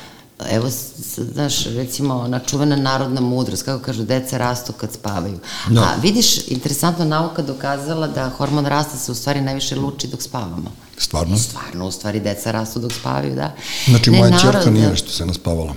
evo, 0.50 0.68
znaš, 1.16 1.64
recimo, 1.64 2.14
ona 2.14 2.38
čuvena 2.38 2.76
narodna 2.76 3.20
mudrost, 3.20 3.62
kako 3.62 3.84
kažu, 3.84 4.02
deca 4.02 4.38
rastu 4.38 4.72
kad 4.72 4.92
spavaju. 4.92 5.38
No. 5.68 5.80
A 5.80 5.94
vidiš, 6.02 6.48
interesantno, 6.48 7.04
nauka 7.04 7.42
dokazala 7.42 8.06
da 8.06 8.30
hormon 8.30 8.66
rasta 8.66 8.96
se 8.98 9.12
u 9.12 9.14
stvari 9.14 9.40
najviše 9.40 9.76
luči 9.76 10.06
dok 10.06 10.22
spavamo. 10.22 10.72
Stvarno? 10.98 11.38
Stvarno, 11.38 11.86
u 11.86 11.90
stvari 11.90 12.20
deca 12.20 12.50
rastu 12.50 12.78
dok 12.78 12.92
spavaju, 12.92 13.34
da. 13.34 13.52
Znači, 13.88 14.10
ne, 14.10 14.18
moja 14.18 14.30
narod, 14.30 14.52
čerka 14.52 14.70
nije 14.70 14.96
što 14.96 15.10
se 15.10 15.26
naspavala. 15.26 15.74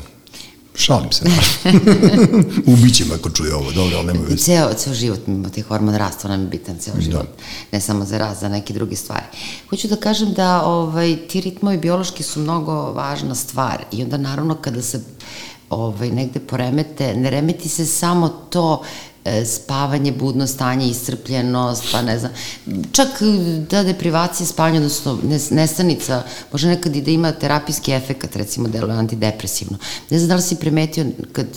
Šalim 0.79 1.11
se. 1.11 1.23
Ubiće 2.73 3.05
me 3.05 3.15
ako 3.15 3.29
čuje 3.29 3.55
ovo, 3.55 3.71
dobro, 3.71 3.97
ali 3.97 4.07
nema 4.07 4.19
veze. 4.29 4.37
Ceo, 4.37 4.73
ceo 4.73 4.93
život 4.93 5.27
mi 5.27 5.35
ima 5.35 5.49
taj 5.49 5.63
hormon 5.63 5.95
rasta, 5.95 6.27
nam 6.27 6.41
je 6.41 6.47
bitan 6.47 6.77
ceo 6.79 6.93
da. 6.93 7.01
život. 7.01 7.23
Da. 7.37 7.43
Ne 7.71 7.81
samo 7.81 8.05
za 8.05 8.17
rast, 8.17 8.41
za 8.41 8.49
neke 8.49 8.73
druge 8.73 8.95
stvari. 8.95 9.25
Hoću 9.69 9.87
da 9.87 9.95
kažem 9.95 10.33
da 10.33 10.63
ovaj, 10.63 11.17
ti 11.27 11.41
ritmovi 11.41 11.77
biološki 11.77 12.23
su 12.23 12.39
mnogo 12.39 12.73
važna 12.73 13.35
stvar 13.35 13.83
i 13.91 14.03
onda 14.03 14.17
naravno 14.17 14.55
kada 14.55 14.81
se 14.81 15.01
ovaj, 15.69 16.09
negde 16.09 16.39
poremete, 16.39 17.15
ne 17.15 17.29
remeti 17.29 17.69
se 17.69 17.85
samo 17.85 18.29
to 18.29 18.83
spavanje, 19.45 20.11
budno 20.11 20.47
stanje, 20.47 20.87
iscrpljenost, 20.87 21.83
pa 21.91 22.01
ne 22.01 22.19
znam, 22.19 22.31
čak 22.91 23.07
da 23.69 23.83
deprivacija 23.83 24.47
spavanja, 24.47 24.77
odnosno 24.77 25.17
nestanica, 25.51 26.23
može 26.51 26.67
nekad 26.67 26.95
i 26.95 27.01
da 27.01 27.11
ima 27.11 27.31
terapijski 27.31 27.91
efekt, 27.91 28.35
recimo 28.35 28.67
deluje 28.67 28.97
antidepresivno. 28.97 29.77
Ne 30.09 30.19
znam 30.19 30.29
da 30.29 30.35
li 30.35 30.41
si 30.41 30.55
primetio 30.55 31.05
kad 31.31 31.47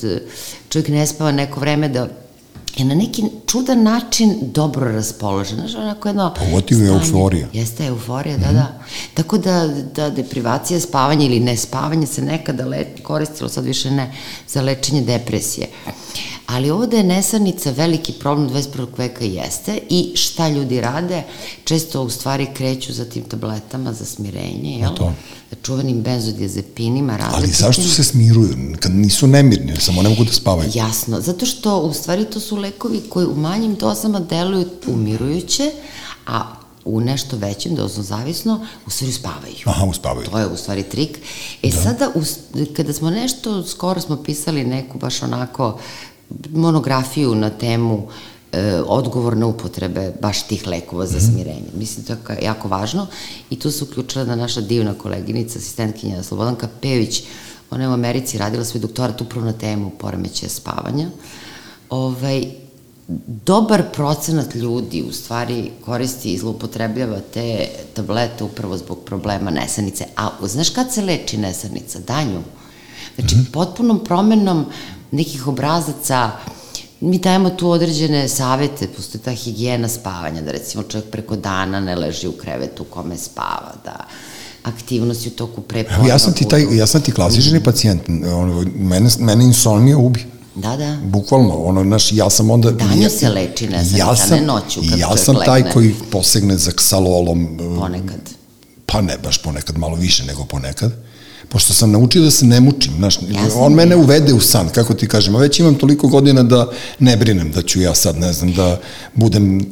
čovjek 0.68 0.88
ne 0.88 1.06
spava 1.06 1.32
neko 1.32 1.60
vreme 1.60 1.88
da 1.88 2.08
je 2.76 2.84
na 2.84 2.94
neki 2.94 3.22
čudan 3.46 3.82
način 3.82 4.38
dobro 4.40 4.92
raspoložen. 4.92 5.56
Znaš, 5.56 5.74
onako 5.74 6.08
jedno... 6.08 6.34
Pogotovo 6.38 6.82
je 6.82 6.88
euforija. 6.88 7.48
Jeste 7.52 7.86
euforija, 7.86 8.36
da, 8.36 8.46
mm 8.46 8.50
-hmm. 8.50 8.54
da. 8.54 8.78
Tako 9.14 9.38
da, 9.38 9.68
da 9.94 10.10
deprivacija 10.10 10.80
spavanja 10.80 11.26
ili 11.26 11.40
nespavanje 11.40 12.06
se 12.06 12.22
nekada 12.22 12.66
le, 12.66 12.86
koristilo, 13.02 13.48
sad 13.48 13.64
više 13.64 13.90
ne, 13.90 14.12
za 14.48 14.62
lečenje 14.62 15.00
depresije. 15.02 15.68
Ali 16.52 16.70
ovde 16.70 16.96
je 16.96 17.02
nesanica 17.02 17.70
veliki 17.70 18.12
problem 18.12 18.50
21. 18.50 18.86
veka 18.98 19.24
jeste 19.24 19.78
i 19.88 20.12
šta 20.14 20.48
ljudi 20.48 20.80
rade, 20.80 21.22
često 21.64 22.02
u 22.02 22.10
stvari 22.10 22.46
kreću 22.54 22.92
za 22.92 23.04
tim 23.04 23.22
tabletama 23.22 23.92
za 23.92 24.04
smirenje, 24.04 24.78
jel? 24.78 24.94
To. 24.94 25.12
Čuvenim 25.62 26.02
benzodiazepinima, 26.02 27.16
različitim. 27.16 27.44
Ali 27.44 27.52
zašto 27.52 27.82
se 27.82 28.04
smiruju? 28.04 28.56
Kad 28.80 28.92
nisu 28.94 29.26
nemirni, 29.26 29.76
samo 29.76 30.02
ne 30.02 30.08
mogu 30.08 30.24
da 30.24 30.32
spavaju. 30.32 30.70
Jasno, 30.74 31.20
zato 31.20 31.46
što 31.46 31.78
u 31.78 31.92
stvari 31.92 32.24
to 32.24 32.40
su 32.40 32.56
lekovi 32.56 33.00
koji 33.08 33.26
u 33.26 33.34
manjim 33.34 33.74
dozama 33.74 34.20
deluju 34.20 34.66
umirujuće, 34.86 35.70
a 36.26 36.54
u 36.84 37.00
nešto 37.00 37.36
većem 37.36 37.74
dozom 37.74 38.04
zavisno, 38.04 38.66
u 38.86 38.90
stvari 38.90 39.10
uspavaju. 39.10 39.54
Aha, 39.64 39.86
uspavaju. 39.86 40.26
To 40.30 40.38
je 40.38 40.46
u 40.46 40.56
stvari 40.56 40.82
trik. 40.82 41.18
E 41.62 41.70
da. 41.70 41.82
sada, 41.82 42.12
kada 42.76 42.92
smo 42.92 43.10
nešto, 43.10 43.66
skoro 43.66 44.00
smo 44.00 44.22
pisali 44.22 44.64
neku 44.64 44.98
baš 44.98 45.22
onako 45.22 45.78
monografiju 46.50 47.34
na 47.34 47.50
temu 47.50 48.08
e, 48.52 48.80
odgovorne 48.86 49.46
upotrebe 49.46 50.12
baš 50.20 50.42
tih 50.42 50.66
lekova 50.66 51.06
za 51.06 51.16
mhm. 51.16 51.26
smirenje. 51.26 51.70
Mislim, 51.74 52.06
to 52.06 52.12
je 52.12 52.38
jako 52.42 52.68
važno 52.68 53.06
i 53.50 53.58
tu 53.58 53.70
se 53.70 53.84
uključila 53.84 54.24
da 54.24 54.36
naša 54.36 54.60
divna 54.60 54.94
koleginica, 54.94 55.58
asistentkinja 55.58 56.22
Slobodanka 56.22 56.68
Pević, 56.80 57.22
ona 57.70 57.84
je 57.84 57.88
u 57.88 57.92
Americi 57.92 58.38
radila 58.38 58.64
svoj 58.64 58.80
doktorat 58.80 59.20
upravo 59.20 59.46
na 59.46 59.52
temu 59.52 59.90
poremećaja 59.90 60.50
spavanja. 60.50 61.08
Ovaj, 61.90 62.44
dobar 63.26 63.82
procenat 63.92 64.54
ljudi 64.54 65.02
u 65.02 65.12
stvari 65.12 65.70
koristi 65.84 66.32
i 66.32 66.38
zloupotrebljava 66.38 67.20
te 67.34 67.68
tablete 67.94 68.44
upravo 68.44 68.76
zbog 68.76 68.98
problema 69.04 69.50
nesanice. 69.50 70.04
A 70.16 70.28
znaš 70.42 70.70
kad 70.70 70.92
se 70.92 71.02
leči 71.02 71.36
nesanica? 71.36 71.98
Danju. 71.98 72.40
Znači, 73.14 73.34
mm 73.34 73.38
-hmm. 73.38 73.52
potpunom 73.52 74.04
promenom 74.04 74.66
nekih 75.12 75.48
obrazaca, 75.48 76.30
mi 77.00 77.18
dajemo 77.18 77.50
tu 77.50 77.70
određene 77.70 78.28
savete, 78.28 78.88
postoje 78.96 79.22
ta 79.22 79.30
higijena 79.30 79.88
spavanja, 79.88 80.42
da 80.42 80.52
recimo 80.52 80.82
čovjek 80.82 81.10
preko 81.10 81.36
dana 81.36 81.80
ne 81.80 81.96
leži 81.96 82.28
u 82.28 82.32
krevetu 82.32 82.82
u 82.82 82.86
kome 82.86 83.16
spava, 83.16 83.72
da 83.84 84.06
aktivnosti 84.62 85.28
u 85.28 85.32
toku 85.32 85.60
prepodne. 85.60 86.08
Ja 86.08 86.18
sam 86.18 86.32
ti 86.32 86.48
taj, 86.48 86.76
ja 86.76 86.86
sam 86.86 87.00
ti 87.00 87.12
klasični 87.12 87.58
mm. 87.58 87.62
pacijent, 87.62 88.02
ono, 88.08 88.64
mene, 88.74 89.10
mene 89.18 89.44
insomnija 89.44 89.98
ubi. 89.98 90.26
Da, 90.54 90.76
da. 90.76 90.98
Bukvalno, 91.04 91.54
ono, 91.54 91.84
naš, 91.84 92.12
ja 92.12 92.30
sam 92.30 92.50
onda... 92.50 92.70
Danju 92.70 93.10
se 93.10 93.28
leči, 93.28 93.68
ne 93.68 93.84
znam, 93.84 93.98
ja 93.98 94.16
sam, 94.16 94.38
ne 94.38 94.46
noću 94.46 94.80
kad 94.90 94.98
Ja 94.98 95.16
sam 95.16 95.36
taj 95.44 95.54
legne. 95.54 95.72
koji 95.72 95.94
posegne 96.10 96.56
za 96.56 96.70
ksalolom. 96.70 97.58
Ponekad. 97.78 98.20
Pa 98.86 99.00
ne 99.00 99.18
baš 99.18 99.42
ponekad, 99.42 99.78
malo 99.78 99.96
više 99.96 100.24
nego 100.24 100.44
ponekad 100.44 100.92
pošto 101.52 101.74
sam 101.74 101.90
naučio 101.90 102.22
da 102.22 102.30
se 102.30 102.46
ne 102.46 102.60
mučim, 102.60 102.92
znaš, 102.96 103.18
on 103.56 103.74
mene 103.74 103.96
uvede 103.96 104.32
u 104.34 104.40
san, 104.40 104.68
kako 104.68 104.94
ti 104.94 105.08
kažem, 105.08 105.36
a 105.36 105.38
već 105.38 105.60
imam 105.60 105.74
toliko 105.74 106.08
godina 106.08 106.42
da 106.42 106.70
ne 106.98 107.16
brinem 107.16 107.50
da 107.50 107.62
ću 107.62 107.80
ja 107.80 107.94
sad, 107.94 108.18
ne 108.18 108.32
znam, 108.32 108.52
da 108.52 108.80
budem 109.14 109.66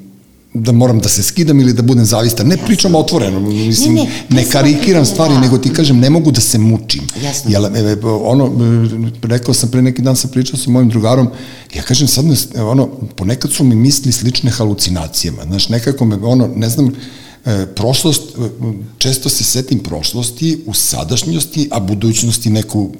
da 0.55 0.73
moram 0.73 0.99
da 0.99 1.09
se 1.09 1.23
skidam 1.23 1.61
ili 1.61 1.73
da 1.73 1.83
budem 1.83 2.05
zavistan. 2.05 2.47
Ne 2.47 2.57
pričam 2.57 2.95
otvoreno, 2.95 3.41
mislim, 3.41 3.95
ne, 3.95 4.03
ne, 4.03 4.11
ne 4.29 4.45
karikiram 4.45 5.05
stvari, 5.07 5.35
da. 5.35 5.41
nego 5.41 5.59
ti 5.59 5.73
kažem, 5.73 5.99
ne 5.99 6.11
mogu 6.11 6.31
da 6.31 6.41
se 6.41 6.59
mučim. 6.59 7.03
Jasno. 7.23 7.51
Jel, 7.51 7.65
e, 7.65 7.97
ono, 8.05 8.53
rekao 9.23 9.55
sam 9.55 9.71
pre 9.71 9.83
neki 9.83 10.03
dan 10.03 10.17
sam 10.17 10.31
pričao 10.31 10.59
sa 10.59 10.71
mojim 10.71 10.89
drugarom, 10.89 11.29
ja 11.75 11.83
kažem 11.83 12.09
sad, 12.09 12.25
ono, 12.57 12.87
ponekad 13.17 13.53
su 13.53 13.65
mi 13.65 13.75
misli 13.75 14.13
slične 14.13 14.51
halucinacijama, 14.51 15.43
znaš, 15.45 15.69
nekako 15.69 16.05
me, 16.05 16.17
ono, 16.17 16.49
ne 16.57 16.69
znam, 16.69 16.93
e, 17.45 17.67
prošlost, 17.75 18.23
e, 18.23 18.49
često 18.99 19.29
se 19.29 19.45
setim 19.45 19.79
prošlosti 19.79 20.63
u 20.67 20.75
sadašnjosti, 20.75 21.69
a 21.71 21.81
budućnosti 21.81 22.51
neku 22.51 22.93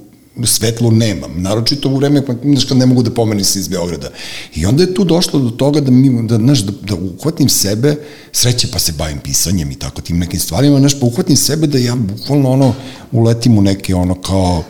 svetlo 0.45 0.91
nemam, 0.91 1.43
naročito 1.43 1.89
u 1.89 1.97
vreme 1.97 2.23
znaš, 2.45 2.65
kad 2.65 2.77
ne 2.77 2.87
mogu 2.87 3.03
da 3.03 3.11
pomenim 3.11 3.45
se 3.45 3.59
iz 3.59 3.69
Beograda. 3.69 4.11
I 4.55 4.67
onda 4.67 4.83
je 4.83 4.95
tu 4.95 5.05
došlo 5.05 5.41
do 5.41 5.51
toga 5.51 5.81
da, 5.81 5.91
mi, 5.91 6.29
da, 6.29 6.37
znaš, 6.37 6.61
da, 6.61 6.73
da 6.83 6.95
uhvatim 6.95 7.49
sebe, 7.49 7.97
sreće 8.33 8.69
pa 8.73 8.79
se 8.79 8.93
bavim 8.93 9.19
pisanjem 9.19 9.71
i 9.71 9.75
tako 9.75 10.01
tim 10.01 10.19
nekim 10.19 10.41
stvarima, 10.41 10.79
znaš, 10.79 11.01
pa 11.01 11.07
uhvatim 11.07 11.37
sebe 11.37 11.67
da 11.67 11.79
ja 11.79 11.97
bukvalno 11.97 12.51
ono, 12.51 12.75
uletim 13.13 13.59
u 13.59 13.63
neke 13.63 13.95
ono 13.95 14.15
kao, 14.15 14.65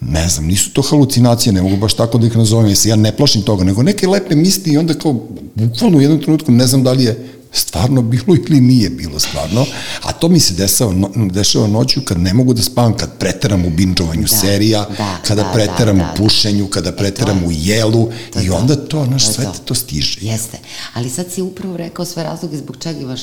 ne 0.00 0.28
znam, 0.28 0.46
nisu 0.46 0.72
to 0.72 0.82
halucinacije, 0.82 1.52
ne 1.52 1.62
mogu 1.62 1.76
baš 1.76 1.94
tako 1.94 2.18
da 2.18 2.26
ih 2.26 2.36
nazovem, 2.36 2.66
jer 2.66 2.76
se 2.76 2.88
ja 2.88 2.96
ne 2.96 3.16
plašim 3.16 3.42
toga, 3.42 3.64
nego 3.64 3.82
neke 3.82 4.08
lepe 4.08 4.34
misli 4.34 4.72
i 4.72 4.78
onda 4.78 4.94
kao, 4.94 5.20
bukvalno 5.54 5.98
u 5.98 6.00
jednom 6.00 6.20
trenutku 6.20 6.52
ne 6.52 6.66
znam 6.66 6.82
da 6.82 6.92
li 6.92 7.04
je 7.04 7.35
stvarno 7.56 8.02
bilo 8.02 8.36
ili 8.48 8.60
nije 8.60 8.90
bilo 8.90 9.18
stvarno, 9.18 9.66
a 10.02 10.12
to 10.12 10.28
mi 10.28 10.40
se 10.40 10.54
dešava, 10.54 10.92
no, 10.92 11.10
dešava 11.30 11.66
noću 11.66 12.00
kad 12.00 12.20
ne 12.20 12.34
mogu 12.34 12.54
da 12.54 12.62
spavam, 12.62 12.96
kad 12.96 13.18
preteram 13.18 13.64
u 13.64 13.70
binđovanju 13.70 14.26
da, 14.30 14.36
serija, 14.36 14.86
da, 14.98 15.18
kada 15.26 15.42
da, 15.42 15.52
preteram 15.52 15.98
da, 15.98 16.04
da, 16.04 16.12
u 16.12 16.16
pušenju, 16.16 16.66
kada 16.66 16.88
e, 16.88 16.96
preteram 16.96 17.44
u 17.44 17.52
jelu 17.52 18.10
to 18.32 18.40
i 18.40 18.50
onda 18.50 18.76
to, 18.76 19.06
naš, 19.06 19.26
sve 19.26 19.44
to. 19.44 19.52
to 19.64 19.74
stiže. 19.74 20.18
Jeste, 20.20 20.58
ali 20.94 21.10
sad 21.10 21.32
si 21.32 21.42
upravo 21.42 21.76
rekao 21.76 22.04
sve 22.04 22.24
razloge 22.24 22.56
zbog 22.56 22.76
čega 22.80 23.00
imaš 23.00 23.20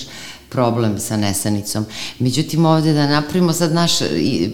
problem 0.54 0.99
sa 0.99 1.18
nesanicom. 1.18 1.86
Međutim, 2.20 2.66
ovde 2.66 2.93
da 2.93 3.08
napravimo 3.08 3.54
sad 3.54 3.74
naš 3.74 3.91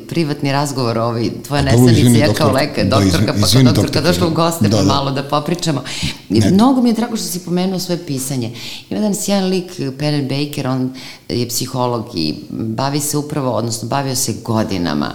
privatni 0.09 0.51
razgovor 0.51 0.97
o 0.97 1.05
ovoj 1.05 1.31
tvoje 1.47 1.63
nesanice, 1.63 2.19
ja 2.19 2.33
kao 2.33 2.51
lekar, 2.51 2.85
da, 2.85 2.99
doktorka, 2.99 3.33
pa 3.41 3.47
kao 3.47 3.63
doktorka 3.63 4.01
došla 4.01 4.27
u 4.27 4.31
goste, 4.31 4.67
da, 4.67 4.77
pa 4.77 4.83
da. 4.83 4.87
malo 4.87 5.11
da 5.11 5.23
popričamo. 5.23 5.83
Ne. 6.29 6.51
Mnogo 6.51 6.81
mi 6.81 6.89
je 6.89 6.93
drago 6.93 7.17
što 7.17 7.25
si 7.25 7.39
pomenuo 7.39 7.79
svoje 7.79 8.05
pisanje. 8.05 8.51
Ima 8.89 8.99
jedan 8.99 9.15
sjajan 9.15 9.45
lik, 9.45 9.71
Penn 9.97 10.27
Baker, 10.27 10.67
on 10.67 10.93
je 11.29 11.47
psiholog 11.47 12.05
i 12.15 12.35
bavi 12.49 12.99
se 12.99 13.17
upravo, 13.17 13.51
odnosno 13.51 13.87
bavio 13.87 14.15
se 14.15 14.33
godinama 14.43 15.11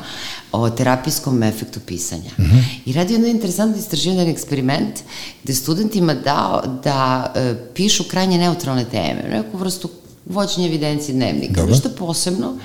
o 0.52 0.70
terapijskom 0.70 1.42
efektu 1.42 1.80
pisanja. 1.86 2.30
Mm 2.38 2.42
-hmm. 2.42 2.62
I 2.86 2.92
radi 2.92 3.14
jedno 3.14 3.28
interesantno 3.28 3.78
istraživanje, 3.78 4.30
eksperiment, 4.30 5.00
gde 5.42 5.54
studentima 5.54 6.14
dao 6.14 6.62
da 6.84 7.32
e, 7.36 7.54
pišu 7.74 8.04
krajnje 8.04 8.38
neutralne 8.38 8.84
teme, 8.84 9.24
neku 9.30 9.58
vrstu 9.58 9.88
vođenje 10.26 10.66
evidencije 10.66 11.14
dnevnika, 11.14 11.54
Dobro. 11.54 11.74
ništa 11.74 11.88
posebno. 11.88 12.58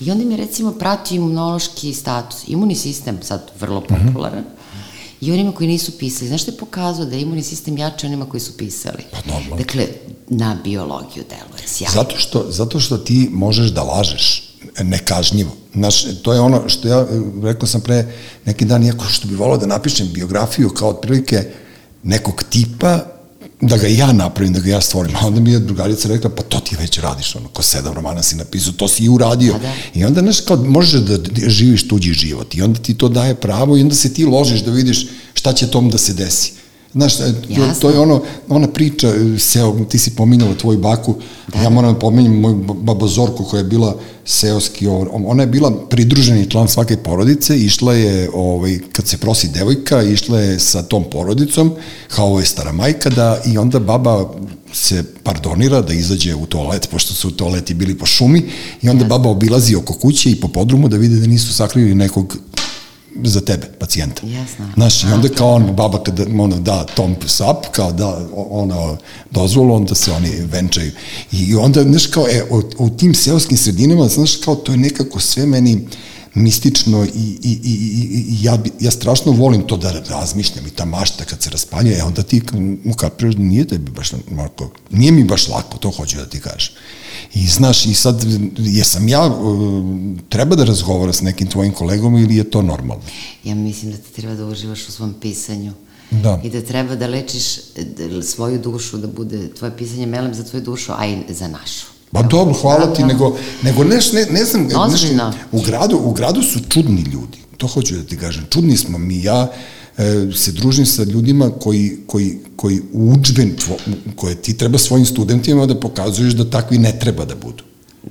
I 0.00 0.10
onda 0.10 0.24
mi 0.24 0.36
recimo 0.36 0.72
prati 0.72 1.16
imunološki 1.16 1.94
status. 1.94 2.44
Imunni 2.46 2.74
sistem, 2.74 3.18
sad 3.22 3.50
vrlo 3.60 3.80
mhm. 3.80 4.06
popularan, 4.06 4.38
mm 4.38 4.44
-hmm. 4.44 5.26
i 5.26 5.32
onima 5.32 5.52
koji 5.52 5.68
nisu 5.68 5.98
pisali. 5.98 6.28
Znaš 6.28 6.42
što 6.42 6.50
je 6.50 6.56
pokazao 6.56 7.04
da 7.04 7.16
je 7.16 7.22
imunni 7.22 7.42
sistem 7.42 7.78
jače 7.78 8.06
onima 8.06 8.26
koji 8.26 8.40
su 8.40 8.56
pisali? 8.56 9.02
Pa 9.10 9.32
normalno. 9.32 9.56
Dakle, 9.56 9.86
na 10.28 10.56
biologiju 10.64 11.24
deluje 11.28 11.66
sjajno. 11.66 11.94
Zato 11.94 12.16
što, 12.16 12.46
zato 12.50 12.80
što 12.80 12.98
ti 12.98 13.28
možeš 13.32 13.70
da 13.70 13.82
lažeš 13.82 14.54
nekažnjivo. 14.82 15.50
Znaš, 15.74 16.04
to 16.22 16.32
je 16.32 16.40
ono 16.40 16.68
što 16.68 16.88
ja, 16.88 17.06
rekao 17.42 17.66
sam 17.66 17.80
pre 17.80 18.12
neki 18.44 18.64
dan, 18.64 18.84
iako 18.84 19.04
što 19.04 19.28
bi 19.28 19.34
volao 19.34 19.56
da 19.56 19.66
napišem 19.66 20.08
biografiju 20.12 20.70
kao 20.70 20.88
otprilike 20.88 21.50
nekog 22.02 22.42
tipa 22.50 23.13
da 23.60 23.76
ga 23.76 23.86
ja 23.86 24.12
napravim, 24.12 24.52
da 24.52 24.60
ga 24.60 24.70
ja 24.70 24.80
stvorim. 24.80 25.16
A 25.16 25.26
onda 25.26 25.40
mi 25.40 25.52
je 25.52 25.58
drugarica 25.58 26.08
rekla, 26.08 26.30
pa 26.30 26.42
to 26.42 26.60
ti 26.60 26.76
već 26.76 26.98
radiš, 26.98 27.36
ono, 27.36 27.48
ko 27.48 27.62
sedam 27.62 27.94
romana 27.94 28.22
si 28.22 28.36
napisao, 28.36 28.72
to 28.72 28.88
si 28.88 29.04
i 29.04 29.08
uradio. 29.08 29.52
Da, 29.52 29.58
da. 29.58 29.74
I 29.94 30.04
onda, 30.04 30.20
znaš, 30.20 30.40
kao, 30.40 30.56
možeš 30.56 31.00
da 31.00 31.18
živiš 31.48 31.88
tuđi 31.88 32.12
život 32.12 32.54
i 32.54 32.62
onda 32.62 32.80
ti 32.80 32.94
to 32.94 33.08
daje 33.08 33.34
pravo 33.34 33.76
i 33.76 33.80
onda 33.80 33.94
se 33.94 34.14
ti 34.14 34.24
ložiš 34.24 34.60
da 34.60 34.70
vidiš 34.70 35.06
šta 35.34 35.52
će 35.52 35.70
tom 35.70 35.90
da 35.90 35.98
se 35.98 36.12
desi. 36.12 36.52
Znaš, 36.94 37.16
to, 37.16 37.24
to 37.80 37.90
je 37.90 37.98
ono, 37.98 38.22
ona 38.48 38.68
priča, 38.68 39.12
seo, 39.38 39.84
ti 39.88 39.98
si 39.98 40.16
pominjala 40.16 40.54
tvoju 40.54 40.78
baku, 40.78 41.14
da. 41.52 41.62
ja 41.62 41.70
moram 41.70 41.94
da 41.94 41.98
pominjem 41.98 42.40
moju 42.40 42.54
babo 42.82 43.08
Zorku 43.08 43.44
koja 43.44 43.58
je 43.58 43.64
bila 43.64 43.96
seoski, 44.24 44.86
ona 45.10 45.42
je 45.42 45.46
bila 45.46 45.70
pridruženi 45.90 46.50
član 46.50 46.68
svake 46.68 46.96
porodice, 46.96 47.56
išla 47.56 47.94
je, 47.94 48.30
ovaj, 48.34 48.78
kad 48.92 49.08
se 49.08 49.16
prosi 49.16 49.48
devojka, 49.48 50.02
išla 50.02 50.40
je 50.40 50.60
sa 50.60 50.82
tom 50.82 51.04
porodicom, 51.10 51.72
kao 52.08 52.26
ovo 52.26 52.40
je 52.40 52.46
stara 52.46 52.72
majka, 52.72 53.10
da, 53.10 53.40
i 53.46 53.58
onda 53.58 53.78
baba 53.78 54.30
se 54.72 55.04
pardonira 55.22 55.82
da 55.82 55.92
izađe 55.92 56.34
u 56.34 56.46
toalet, 56.46 56.88
pošto 56.90 57.14
su 57.14 57.30
toaleti 57.30 57.74
bili 57.74 57.98
po 57.98 58.06
šumi, 58.06 58.42
i 58.82 58.88
onda 58.88 59.04
baba 59.04 59.30
obilazi 59.30 59.76
oko 59.76 59.94
kuće 59.94 60.30
i 60.30 60.40
po 60.40 60.48
podrumu 60.48 60.88
da 60.88 60.96
vide 60.96 61.16
da 61.16 61.26
nisu 61.26 61.54
sakrili 61.54 61.94
nekog 61.94 62.36
za 63.24 63.40
tebe, 63.40 63.66
pacijenta. 63.78 64.26
Jasno. 64.26 64.68
Znaš, 64.74 65.04
i 65.04 65.06
onda 65.06 65.28
kao 65.28 65.54
on, 65.54 65.76
baba 65.76 66.02
kada 66.02 66.24
ono, 66.38 66.58
da 66.58 66.86
tom 66.86 67.16
sap, 67.26 67.66
kao 67.72 67.92
da 67.92 68.28
ono, 68.34 68.96
dozvolu, 69.30 69.74
onda 69.74 69.94
se 69.94 70.12
oni 70.12 70.30
venčaju. 70.30 70.92
I 71.32 71.54
onda, 71.54 71.82
znaš, 71.82 72.06
kao, 72.06 72.26
e, 72.30 72.42
u, 72.50 72.62
u 72.78 72.90
tim 72.90 73.14
seoskim 73.14 73.56
sredinama, 73.56 74.08
znaš, 74.08 74.36
kao, 74.36 74.54
to 74.54 74.72
je 74.72 74.78
nekako 74.78 75.20
sve 75.20 75.46
meni 75.46 75.86
mistično 76.34 77.04
i, 77.04 77.08
i, 77.42 77.58
i, 77.64 77.72
i 78.28 78.44
ja, 78.44 78.58
ja 78.80 78.90
strašno 78.90 79.32
volim 79.32 79.62
to 79.62 79.76
da 79.76 79.92
razmišljam 80.08 80.66
i 80.66 80.70
ta 80.70 80.84
mašta 80.84 81.24
kad 81.24 81.42
se 81.42 81.50
raspalja, 81.50 81.98
e 81.98 82.02
onda 82.02 82.22
ti 82.22 82.42
mu 82.84 82.94
kapiraš 82.94 83.34
da 83.34 83.42
nije 83.42 83.68
tebi 83.68 83.90
baš, 83.90 84.12
Marko, 84.30 84.70
nije 84.90 85.12
mi 85.12 85.24
baš 85.24 85.48
lako, 85.48 85.78
to 85.78 85.90
hoću 85.90 86.16
da 86.16 86.26
ti 86.26 86.40
kažem. 86.40 86.74
I 87.34 87.46
znaš, 87.46 87.86
i 87.86 87.94
sad, 87.94 88.24
jesam 88.58 89.08
ja, 89.08 89.26
uh, 89.26 89.84
treba 90.28 90.56
da 90.56 90.64
razgovara 90.64 91.12
s 91.12 91.22
nekim 91.22 91.46
tvojim 91.46 91.72
kolegom 91.72 92.16
ili 92.16 92.36
je 92.36 92.50
to 92.50 92.62
normalno? 92.62 93.04
Ja 93.44 93.54
mislim 93.54 93.92
da 93.92 93.98
ti 93.98 94.12
treba 94.12 94.34
da 94.34 94.46
uživaš 94.46 94.88
u 94.88 94.92
svom 94.92 95.14
pisanju. 95.20 95.72
Da. 96.10 96.40
i 96.44 96.50
da 96.50 96.60
treba 96.60 96.94
da 96.94 97.06
lečiš 97.06 97.44
da, 97.76 98.22
svoju 98.22 98.58
dušu, 98.58 98.98
da 98.98 99.06
bude 99.06 99.48
tvoje 99.54 99.76
pisanje 99.76 100.06
melem 100.06 100.34
za 100.34 100.44
tvoju 100.44 100.64
dušu, 100.64 100.92
a 100.96 101.06
i 101.06 101.16
za 101.28 101.48
našu. 101.48 101.86
Ba 102.12 102.22
dobro, 102.22 102.54
hvala 102.54 102.94
ti, 102.94 103.04
nego, 103.04 103.36
nego 103.62 103.84
neš, 103.84 104.12
ne, 104.12 104.26
ne 104.30 104.44
znam, 104.44 104.68
nešto, 104.92 105.32
u 105.52 105.60
gradu, 105.60 105.96
u 105.96 106.12
gradu 106.12 106.42
su 106.42 106.60
čudni 106.68 107.02
ljudi, 107.02 107.38
to 107.56 107.66
hoću 107.66 107.96
da 107.96 108.02
ti 108.02 108.18
kažem, 108.18 108.46
čudni 108.50 108.76
smo 108.76 108.98
mi, 108.98 109.22
ja 109.22 109.42
e, 109.42 109.83
se 110.34 110.52
družim 110.52 110.86
sa 110.86 111.04
ljudima 111.04 111.50
koji, 111.50 111.96
koji, 112.06 112.38
koji 112.56 112.80
učben, 112.92 113.56
tvo, 113.56 113.76
koje 114.16 114.34
ti 114.34 114.56
treba 114.56 114.78
svojim 114.78 115.06
studentima 115.06 115.66
da 115.66 115.80
pokazuješ 115.80 116.34
da 116.34 116.50
takvi 116.50 116.78
ne 116.78 116.98
treba 116.98 117.24
da 117.24 117.34
budu. 117.34 117.64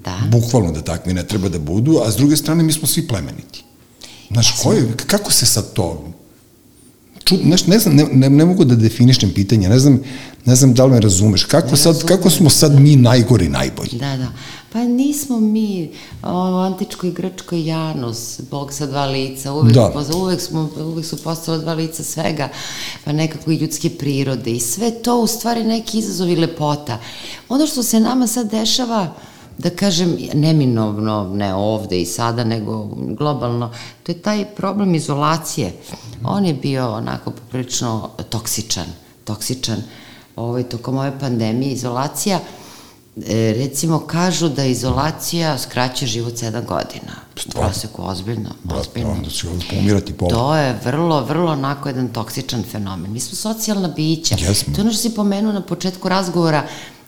Da. 0.06 0.20
Bukvalno 0.32 0.72
da 0.72 0.82
takvi 0.82 1.14
ne 1.14 1.28
treba 1.28 1.50
da 1.50 1.60
budu, 1.60 2.00
a 2.06 2.12
s 2.12 2.16
druge 2.16 2.36
strane 2.36 2.64
mi 2.64 2.74
smo 2.74 2.88
svi 2.88 3.08
plemeniti. 3.08 3.64
Znaš, 4.32 4.56
ko 4.62 4.74
je, 4.74 4.94
kako 5.08 5.32
se 5.32 5.46
sad 5.46 5.74
to 5.74 6.14
čud, 7.24 7.40
znaš, 7.44 7.68
ne 7.68 7.80
znam, 7.80 7.96
ne, 7.96 8.06
ne, 8.12 8.30
ne 8.30 8.46
mogu 8.46 8.66
da 8.66 8.76
definišem 8.76 9.32
pitanje, 9.34 9.70
ne 9.70 9.80
znam, 9.80 10.00
ne 10.46 10.56
znam 10.56 10.74
da 10.74 10.86
li 10.86 10.92
me 10.92 11.00
razumeš, 11.00 11.44
kako, 11.44 11.72
Ne 11.72 11.78
sad, 11.78 12.04
kako 12.04 12.30
smo 12.30 12.50
sad 12.50 12.80
mi 12.80 12.96
najgori 12.96 13.50
najbolji? 13.50 14.00
Da, 14.00 14.18
da. 14.18 14.32
Pa 14.74 14.80
nismo 14.84 15.40
mi 15.40 15.92
o, 16.24 16.30
u 16.32 16.58
antičkoj 16.58 17.12
Grčkoj 17.12 17.66
Janus, 17.66 18.40
bog 18.52 18.74
sa 18.74 18.86
dva 18.86 19.06
lica, 19.06 19.54
uvek, 19.54 19.74
Da. 19.74 19.92
da. 20.10 20.18
uvek, 20.18 20.42
smo, 20.42 20.70
uvek 20.78 21.06
su 21.06 21.24
postala 21.24 21.58
dva 21.58 21.74
lica 21.74 22.04
svega, 22.04 22.50
pa 23.06 23.12
nekako 23.12 23.52
i 23.52 23.56
ljudske 23.56 23.90
prirode 23.90 24.52
i 24.52 24.60
sve 24.60 24.92
to 24.92 25.20
u 25.20 25.28
stvari 25.28 25.64
neki 25.64 25.98
izazov 26.00 26.30
i 26.30 26.36
lepota. 26.36 26.98
Ono 27.50 27.68
što 27.68 27.84
se 27.84 28.00
nama 28.00 28.28
sad 28.28 28.52
dešava, 28.52 29.14
da 29.58 29.70
kažem, 29.70 30.18
neminovno, 30.34 31.30
ne 31.34 31.54
ovde 31.56 32.02
i 32.02 32.06
sada, 32.06 32.44
nego 32.44 32.90
globalno, 32.96 33.72
to 34.04 34.12
je 34.12 34.22
taj 34.22 34.46
problem 34.46 34.96
izolacije. 34.96 35.74
On 36.24 36.46
je 36.46 36.54
bio 36.54 36.94
onako 36.94 37.32
poprilično 37.32 38.10
toksičan, 38.30 38.86
toksičan 39.24 39.84
ovaj, 40.36 40.64
tokom 40.64 40.98
ove 40.98 41.20
pandemije, 41.20 41.72
izolacija, 41.72 42.40
E, 43.18 43.54
recimo 43.58 44.00
kažu 44.00 44.50
da 44.50 44.66
izolacija 44.66 45.58
skraćuje 45.58 46.08
život 46.08 46.34
7 46.34 46.52
godina. 46.52 47.14
U 47.36 47.40
Stvarno? 47.40 47.70
proseku, 47.70 48.04
ozbiljno, 48.06 48.50
Brate, 48.64 48.80
ozbiljno. 48.82 49.12
onda 49.12 49.30
će 49.30 49.50
ovdje 49.50 49.68
pomirati 49.70 50.14
pola. 50.14 50.32
To 50.32 50.56
je 50.56 50.80
vrlo, 50.86 51.22
vrlo 51.22 51.52
onako 51.52 51.90
jedan 51.90 52.08
toksičan 52.08 52.64
fenomen. 52.64 53.12
Mi 53.12 53.20
smo 53.20 53.36
socijalna 53.36 53.88
bića. 53.88 54.36
Jesmo. 54.40 54.74
To 54.74 54.80
je 54.80 54.84
ono 54.84 54.94
što 54.94 55.02
si 55.02 55.16
pomenuo 55.16 55.52
na 55.54 55.62
početku 55.62 56.10
razgovora, 56.10 56.64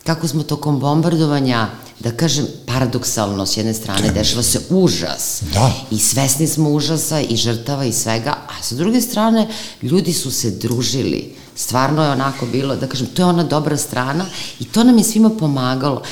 kako 0.06 0.27
smo 0.27 0.44
tokom 0.44 0.80
bombardovanja, 0.80 1.68
da 1.99 2.11
kažem, 2.11 2.45
paradoksalno, 2.65 3.45
s 3.45 3.57
jedne 3.57 3.73
strane, 3.73 4.11
dešava 4.14 4.44
se 4.44 4.60
užas. 4.69 5.44
Da. 5.53 5.72
I 5.91 5.98
svesni 5.98 6.48
smo 6.48 6.69
užasa 6.69 7.22
i 7.22 7.36
žrtava 7.36 7.86
i 7.86 7.94
svega, 7.94 8.36
a 8.48 8.64
sa 8.64 8.76
druge 8.76 9.02
strane, 9.02 9.48
ljudi 9.82 10.14
su 10.14 10.32
se 10.32 10.52
družili. 10.52 11.34
Stvarno 11.56 12.03
je 12.03 12.11
onako 12.11 12.45
bilo, 12.45 12.76
da 12.76 12.88
kažem, 12.88 13.07
to 13.07 13.22
je 13.22 13.26
ona 13.26 13.44
dobra 13.44 13.77
strana 13.77 14.26
i 14.60 14.65
to 14.65 14.84
nam 14.84 14.98
je 14.98 15.03
svima 15.03 15.30
pomagalo. 15.30 16.03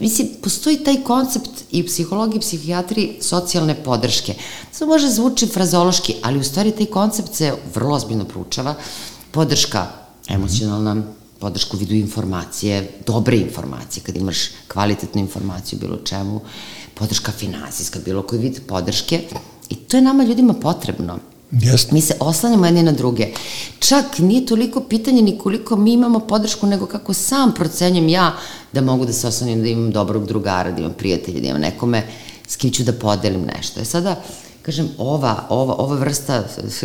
Mislim, 0.00 0.28
postoji 0.42 0.84
taj 0.84 1.02
koncept 1.04 1.50
i 1.70 1.82
u 1.82 1.86
psihologiji 1.86 2.36
i 2.36 2.40
psihijatriji 2.40 3.18
socijalne 3.20 3.74
podrške. 3.84 4.34
To 4.78 4.86
može 4.86 5.08
zvuči 5.08 5.46
frazološki, 5.46 6.14
ali 6.22 6.38
u 6.38 6.44
stvari 6.44 6.72
taj 6.72 6.86
koncept 6.86 7.34
se 7.34 7.52
vrlo 7.74 7.94
ozbiljno 7.94 8.24
proučava. 8.24 8.74
Podrška 9.30 9.86
emocionalna, 10.28 11.02
podrška 11.38 11.76
u 11.76 11.80
vidu 11.80 11.94
informacije, 11.94 12.88
dobre 13.06 13.36
informacije, 13.36 14.02
kad 14.02 14.16
imaš 14.16 14.38
kvalitetnu 14.68 15.20
informaciju 15.20 15.78
bilo 15.78 15.96
čemu, 15.96 16.40
podrška 16.94 17.32
finansijska, 17.32 17.98
bilo 18.04 18.22
koji 18.22 18.40
vid 18.40 18.60
podrške. 18.66 19.22
I 19.68 19.74
to 19.74 19.96
je 19.96 20.02
nama 20.02 20.24
ljudima 20.24 20.54
potrebno. 20.54 21.18
Jeste. 21.50 21.94
Mi 21.94 22.00
se 22.00 22.14
oslanjamo 22.20 22.66
jedni 22.66 22.82
na 22.82 22.92
druge. 22.92 23.26
Čak 23.78 24.18
nije 24.18 24.46
toliko 24.46 24.80
pitanje 24.80 25.22
ni 25.22 25.38
koliko 25.38 25.76
mi 25.76 25.92
imamo 25.92 26.18
podršku, 26.20 26.66
nego 26.66 26.86
kako 26.86 27.14
sam 27.14 27.54
procenjujem 27.54 28.08
ja 28.08 28.36
da 28.72 28.80
mogu 28.80 29.06
da 29.06 29.12
se 29.12 29.26
oslanjam, 29.26 29.62
da 29.62 29.68
imam 29.68 29.90
dobrog 29.90 30.26
drugara, 30.26 30.70
da 30.70 30.80
imam 30.80 30.94
prijatelja, 30.98 31.40
da 31.40 31.48
imam 31.48 31.60
nekome 31.60 32.02
s 32.46 32.56
kim 32.56 32.70
ću 32.70 32.84
da 32.84 32.92
podelim 32.92 33.42
nešto. 33.56 33.80
E 33.80 33.84
sada, 33.84 34.22
kažem, 34.62 34.88
ova, 34.98 35.46
ova, 35.48 35.74
ova 35.74 35.96
vrsta, 35.96 36.44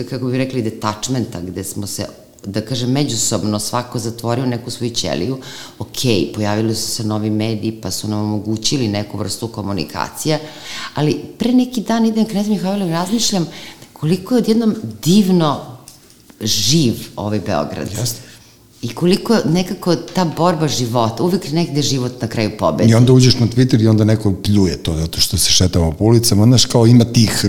kako 0.09 0.25
bi 0.25 0.37
rekli, 0.37 0.61
detachmenta, 0.61 1.41
gde 1.41 1.63
smo 1.63 1.87
se 1.87 2.05
da 2.45 2.61
kažem, 2.61 2.91
međusobno 2.91 3.59
svako 3.59 3.99
zatvorio 3.99 4.45
neku 4.45 4.71
svoju 4.71 4.91
ćeliju, 4.91 5.37
ok, 5.79 5.97
pojavili 6.35 6.75
su 6.75 6.87
se 6.87 7.03
novi 7.03 7.29
mediji 7.29 7.71
pa 7.81 7.91
su 7.91 8.07
nam 8.07 8.19
omogućili 8.19 8.87
neku 8.87 9.17
vrstu 9.17 9.47
komunikacije, 9.47 10.39
ali 10.93 11.21
pre 11.37 11.51
neki 11.53 11.81
dan 11.81 12.05
idem 12.05 12.25
knjez 12.25 12.47
Mihajlo 12.47 12.85
i 12.85 12.91
razmišljam 12.91 13.47
koliko 13.93 14.35
je 14.35 14.37
odjednom 14.37 14.75
divno 15.03 15.77
živ 16.41 16.93
ovaj 17.15 17.39
Beograd. 17.39 17.91
Jeste. 17.99 18.30
I 18.81 18.89
koliko 18.93 19.37
nekako 19.45 19.95
ta 19.95 20.25
borba 20.37 20.67
života, 20.67 21.23
uvek 21.23 21.51
negde 21.51 21.81
život 21.81 22.21
na 22.21 22.27
kraju 22.27 22.51
pobedi. 22.59 22.91
I 22.91 22.93
onda 22.95 23.13
uđeš 23.13 23.39
na 23.39 23.47
Twitter 23.47 23.81
i 23.83 23.87
onda 23.87 24.03
neko 24.03 24.33
pljuje 24.33 24.77
to, 24.77 24.97
zato 24.97 25.19
što 25.19 25.37
se 25.37 25.51
šetamo 25.51 25.91
po 25.91 26.03
ulicama, 26.05 26.45
znaš, 26.45 26.65
kao 26.65 26.87
ima 26.87 27.05
tih... 27.05 27.45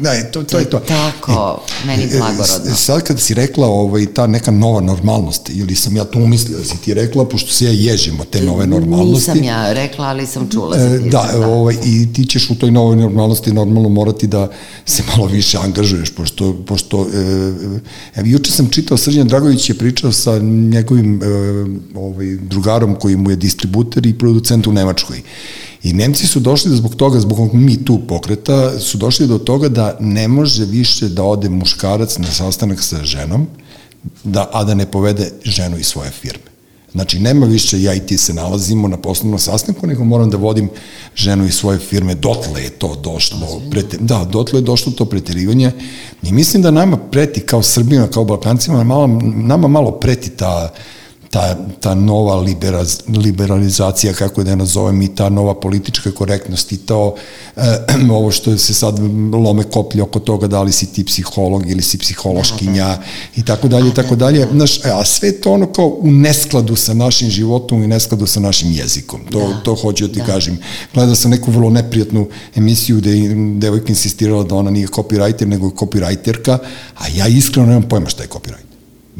Da, 0.00 0.12
e, 0.14 0.30
to, 0.32 0.42
to, 0.42 0.58
je 0.58 0.70
to. 0.70 0.78
tako, 0.78 1.60
meni 1.86 2.06
blagorodno. 2.18 2.70
E, 2.72 2.74
Sad 2.74 3.02
kad 3.02 3.20
si 3.20 3.34
rekla 3.34 3.66
ovaj, 3.66 4.06
ta 4.06 4.26
neka 4.26 4.50
nova 4.50 4.80
normalnost, 4.80 5.50
ili 5.50 5.74
sam 5.74 5.96
ja 5.96 6.04
to 6.04 6.18
umislio 6.18 6.58
da 6.58 6.64
si 6.64 6.76
ti 6.76 6.94
rekla, 6.94 7.24
pošto 7.24 7.52
se 7.52 7.64
ja 7.64 7.70
ježim 7.70 8.20
od 8.20 8.30
te 8.30 8.42
nove 8.42 8.66
normalnosti. 8.66 9.30
Nisam 9.30 9.44
ja 9.44 9.72
rekla, 9.72 10.04
ali 10.06 10.26
sam 10.26 10.48
čula 10.50 10.76
E, 10.76 10.98
ti. 11.02 11.10
da, 11.10 11.30
ovaj, 11.46 11.76
i 11.84 12.12
ti 12.12 12.24
ćeš 12.26 12.50
u 12.50 12.54
toj 12.54 12.70
novoj 12.70 12.96
normalnosti 12.96 13.52
normalno 13.52 13.88
morati 13.88 14.26
da 14.26 14.48
se 14.86 15.02
malo 15.16 15.26
više 15.26 15.58
angažuješ, 15.58 16.10
pošto, 16.10 16.56
pošto 16.66 17.06
e, 17.14 17.18
e, 18.16 18.22
juče 18.24 18.52
sam 18.52 18.68
čitao, 18.70 18.96
Srđan 18.96 19.28
Dragović 19.28 19.68
je 19.68 19.78
pričao 19.78 20.12
sa 20.12 20.49
njegovim 20.50 21.22
e, 21.22 21.26
ovaj, 21.94 22.36
drugarom 22.36 22.94
koji 22.94 23.16
mu 23.16 23.30
je 23.30 23.36
distributer 23.36 24.06
i 24.06 24.18
producent 24.18 24.66
u 24.66 24.72
Nemačkoj. 24.72 25.22
I 25.82 25.92
Nemci 25.92 26.26
su 26.26 26.40
došli 26.40 26.70
da 26.70 26.76
zbog 26.76 26.94
toga, 26.94 27.20
zbog 27.20 27.54
mi 27.54 27.84
tu 27.84 28.00
pokreta, 28.08 28.78
su 28.78 28.98
došli 28.98 29.26
do 29.26 29.38
toga 29.38 29.68
da 29.68 29.96
ne 30.00 30.28
može 30.28 30.64
više 30.64 31.08
da 31.08 31.24
ode 31.24 31.48
muškarac 31.48 32.18
na 32.18 32.26
sastanak 32.26 32.82
sa 32.82 33.04
ženom, 33.04 33.46
da, 34.24 34.50
a 34.52 34.64
da 34.64 34.74
ne 34.74 34.86
povede 34.86 35.30
ženu 35.44 35.78
iz 35.78 35.86
svoje 35.86 36.10
firme. 36.10 36.49
Znači, 36.92 37.18
nema 37.18 37.46
više 37.46 37.82
ja 37.82 37.94
i 37.94 38.00
ti 38.00 38.18
se 38.18 38.34
nalazimo 38.34 38.88
na 38.88 38.96
poslovnom 38.96 39.38
sastanku, 39.38 39.86
nego 39.86 40.04
moram 40.04 40.30
da 40.30 40.36
vodim 40.36 40.68
ženu 41.14 41.46
iz 41.46 41.54
svoje 41.54 41.78
firme. 41.78 42.14
Dotle 42.14 42.62
je 42.62 42.70
to 42.70 42.96
došlo. 42.96 43.62
Prete, 43.70 43.96
da, 44.00 44.24
dotle 44.24 44.58
je 44.58 44.62
došlo 44.62 44.92
to 44.92 45.04
preterivanje. 45.04 45.72
I 46.22 46.32
mislim 46.32 46.62
da 46.62 46.70
nama 46.70 46.96
preti, 46.96 47.40
kao 47.40 47.62
Srbima, 47.62 48.06
kao 48.06 48.24
Balkancima, 48.24 48.84
malo, 48.84 49.06
nama 49.34 49.68
malo 49.68 49.90
preti 49.90 50.30
ta, 50.30 50.72
ta, 51.30 51.56
ta 51.80 51.94
nova 51.94 52.34
liberaz, 52.36 53.00
liberalizacija, 53.08 54.12
kako 54.12 54.42
da 54.44 54.50
je 54.50 54.56
nazovem, 54.56 55.02
i 55.02 55.14
ta 55.14 55.28
nova 55.28 55.54
politička 55.54 56.10
korektnost 56.10 56.72
i 56.72 56.76
to 56.76 57.14
eh, 57.56 57.62
ovo 58.18 58.30
što 58.30 58.58
se 58.58 58.74
sad 58.74 58.98
lome 59.32 59.62
koplje 59.62 60.02
oko 60.02 60.18
toga 60.20 60.46
da 60.46 60.62
li 60.62 60.72
si 60.72 60.86
ti 60.92 61.04
psiholog 61.04 61.70
ili 61.70 61.82
si 61.82 61.98
psihološkinja 61.98 62.98
i 63.36 63.44
tako 63.44 63.68
dalje 63.68 63.88
i 63.88 63.94
tako 63.94 64.16
dalje. 64.16 64.48
Znaš, 64.52 64.84
a 64.84 65.04
sve 65.04 65.40
to 65.40 65.52
ono 65.52 65.72
kao 65.72 65.86
u 65.86 66.10
neskladu 66.12 66.76
sa 66.76 66.94
našim 66.94 67.30
životom 67.30 67.82
i 67.82 67.86
neskladu 67.86 68.26
sa 68.26 68.40
našim 68.40 68.72
jezikom. 68.72 69.20
To, 69.30 69.48
Da. 69.48 69.60
to 69.64 69.74
hoću 69.74 70.06
da 70.06 70.12
ti 70.14 70.20
Da. 70.20 70.26
kažem. 70.26 70.58
Gledao 70.94 71.14
sam 71.14 71.30
neku 71.30 71.50
vrlo 71.50 71.70
neprijatnu 71.70 72.28
emisiju 72.56 72.96
gde 72.96 73.18
je 73.18 73.34
devojka 73.58 73.88
insistirala 73.88 74.44
da 74.44 74.54
ona 74.54 74.70
nije 74.70 74.86
copywriter, 74.86 75.44
nego 75.44 75.66
je 75.66 75.72
copywriterka, 75.72 76.58
a 76.98 77.08
ja 77.14 77.28
iskreno 77.28 77.66
nemam 77.68 77.82
pojma 77.88 78.08
šta 78.08 78.22
je 78.22 78.28
copywriter. 78.28 78.69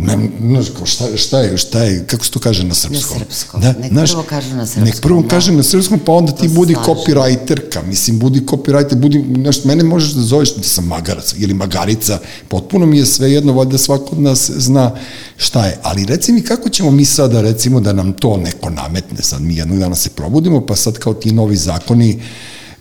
Ne, 0.01 0.60
kao 0.77 0.86
šta, 0.86 1.16
šta 1.16 1.40
je, 1.40 1.56
šta 1.56 1.82
je, 1.82 2.06
kako 2.06 2.24
se 2.24 2.31
to 2.31 2.39
kaže 2.39 2.64
na 2.64 2.74
srpskom? 2.74 3.18
srpskom. 3.18 3.60
Nek 3.60 3.93
prvo 4.10 4.22
kažu 4.22 4.55
na 4.56 4.66
srpskom, 4.66 4.85
Nek 4.85 5.01
prvo 5.01 5.22
da. 5.22 5.28
kaže 5.28 5.52
na 5.52 5.62
srpskom, 5.62 5.98
pa 5.98 6.12
onda 6.12 6.32
ti 6.32 6.48
se 6.48 6.55
budi 6.55 6.74
slažem. 6.74 6.94
copywriterka, 6.94 7.86
mislim, 7.86 8.18
budi 8.18 8.40
copywriter, 8.40 8.94
budi, 8.94 9.24
znaš, 9.43 9.64
mene 9.64 9.85
možeš 9.85 10.12
da 10.12 10.22
zoveš 10.22 10.55
da 10.55 10.62
sam 10.62 10.85
magarac 10.86 11.35
ili 11.39 11.55
magarica, 11.55 12.18
potpuno 12.48 12.86
mi 12.86 12.98
je 12.98 13.06
sve 13.06 13.32
jedno, 13.32 13.52
valjda 13.52 13.78
svako 13.78 14.09
od 14.12 14.20
nas 14.20 14.51
zna 14.51 14.94
šta 15.36 15.66
je, 15.66 15.78
ali 15.82 16.05
reci 16.06 16.32
mi 16.32 16.43
kako 16.43 16.68
ćemo 16.68 16.90
mi 16.90 17.05
sada, 17.05 17.40
recimo, 17.40 17.81
da 17.81 17.93
nam 17.93 18.12
to 18.12 18.36
neko 18.36 18.70
nametne, 18.70 19.22
sad 19.22 19.43
mi 19.43 19.56
jednog 19.56 19.78
dana 19.78 19.94
se 19.97 20.10
probudimo, 20.10 20.66
pa 20.66 20.77
sad 20.77 20.98
kao 20.98 21.14
ti 21.14 21.32
novi 21.32 21.56
zakoni, 21.56 22.20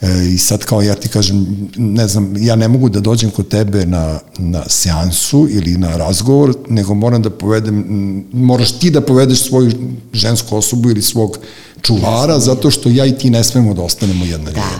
E, 0.01 0.25
I 0.33 0.37
sad 0.37 0.65
kao 0.65 0.81
ja 0.81 0.95
ti 0.95 1.09
kažem, 1.09 1.69
ne 1.77 2.07
znam, 2.07 2.33
ja 2.37 2.55
ne 2.55 2.67
mogu 2.67 2.89
da 2.89 2.99
dođem 2.99 3.31
kod 3.31 3.47
tebe 3.47 3.85
na, 3.85 4.19
na 4.37 4.63
seansu 4.67 5.47
ili 5.49 5.77
na 5.77 5.97
razgovor, 5.97 6.55
nego 6.69 6.93
moram 6.93 7.21
da 7.21 7.29
povedem, 7.29 7.85
moraš 8.33 8.71
ti 8.79 8.91
da 8.91 9.01
povedeš 9.01 9.47
svoju 9.47 9.71
žensku 10.13 10.57
osobu 10.57 10.89
ili 10.89 11.01
svog 11.01 11.37
čuvara, 11.81 12.39
zato 12.39 12.71
što 12.71 12.89
ja 12.89 13.05
i 13.05 13.17
ti 13.17 13.29
ne 13.29 13.43
smemo 13.43 13.73
da 13.73 13.81
ostanemo 13.81 14.25
jedna 14.25 14.51
Da. 14.51 14.79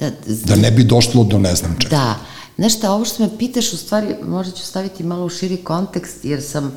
Da, 0.00 0.10
Da 0.44 0.56
ne 0.56 0.70
bi 0.70 0.84
došlo 0.84 1.24
do 1.24 1.38
ne 1.38 1.54
znam 1.54 1.76
čega. 1.80 1.96
Da. 1.96 2.16
Znaš 2.56 2.76
šta, 2.76 2.92
ovo 2.92 3.04
što 3.04 3.22
me 3.22 3.38
pitaš, 3.38 3.72
u 3.72 3.76
stvari, 3.76 4.14
možda 4.24 4.56
ću 4.56 4.66
staviti 4.66 5.04
malo 5.04 5.26
u 5.26 5.28
širi 5.28 5.56
kontekst, 5.56 6.24
jer 6.24 6.42
sam 6.42 6.72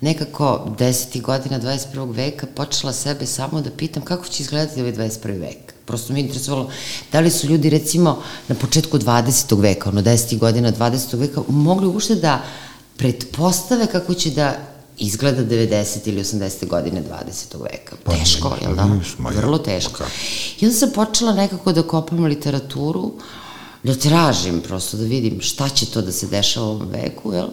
nekako 0.00 0.74
deseti 0.78 1.20
godina 1.20 1.60
21. 1.60 2.14
veka 2.14 2.46
počela 2.54 2.92
sebe 2.92 3.26
samo 3.26 3.60
da 3.60 3.70
pitam 3.70 4.02
kako 4.02 4.28
će 4.28 4.42
izgledati 4.42 4.80
ovaj 4.80 4.92
21. 4.92 5.40
vek. 5.40 5.74
Prosto 5.90 6.12
me 6.12 6.20
interesovalo 6.20 6.70
da 7.12 7.20
li 7.20 7.30
su 7.30 7.46
ljudi 7.46 7.70
recimo 7.70 8.22
na 8.48 8.54
početku 8.54 8.98
20. 8.98 9.60
veka, 9.60 9.88
ono 9.88 10.02
10. 10.02 10.38
godina 10.38 10.72
20. 10.72 11.16
veka, 11.18 11.42
mogli 11.48 11.86
uopšte 11.86 12.14
da 12.14 12.42
pretpostave 12.96 13.86
kako 13.86 14.14
će 14.14 14.30
da 14.30 14.54
izgleda 14.98 15.42
90. 15.42 16.08
ili 16.08 16.20
80. 16.20 16.66
godine 16.68 17.02
20. 17.02 17.62
veka. 17.62 17.96
Pa, 18.04 18.12
teško, 18.12 18.48
ne, 18.48 18.56
jel 18.62 18.74
da? 18.74 18.82
ja, 18.82 19.36
Vrlo 19.36 19.58
teško. 19.58 19.98
pa? 19.98 20.04
I 20.60 20.66
onda 20.66 20.78
sam 20.78 20.90
počela 20.94 21.32
nekako 21.32 21.72
da 21.72 21.82
kopam 21.82 22.24
literaturu, 22.24 23.12
da 23.82 23.94
tražim 23.94 24.60
prosto 24.60 24.96
da 24.96 25.04
vidim 25.04 25.40
šta 25.40 25.68
će 25.68 25.86
to 25.86 26.02
da 26.02 26.12
se 26.12 26.26
dešava 26.26 26.66
u 26.66 26.70
ovom 26.70 26.88
veku, 26.88 27.32
jel? 27.32 27.48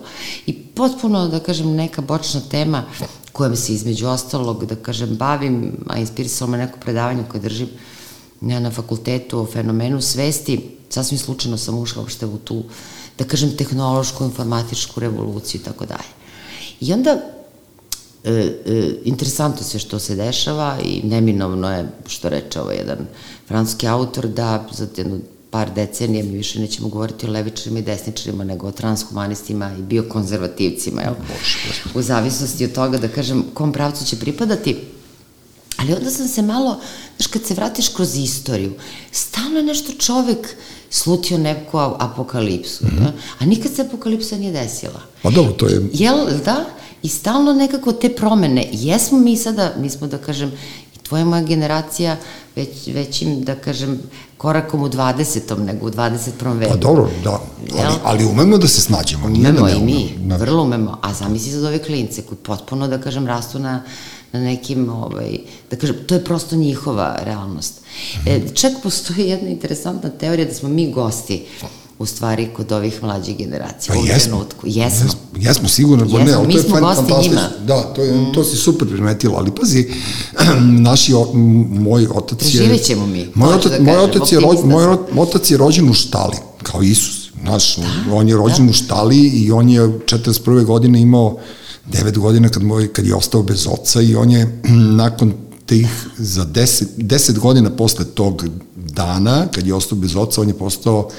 I 0.45 0.53
potpuno, 0.53 1.27
da 1.27 1.39
kažem, 1.39 1.75
neka 1.75 2.01
bočna 2.01 2.41
tema 2.51 2.83
kojom 3.31 3.55
se 3.55 3.73
između 3.73 4.07
ostalog, 4.07 4.65
da 4.65 4.75
kažem, 4.75 5.15
bavim, 5.15 5.71
a 5.87 5.97
inspirisalo 5.97 6.51
me 6.51 6.57
neko 6.57 6.79
predavanje 6.79 7.23
koje 7.31 7.41
držim 7.41 7.69
ja 8.41 8.59
na 8.59 8.71
fakultetu 8.71 9.39
o 9.39 9.45
fenomenu 9.45 10.01
svesti, 10.01 10.69
sasvim 10.89 11.19
slučajno 11.19 11.57
sam 11.57 11.77
ušla 11.77 12.01
uopšte 12.01 12.25
u 12.25 12.37
tu, 12.37 12.63
da 13.17 13.23
kažem, 13.23 13.57
tehnološku, 13.57 14.23
informatičku 14.23 14.99
revoluciju 14.99 15.61
i 15.61 15.63
tako 15.63 15.85
dalje. 15.85 16.09
I 16.81 16.93
onda 16.93 17.17
e, 18.23 18.31
e, 18.31 18.93
interesantno 19.03 19.63
sve 19.63 19.79
što 19.79 19.99
se 19.99 20.15
dešava 20.15 20.77
i 20.83 21.01
neminovno 21.03 21.71
je, 21.71 21.89
što 22.07 22.29
reče 22.29 22.61
ovaj 22.61 22.75
jedan 22.75 23.07
francuski 23.47 23.87
autor, 23.87 24.27
da 24.27 24.67
za 24.71 24.87
jednu 24.97 25.19
par 25.49 25.73
decenija 25.73 26.23
mi 26.23 26.37
više 26.37 26.59
nećemo 26.59 26.89
govoriti 26.89 27.25
o 27.25 27.31
levičarima 27.31 27.79
i 27.79 27.81
desničarima, 27.81 28.43
nego 28.43 28.67
o 28.67 28.71
transhumanistima 28.71 29.71
i 29.79 29.81
biokonzervativcima, 29.81 31.01
jel? 31.01 31.13
U 31.95 32.01
zavisnosti 32.01 32.65
od 32.65 32.73
toga, 32.73 32.97
da 32.97 33.07
kažem, 33.07 33.43
kom 33.53 33.73
pravcu 33.73 34.05
će 34.05 34.19
pripadati. 34.19 34.75
Ali 35.77 35.93
onda 35.93 36.09
sam 36.11 36.27
se 36.27 36.41
malo, 36.41 36.79
znaš, 37.17 37.27
kad 37.27 37.45
se 37.45 37.53
vratiš 37.53 37.87
kroz 37.89 38.15
istoriju, 38.15 38.73
stalno 39.11 39.57
je 39.57 39.63
nešto 39.63 39.91
čovek 39.91 40.55
slutio 40.89 41.37
neku 41.37 41.77
apokalipsu, 41.77 42.85
mm 42.85 42.89
-hmm. 42.89 43.11
a 43.39 43.45
nikad 43.45 43.71
se 43.75 43.81
apokalipsa 43.81 44.37
nije 44.37 44.51
desila. 44.51 45.01
Pa 45.21 45.29
dobro, 45.29 45.53
to 45.53 45.67
je... 45.67 45.89
Jel, 45.93 46.17
da? 46.45 46.65
I 47.03 47.09
stalno 47.09 47.53
nekako 47.53 47.91
te 47.91 48.09
promene. 48.09 48.69
Jesmo 48.71 49.19
mi 49.19 49.37
sada, 49.37 49.73
mi 49.77 49.89
smo 49.89 50.07
da 50.07 50.17
kažem, 50.17 50.51
i 50.95 50.99
tvoja 51.03 51.25
moja 51.25 51.41
generacija 51.41 52.17
već, 52.55 52.87
većim, 52.87 53.43
da 53.43 53.55
kažem, 53.55 53.99
korakom 54.37 54.83
u 54.83 54.89
20. 54.89 55.65
nego 55.65 55.85
u 55.85 55.89
21. 55.89 56.57
veku. 56.59 56.71
Pa 56.71 56.77
dobro, 56.77 57.09
da. 57.23 57.39
Ali, 57.77 57.95
ali 58.03 58.25
umemo 58.25 58.57
da 58.57 58.67
se 58.67 58.81
snađemo. 58.81 59.25
Umemo 59.25 59.67
da 59.67 59.69
i 59.69 59.79
mi, 59.79 60.13
umemo. 60.15 60.29
Da. 60.29 60.35
vrlo 60.35 60.63
umemo. 60.63 60.97
A 61.01 61.13
zamisli 61.13 61.51
sad 61.51 61.63
ove 61.63 61.79
klince 61.83 62.21
koji 62.21 62.37
potpuno, 62.37 62.87
da 62.87 63.01
kažem, 63.01 63.27
rastu 63.27 63.59
na, 63.59 63.83
na 64.33 64.39
nekim, 64.41 64.89
ovaj, 64.89 65.37
da 65.71 65.77
kažem, 65.77 65.95
to 66.07 66.15
je 66.15 66.23
prosto 66.23 66.55
njihova 66.55 67.17
realnost. 67.23 67.73
E, 68.25 68.41
čak 68.53 68.71
postoji 68.83 69.27
jedna 69.27 69.49
interesantna 69.49 70.09
teorija 70.09 70.47
da 70.47 70.53
smo 70.53 70.69
mi 70.69 70.91
gosti 70.91 71.45
u 71.99 72.05
stvari 72.05 72.47
kod 72.47 72.71
ovih 72.71 73.03
mlađih 73.03 73.37
generacija 73.37 73.95
Pa 73.95 74.01
u 74.01 74.05
jesmo. 74.05 74.19
trenutku. 74.23 74.67
Jesmo. 74.67 75.05
Jesmo, 75.05 75.19
jesmo 75.37 75.69
sigurno, 75.69 76.03
Jesmo, 76.03 76.19
ne, 76.19 76.33
ali 76.33 76.47
mi 76.47 76.53
to 76.53 76.75
je 76.75 76.81
gosti 76.81 77.13
njima. 77.21 77.41
Da, 77.59 77.81
to, 77.83 78.03
je, 78.03 78.31
to 78.33 78.43
si 78.43 78.57
super 78.57 78.87
primetila, 78.87 79.37
ali 79.37 79.51
pazi, 79.51 79.87
naši, 80.89 81.13
o- 81.13 81.31
moj 81.69 82.07
otac 82.07 82.41
je... 82.43 82.51
Preživjet 82.51 82.83
ćemo 82.83 83.07
mi, 83.07 83.29
Moj 83.35 83.53
otac, 83.53 83.71
da 83.71 83.83
moj 83.83 83.97
otac, 83.97 84.31
je, 84.31 84.39
rođen, 84.39 84.67
moj 84.67 84.85
otac 85.17 85.51
je 85.51 85.57
rođen 85.57 85.89
u 85.89 85.93
štali, 85.93 86.35
kao 86.63 86.81
Isus. 86.81 87.27
Znaš, 87.41 87.75
Da, 87.77 88.13
on 88.13 88.29
je 88.29 88.35
rođen 88.35 88.69
u 88.69 88.73
štali 88.73 89.17
i 89.19 89.51
on 89.51 89.69
je 89.69 89.81
41. 89.81 90.63
godine 90.65 91.01
imao 91.01 91.37
9 91.91 92.17
godina 92.17 92.49
kad, 92.49 92.63
moj, 92.63 92.93
kad 92.93 93.05
je 93.05 93.15
ostao 93.15 93.43
bez 93.43 93.67
oca 93.67 94.01
i 94.01 94.15
on 94.15 94.31
je 94.31 94.61
nakon 95.03 95.33
tih 95.65 96.07
za 96.17 96.45
10, 96.45 96.85
10 96.97 97.39
godina 97.39 97.69
posle 97.69 98.05
tog 98.05 98.45
dana, 98.75 99.47
kad 99.51 99.67
je 99.67 99.73
ostao 99.73 99.97
bez 99.97 100.15
oca, 100.15 100.41
on 100.41 100.47
je 100.47 100.57
postao 100.57 101.09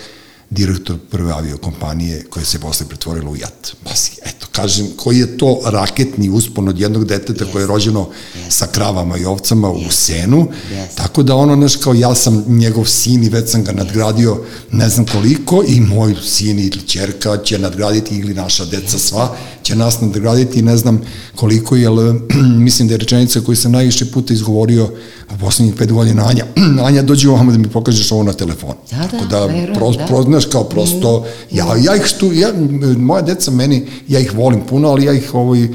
direktor 0.50 0.96
prve 1.10 1.32
aviokompanije 1.32 2.24
koja 2.30 2.44
se 2.44 2.58
posle 2.58 2.86
pretvorila 2.88 3.30
u 3.30 3.36
JAT. 3.36 3.72
Pazi, 3.84 4.10
eto, 4.26 4.46
kažem, 4.52 4.86
koji 4.96 5.18
je 5.18 5.38
to 5.38 5.60
raketni 5.64 6.30
uspon 6.30 6.68
od 6.68 6.80
jednog 6.80 7.04
deteta 7.04 7.44
koje 7.52 7.62
je 7.62 7.66
rođeno 7.66 8.08
sa 8.48 8.66
kravama 8.66 9.18
i 9.18 9.24
ovcama 9.24 9.70
u 9.70 9.90
senu, 9.90 10.48
Jeste. 10.72 10.96
tako 10.96 11.22
da 11.22 11.34
ono, 11.36 11.54
znaš, 11.54 11.76
kao 11.76 11.94
ja 11.94 12.14
sam 12.14 12.44
njegov 12.48 12.84
sin 12.84 13.24
i 13.24 13.28
već 13.28 13.50
sam 13.50 13.64
ga 13.64 13.72
nadgradio 13.72 14.40
ne 14.72 14.88
znam 14.88 15.06
koliko 15.06 15.64
i 15.68 15.80
moj 15.80 16.14
sin 16.24 16.58
ili 16.58 16.86
čerka 16.86 17.36
će 17.44 17.58
nadgraditi 17.58 18.18
ili 18.18 18.34
naša 18.34 18.64
deca 18.64 18.98
sva 18.98 19.36
će 19.68 19.76
nas 19.76 20.00
nadgraditi 20.00 20.62
ne 20.62 20.76
znam 20.76 21.00
koliko, 21.34 21.76
jer 21.76 21.90
mislim 22.66 22.88
da 22.88 22.94
je 22.94 22.98
rečenica 22.98 23.40
koju 23.40 23.56
sam 23.56 23.72
najviše 23.72 24.10
puta 24.12 24.34
izgovorio 24.34 24.90
u 25.34 25.38
poslednjih 25.40 25.74
pet 25.74 25.92
godina, 25.92 26.26
Anja, 26.28 26.44
Anja, 26.86 27.02
dođi 27.02 27.28
ovamo 27.28 27.52
da 27.52 27.58
mi 27.58 27.68
pokažeš 27.68 28.12
ovo 28.12 28.22
na 28.22 28.32
telefon. 28.32 28.74
Da, 28.90 28.96
da, 28.96 29.08
Tako 29.08 29.24
da, 29.24 29.46
verujem, 29.46 29.74
pro, 29.74 29.90
da. 29.90 30.06
pro, 30.06 30.24
znaš, 30.40 30.52
kao 30.52 30.64
prosto, 30.64 31.26
ja, 31.50 31.66
ja 31.84 31.96
ih 31.96 32.06
stu, 32.06 32.32
ja, 32.32 32.52
moja 32.96 33.22
deca 33.22 33.50
meni, 33.50 33.86
ja 34.08 34.20
ih 34.20 34.34
volim 34.34 34.60
puno, 34.60 34.88
ali 34.88 35.04
ja 35.04 35.12
ih 35.12 35.34
ovaj, 35.34 35.68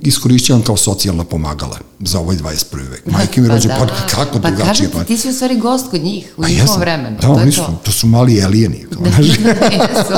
iskorišćavam 0.00 0.62
kao 0.62 0.76
socijalna 0.76 1.24
pomagala 1.24 1.78
za 2.00 2.18
ovaj 2.18 2.36
21. 2.36 2.90
vek. 2.90 3.06
Majke 3.12 3.40
mi 3.40 3.48
rođe, 3.48 3.68
pa, 3.68 3.86
kako 4.10 4.38
pa 4.40 4.50
drugačije? 4.50 4.88
kažem 4.88 4.90
ti, 4.90 5.06
ti 5.06 5.16
si 5.16 5.28
u 5.28 5.32
stvari 5.32 5.56
gost 5.56 5.90
kod 5.90 6.02
njih, 6.02 6.32
u 6.36 6.42
Pa 6.42 6.48
njihovom 6.48 6.80
vremenu. 6.80 7.16
Da, 7.16 7.22
to 7.22 7.32
oni 7.32 7.52
su, 7.52 7.60
to. 7.60 7.78
to 7.84 7.92
su 7.92 8.06
mali 8.06 8.38
elijeni. 8.38 8.86
Jesu. 9.16 10.14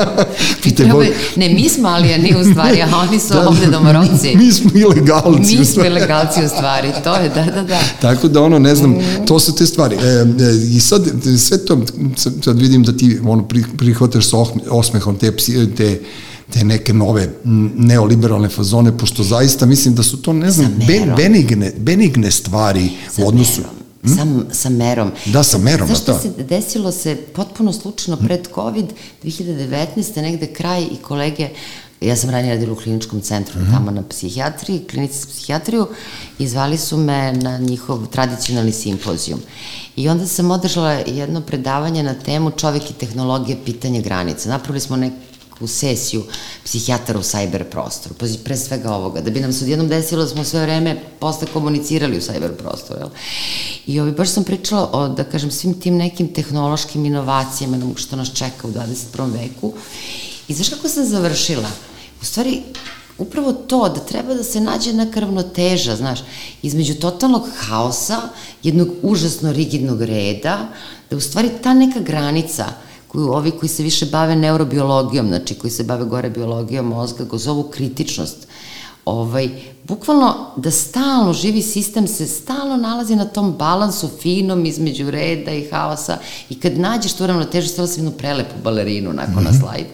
Pitaj 0.62 0.84
Treba- 0.86 0.92
Bog. 0.94 1.04
ne, 1.36 1.48
mi 1.48 1.68
smo 1.68 1.88
alijeni 1.88 2.34
u 2.40 2.52
stvari, 2.52 2.82
a 2.82 2.88
oni 2.98 3.18
su 3.20 3.34
ovde 3.38 3.66
domorodci. 3.66 4.36
Mi 4.36 4.52
smo 4.52 4.70
ilegalci. 4.74 5.56
Mi 5.58 5.64
smo 5.64 5.84
ilegalci 5.84 6.44
u 6.44 6.48
stvari, 6.48 6.92
to 7.04 7.14
je, 7.14 7.28
da, 7.28 7.44
da, 7.44 7.62
da. 7.62 7.78
Tako 8.00 8.28
da 8.28 8.42
ono, 8.42 8.58
ne 8.58 8.74
znam, 8.74 8.96
to 9.26 9.38
su 9.38 9.54
te 9.54 9.66
stvari. 9.66 9.96
E, 9.96 9.98
e, 10.00 10.26
I 10.70 10.80
sad, 10.80 11.02
sve 11.38 11.64
to, 11.64 11.78
sad, 12.16 12.58
vidim 12.58 12.82
da 12.82 12.96
ti 12.96 13.18
ono, 13.26 13.48
pri, 13.48 13.64
prihvataš 13.78 14.28
sa 14.30 14.36
osme- 14.36 14.62
osmehom 14.70 15.16
te, 15.16 15.36
te 15.76 16.00
te 16.50 16.64
neke 16.64 16.92
nove 16.94 17.28
neoliberalne 17.76 18.48
fazone, 18.48 18.98
pošto 18.98 19.22
zaista 19.22 19.66
mislim 19.66 19.94
da 19.94 20.02
su 20.02 20.16
to, 20.16 20.32
ne 20.32 20.50
znam, 20.50 20.74
ben, 20.86 21.12
benigne, 21.16 21.72
benigne 21.78 22.30
stvari 22.30 22.90
Sa 23.10 23.24
u 23.24 23.28
odnosu... 23.28 23.60
merom. 23.60 23.74
Sa, 24.06 24.54
sa 24.54 24.68
merom. 24.70 25.10
Da, 25.26 25.42
sa 25.42 25.58
merom, 25.58 25.86
Znaš 25.86 26.00
šta 26.00 26.12
da. 26.12 26.18
se 26.18 26.30
desilo 26.38 26.92
se 26.92 27.16
potpuno 27.16 27.72
slučajno 27.72 28.16
pred 28.18 28.48
COVID 28.54 28.86
2019. 29.24 29.76
negde 30.16 30.46
kraj 30.46 30.82
i 30.82 30.96
kolege 31.02 31.48
Ja 32.00 32.16
sam 32.16 32.30
ranije 32.30 32.54
radila 32.54 32.72
u 32.72 32.76
kliničkom 32.76 33.20
centru, 33.20 33.60
Mhm. 33.60 33.72
tamo 33.72 33.90
na 33.90 34.02
psihijatriji, 34.04 34.80
klinici 34.80 35.20
za 35.20 35.26
psihijatriju, 35.26 35.86
i 36.38 36.48
zvali 36.48 36.76
su 36.78 36.96
me 36.96 37.32
na 37.32 37.58
njihov 37.58 38.06
tradicionalni 38.06 38.72
simpozijum. 38.72 39.40
I 39.96 40.08
onda 40.08 40.26
sam 40.26 40.50
održala 40.50 40.92
jedno 40.92 41.40
predavanje 41.40 42.02
na 42.02 42.14
temu 42.14 42.50
čovek 42.50 42.90
i 42.90 42.94
tehnologija, 42.94 43.56
pitanje 43.64 44.02
granica. 44.02 44.48
Napravili 44.48 44.80
smo 44.80 44.96
neku 45.58 45.66
sesiju 45.66 46.22
psihijatara 46.64 47.18
u 47.18 47.22
sajber 47.22 47.64
prostoru, 47.70 48.14
pazi, 48.14 48.38
pre 48.38 48.56
svega 48.56 48.92
ovoga, 48.94 49.20
da 49.20 49.30
bi 49.30 49.40
nam 49.40 49.52
se 49.52 49.64
odjednom 49.64 49.88
desilo 49.88 50.22
da 50.22 50.28
smo 50.28 50.44
sve 50.44 50.62
vreme 50.62 50.96
posle 51.18 51.46
komunicirali 51.52 52.18
u 52.18 52.22
sajber 52.22 52.54
prostoru, 52.56 53.00
jel? 53.00 53.08
I 53.86 54.00
ovi, 54.00 54.12
baš 54.12 54.28
sam 54.28 54.44
pričala 54.44 54.90
o, 54.92 55.08
da 55.08 55.24
kažem, 55.24 55.50
svim 55.50 55.80
tim 55.80 55.96
nekim 55.96 56.28
tehnološkim 56.34 57.04
inovacijama, 57.06 57.76
onog 57.76 57.98
što 57.98 58.16
nas 58.16 58.32
čeka 58.34 58.68
u 58.68 58.70
21. 58.70 59.32
veku. 59.32 59.72
I 60.48 60.54
znaš 60.54 60.68
kako 60.68 60.88
sam 60.88 61.04
završila? 61.04 61.68
U 62.22 62.24
stvari, 62.24 62.62
upravo 63.18 63.52
to, 63.52 63.88
da 63.88 64.00
treba 64.00 64.34
da 64.34 64.44
se 64.44 64.60
nađe 64.60 64.92
neka 64.92 65.20
ravnoteža, 65.20 65.96
znaš, 65.96 66.20
između 66.62 66.94
totalnog 66.94 67.48
haosa, 67.56 68.20
jednog 68.62 68.88
užasno 69.02 69.52
rigidnog 69.52 70.02
reda, 70.02 70.68
da 71.10 71.16
u 71.16 71.20
stvari 71.20 71.50
ta 71.62 71.74
neka 71.74 72.00
granica, 72.00 72.66
koju 73.08 73.32
ovi 73.32 73.50
koji 73.50 73.68
se 73.68 73.82
više 73.82 74.06
bave 74.06 74.36
neurobiologijom, 74.36 75.28
znači 75.28 75.54
koji 75.54 75.70
se 75.70 75.84
bave 75.84 76.04
gore 76.04 76.30
biologijom 76.30 76.86
mozga, 76.86 77.24
go 77.24 77.38
zovu 77.38 77.62
kritičnost, 77.62 78.46
ovaj, 79.04 79.48
bukvalno 79.84 80.52
da 80.56 80.70
stalno 80.70 81.32
živi 81.32 81.62
sistem 81.62 82.06
se 82.06 82.26
stalno 82.26 82.76
nalazi 82.76 83.16
na 83.16 83.24
tom 83.24 83.52
balansu 83.52 84.08
finom 84.20 84.66
između 84.66 85.10
reda 85.10 85.50
i 85.50 85.68
haosa 85.70 86.18
i 86.50 86.60
kad 86.60 86.78
nađeš 86.78 87.12
tu 87.12 87.26
ravnotežu, 87.26 87.68
stala 87.68 87.88
sam 87.88 88.04
jednu 88.04 88.18
prelepu 88.18 88.54
balerinu 88.64 89.12
nakon 89.12 89.44
na 89.44 89.52
slajd. 89.60 89.86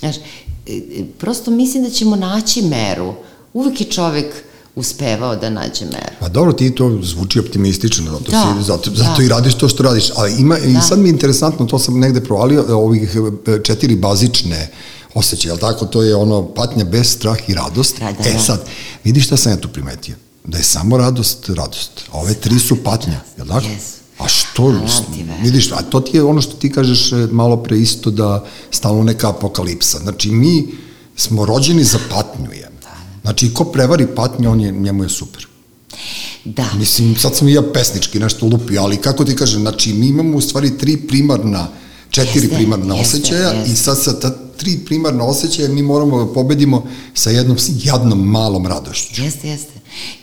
Znaš, 0.00 0.16
e, 0.16 0.22
e, 0.66 1.04
prosto 1.18 1.50
mislim 1.50 1.84
da 1.84 1.90
ćemo 1.90 2.16
naći 2.16 2.62
meru. 2.62 3.14
Uvek 3.52 3.80
je 3.80 3.86
čovek 3.86 4.44
uspevao 4.76 5.36
da 5.36 5.50
nađe 5.50 5.84
meru. 5.84 6.16
Pa 6.20 6.28
dobro, 6.28 6.52
ti 6.52 6.70
to 6.74 6.98
zvuči 7.02 7.40
optimistično, 7.40 8.10
zato, 8.10 8.30
Da, 8.30 8.54
si, 8.58 8.64
zato, 8.64 8.90
da. 8.90 8.96
zato 8.96 9.22
i 9.22 9.28
radiš 9.28 9.54
to 9.54 9.68
što 9.68 9.82
radiš. 9.82 10.10
Ali 10.16 10.34
ima, 10.38 10.58
i 10.58 10.72
Da. 10.72 10.80
sad 10.80 10.98
mi 10.98 11.08
je 11.08 11.12
interesantno, 11.12 11.66
to 11.66 11.78
sam 11.78 11.98
negde 11.98 12.20
provalio, 12.20 12.64
ovih 12.78 13.16
e, 13.46 13.62
četiri 13.62 13.96
bazične 13.96 14.70
osjećaje, 15.14 15.50
jel 15.50 15.58
tako? 15.58 15.86
To 15.86 16.02
je 16.02 16.16
ono 16.16 16.42
patnja, 16.54 16.84
bez, 16.84 17.12
strah 17.12 17.48
i 17.48 17.54
radost. 17.54 17.98
Da, 17.98 18.12
da, 18.12 18.28
e 18.28 18.32
da. 18.32 18.38
sad, 18.38 18.66
vidiš 19.04 19.26
šta 19.26 19.36
sam 19.36 19.52
ja 19.52 19.56
tu 19.56 19.68
primetio? 19.68 20.14
Da 20.44 20.58
je 20.58 20.64
samo 20.64 20.96
radost, 20.96 21.48
radost. 21.48 21.90
A 22.12 22.18
ove 22.18 22.34
tri 22.34 22.58
su 22.58 22.76
patnja, 22.84 23.20
jel 23.36 23.46
tako? 23.46 23.66
Jesu. 23.66 23.94
A 24.18 24.28
što, 24.28 24.74
vidiš, 25.42 25.72
a 25.72 25.82
to 25.90 26.00
ti 26.00 26.16
je 26.16 26.22
ono 26.22 26.40
što 26.40 26.52
ti 26.52 26.72
kažeš 26.72 27.12
e, 27.12 27.16
malo 27.30 27.56
pre 27.56 27.78
isto 27.78 28.10
da 28.10 28.44
stalno 28.70 29.02
neka 29.02 29.28
apokalipsa. 29.28 29.98
Znači, 29.98 30.30
mi 30.30 30.66
smo 31.16 31.44
rođeni 31.44 31.84
za 31.84 31.98
patnju, 32.10 32.52
je. 32.52 32.70
Znači, 33.24 33.54
ko 33.54 33.64
prevari 33.64 34.06
patnju, 34.16 34.50
on 34.50 34.60
je, 34.60 34.72
njemu 34.72 35.02
je 35.02 35.08
super. 35.08 35.46
Da, 36.44 36.64
Mislim, 36.78 37.16
sad 37.16 37.36
sam 37.36 37.48
i 37.48 37.52
ja 37.52 37.62
pesnički 37.72 38.18
nešto 38.18 38.46
lupio, 38.46 38.82
ali 38.82 38.96
kako 38.96 39.24
ti 39.24 39.36
kažem, 39.36 39.60
znači 39.60 39.92
mi 39.92 40.06
imamo 40.06 40.36
u 40.36 40.40
stvari 40.40 40.78
tri 40.78 40.96
primarna 40.96 41.68
četiri 42.10 42.40
Jeste, 42.40 42.56
primarna 42.56 42.94
jeste, 42.94 43.16
osjećaja 43.16 43.48
jeste. 43.50 43.72
i 43.72 43.76
sad 43.76 44.02
sa 44.02 44.20
ta 44.20 44.30
tri 44.56 44.78
primarna 44.86 45.24
osjećaja 45.24 45.68
mi 45.68 45.82
moramo 45.82 46.24
da 46.24 46.32
pobedimo 46.32 46.86
sa 47.14 47.30
jednom 47.30 47.56
jadnom 47.82 48.30
malom 48.30 48.66
radošću. 48.66 49.22
Jeste, 49.22 49.48
jeste. 49.48 49.72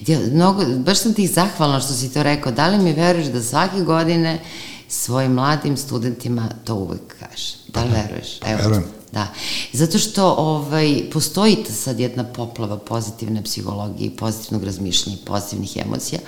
Ja, 0.07 0.19
mnogo, 0.19 0.65
baš 0.65 0.99
sam 0.99 1.14
ti 1.14 1.28
zahvalna 1.28 1.80
što 1.80 1.94
si 1.94 2.10
to 2.10 2.23
rekao. 2.23 2.52
Da 2.52 2.68
li 2.68 2.78
mi 2.78 2.94
veruješ 2.94 3.28
da 3.28 3.44
svake 3.44 3.82
godine 3.82 4.40
svojim 4.88 5.32
mladim 5.32 5.78
studentima 5.78 6.49
to 6.64 6.76
uvek 6.76 7.02
kaže? 7.19 7.53
Da 7.73 7.84
li 7.84 7.90
veruješ? 7.91 8.40
Evo, 8.45 8.61
Verujem. 8.61 9.01
Da, 9.12 9.28
zato 9.74 9.98
što 9.98 10.36
ovaj, 10.38 11.10
postoji 11.14 11.58
sad 11.70 12.00
jedna 12.00 12.24
poplava 12.24 12.78
pozitivne 12.78 13.44
psihologije, 13.44 14.16
pozitivnog 14.16 14.64
razmišljanja, 14.64 15.18
i 15.22 15.26
pozitivnih 15.26 15.78
emocija 15.78 16.20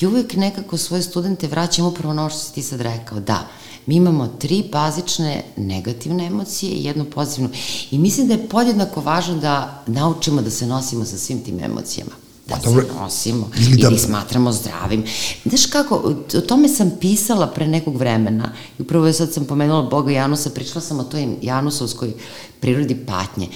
i 0.00 0.06
uvek 0.06 0.36
nekako 0.36 0.76
svoje 0.76 1.02
studente 1.02 1.48
vraćam 1.48 1.86
upravo 1.86 2.14
na 2.14 2.22
ovo 2.22 2.30
što 2.30 2.38
si 2.38 2.54
ti 2.54 2.62
sad 2.62 2.80
rekao, 2.80 3.20
da, 3.20 3.46
mi 3.86 3.96
imamo 3.96 4.26
tri 4.38 4.64
bazične 4.72 5.44
negativne 5.56 6.26
emocije 6.26 6.72
i 6.72 6.84
jednu 6.84 7.04
pozitivnu 7.04 7.50
i 7.90 7.98
mislim 7.98 8.28
da 8.28 8.34
je 8.34 8.48
podjednako 8.48 9.00
važno 9.00 9.36
da 9.36 9.82
naučimo 9.86 10.42
da 10.42 10.50
se 10.50 10.66
nosimo 10.66 11.04
sa 11.04 11.18
svim 11.18 11.44
tim 11.44 11.60
emocijama 11.64 12.25
da 12.46 12.54
Pa 12.56 12.60
se 12.62 12.68
nosimo 12.94 13.50
Ili 13.56 13.66
ili 13.66 13.76
da- 13.78 13.88
ih 13.88 14.00
smatramo 14.00 14.52
zdravim. 14.52 15.04
Znaš 15.44 15.66
kako, 15.66 15.94
o 16.34 16.40
tome 16.40 16.68
sam 16.68 16.92
pisala 17.00 17.46
pre 17.46 17.66
nekog 17.68 17.96
vremena 17.96 18.48
i 18.78 18.82
upravo 18.82 19.06
je 19.06 19.12
sad 19.12 19.32
sam 19.32 19.44
pomenula 19.44 19.82
Boga 19.82 20.12
Janusa, 20.12 20.50
pričala 20.50 20.80
sam 20.80 21.00
o 21.00 21.04
toj 21.04 21.36
Janusovskoj 21.42 22.12
prirodi 22.60 22.94
patnje. 22.96 23.48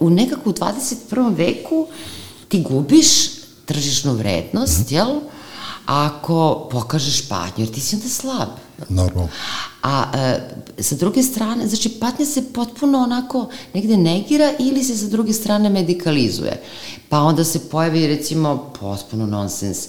U 0.00 0.10
nekako 0.10 0.50
u 0.50 0.52
21. 0.52 0.96
veku 1.30 1.86
ti 2.48 2.62
gubiš 2.62 3.06
tržišnu 3.64 4.12
vrednost, 4.14 4.80
Mhm. 4.80 4.94
jel? 4.94 5.20
Ako 5.88 6.68
pokažeš 6.70 7.28
patnju, 7.28 7.64
jer 7.64 7.74
ti 7.74 7.80
si 7.80 7.96
onda 7.96 8.08
slab. 8.08 8.48
Normalno. 8.88 9.28
A 9.82 10.04
e, 10.14 10.82
sa 10.82 10.94
druge 10.94 11.22
strane, 11.22 11.66
znači 11.66 11.88
patnja 11.88 12.26
se 12.26 12.52
potpuno 12.52 12.98
onako 12.98 13.48
negde 13.74 13.96
negira 13.96 14.52
ili 14.58 14.84
se 14.84 14.96
sa 14.96 15.06
druge 15.06 15.32
strane 15.32 15.70
medikalizuje. 15.70 16.62
Pa 17.08 17.20
onda 17.20 17.44
se 17.44 17.68
pojavi 17.68 18.06
recimo 18.06 18.72
potpuno 18.80 19.26
nonsens 19.26 19.88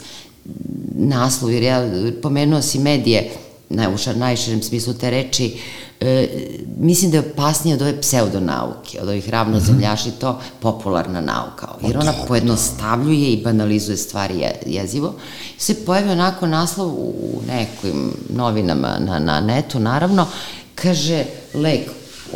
naslov, 0.96 1.52
jer 1.52 1.64
ja 1.64 1.92
pomenuo 2.22 2.62
si 2.62 2.80
medije, 2.80 3.32
na, 3.70 3.90
u 3.90 4.18
najširem 4.20 4.62
smislu 4.62 4.94
te 4.94 5.10
reči, 5.10 5.58
e, 6.02 6.28
mislim 6.78 7.12
da 7.12 7.18
je 7.18 7.32
opasnije 7.32 7.76
od 7.76 7.82
ove 7.82 8.02
pseudonauke, 8.02 9.02
od 9.02 9.08
ovih 9.08 9.30
ravnozemljaša 9.30 10.10
i 10.10 10.20
to 10.20 10.40
popularna 10.60 11.22
nauka, 11.22 11.68
jer 11.82 11.98
ona 11.98 12.12
dobro. 12.12 12.28
pojednostavljuje 12.28 13.32
i 13.32 13.44
banalizuje 13.44 13.98
stvari 13.98 14.40
je, 14.40 14.62
jezivo. 14.66 15.14
Se 15.58 15.86
pojavi 15.86 16.10
onako 16.10 16.48
naslov 16.48 16.88
u 16.90 17.42
nekim 17.48 18.12
novinama 18.30 19.00
na, 19.00 19.20
na 19.20 19.42
netu, 19.42 19.80
naravno, 19.80 20.28
kaže 20.76 21.26
lek, 21.54 21.90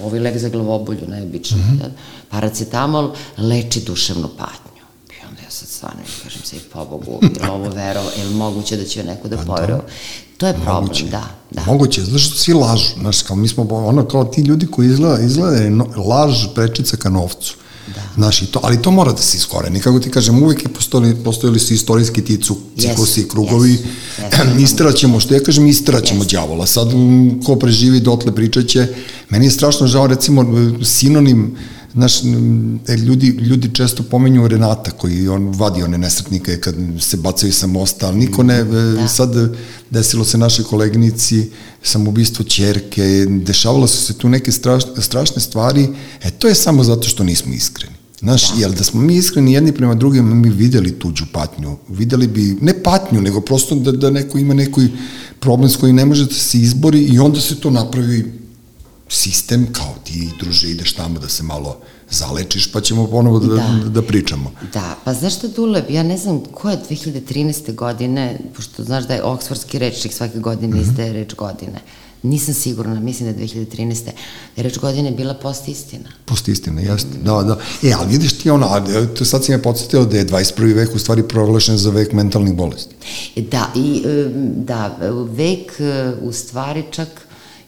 ovaj 0.04 0.20
lek 0.20 0.38
za 0.38 0.50
glavobolju 0.50 1.08
najobičniji, 1.08 1.64
mm 1.64 1.80
-hmm. 1.80 1.90
paracetamol 2.30 3.12
leči 3.38 3.82
duševnu 3.82 4.30
patnju. 4.38 4.63
I 5.64 5.66
sad 5.66 5.76
stvarno 5.76 6.00
kažem 6.24 6.42
se, 6.44 6.56
pobogu, 6.74 7.20
je 7.22 7.30
li 7.44 7.50
ovo 7.50 7.70
vero, 7.70 8.02
je 8.18 8.26
li 8.26 8.34
moguće 8.36 8.78
da 8.78 8.86
će 8.86 9.04
neko 9.04 9.28
da 9.28 9.38
poveruje? 9.38 9.80
To 10.38 10.48
je 10.48 10.54
problem, 10.54 10.76
Moguće. 10.84 11.06
da. 11.06 11.24
da. 11.52 11.64
Moguće, 11.66 12.02
zato 12.02 12.20
što 12.20 12.38
svi 12.38 12.54
lažu, 12.54 12.94
znaš, 13.00 13.22
kao 13.22 13.36
mi 13.36 13.48
smo, 13.48 13.68
ono, 13.70 14.06
kao 14.08 14.24
ti 14.26 14.42
ljudi 14.42 14.68
koji 14.68 14.88
izgleda, 14.88 15.24
izgleda 15.24 15.58
je 15.58 15.70
no, 15.70 15.88
laž 16.10 16.46
prečica 16.56 16.98
ka 16.98 17.10
novcu. 17.10 17.56
Da. 17.96 18.02
Znaš, 18.16 18.42
i 18.42 18.46
to, 18.46 18.60
ali 18.64 18.82
to 18.82 18.92
mora 18.92 19.12
da 19.12 19.22
se 19.22 19.38
iskoreni. 19.38 19.80
Kako 19.80 20.00
ti 20.00 20.12
kažem, 20.12 20.44
uvek 20.44 20.64
je 20.64 20.70
postojali, 20.74 21.16
postojali 21.24 21.60
su 21.60 21.74
istorijski 21.74 22.22
ti 22.26 22.40
ciklusi, 22.78 23.20
Jesu, 23.20 23.30
krugovi. 23.30 23.72
jesu, 23.72 23.84
jesu. 24.38 24.60
istiraćemo, 24.66 25.20
što 25.20 25.34
ja 25.34 25.44
kažem, 25.44 25.68
istiraćemo 25.68 26.24
Jesu. 26.24 26.36
đavola. 26.36 26.66
Sad, 26.66 26.88
ko 27.46 27.56
preživi 27.56 28.00
dotle 28.00 28.36
pričat 28.36 28.68
će. 28.68 28.88
Meni 29.30 29.46
je 29.46 29.52
strašno 29.52 29.88
žao, 29.88 30.08
recimo, 30.08 30.46
sinonim, 30.84 31.58
Znaš, 31.94 32.24
e, 32.88 32.96
ljudi, 32.98 33.28
ljudi 33.28 33.70
često 33.74 34.04
pomenju 34.04 34.48
Renata 34.48 34.92
koji 34.92 35.28
on 35.28 35.48
vadi 35.56 35.84
one 35.84 35.98
nesretnike 35.98 36.60
kad 36.60 36.76
se 37.00 37.18
bacaju 37.18 37.54
sa 37.54 37.68
mosta, 37.68 38.08
ali 38.08 38.18
niko 38.18 38.44
ne, 38.44 38.64
da. 38.64 39.08
sad 39.08 39.30
desilo 39.90 40.26
se 40.26 40.38
našoj 40.38 40.66
koleginici 40.66 41.50
samoubistvo 41.84 42.46
ćerke, 42.46 43.26
dešavalo 43.30 43.88
su 43.88 44.06
se 44.06 44.14
tu 44.14 44.30
neke 44.30 44.52
strašne, 44.52 45.02
strašne 45.02 45.42
stvari, 45.42 45.88
e 46.24 46.32
to 46.32 46.48
je 46.48 46.56
samo 46.56 46.84
zato 46.84 47.08
što 47.08 47.24
nismo 47.24 47.54
iskreni. 47.54 47.96
Znaš, 48.20 48.54
da. 48.54 48.62
jer 48.62 48.72
da 48.72 48.84
smo 48.84 49.02
mi 49.02 49.16
iskreni 49.16 49.54
jedni 49.54 49.72
prema 49.72 49.96
drugim, 49.96 50.42
mi 50.42 50.50
videli 50.50 51.00
tuđu 51.00 51.26
patnju, 51.34 51.78
videli 51.90 52.28
bi, 52.28 52.58
ne 52.62 52.84
patnju, 52.84 53.22
nego 53.22 53.42
prosto 53.42 53.76
da, 53.76 53.92
da 53.92 54.10
neko 54.10 54.38
ima 54.38 54.54
neki 54.54 54.88
problem 55.40 55.70
s 55.70 55.76
kojim 55.76 55.96
ne 55.96 56.06
može 56.06 56.26
da 56.26 56.34
se 56.34 56.58
izbori 56.58 57.00
i 57.00 57.20
onda 57.20 57.42
se 57.42 57.56
to 57.56 57.70
napravi 57.70 58.43
sistem, 59.14 59.68
kao 59.74 59.96
ti 60.04 60.30
druže 60.40 60.70
ideš 60.70 60.94
tamo 60.94 61.20
da 61.20 61.30
se 61.30 61.44
malo 61.44 61.78
zalečiš, 62.10 62.72
pa 62.72 62.82
ćemo 62.82 63.08
ponovo 63.08 63.40
da, 63.40 63.56
da. 63.56 63.90
da 63.90 64.02
pričamo. 64.02 64.52
Da, 64.74 64.96
pa 65.06 65.14
znaš 65.14 65.36
šta 65.36 65.48
Dule, 65.48 65.84
ja 65.90 66.04
ne 66.04 66.18
znam 66.18 66.40
ko 66.54 66.70
je 66.70 66.78
2013. 66.90 67.76
godine, 67.76 68.40
pošto 68.56 68.84
znaš 68.84 69.08
da 69.08 69.14
je 69.14 69.24
Oksfordski 69.24 69.80
rečnik 69.80 70.14
svake 70.14 70.40
godine 70.40 70.76
mm 70.76 70.80
-hmm. 70.80 70.90
izdaje 70.90 71.14
reč 71.14 71.34
godine. 71.34 71.82
Nisam 72.24 72.54
sigurna, 72.54 73.00
mislim 73.00 73.34
da 73.34 73.42
je 73.42 73.48
2013. 73.48 74.10
Reč 74.56 74.78
godine 74.78 75.12
bila 75.12 75.34
post 75.34 75.68
istina. 75.68 76.10
Post 76.26 76.48
istina, 76.48 76.82
jeste. 76.82 77.18
Da, 77.24 77.44
da. 77.44 77.60
E, 77.90 77.94
ali 78.00 78.12
vidiš 78.12 78.34
ti 78.34 78.50
ono, 78.50 78.66
a, 78.66 79.06
to 79.18 79.26
sad 79.26 79.46
si 79.46 79.52
me 79.52 79.62
podsjetio 79.62 80.06
da 80.06 80.18
je 80.18 80.26
21. 80.26 80.76
vek 80.76 80.96
u 80.96 81.00
stvari 81.00 81.24
proglašen 81.24 81.78
za 81.78 81.90
vek 81.90 82.14
mentalnih 82.14 82.54
bolesti. 82.54 82.96
Da, 83.36 83.72
i 83.76 84.04
da, 84.56 84.98
vek 85.30 85.72
u 86.22 86.32
stvari 86.32 86.84
čak 86.92 87.23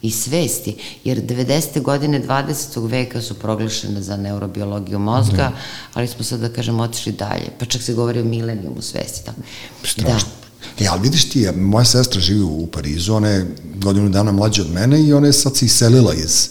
i 0.05 0.11
svesti, 0.11 0.75
jer 1.03 1.21
90. 1.21 1.81
godine 1.81 2.23
20. 2.27 2.89
veka 2.89 3.21
su 3.21 3.33
proglašene 3.33 4.01
za 4.01 4.17
neurobiologiju 4.17 4.99
mozga, 4.99 5.37
da. 5.37 5.51
ali 5.93 6.07
smo 6.07 6.23
sad, 6.23 6.39
da 6.39 6.49
kažem, 6.49 6.79
otišli 6.79 7.11
dalje. 7.11 7.49
Pa 7.59 7.65
čak 7.65 7.81
se 7.81 7.93
govori 7.93 8.19
o 8.19 8.25
milenijumu 8.25 8.81
svesti. 8.81 9.25
Tako. 9.25 9.41
Strašno. 9.83 10.29
Da. 10.77 10.85
E, 10.85 10.87
ali 10.87 11.01
vidiš 11.01 11.29
ti, 11.29 11.47
moja 11.55 11.85
sestra 11.85 12.21
živi 12.21 12.41
u 12.41 12.67
Parizu, 12.67 13.13
ona 13.13 13.29
je 13.29 13.55
godinu 13.75 14.09
dana 14.09 14.31
mlađa 14.31 14.61
od 14.61 14.71
mene 14.71 15.01
i 15.01 15.13
ona 15.13 15.27
je 15.27 15.33
sad 15.33 15.57
se 15.57 15.65
iselila 15.65 16.13
iz 16.13 16.49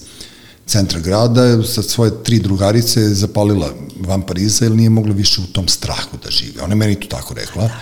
centra 0.66 1.00
grada, 1.00 1.62
sa 1.62 1.82
svoje 1.82 2.22
tri 2.22 2.38
drugarice 2.38 3.00
zapalila 3.14 3.70
van 4.00 4.22
Pariza 4.22 4.64
jer 4.64 4.72
nije 4.72 4.90
mogla 4.90 5.14
više 5.14 5.40
u 5.40 5.46
tom 5.46 5.68
strahu 5.68 6.16
da 6.24 6.30
žive. 6.30 6.62
Ona 6.62 6.72
je 6.72 6.76
meni 6.76 7.00
to 7.00 7.06
tako 7.08 7.34
rekla. 7.34 7.62
Tako. 7.62 7.80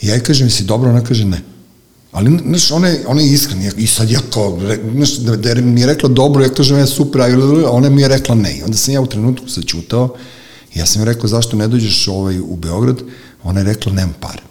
I 0.00 0.06
ja 0.06 0.14
je 0.14 0.22
kažem, 0.22 0.50
si 0.50 0.64
dobro? 0.64 0.90
Ona 0.90 1.04
kaže, 1.04 1.24
ne. 1.24 1.51
Ali, 2.12 2.38
znaš, 2.46 2.70
ona 2.70 2.88
je, 2.88 3.04
ona 3.06 3.22
je 3.22 3.32
iskrena 3.32 3.70
i 3.76 3.86
sad 3.86 4.10
ja 4.10 4.20
kao, 4.32 4.60
znaš, 4.94 5.16
da, 5.16 5.36
da 5.36 5.54
mi 5.54 5.80
je 5.80 5.86
rekla 5.86 6.08
dobro, 6.08 6.44
ja 6.44 6.48
kažem, 6.48 6.78
ja 6.78 6.86
super, 6.86 7.20
a 7.20 7.70
ona 7.70 7.90
mi 7.90 8.02
je 8.02 8.08
rekla 8.08 8.34
ne. 8.34 8.56
I 8.58 8.62
onda 8.62 8.76
sam 8.76 8.94
ja 8.94 9.00
u 9.00 9.06
trenutku 9.06 9.48
saćutao 9.48 10.14
i 10.74 10.78
ja 10.78 10.86
sam 10.86 11.02
joj 11.02 11.14
rekao, 11.14 11.28
zašto 11.28 11.56
ne 11.56 11.68
dođeš 11.68 12.08
ovaj, 12.08 12.38
u 12.38 12.56
Beograd? 12.56 13.00
Ona 13.42 13.60
je 13.60 13.64
rekla, 13.64 13.92
nemam 13.92 14.14
pare. 14.20 14.42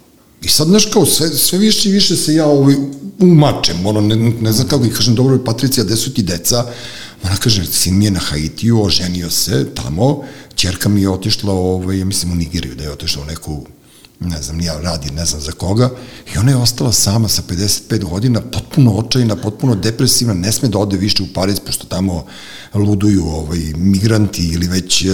I 0.42 0.48
sad, 0.48 0.66
znaš, 0.66 0.86
kao, 0.86 1.06
sve, 1.06 1.28
sve 1.28 1.58
više 1.58 1.88
i 1.88 1.92
više 1.92 2.16
se 2.16 2.34
ja 2.34 2.46
ovaj, 2.46 2.74
umačem, 3.18 3.86
ono, 3.86 4.00
ne, 4.00 4.16
ne 4.16 4.52
znam 4.52 4.68
kako, 4.68 4.84
i 4.84 4.90
kažem, 4.90 5.14
dobro, 5.14 5.38
Patricija, 5.44 5.84
gde 5.84 5.96
su 5.96 6.14
ti 6.14 6.22
deca? 6.22 6.66
Ona 7.24 7.36
kaže, 7.36 7.66
sin 7.66 7.98
mi 7.98 8.04
je 8.04 8.10
na 8.10 8.20
Haitiju, 8.20 8.82
oženio 8.82 9.30
se 9.30 9.66
tamo, 9.74 10.22
čerka 10.54 10.88
mi 10.88 11.02
je 11.02 11.10
otišla, 11.10 11.52
ovaj, 11.52 11.98
ja 11.98 12.04
mislim, 12.04 12.32
u 12.32 12.34
Nigeriju, 12.34 12.74
da 12.74 12.84
je 12.84 12.92
otišla 12.92 13.22
u 13.22 13.26
neku 13.26 13.66
ne 14.24 14.42
znam, 14.42 14.56
nija 14.56 14.80
radi, 14.80 15.10
ne 15.10 15.26
znam 15.26 15.40
za 15.40 15.52
koga, 15.52 15.90
i 16.34 16.38
ona 16.38 16.50
je 16.50 16.56
ostala 16.56 16.92
sama 16.92 17.28
sa 17.28 17.42
55 17.48 18.04
godina, 18.04 18.40
potpuno 18.40 18.92
očajna, 18.92 19.36
potpuno 19.36 19.74
depresivna, 19.74 20.34
ne 20.34 20.52
sme 20.52 20.68
da 20.68 20.78
ode 20.78 20.96
više 20.96 21.22
u 21.22 21.26
Pariz, 21.34 21.60
pošto 21.60 21.86
tamo 21.86 22.24
luduju 22.74 23.24
ovaj, 23.26 23.58
migranti 23.76 24.48
ili 24.48 24.66
već 24.66 25.04
e, 25.04 25.08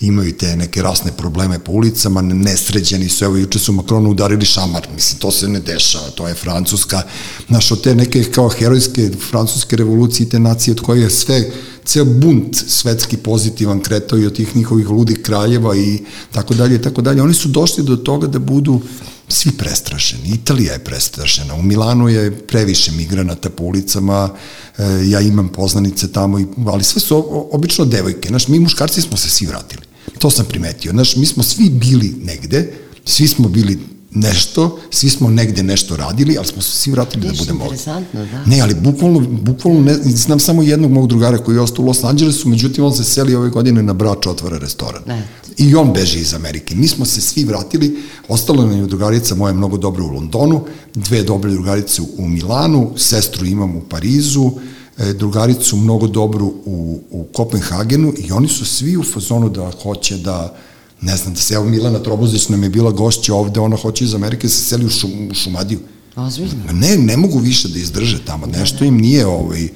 imaju 0.00 0.36
te 0.36 0.56
neke 0.56 0.82
rasne 0.82 1.12
probleme 1.12 1.58
po 1.58 1.72
ulicama, 1.72 2.22
nesređeni 2.22 3.08
su, 3.08 3.24
evo, 3.24 3.36
juče 3.36 3.58
su 3.58 3.72
Makronu 3.72 4.10
udarili 4.10 4.44
šamar, 4.44 4.86
mislim, 4.94 5.18
to 5.18 5.30
se 5.30 5.48
ne 5.48 5.60
dešava, 5.60 6.10
to 6.10 6.28
je 6.28 6.34
Francuska, 6.34 7.02
znaš, 7.48 7.72
od 7.72 7.82
te 7.82 7.94
neke 7.94 8.24
kao 8.24 8.48
herojske 8.48 9.10
francuske 9.30 9.76
revolucije, 9.76 10.28
te 10.28 10.38
nacije 10.38 10.72
od 10.72 10.80
koje 10.80 11.02
je 11.02 11.10
sve 11.10 11.50
ceo 11.90 12.04
bunt 12.04 12.56
svetski 12.68 13.16
pozitivan 13.16 13.80
kretao 13.80 14.18
i 14.18 14.26
od 14.26 14.36
tih 14.36 14.56
njihovih 14.56 14.88
ludih 14.88 15.18
kraljeva 15.22 15.76
i 15.76 15.98
tako 16.32 16.54
dalje 16.54 16.76
i 16.76 16.82
tako 16.82 17.02
dalje. 17.02 17.22
Oni 17.22 17.34
su 17.34 17.48
došli 17.48 17.84
do 17.84 17.96
toga 17.96 18.26
da 18.26 18.38
budu 18.38 18.80
svi 19.28 19.52
prestrašeni. 19.52 20.28
Italija 20.28 20.72
je 20.72 20.84
prestrašena. 20.84 21.54
U 21.54 21.62
Milanu 21.62 22.08
je 22.08 22.30
previše 22.46 22.92
migranata 22.92 23.50
po 23.50 23.64
ulicama. 23.64 24.30
E, 24.78 24.84
ja 25.04 25.20
imam 25.20 25.48
poznanice 25.48 26.12
tamo, 26.12 26.38
i, 26.38 26.46
ali 26.66 26.84
sve 26.84 27.00
su 27.00 27.48
obično 27.52 27.84
devojke. 27.84 28.28
Znaš, 28.28 28.48
mi 28.48 28.60
muškarci 28.60 29.00
smo 29.00 29.16
se 29.16 29.30
svi 29.30 29.46
vratili. 29.46 29.82
To 30.18 30.30
sam 30.30 30.46
primetio. 30.46 30.92
Znaš, 30.92 31.16
mi 31.16 31.26
smo 31.26 31.42
svi 31.42 31.70
bili 31.70 32.14
negde, 32.22 32.72
svi 33.04 33.28
smo 33.28 33.48
bili 33.48 33.78
nešto, 34.14 34.78
svi 34.90 35.10
smo 35.10 35.30
negde 35.30 35.62
nešto 35.62 35.96
radili, 35.96 36.36
ali 36.38 36.46
smo 36.46 36.62
se 36.62 36.70
svi 36.70 36.92
vratili 36.92 37.28
Viš, 37.28 37.38
da 37.38 37.44
budemo 37.44 37.64
ovdje. 37.64 37.78
da. 38.12 38.44
Ne, 38.46 38.60
ali 38.60 38.74
bukvalno, 38.74 39.20
bukvalno 39.20 39.80
ne, 39.80 39.94
znam 39.94 40.40
samo 40.40 40.62
jednog 40.62 40.90
mog 40.90 41.06
drugara 41.08 41.38
koji 41.38 41.56
je 41.56 41.60
ostao 41.60 41.82
u 41.82 41.86
Los 41.86 42.04
Angelesu, 42.04 42.48
međutim 42.48 42.84
on 42.84 42.96
se 42.96 43.04
seli 43.04 43.34
ove 43.34 43.50
godine 43.50 43.82
na 43.82 43.92
Brač 43.92 44.26
otvara 44.26 44.58
restoran. 44.58 45.02
Ne. 45.06 45.28
I 45.56 45.74
on 45.74 45.92
beži 45.92 46.18
iz 46.18 46.34
Amerike. 46.34 46.74
Mi 46.74 46.88
smo 46.88 47.04
se 47.04 47.20
svi 47.20 47.44
vratili, 47.44 47.98
ostalo 48.28 48.66
nam 48.66 48.80
je 48.80 48.86
drugarica 48.86 49.34
moja 49.34 49.54
mnogo 49.54 49.76
dobra 49.76 50.04
u 50.04 50.12
Londonu, 50.12 50.64
dve 50.94 51.22
dobre 51.22 51.50
drugarice 51.50 52.02
u 52.18 52.28
Milanu, 52.28 52.92
sestru 52.96 53.46
imam 53.46 53.76
u 53.76 53.80
Parizu, 53.80 54.50
e, 54.98 55.12
drugaricu 55.12 55.76
mnogo 55.76 56.06
dobru 56.06 56.46
u, 56.64 57.00
u 57.10 57.24
Kopenhagenu 57.32 58.12
i 58.18 58.32
oni 58.32 58.48
su 58.48 58.64
svi 58.64 58.96
u 58.96 59.02
fazonu 59.02 59.48
da 59.48 59.70
hoće 59.82 60.16
da 60.16 60.56
ne 61.02 61.16
znam, 61.16 61.34
da 61.34 61.40
se, 61.40 61.54
evo 61.54 61.64
Milana 61.64 61.98
Trobozić 61.98 62.48
nam 62.48 62.62
je 62.62 62.68
bila 62.68 62.90
gošća 62.90 63.34
ovde, 63.34 63.60
ona 63.60 63.76
hoće 63.76 64.04
iz 64.04 64.14
Amerike 64.14 64.46
da 64.46 64.52
se 64.52 64.64
seli 64.64 64.86
u, 64.86 64.90
šum, 64.90 65.28
u 65.30 65.34
Šumadiju. 65.34 65.80
Ozbiljno? 66.16 66.54
Ne, 66.72 66.96
ne 66.96 67.16
mogu 67.16 67.38
više 67.38 67.68
da 67.68 67.78
izdrže 67.78 68.24
tamo, 68.24 68.46
nešto 68.46 68.84
im 68.84 68.96
nije, 68.98 69.26
ovaj, 69.26 69.68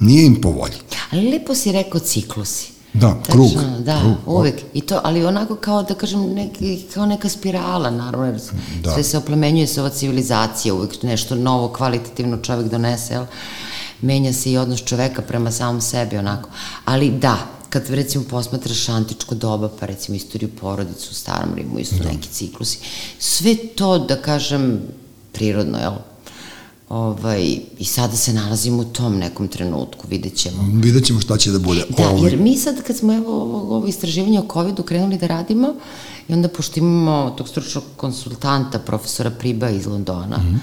nije 0.00 0.26
im 0.26 0.40
po 0.40 0.50
volji. 0.50 0.74
Ali 1.10 1.30
lepo 1.30 1.54
si 1.54 1.72
rekao 1.72 2.00
ciklusi. 2.00 2.68
Da, 2.94 3.14
Tačno, 3.14 3.32
krug. 3.32 3.50
Da, 3.84 4.00
krug. 4.00 4.16
uvek. 4.36 4.54
I 4.74 4.80
to, 4.80 5.00
ali 5.04 5.24
onako 5.24 5.56
kao 5.56 5.82
da 5.82 5.94
kažem, 5.94 6.34
neki, 6.34 6.82
kao 6.94 7.06
neka 7.06 7.28
spirala, 7.28 7.90
naravno, 7.90 8.26
jer 8.26 8.40
Da. 8.82 8.92
sve 8.94 9.02
se 9.02 9.18
oplemenjuje 9.18 9.66
se 9.66 9.80
ova 9.80 9.90
civilizacija, 9.90 10.74
uvek 10.74 11.02
nešto 11.02 11.34
novo, 11.34 11.68
kvalitativno 11.68 12.36
čovek 12.36 12.68
donese, 12.70 13.14
jel? 13.14 13.24
menja 14.02 14.32
se 14.32 14.52
i 14.52 14.58
odnos 14.58 14.84
čoveka 14.84 15.22
prema 15.22 15.50
samom 15.52 15.80
sebi, 15.80 16.16
onako. 16.16 16.48
Ali 16.84 17.10
da, 17.10 17.46
kad 17.68 17.90
recimo 17.90 18.24
posmatraš 18.30 18.88
antičko 18.88 19.34
doba, 19.34 19.70
pa 19.80 19.86
recimo 19.86 20.16
istoriju 20.16 20.48
porodicu 20.60 21.08
u 21.10 21.14
starom 21.14 21.54
Rimu, 21.54 21.78
isto 21.78 21.96
da. 21.96 22.08
neki 22.12 22.28
ciklusi, 22.28 22.78
sve 23.18 23.56
to, 23.56 23.98
da 23.98 24.22
kažem, 24.22 24.80
prirodno, 25.32 25.78
jel? 25.78 25.92
Ovaj, 26.88 27.58
I 27.78 27.84
sada 27.84 28.16
se 28.16 28.32
nalazimo 28.32 28.82
u 28.82 28.84
tom 28.84 29.18
nekom 29.18 29.48
trenutku, 29.48 30.06
vidjet 30.10 30.36
ćemo. 30.36 30.56
Vidjet 30.72 31.04
ćemo 31.04 31.20
šta 31.20 31.36
će 31.36 31.50
da 31.50 31.58
bude. 31.58 31.84
Da, 31.96 32.08
Ovaj, 32.08 32.30
jer 32.30 32.40
mi 32.40 32.56
sad 32.56 32.82
kad 32.82 32.96
smo 32.96 33.14
evo 33.14 33.42
ovo, 33.42 33.76
ovo 33.76 33.86
istraživanje 33.86 34.40
o 34.40 34.46
COVID-u 34.52 34.82
krenuli 34.82 35.18
da 35.18 35.26
radimo 35.26 35.74
i 36.28 36.32
onda 36.32 36.48
pošto 36.48 36.80
imamo 36.80 37.30
tog 37.30 37.48
stručnog 37.48 37.84
konsultanta, 37.96 38.78
profesora 38.78 39.30
Priba 39.30 39.70
iz 39.70 39.86
Londona, 39.86 40.38
mm 40.38 40.40
-hmm. 40.40 40.58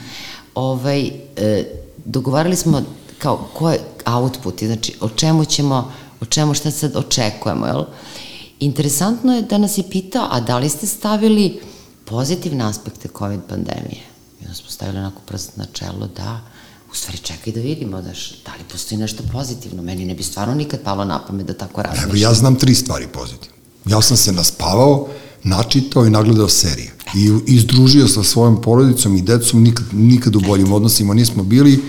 ovaj, 0.55 1.11
e, 1.35 1.63
dogovarali 2.05 2.55
smo 2.55 2.81
kao 3.17 3.47
ko 3.53 3.69
je 3.69 3.79
output, 4.05 4.63
znači 4.63 4.93
o 5.01 5.09
čemu 5.09 5.45
ćemo, 5.45 5.91
o 6.21 6.25
čemu 6.25 6.53
šta 6.53 6.71
sad 6.71 6.95
očekujemo, 6.95 7.65
jel? 7.65 7.83
Interesantno 8.59 9.35
je 9.35 9.41
da 9.41 9.57
nas 9.57 9.77
je 9.77 9.83
pitao, 9.89 10.27
a 10.31 10.39
da 10.39 10.57
li 10.57 10.69
ste 10.69 10.87
stavili 10.87 11.59
pozitivne 12.05 12.63
aspekte 12.63 13.09
COVID 13.17 13.39
pandemije? 13.49 14.01
I 14.41 14.43
onda 14.43 14.53
smo 14.53 14.69
stavili 14.69 14.97
onako 14.97 15.21
prst 15.25 15.57
na 15.57 15.65
čelo, 15.73 16.07
da, 16.17 16.41
u 16.91 16.95
stvari 16.95 17.17
čekaj 17.17 17.53
da 17.53 17.59
vidimo 17.59 18.01
da, 18.01 18.13
š, 18.13 18.35
da 18.45 18.51
li 18.51 18.63
postoji 18.71 18.99
nešto 18.99 19.23
pozitivno. 19.31 19.83
Meni 19.83 20.05
ne 20.05 20.15
bi 20.15 20.23
stvarno 20.23 20.55
nikad 20.55 20.81
palo 20.81 21.05
na 21.05 21.25
pamet 21.27 21.47
da 21.47 21.53
tako 21.53 21.81
razmišljam. 21.81 22.09
Evo, 22.09 22.17
ja 22.17 22.33
znam 22.33 22.55
tri 22.55 22.75
stvari 22.75 23.07
pozitivne. 23.07 23.55
Ja 23.85 24.01
sam 24.01 24.17
se 24.17 24.31
naspavao, 24.31 25.07
načitao 25.43 26.05
i 26.05 26.09
nagledao 26.09 26.49
serije. 26.49 26.95
I, 27.15 27.31
i 27.47 27.59
združio 27.59 28.07
sa 28.07 28.23
svojom 28.23 28.61
porodicom 28.61 29.15
i 29.15 29.21
decom, 29.21 29.63
nikad, 29.63 29.85
nikad 29.93 30.35
u 30.35 30.39
boljim 30.39 30.73
odnosima 30.73 31.13
nismo 31.13 31.43
bili 31.43 31.83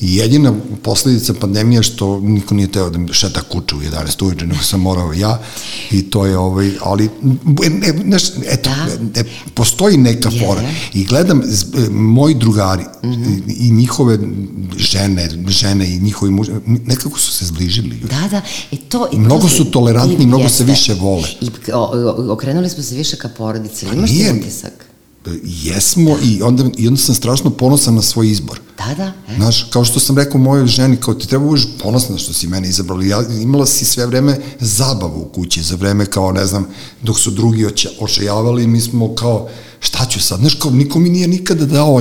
I 0.00 0.16
jedina 0.16 0.52
posledica 0.82 1.34
pandemije 1.34 1.82
što 1.82 2.20
niko 2.20 2.54
nije 2.54 2.68
teo 2.68 2.90
da 2.90 2.98
mi 2.98 3.12
šeta 3.12 3.40
kuću 3.42 3.76
u 3.76 3.80
11 3.80 4.22
uveče, 4.22 4.46
nego 4.46 4.62
sam 4.62 4.80
morao 4.80 5.12
ja 5.12 5.40
i 5.90 6.02
to 6.02 6.26
je 6.26 6.38
ovaj, 6.38 6.72
ali 6.82 7.08
ne, 7.70 7.92
neš, 7.94 8.22
eto, 8.46 8.70
Da. 8.70 8.86
ne, 9.14 9.24
postoji 9.54 9.96
neka 9.96 10.28
Je. 10.28 10.40
fora 10.40 10.62
i 10.94 11.04
gledam 11.04 11.42
z, 11.44 11.62
e, 11.64 11.90
moji 11.90 12.34
drugari 12.34 12.82
mm 13.02 13.08
-hmm. 13.08 13.42
i, 13.48 13.68
i 13.68 13.70
njihove 13.70 14.18
žene, 14.76 15.28
žene 15.48 15.90
i 15.90 16.00
njihovi 16.00 16.32
muž, 16.32 16.48
nekako 16.66 17.18
su 17.18 17.32
se 17.32 17.46
zbližili. 17.46 17.96
Da, 17.96 18.28
da. 18.30 18.40
I 18.70 18.76
to, 18.76 19.08
i 19.12 19.18
Mnogo 19.18 19.42
to 19.42 19.48
su 19.48 19.64
tolerantni, 19.64 20.24
i- 20.24 20.26
mnogo 20.26 20.42
jeste. 20.42 20.56
se 20.58 20.64
više 20.64 20.94
vole. 20.94 21.28
I 21.40 21.50
o, 21.72 21.78
o, 21.78 22.32
okrenuli 22.32 22.68
smo 22.70 22.82
se 22.82 22.94
više 22.94 23.16
ka 23.16 23.28
porodici. 23.28 23.86
Ili 23.86 23.96
imaš 23.96 24.10
ti 24.10 24.30
utisak? 24.40 24.86
Jesmo 25.44 26.16
i 26.22 26.42
onda, 26.42 26.64
i 26.76 26.88
onda 26.88 27.00
sam 27.00 27.14
strašno 27.14 27.50
ponosan 27.50 27.94
na 27.94 28.02
svoj 28.02 28.30
izbor. 28.30 28.60
Da, 28.78 28.94
da. 28.94 29.12
E. 29.32 29.36
Znaš, 29.36 29.66
kao 29.70 29.84
što 29.84 30.00
sam 30.00 30.18
rekao 30.18 30.40
mojoj 30.40 30.66
ženi, 30.66 30.96
kao 30.96 31.14
ti 31.14 31.28
treba 31.28 31.44
budeš 31.44 31.66
ponosna 31.82 32.18
što 32.18 32.32
si 32.32 32.46
mene 32.46 32.68
izabrali. 32.68 33.08
Ja, 33.08 33.22
imala 33.42 33.66
si 33.66 33.84
sve 33.84 34.06
vreme 34.06 34.38
zabavu 34.60 35.20
u 35.20 35.28
kući, 35.34 35.62
za 35.62 35.76
vreme 35.76 36.06
kao, 36.06 36.32
ne 36.32 36.46
znam, 36.46 36.66
dok 37.02 37.18
su 37.18 37.30
drugi 37.30 37.66
oče, 37.66 37.88
očajavali, 38.00 38.66
mi 38.66 38.80
smo 38.80 39.14
kao, 39.14 39.48
šta 39.80 40.06
ću 40.06 40.20
sad? 40.20 40.40
Znaš, 40.40 40.54
kao, 40.54 40.70
niko 40.70 40.98
mi 40.98 41.10
nije 41.10 41.28
nikada 41.28 41.66
dao, 41.66 41.94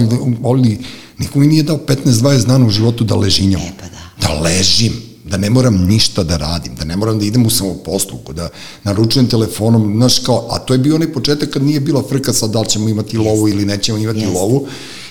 oli, 0.44 0.80
niko 1.18 1.40
mi 1.40 1.48
nije 1.48 1.64
dao 1.64 1.80
15-20 1.88 2.46
dana 2.46 2.66
u 2.66 2.70
životu 2.70 3.04
da 3.04 3.16
ležinjam. 3.16 3.62
E, 3.62 3.72
pa 3.80 3.86
da. 3.86 4.28
Da 4.28 4.42
ležim 4.42 5.09
da 5.30 5.38
ne 5.38 5.50
moram 5.50 5.86
ništa 5.86 6.24
da 6.24 6.38
radim, 6.38 6.76
da 6.76 6.86
ne 6.86 6.96
moram 6.96 7.20
da 7.20 7.26
idem 7.26 7.46
u 7.46 7.50
samoposluku, 7.50 8.34
da 8.34 8.50
naručujem 8.84 9.28
telefonom, 9.30 9.94
znaš 9.96 10.20
kao, 10.20 10.48
a 10.52 10.60
to 10.60 10.74
je 10.74 10.80
bio 10.80 10.96
onaj 10.96 11.14
početak 11.14 11.50
kad 11.50 11.64
nije 11.64 11.80
bila 11.80 12.04
frka 12.10 12.34
sad 12.34 12.52
da 12.52 12.62
li 12.62 12.70
ćemo 12.70 12.90
imati 12.90 13.18
lovu 13.18 13.50
ili 13.50 13.66
nećemo 13.66 13.98
imati 13.98 14.20
Jeste. 14.20 14.34
lovu. 14.34 14.68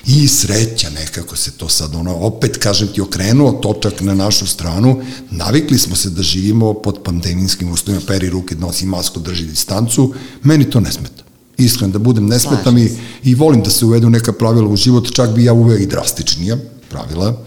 I 0.07 0.27
sreća 0.27 0.89
nekako 0.89 1.35
se 1.35 1.51
to 1.51 1.69
sad 1.69 1.95
ono, 1.95 2.15
opet 2.15 2.57
kažem 2.57 2.87
ti 2.87 3.01
okrenuo 3.01 3.51
točak 3.51 4.01
na 4.01 4.15
našu 4.15 4.47
stranu, 4.47 5.01
navikli 5.31 5.77
smo 5.77 5.95
se 5.95 6.09
da 6.09 6.23
živimo 6.23 6.73
pod 6.73 6.99
pandemijskim 7.03 7.71
uslovima, 7.71 8.05
peri 8.07 8.29
ruke, 8.29 8.55
nosi 8.55 8.85
masku, 8.85 9.19
drži 9.19 9.45
distancu, 9.45 10.13
meni 10.43 10.69
to 10.69 10.79
ne 10.79 10.91
smeta. 10.91 11.23
Iskreno, 11.57 11.93
da 11.93 11.99
budem, 11.99 12.27
ne 12.27 12.39
smeta 12.39 12.71
mi 12.71 12.91
i 13.23 13.35
volim 13.35 13.61
da 13.61 13.69
se 13.69 13.85
uvedu 13.85 14.09
neka 14.09 14.33
pravila 14.33 14.67
u 14.67 14.75
život, 14.75 15.11
čak 15.11 15.29
bi 15.29 15.43
ja 15.43 15.53
uveo 15.53 15.77
i 15.77 15.85
drastičnija 15.85 16.57
pravila, 16.89 17.37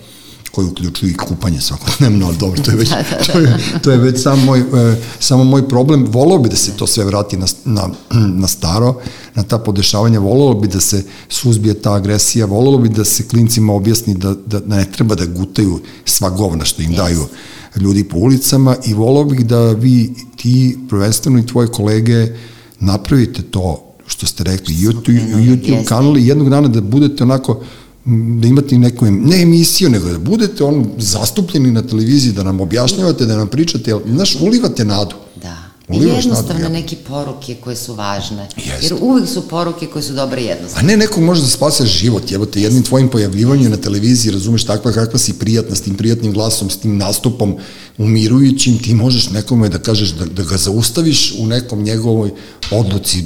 koji 0.52 0.66
uključuju 0.66 1.10
i 1.10 1.16
kupanje 1.16 1.60
svakodnevno, 1.60 2.26
ali 2.26 2.36
dobro, 2.36 2.62
to 2.62 2.70
je 2.70 2.76
već, 2.76 2.90
to 3.32 3.38
je, 3.38 3.58
to 3.82 3.90
je 3.90 3.98
već 3.98 4.22
sam 4.22 4.44
moj, 4.44 4.60
e, 4.60 4.96
samo 5.18 5.44
moj 5.44 5.68
problem. 5.68 6.06
Volao 6.08 6.38
bi 6.38 6.48
da 6.48 6.56
se 6.56 6.76
to 6.76 6.86
sve 6.86 7.04
vrati 7.04 7.36
na, 7.36 7.46
na, 7.64 7.88
na 8.10 8.48
staro, 8.48 8.94
na 9.34 9.42
ta 9.42 9.58
podešavanja, 9.58 10.20
volalo 10.20 10.54
bi 10.54 10.68
da 10.68 10.80
se 10.80 11.04
suzbije 11.28 11.74
ta 11.74 11.92
agresija, 11.92 12.46
volalo 12.46 12.78
bi 12.78 12.88
da 12.88 13.04
se 13.04 13.28
klincima 13.28 13.72
objasni 13.72 14.14
da, 14.14 14.34
da, 14.46 14.60
da 14.60 14.76
ne 14.76 14.92
treba 14.92 15.14
da 15.14 15.26
gutaju 15.26 15.80
sva 16.04 16.30
govna 16.30 16.64
što 16.64 16.82
im 16.82 16.92
daju 16.92 17.26
ljudi 17.76 18.04
po 18.04 18.18
ulicama 18.18 18.76
i 18.84 18.94
volao 18.94 19.24
bih 19.24 19.46
da 19.46 19.72
vi, 19.72 20.14
ti, 20.36 20.78
prvenstveno 20.88 21.38
i 21.38 21.46
tvoje 21.46 21.68
kolege, 21.68 22.26
napravite 22.80 23.42
to 23.42 23.88
što 24.06 24.26
ste 24.26 24.44
rekli, 24.44 24.74
YouTube, 24.74 25.36
YouTube 25.36 25.76
jeste. 25.76 25.88
kanal 25.88 26.16
i 26.18 26.26
jednog 26.26 26.50
dana 26.50 26.68
da 26.68 26.80
budete 26.80 27.22
onako 27.22 27.60
da 28.40 28.48
imate 28.48 28.78
neku, 28.78 29.06
ne 29.10 29.42
emisiju, 29.42 29.90
nego 29.90 30.08
da 30.08 30.18
budete 30.18 30.64
on 30.64 30.86
zastupljeni 30.98 31.70
na 31.70 31.82
televiziji, 31.82 32.32
da 32.32 32.42
nam 32.42 32.60
objašnjavate, 32.60 33.26
da 33.26 33.36
nam 33.36 33.48
pričate, 33.48 33.90
jer, 33.90 33.98
znaš, 34.06 34.36
ulivate 34.40 34.84
nadu. 34.84 35.14
Da. 35.42 35.56
I 35.88 35.96
Ulivaš 35.96 36.24
nadu, 36.24 36.28
jednostavne 36.28 36.62
ja. 36.62 36.68
neke 36.68 36.96
poruke 36.96 37.54
koje 37.54 37.76
su 37.76 37.94
važne. 37.94 38.48
Jeste. 38.56 38.78
Jer 38.82 38.94
uvek 39.00 39.28
su 39.28 39.48
poruke 39.48 39.86
koje 39.86 40.02
su 40.02 40.12
dobre 40.12 40.42
i 40.42 40.46
A 40.46 40.50
jednostavne. 40.50 40.88
ne, 40.88 40.96
neko 40.96 41.20
može 41.20 41.40
da 41.40 41.48
spase 41.48 41.86
život, 41.86 42.30
jebote, 42.30 42.60
jednim 42.60 42.82
tvojim 42.82 43.08
pojavljivanjem 43.08 43.70
na 43.70 43.76
televiziji, 43.76 44.32
razumeš 44.32 44.64
takva 44.64 44.92
kakva 44.92 45.18
si 45.18 45.32
prijatna, 45.32 45.76
s 45.76 45.80
tim 45.80 45.94
prijatnim 45.94 46.32
glasom, 46.32 46.70
s 46.70 46.76
tim 46.76 46.96
nastupom 46.96 47.56
umirujućim, 47.98 48.78
ti 48.78 48.94
možeš 48.94 49.30
nekome 49.30 49.68
da 49.68 49.78
kažeš 49.78 50.10
da, 50.10 50.24
da 50.24 50.42
ga 50.42 50.56
zaustaviš 50.56 51.34
u 51.38 51.46
nekom 51.46 51.82
njegovoj 51.82 52.30
odluci 52.70 53.24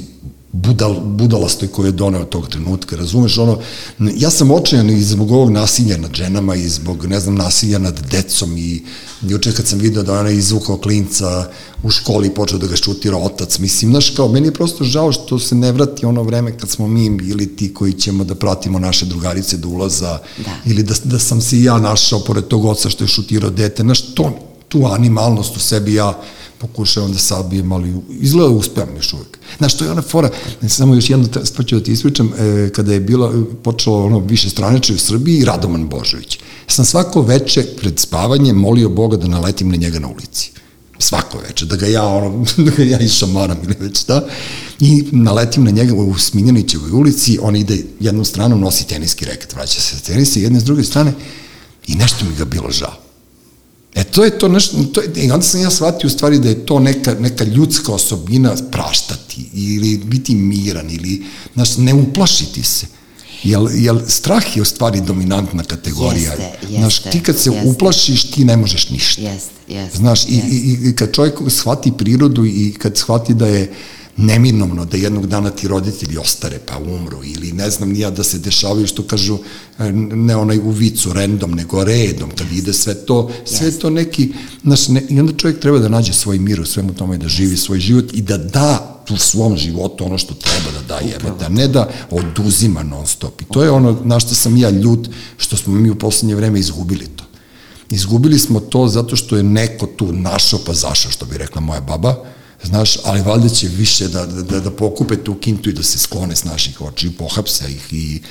budal, 0.61 0.99
budalastoj 0.99 1.67
koju 1.67 1.85
je 1.85 1.91
doneo 1.91 2.25
tog 2.25 2.49
trenutka, 2.49 2.95
razumeš, 2.95 3.37
ono, 3.37 3.59
ja 3.99 4.29
sam 4.29 4.51
očajan 4.51 4.89
i 4.89 5.01
zbog 5.01 5.31
ovog 5.31 5.49
nasilja 5.49 5.97
nad 5.97 6.13
ženama 6.13 6.55
i 6.55 6.69
zbog, 6.69 7.05
ne 7.05 7.19
znam, 7.19 7.35
nasilja 7.35 7.79
nad 7.79 7.99
decom 8.11 8.57
i 8.57 8.83
juče 9.21 9.51
kad 9.51 9.67
sam 9.67 9.79
video 9.79 10.03
da 10.03 10.19
ona 10.19 10.29
je 10.29 10.37
izvukao 10.37 10.77
klinca 10.77 11.49
u 11.83 11.89
školi 11.89 12.27
i 12.27 12.33
počeo 12.33 12.59
da 12.59 12.67
ga 12.67 12.75
šutira 12.75 13.17
otac, 13.17 13.59
mislim, 13.59 13.91
znaš, 13.91 14.09
kao, 14.09 14.27
meni 14.27 14.47
je 14.47 14.53
prosto 14.53 14.83
žao 14.83 15.11
što 15.11 15.39
se 15.39 15.55
ne 15.55 15.71
vrati 15.71 16.05
ono 16.05 16.23
vreme 16.23 16.57
kad 16.57 16.69
smo 16.69 16.87
mi 16.87 17.09
bili 17.09 17.55
ti 17.55 17.73
koji 17.73 17.93
ćemo 17.93 18.23
da 18.23 18.35
pratimo 18.35 18.79
naše 18.79 19.05
drugarice 19.05 19.57
do 19.57 19.67
ulaza 19.67 20.19
Da. 20.37 20.51
ili 20.65 20.83
da, 20.83 20.93
da 21.03 21.19
sam 21.19 21.41
se 21.41 21.57
i 21.57 21.63
ja 21.63 21.77
našao 21.77 22.19
pored 22.19 22.47
tog 22.47 22.65
oca 22.65 22.89
što 22.89 23.03
je 23.03 23.07
šutirao 23.07 23.49
dete, 23.49 23.83
znaš, 23.83 24.01
to, 24.13 24.39
tu 24.67 24.85
animalnost 24.85 25.57
u 25.57 25.59
sebi 25.59 25.93
ja 25.93 26.13
pokušavam 26.59 27.11
da 27.11 27.17
sabijem, 27.17 27.71
ali 27.71 27.95
izgleda 28.09 28.49
da 28.49 28.55
uspevam 28.55 28.95
još 28.95 29.13
uvek. 29.13 29.37
Znaš, 29.57 29.77
to 29.77 29.85
je 29.85 29.91
ona 29.91 30.01
fora, 30.01 30.29
samo 30.67 30.95
još 30.95 31.09
jednu 31.09 31.27
stvar 31.43 31.65
ću 31.65 31.75
da 31.75 31.83
ti 31.83 31.91
ispričam, 31.91 32.33
e, 32.37 32.69
kada 32.75 32.93
je 32.93 32.99
bilo, 32.99 33.45
počelo 33.63 34.05
ono 34.05 34.19
više 34.19 34.49
straneče 34.49 34.93
u 34.93 34.97
Srbiji, 34.97 35.45
Radoman 35.45 35.87
Božović. 35.89 36.39
Sam 36.67 36.85
svako 36.85 37.21
veče 37.21 37.65
pred 37.77 37.99
spavanje 37.99 38.53
molio 38.53 38.89
Boga 38.89 39.17
da 39.17 39.27
naletim 39.27 39.69
na 39.69 39.75
njega 39.75 39.99
na 39.99 40.07
ulici. 40.07 40.51
Svako 40.99 41.37
veče, 41.47 41.65
da 41.65 41.75
ga 41.75 41.87
ja, 41.87 42.05
ono, 42.05 42.45
da 42.65 42.71
ga 42.71 42.83
ja 42.83 42.99
išamaram 42.99 43.57
ili 43.63 43.75
već 43.79 43.99
šta. 43.99 44.25
I 44.79 45.03
naletim 45.11 45.63
na 45.63 45.71
njega 45.71 45.93
u 45.93 46.17
Smiljanićevoj 46.17 46.91
ulici, 46.91 47.39
on 47.41 47.55
ide 47.55 47.83
jednom 47.99 48.25
stranom, 48.25 48.59
nosi 48.59 48.87
teniski 48.87 49.25
reket, 49.25 49.53
vraća 49.53 49.81
se 49.81 49.95
sa 49.95 50.03
tenisa, 50.03 50.39
jedne 50.39 50.59
s 50.59 50.63
druge 50.63 50.83
strane, 50.83 51.13
i 51.87 51.95
nešto 51.95 52.25
mi 52.25 52.35
ga 52.35 52.45
bilo 52.45 52.71
žao. 52.71 53.06
E 53.97 54.03
to 54.03 54.23
je 54.23 54.37
to 54.37 54.47
nešto, 54.47 54.83
to 54.83 55.01
je, 55.01 55.11
i 55.15 55.31
onda 55.31 55.45
sam 55.45 55.61
ja 55.61 55.69
shvatio 55.69 56.07
u 56.07 56.09
stvari 56.09 56.39
da 56.39 56.49
je 56.49 56.65
to 56.65 56.79
neka, 56.79 57.15
neka 57.19 57.43
ljudska 57.43 57.91
osobina 57.91 58.55
praštati 58.71 59.49
ili 59.53 59.97
biti 59.97 60.35
miran 60.35 60.91
ili, 60.91 61.23
znaš, 61.53 61.77
ne 61.77 61.93
uplašiti 61.93 62.63
se. 62.63 62.85
Jel, 63.43 63.67
jel 63.73 63.99
strah 64.07 64.55
je 64.57 64.61
u 64.61 64.65
stvari 64.65 65.01
dominantna 65.01 65.63
kategorija. 65.63 66.31
Jeste, 66.31 66.77
Znaš, 66.77 66.95
jeste, 66.95 67.09
ti 67.09 67.23
kad 67.23 67.37
se 67.37 67.49
jeste. 67.49 67.69
uplašiš, 67.69 68.31
ti 68.31 68.45
ne 68.45 68.57
možeš 68.57 68.89
ništa. 68.89 69.21
Jeste, 69.21 69.51
jeste. 69.67 69.97
Znaš, 69.97 70.25
i, 70.25 70.35
jeste. 70.35 70.49
i, 70.51 70.89
i 70.89 70.95
kad 70.95 71.13
čovjek 71.13 71.35
shvati 71.47 71.91
prirodu 71.97 72.45
i 72.45 72.73
kad 72.79 72.97
shvati 72.97 73.33
da 73.33 73.47
je 73.47 73.73
neminovno 74.17 74.85
da 74.85 74.97
jednog 74.97 75.27
dana 75.27 75.49
ti 75.49 75.67
roditelji 75.67 76.17
ostare 76.17 76.59
pa 76.65 76.77
umru 76.77 77.19
ili 77.23 77.51
ne 77.51 77.69
znam 77.69 77.89
nija 77.89 78.09
da 78.09 78.23
se 78.23 78.39
dešavaju 78.39 78.87
što 78.87 79.03
kažu 79.03 79.37
e, 79.79 79.91
ne 79.91 80.35
onaj 80.35 80.57
u 80.57 80.69
vicu 80.69 81.13
random 81.13 81.51
nego 81.51 81.83
redom 81.83 82.29
kad 82.37 82.51
ide 82.51 82.73
sve 82.73 82.95
to 82.95 83.31
sve 83.45 83.71
to 83.71 83.89
neki 83.89 84.33
znaš, 84.63 84.87
ne, 84.87 85.03
i 85.09 85.19
onda 85.19 85.33
čovjek 85.33 85.59
treba 85.59 85.79
da 85.79 85.89
nađe 85.89 86.13
svoj 86.13 86.39
mir 86.39 86.61
u 86.61 86.65
svemu 86.65 86.93
tome 86.93 87.17
da 87.17 87.27
živi 87.27 87.57
svoj 87.57 87.79
život 87.79 88.13
i 88.13 88.21
da 88.21 88.37
da 88.37 88.93
u 89.09 89.17
svom 89.17 89.57
životu 89.57 90.05
ono 90.05 90.17
što 90.17 90.33
treba 90.33 90.79
da 90.79 90.87
da 90.87 90.99
jebe, 90.99 91.39
da 91.39 91.49
ne 91.49 91.67
da 91.67 91.89
oduzima 92.11 92.83
non 92.83 93.07
stop. 93.07 93.41
I 93.41 93.45
to 93.45 93.63
je 93.63 93.71
ono 93.71 93.97
na 94.03 94.19
što 94.19 94.35
sam 94.35 94.57
ja 94.57 94.69
ljut, 94.69 95.09
što 95.37 95.57
smo 95.57 95.73
mi 95.73 95.89
u 95.89 95.95
poslednje 95.95 96.35
vreme 96.35 96.59
izgubili 96.59 97.07
to. 97.15 97.23
Izgubili 97.89 98.39
smo 98.39 98.59
to 98.59 98.87
zato 98.87 99.15
što 99.15 99.37
je 99.37 99.43
neko 99.43 99.85
tu 99.85 100.11
našao 100.11 100.59
pa 100.65 100.73
zašao, 100.73 101.11
što 101.11 101.25
bi 101.25 101.37
rekla 101.37 101.61
moja 101.61 101.81
baba, 101.81 102.15
znaš, 102.63 102.97
ali 103.03 103.21
valjda 103.21 103.49
će 103.49 103.67
više 103.67 104.07
da, 104.07 104.25
da, 104.25 104.59
da 104.59 104.71
pokupe 104.71 105.15
tu 105.15 105.35
kintu 105.35 105.69
i 105.69 105.73
da 105.73 105.83
se 105.83 105.99
sklone 105.99 106.35
s 106.35 106.43
naših 106.43 106.81
oči, 106.81 107.11
pohapse 107.17 107.65
ih 107.71 107.93
i 107.93 108.21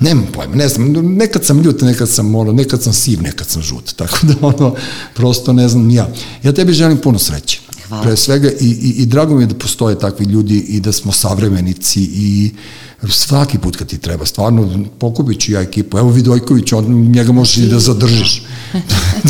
nemam 0.00 0.26
pojma, 0.32 0.56
ne 0.56 0.68
znam, 0.68 0.92
nekad 1.16 1.44
sam 1.44 1.62
ljut, 1.62 1.80
nekad 1.80 2.08
sam 2.08 2.34
ono, 2.34 2.52
nekad 2.52 2.82
sam 2.82 2.92
siv, 2.92 3.22
nekad 3.22 3.46
sam 3.46 3.62
žut, 3.62 3.92
tako 3.98 4.26
da 4.26 4.34
ono, 4.40 4.74
prosto 5.14 5.52
ne 5.52 5.68
znam 5.68 5.90
ja. 5.90 6.08
Ja 6.42 6.52
tebi 6.52 6.72
želim 6.72 6.98
puno 6.98 7.18
sreće. 7.18 7.60
Hvala. 7.88 8.02
Pre 8.02 8.16
svega 8.16 8.50
i, 8.60 8.66
i, 8.66 8.88
i 9.02 9.06
drago 9.06 9.34
mi 9.34 9.42
je 9.42 9.46
da 9.46 9.54
postoje 9.54 9.98
takvi 9.98 10.26
ljudi 10.26 10.58
i 10.58 10.80
da 10.80 10.92
smo 10.92 11.12
savremenici 11.12 12.00
i 12.00 12.50
svaki 13.08 13.58
put 13.58 13.76
kad 13.76 13.88
ti 13.88 13.98
treba, 13.98 14.26
stvarno 14.26 14.84
pokupit 14.98 15.40
ću 15.40 15.52
ja 15.52 15.60
ekipu, 15.60 15.98
evo 15.98 16.10
Vidojković, 16.10 16.72
on, 16.72 17.10
njega 17.10 17.32
možeš 17.32 17.56
i 17.56 17.66
da 17.66 17.78
zadržiš. 17.78 18.42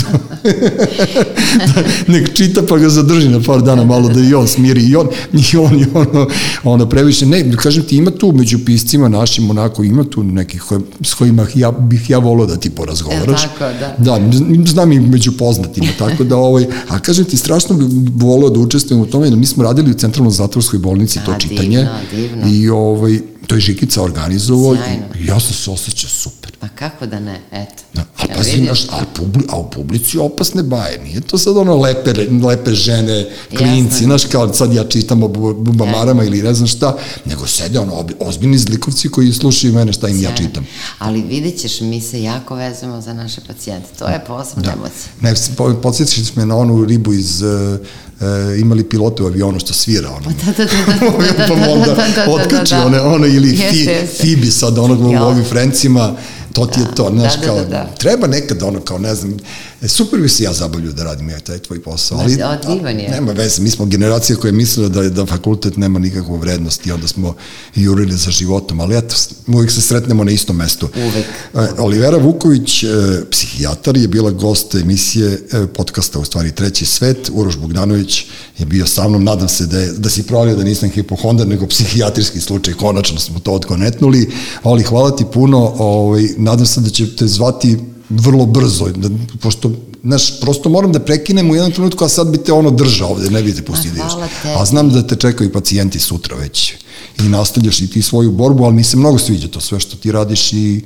nek 2.12 2.34
čita 2.34 2.62
pa 2.68 2.78
ga 2.78 2.88
zadrži 2.88 3.28
na 3.28 3.40
par 3.40 3.62
dana 3.62 3.84
malo 3.84 4.08
da 4.08 4.20
i 4.20 4.34
on 4.34 4.48
smiri 4.48 4.82
i 4.82 4.96
on, 4.96 5.08
i 5.52 5.56
on, 5.56 5.80
i 5.80 5.86
ono, 5.94 6.26
ono 6.64 6.88
previše, 6.88 7.26
ne, 7.26 7.52
kažem 7.56 7.82
ti, 7.82 7.96
ima 7.96 8.10
tu 8.10 8.32
među 8.32 8.58
piscima 8.66 9.08
našim, 9.08 9.50
onako, 9.50 9.84
ima 9.84 10.04
tu 10.04 10.22
nekih 10.22 10.62
s 11.02 11.14
kojima 11.14 11.46
ja, 11.54 11.70
bih 11.70 12.10
ja 12.10 12.18
volao 12.18 12.46
da 12.46 12.56
ti 12.56 12.70
porazgovaraš. 12.70 13.44
E, 13.44 13.48
tako, 13.58 13.64
da. 13.80 14.18
Da, 14.18 14.20
znam 14.66 14.92
i 14.92 15.00
među 15.00 15.32
poznatima, 15.32 15.88
tako 15.98 16.24
da, 16.24 16.36
ovaj, 16.36 16.66
a 16.88 16.98
kažem 16.98 17.24
ti, 17.24 17.36
strašno 17.36 17.76
bih 17.76 17.88
volao 18.14 18.50
da 18.50 18.60
učestvujem 18.60 19.02
u 19.02 19.06
tome, 19.06 19.30
da 19.30 19.36
mi 19.36 19.46
smo 19.46 19.64
radili 19.64 19.90
u 19.90 19.94
centralnoj 19.94 20.32
zatvorskoj 20.32 20.78
bolnici 20.78 21.18
a, 21.18 21.24
to 21.24 21.34
čitanje. 21.38 21.78
Divno, 21.78 21.92
divno. 22.12 22.48
I 22.50 22.68
ovaj, 22.68 23.33
to 23.46 23.54
je 23.54 23.60
Žikica 23.60 24.02
organizovao 24.02 24.74
i 24.74 25.26
ja 25.26 25.40
sam 25.40 25.52
se 25.52 25.70
osjećao 25.70 26.10
super. 26.10 26.52
Pa 26.60 26.68
kako 26.68 27.06
da 27.06 27.20
ne, 27.20 27.40
eto. 27.52 27.82
Da, 27.94 28.00
a 28.00 28.24
pa 28.36 28.44
si 28.44 28.60
naš, 28.60 28.84
a, 28.84 29.04
publi, 29.16 29.42
a 29.48 29.56
u 29.56 29.70
publici 29.70 30.18
opasne 30.18 30.62
baje, 30.62 30.98
nije 31.04 31.20
to 31.20 31.38
sad 31.38 31.56
ono 31.56 31.76
lepe, 31.76 32.12
lepe 32.46 32.74
žene, 32.74 33.30
klinci, 33.56 34.04
znaš 34.04 34.24
kao 34.24 34.54
sad 34.54 34.72
ja 34.72 34.84
čitam 34.84 35.22
o 35.22 35.28
bubamarama 35.28 36.24
ili 36.24 36.42
ne 36.42 36.54
znam 36.54 36.66
šta, 36.66 36.96
nego 37.24 37.46
sede 37.46 37.78
ono 37.78 38.06
ozbiljni 38.20 38.58
zlikovci 38.58 39.08
koji 39.08 39.32
slušaju 39.32 39.72
mene 39.72 39.92
šta 39.92 40.08
im 40.08 40.18
Sjajno. 40.18 40.30
ja 40.30 40.36
čitam. 40.36 40.66
Ali 40.98 41.22
vidjet 41.22 41.60
ćeš, 41.60 41.80
mi 41.80 42.00
se 42.00 42.22
jako 42.22 42.54
vezamo 42.54 43.00
za 43.00 43.12
naše 43.12 43.40
pacijente, 43.46 43.88
to 43.98 44.08
je 44.08 44.24
posebna 44.26 44.62
da. 44.62 44.72
emocija. 44.72 45.12
Ne, 45.20 45.34
podsjetiš 45.82 46.36
me 46.36 46.46
na 46.46 46.56
onu 46.56 46.84
ribu 46.84 47.12
iz 47.12 47.42
uh, 47.42 47.78
e, 48.20 48.60
imali 48.60 48.84
pilote 48.84 49.22
u 49.22 49.26
avionu 49.26 49.60
što 49.60 49.72
svira 49.72 50.10
ono. 50.10 50.32
Da, 50.46 50.52
da, 50.52 50.64
da, 50.64 51.08
da, 51.10 51.46
da, 51.46 51.46
pa 51.64 51.70
onda 51.72 51.96
otkači 52.26 52.74
one, 52.74 53.00
ono 53.00 53.26
ili 53.26 53.56
fi, 53.56 53.88
Fibi 54.20 54.50
sad 54.50 54.78
onog 54.78 55.00
u 55.00 55.14
ovim 55.16 55.44
Frencima, 55.44 56.16
to 56.52 56.66
ti 56.66 56.80
je 56.80 56.86
to, 56.96 57.10
znaš, 57.14 57.32
kao, 57.44 57.64
treba 57.98 58.26
nekad 58.26 58.62
ono, 58.62 58.80
kao, 58.80 58.98
ne 58.98 59.14
znam, 59.14 59.36
E, 59.84 59.88
super 59.88 60.20
bi 60.20 60.28
se 60.28 60.44
ja 60.44 60.52
zabavljio 60.52 60.92
da 60.92 61.04
radim 61.04 61.30
ja 61.30 61.40
taj 61.40 61.58
tvoj 61.58 61.82
posao, 61.82 62.18
ali 62.18 62.36
Divan 62.74 63.00
je. 63.00 63.08
nema 63.10 63.32
veze, 63.32 63.62
mi 63.62 63.70
smo 63.70 63.86
generacija 63.86 64.36
koja 64.36 64.48
je 64.48 64.52
mislila 64.52 64.88
da, 64.88 65.02
da 65.02 65.26
fakultet 65.26 65.76
nema 65.76 65.98
nikakvu 65.98 66.36
vrednost 66.36 66.86
i 66.86 66.92
onda 66.92 67.08
smo 67.08 67.34
jurili 67.74 68.16
za 68.16 68.30
životom, 68.30 68.80
ali 68.80 68.96
eto, 68.96 69.16
uvijek 69.46 69.70
se 69.70 69.80
sretnemo 69.80 70.24
na 70.24 70.30
istom 70.30 70.56
mestu. 70.56 70.88
Uvek. 70.96 71.26
E, 71.54 71.80
Olivera 71.82 72.16
Vuković, 72.16 72.82
e, 72.82 72.88
psihijatar, 73.30 73.96
je 73.96 74.08
bila 74.08 74.30
gost 74.30 74.74
emisije 74.74 75.42
podcasta, 75.74 76.18
u 76.18 76.24
stvari 76.24 76.52
Treći 76.52 76.86
svet, 76.86 77.30
Uroš 77.32 77.56
Bogdanović 77.56 78.24
je 78.58 78.66
bio 78.66 78.86
sa 78.86 79.08
mnom, 79.08 79.24
nadam 79.24 79.48
se 79.48 79.66
da, 79.66 79.78
je, 79.78 79.92
da 79.92 80.10
si 80.10 80.22
provalio 80.22 80.56
da 80.56 80.64
nisam 80.64 80.90
hipohondar, 80.90 81.46
nego 81.46 81.66
psihijatrijski 81.66 82.40
slučaj, 82.40 82.74
konačno 82.74 83.20
smo 83.20 83.38
to 83.38 83.52
odkonetnuli, 83.52 84.30
ali 84.62 84.82
hvala 84.82 85.16
ti 85.16 85.24
puno, 85.32 85.74
ovaj, 85.78 86.28
nadam 86.36 86.66
se 86.66 86.80
da 86.80 86.90
će 86.90 87.16
te 87.16 87.26
zvati 87.26 87.78
vrlo 88.08 88.46
brzo, 88.46 88.88
da, 88.96 89.08
pošto 89.40 89.70
znaš, 90.02 90.40
prosto 90.40 90.68
moram 90.68 90.92
da 90.92 91.00
prekinem 91.00 91.50
u 91.50 91.54
jednom 91.54 91.72
trenutku, 91.72 92.04
a 92.04 92.08
sad 92.08 92.28
bi 92.30 92.38
te 92.38 92.52
ono 92.52 92.70
držao 92.70 93.10
ovde, 93.10 93.30
ne 93.30 93.42
bi 93.42 93.54
te 93.54 93.62
pustio 93.62 93.92
da 93.96 94.28
A 94.60 94.64
znam 94.64 94.90
da 94.90 95.06
te 95.06 95.16
čekaju 95.16 95.52
pacijenti 95.52 95.98
sutra 95.98 96.36
već 96.36 96.72
i 97.18 97.22
nastavljaš 97.22 97.80
i 97.80 97.90
ti 97.90 98.02
svoju 98.02 98.32
borbu, 98.32 98.64
ali 98.64 98.74
mi 98.74 98.84
se 98.84 98.96
mnogo 98.96 99.18
sviđa 99.18 99.48
to 99.48 99.60
sve 99.60 99.80
što 99.80 99.96
ti 99.96 100.12
radiš 100.12 100.52
i 100.52 100.84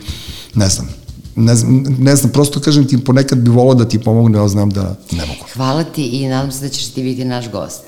ne 0.54 0.68
znam, 0.68 0.88
ne 1.36 1.54
znam, 1.54 1.84
ne 1.98 2.16
znam, 2.16 2.32
prosto 2.32 2.60
kažem 2.60 2.86
ti, 2.88 3.04
ponekad 3.04 3.38
bi 3.38 3.50
volao 3.50 3.74
da 3.74 3.88
ti 3.88 3.98
pomogne, 3.98 4.38
ali 4.38 4.48
znam 4.48 4.70
da 4.70 4.96
ne 5.10 5.26
mogu. 5.26 5.44
Hvala 5.54 5.84
ti 5.84 6.02
i 6.06 6.28
nadam 6.28 6.52
se 6.52 6.60
da 6.60 6.68
ćeš 6.68 6.86
ti 6.86 7.02
biti 7.02 7.24
naš 7.24 7.50
gost. 7.50 7.82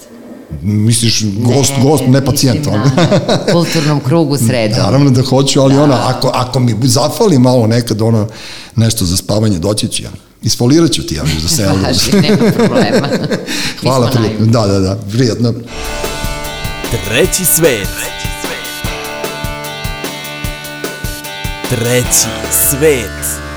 Misliš 0.62 1.24
gost, 1.24 1.72
ne, 1.76 1.82
gost, 1.82 2.04
ne 2.06 2.24
pacijent. 2.24 2.66
Na, 2.66 2.72
na 2.76 3.52
kulturnom 3.52 4.00
krugu 4.00 4.36
sredo. 4.36 4.76
Naravno 4.76 5.10
da 5.10 5.22
hoću, 5.22 5.60
ali 5.60 5.74
da. 5.74 5.82
ona, 5.82 6.08
ako, 6.08 6.30
ako 6.34 6.60
mi 6.60 6.76
zafali 6.82 7.38
malo 7.38 7.66
nekad 7.66 8.02
ono, 8.02 8.28
nešto 8.76 9.04
za 9.04 9.16
spavanje, 9.16 9.58
doći 9.58 9.88
ću 9.88 10.02
ja. 10.02 10.10
Isfolirat 10.42 10.92
ću 10.92 11.06
ti 11.06 11.14
ja 11.14 11.22
za 11.42 11.48
selu. 11.48 11.78
Važi, 11.84 12.12
nema 12.12 12.52
problema. 12.52 13.08
Hvala, 13.82 14.10
prijatno. 14.10 14.46
Da, 14.46 14.66
da, 14.66 14.80
da, 14.80 14.96
prijatno. 15.12 15.54
Treći 17.08 17.44
svet. 17.44 17.88
Treći 21.70 22.28
svet. 22.70 23.49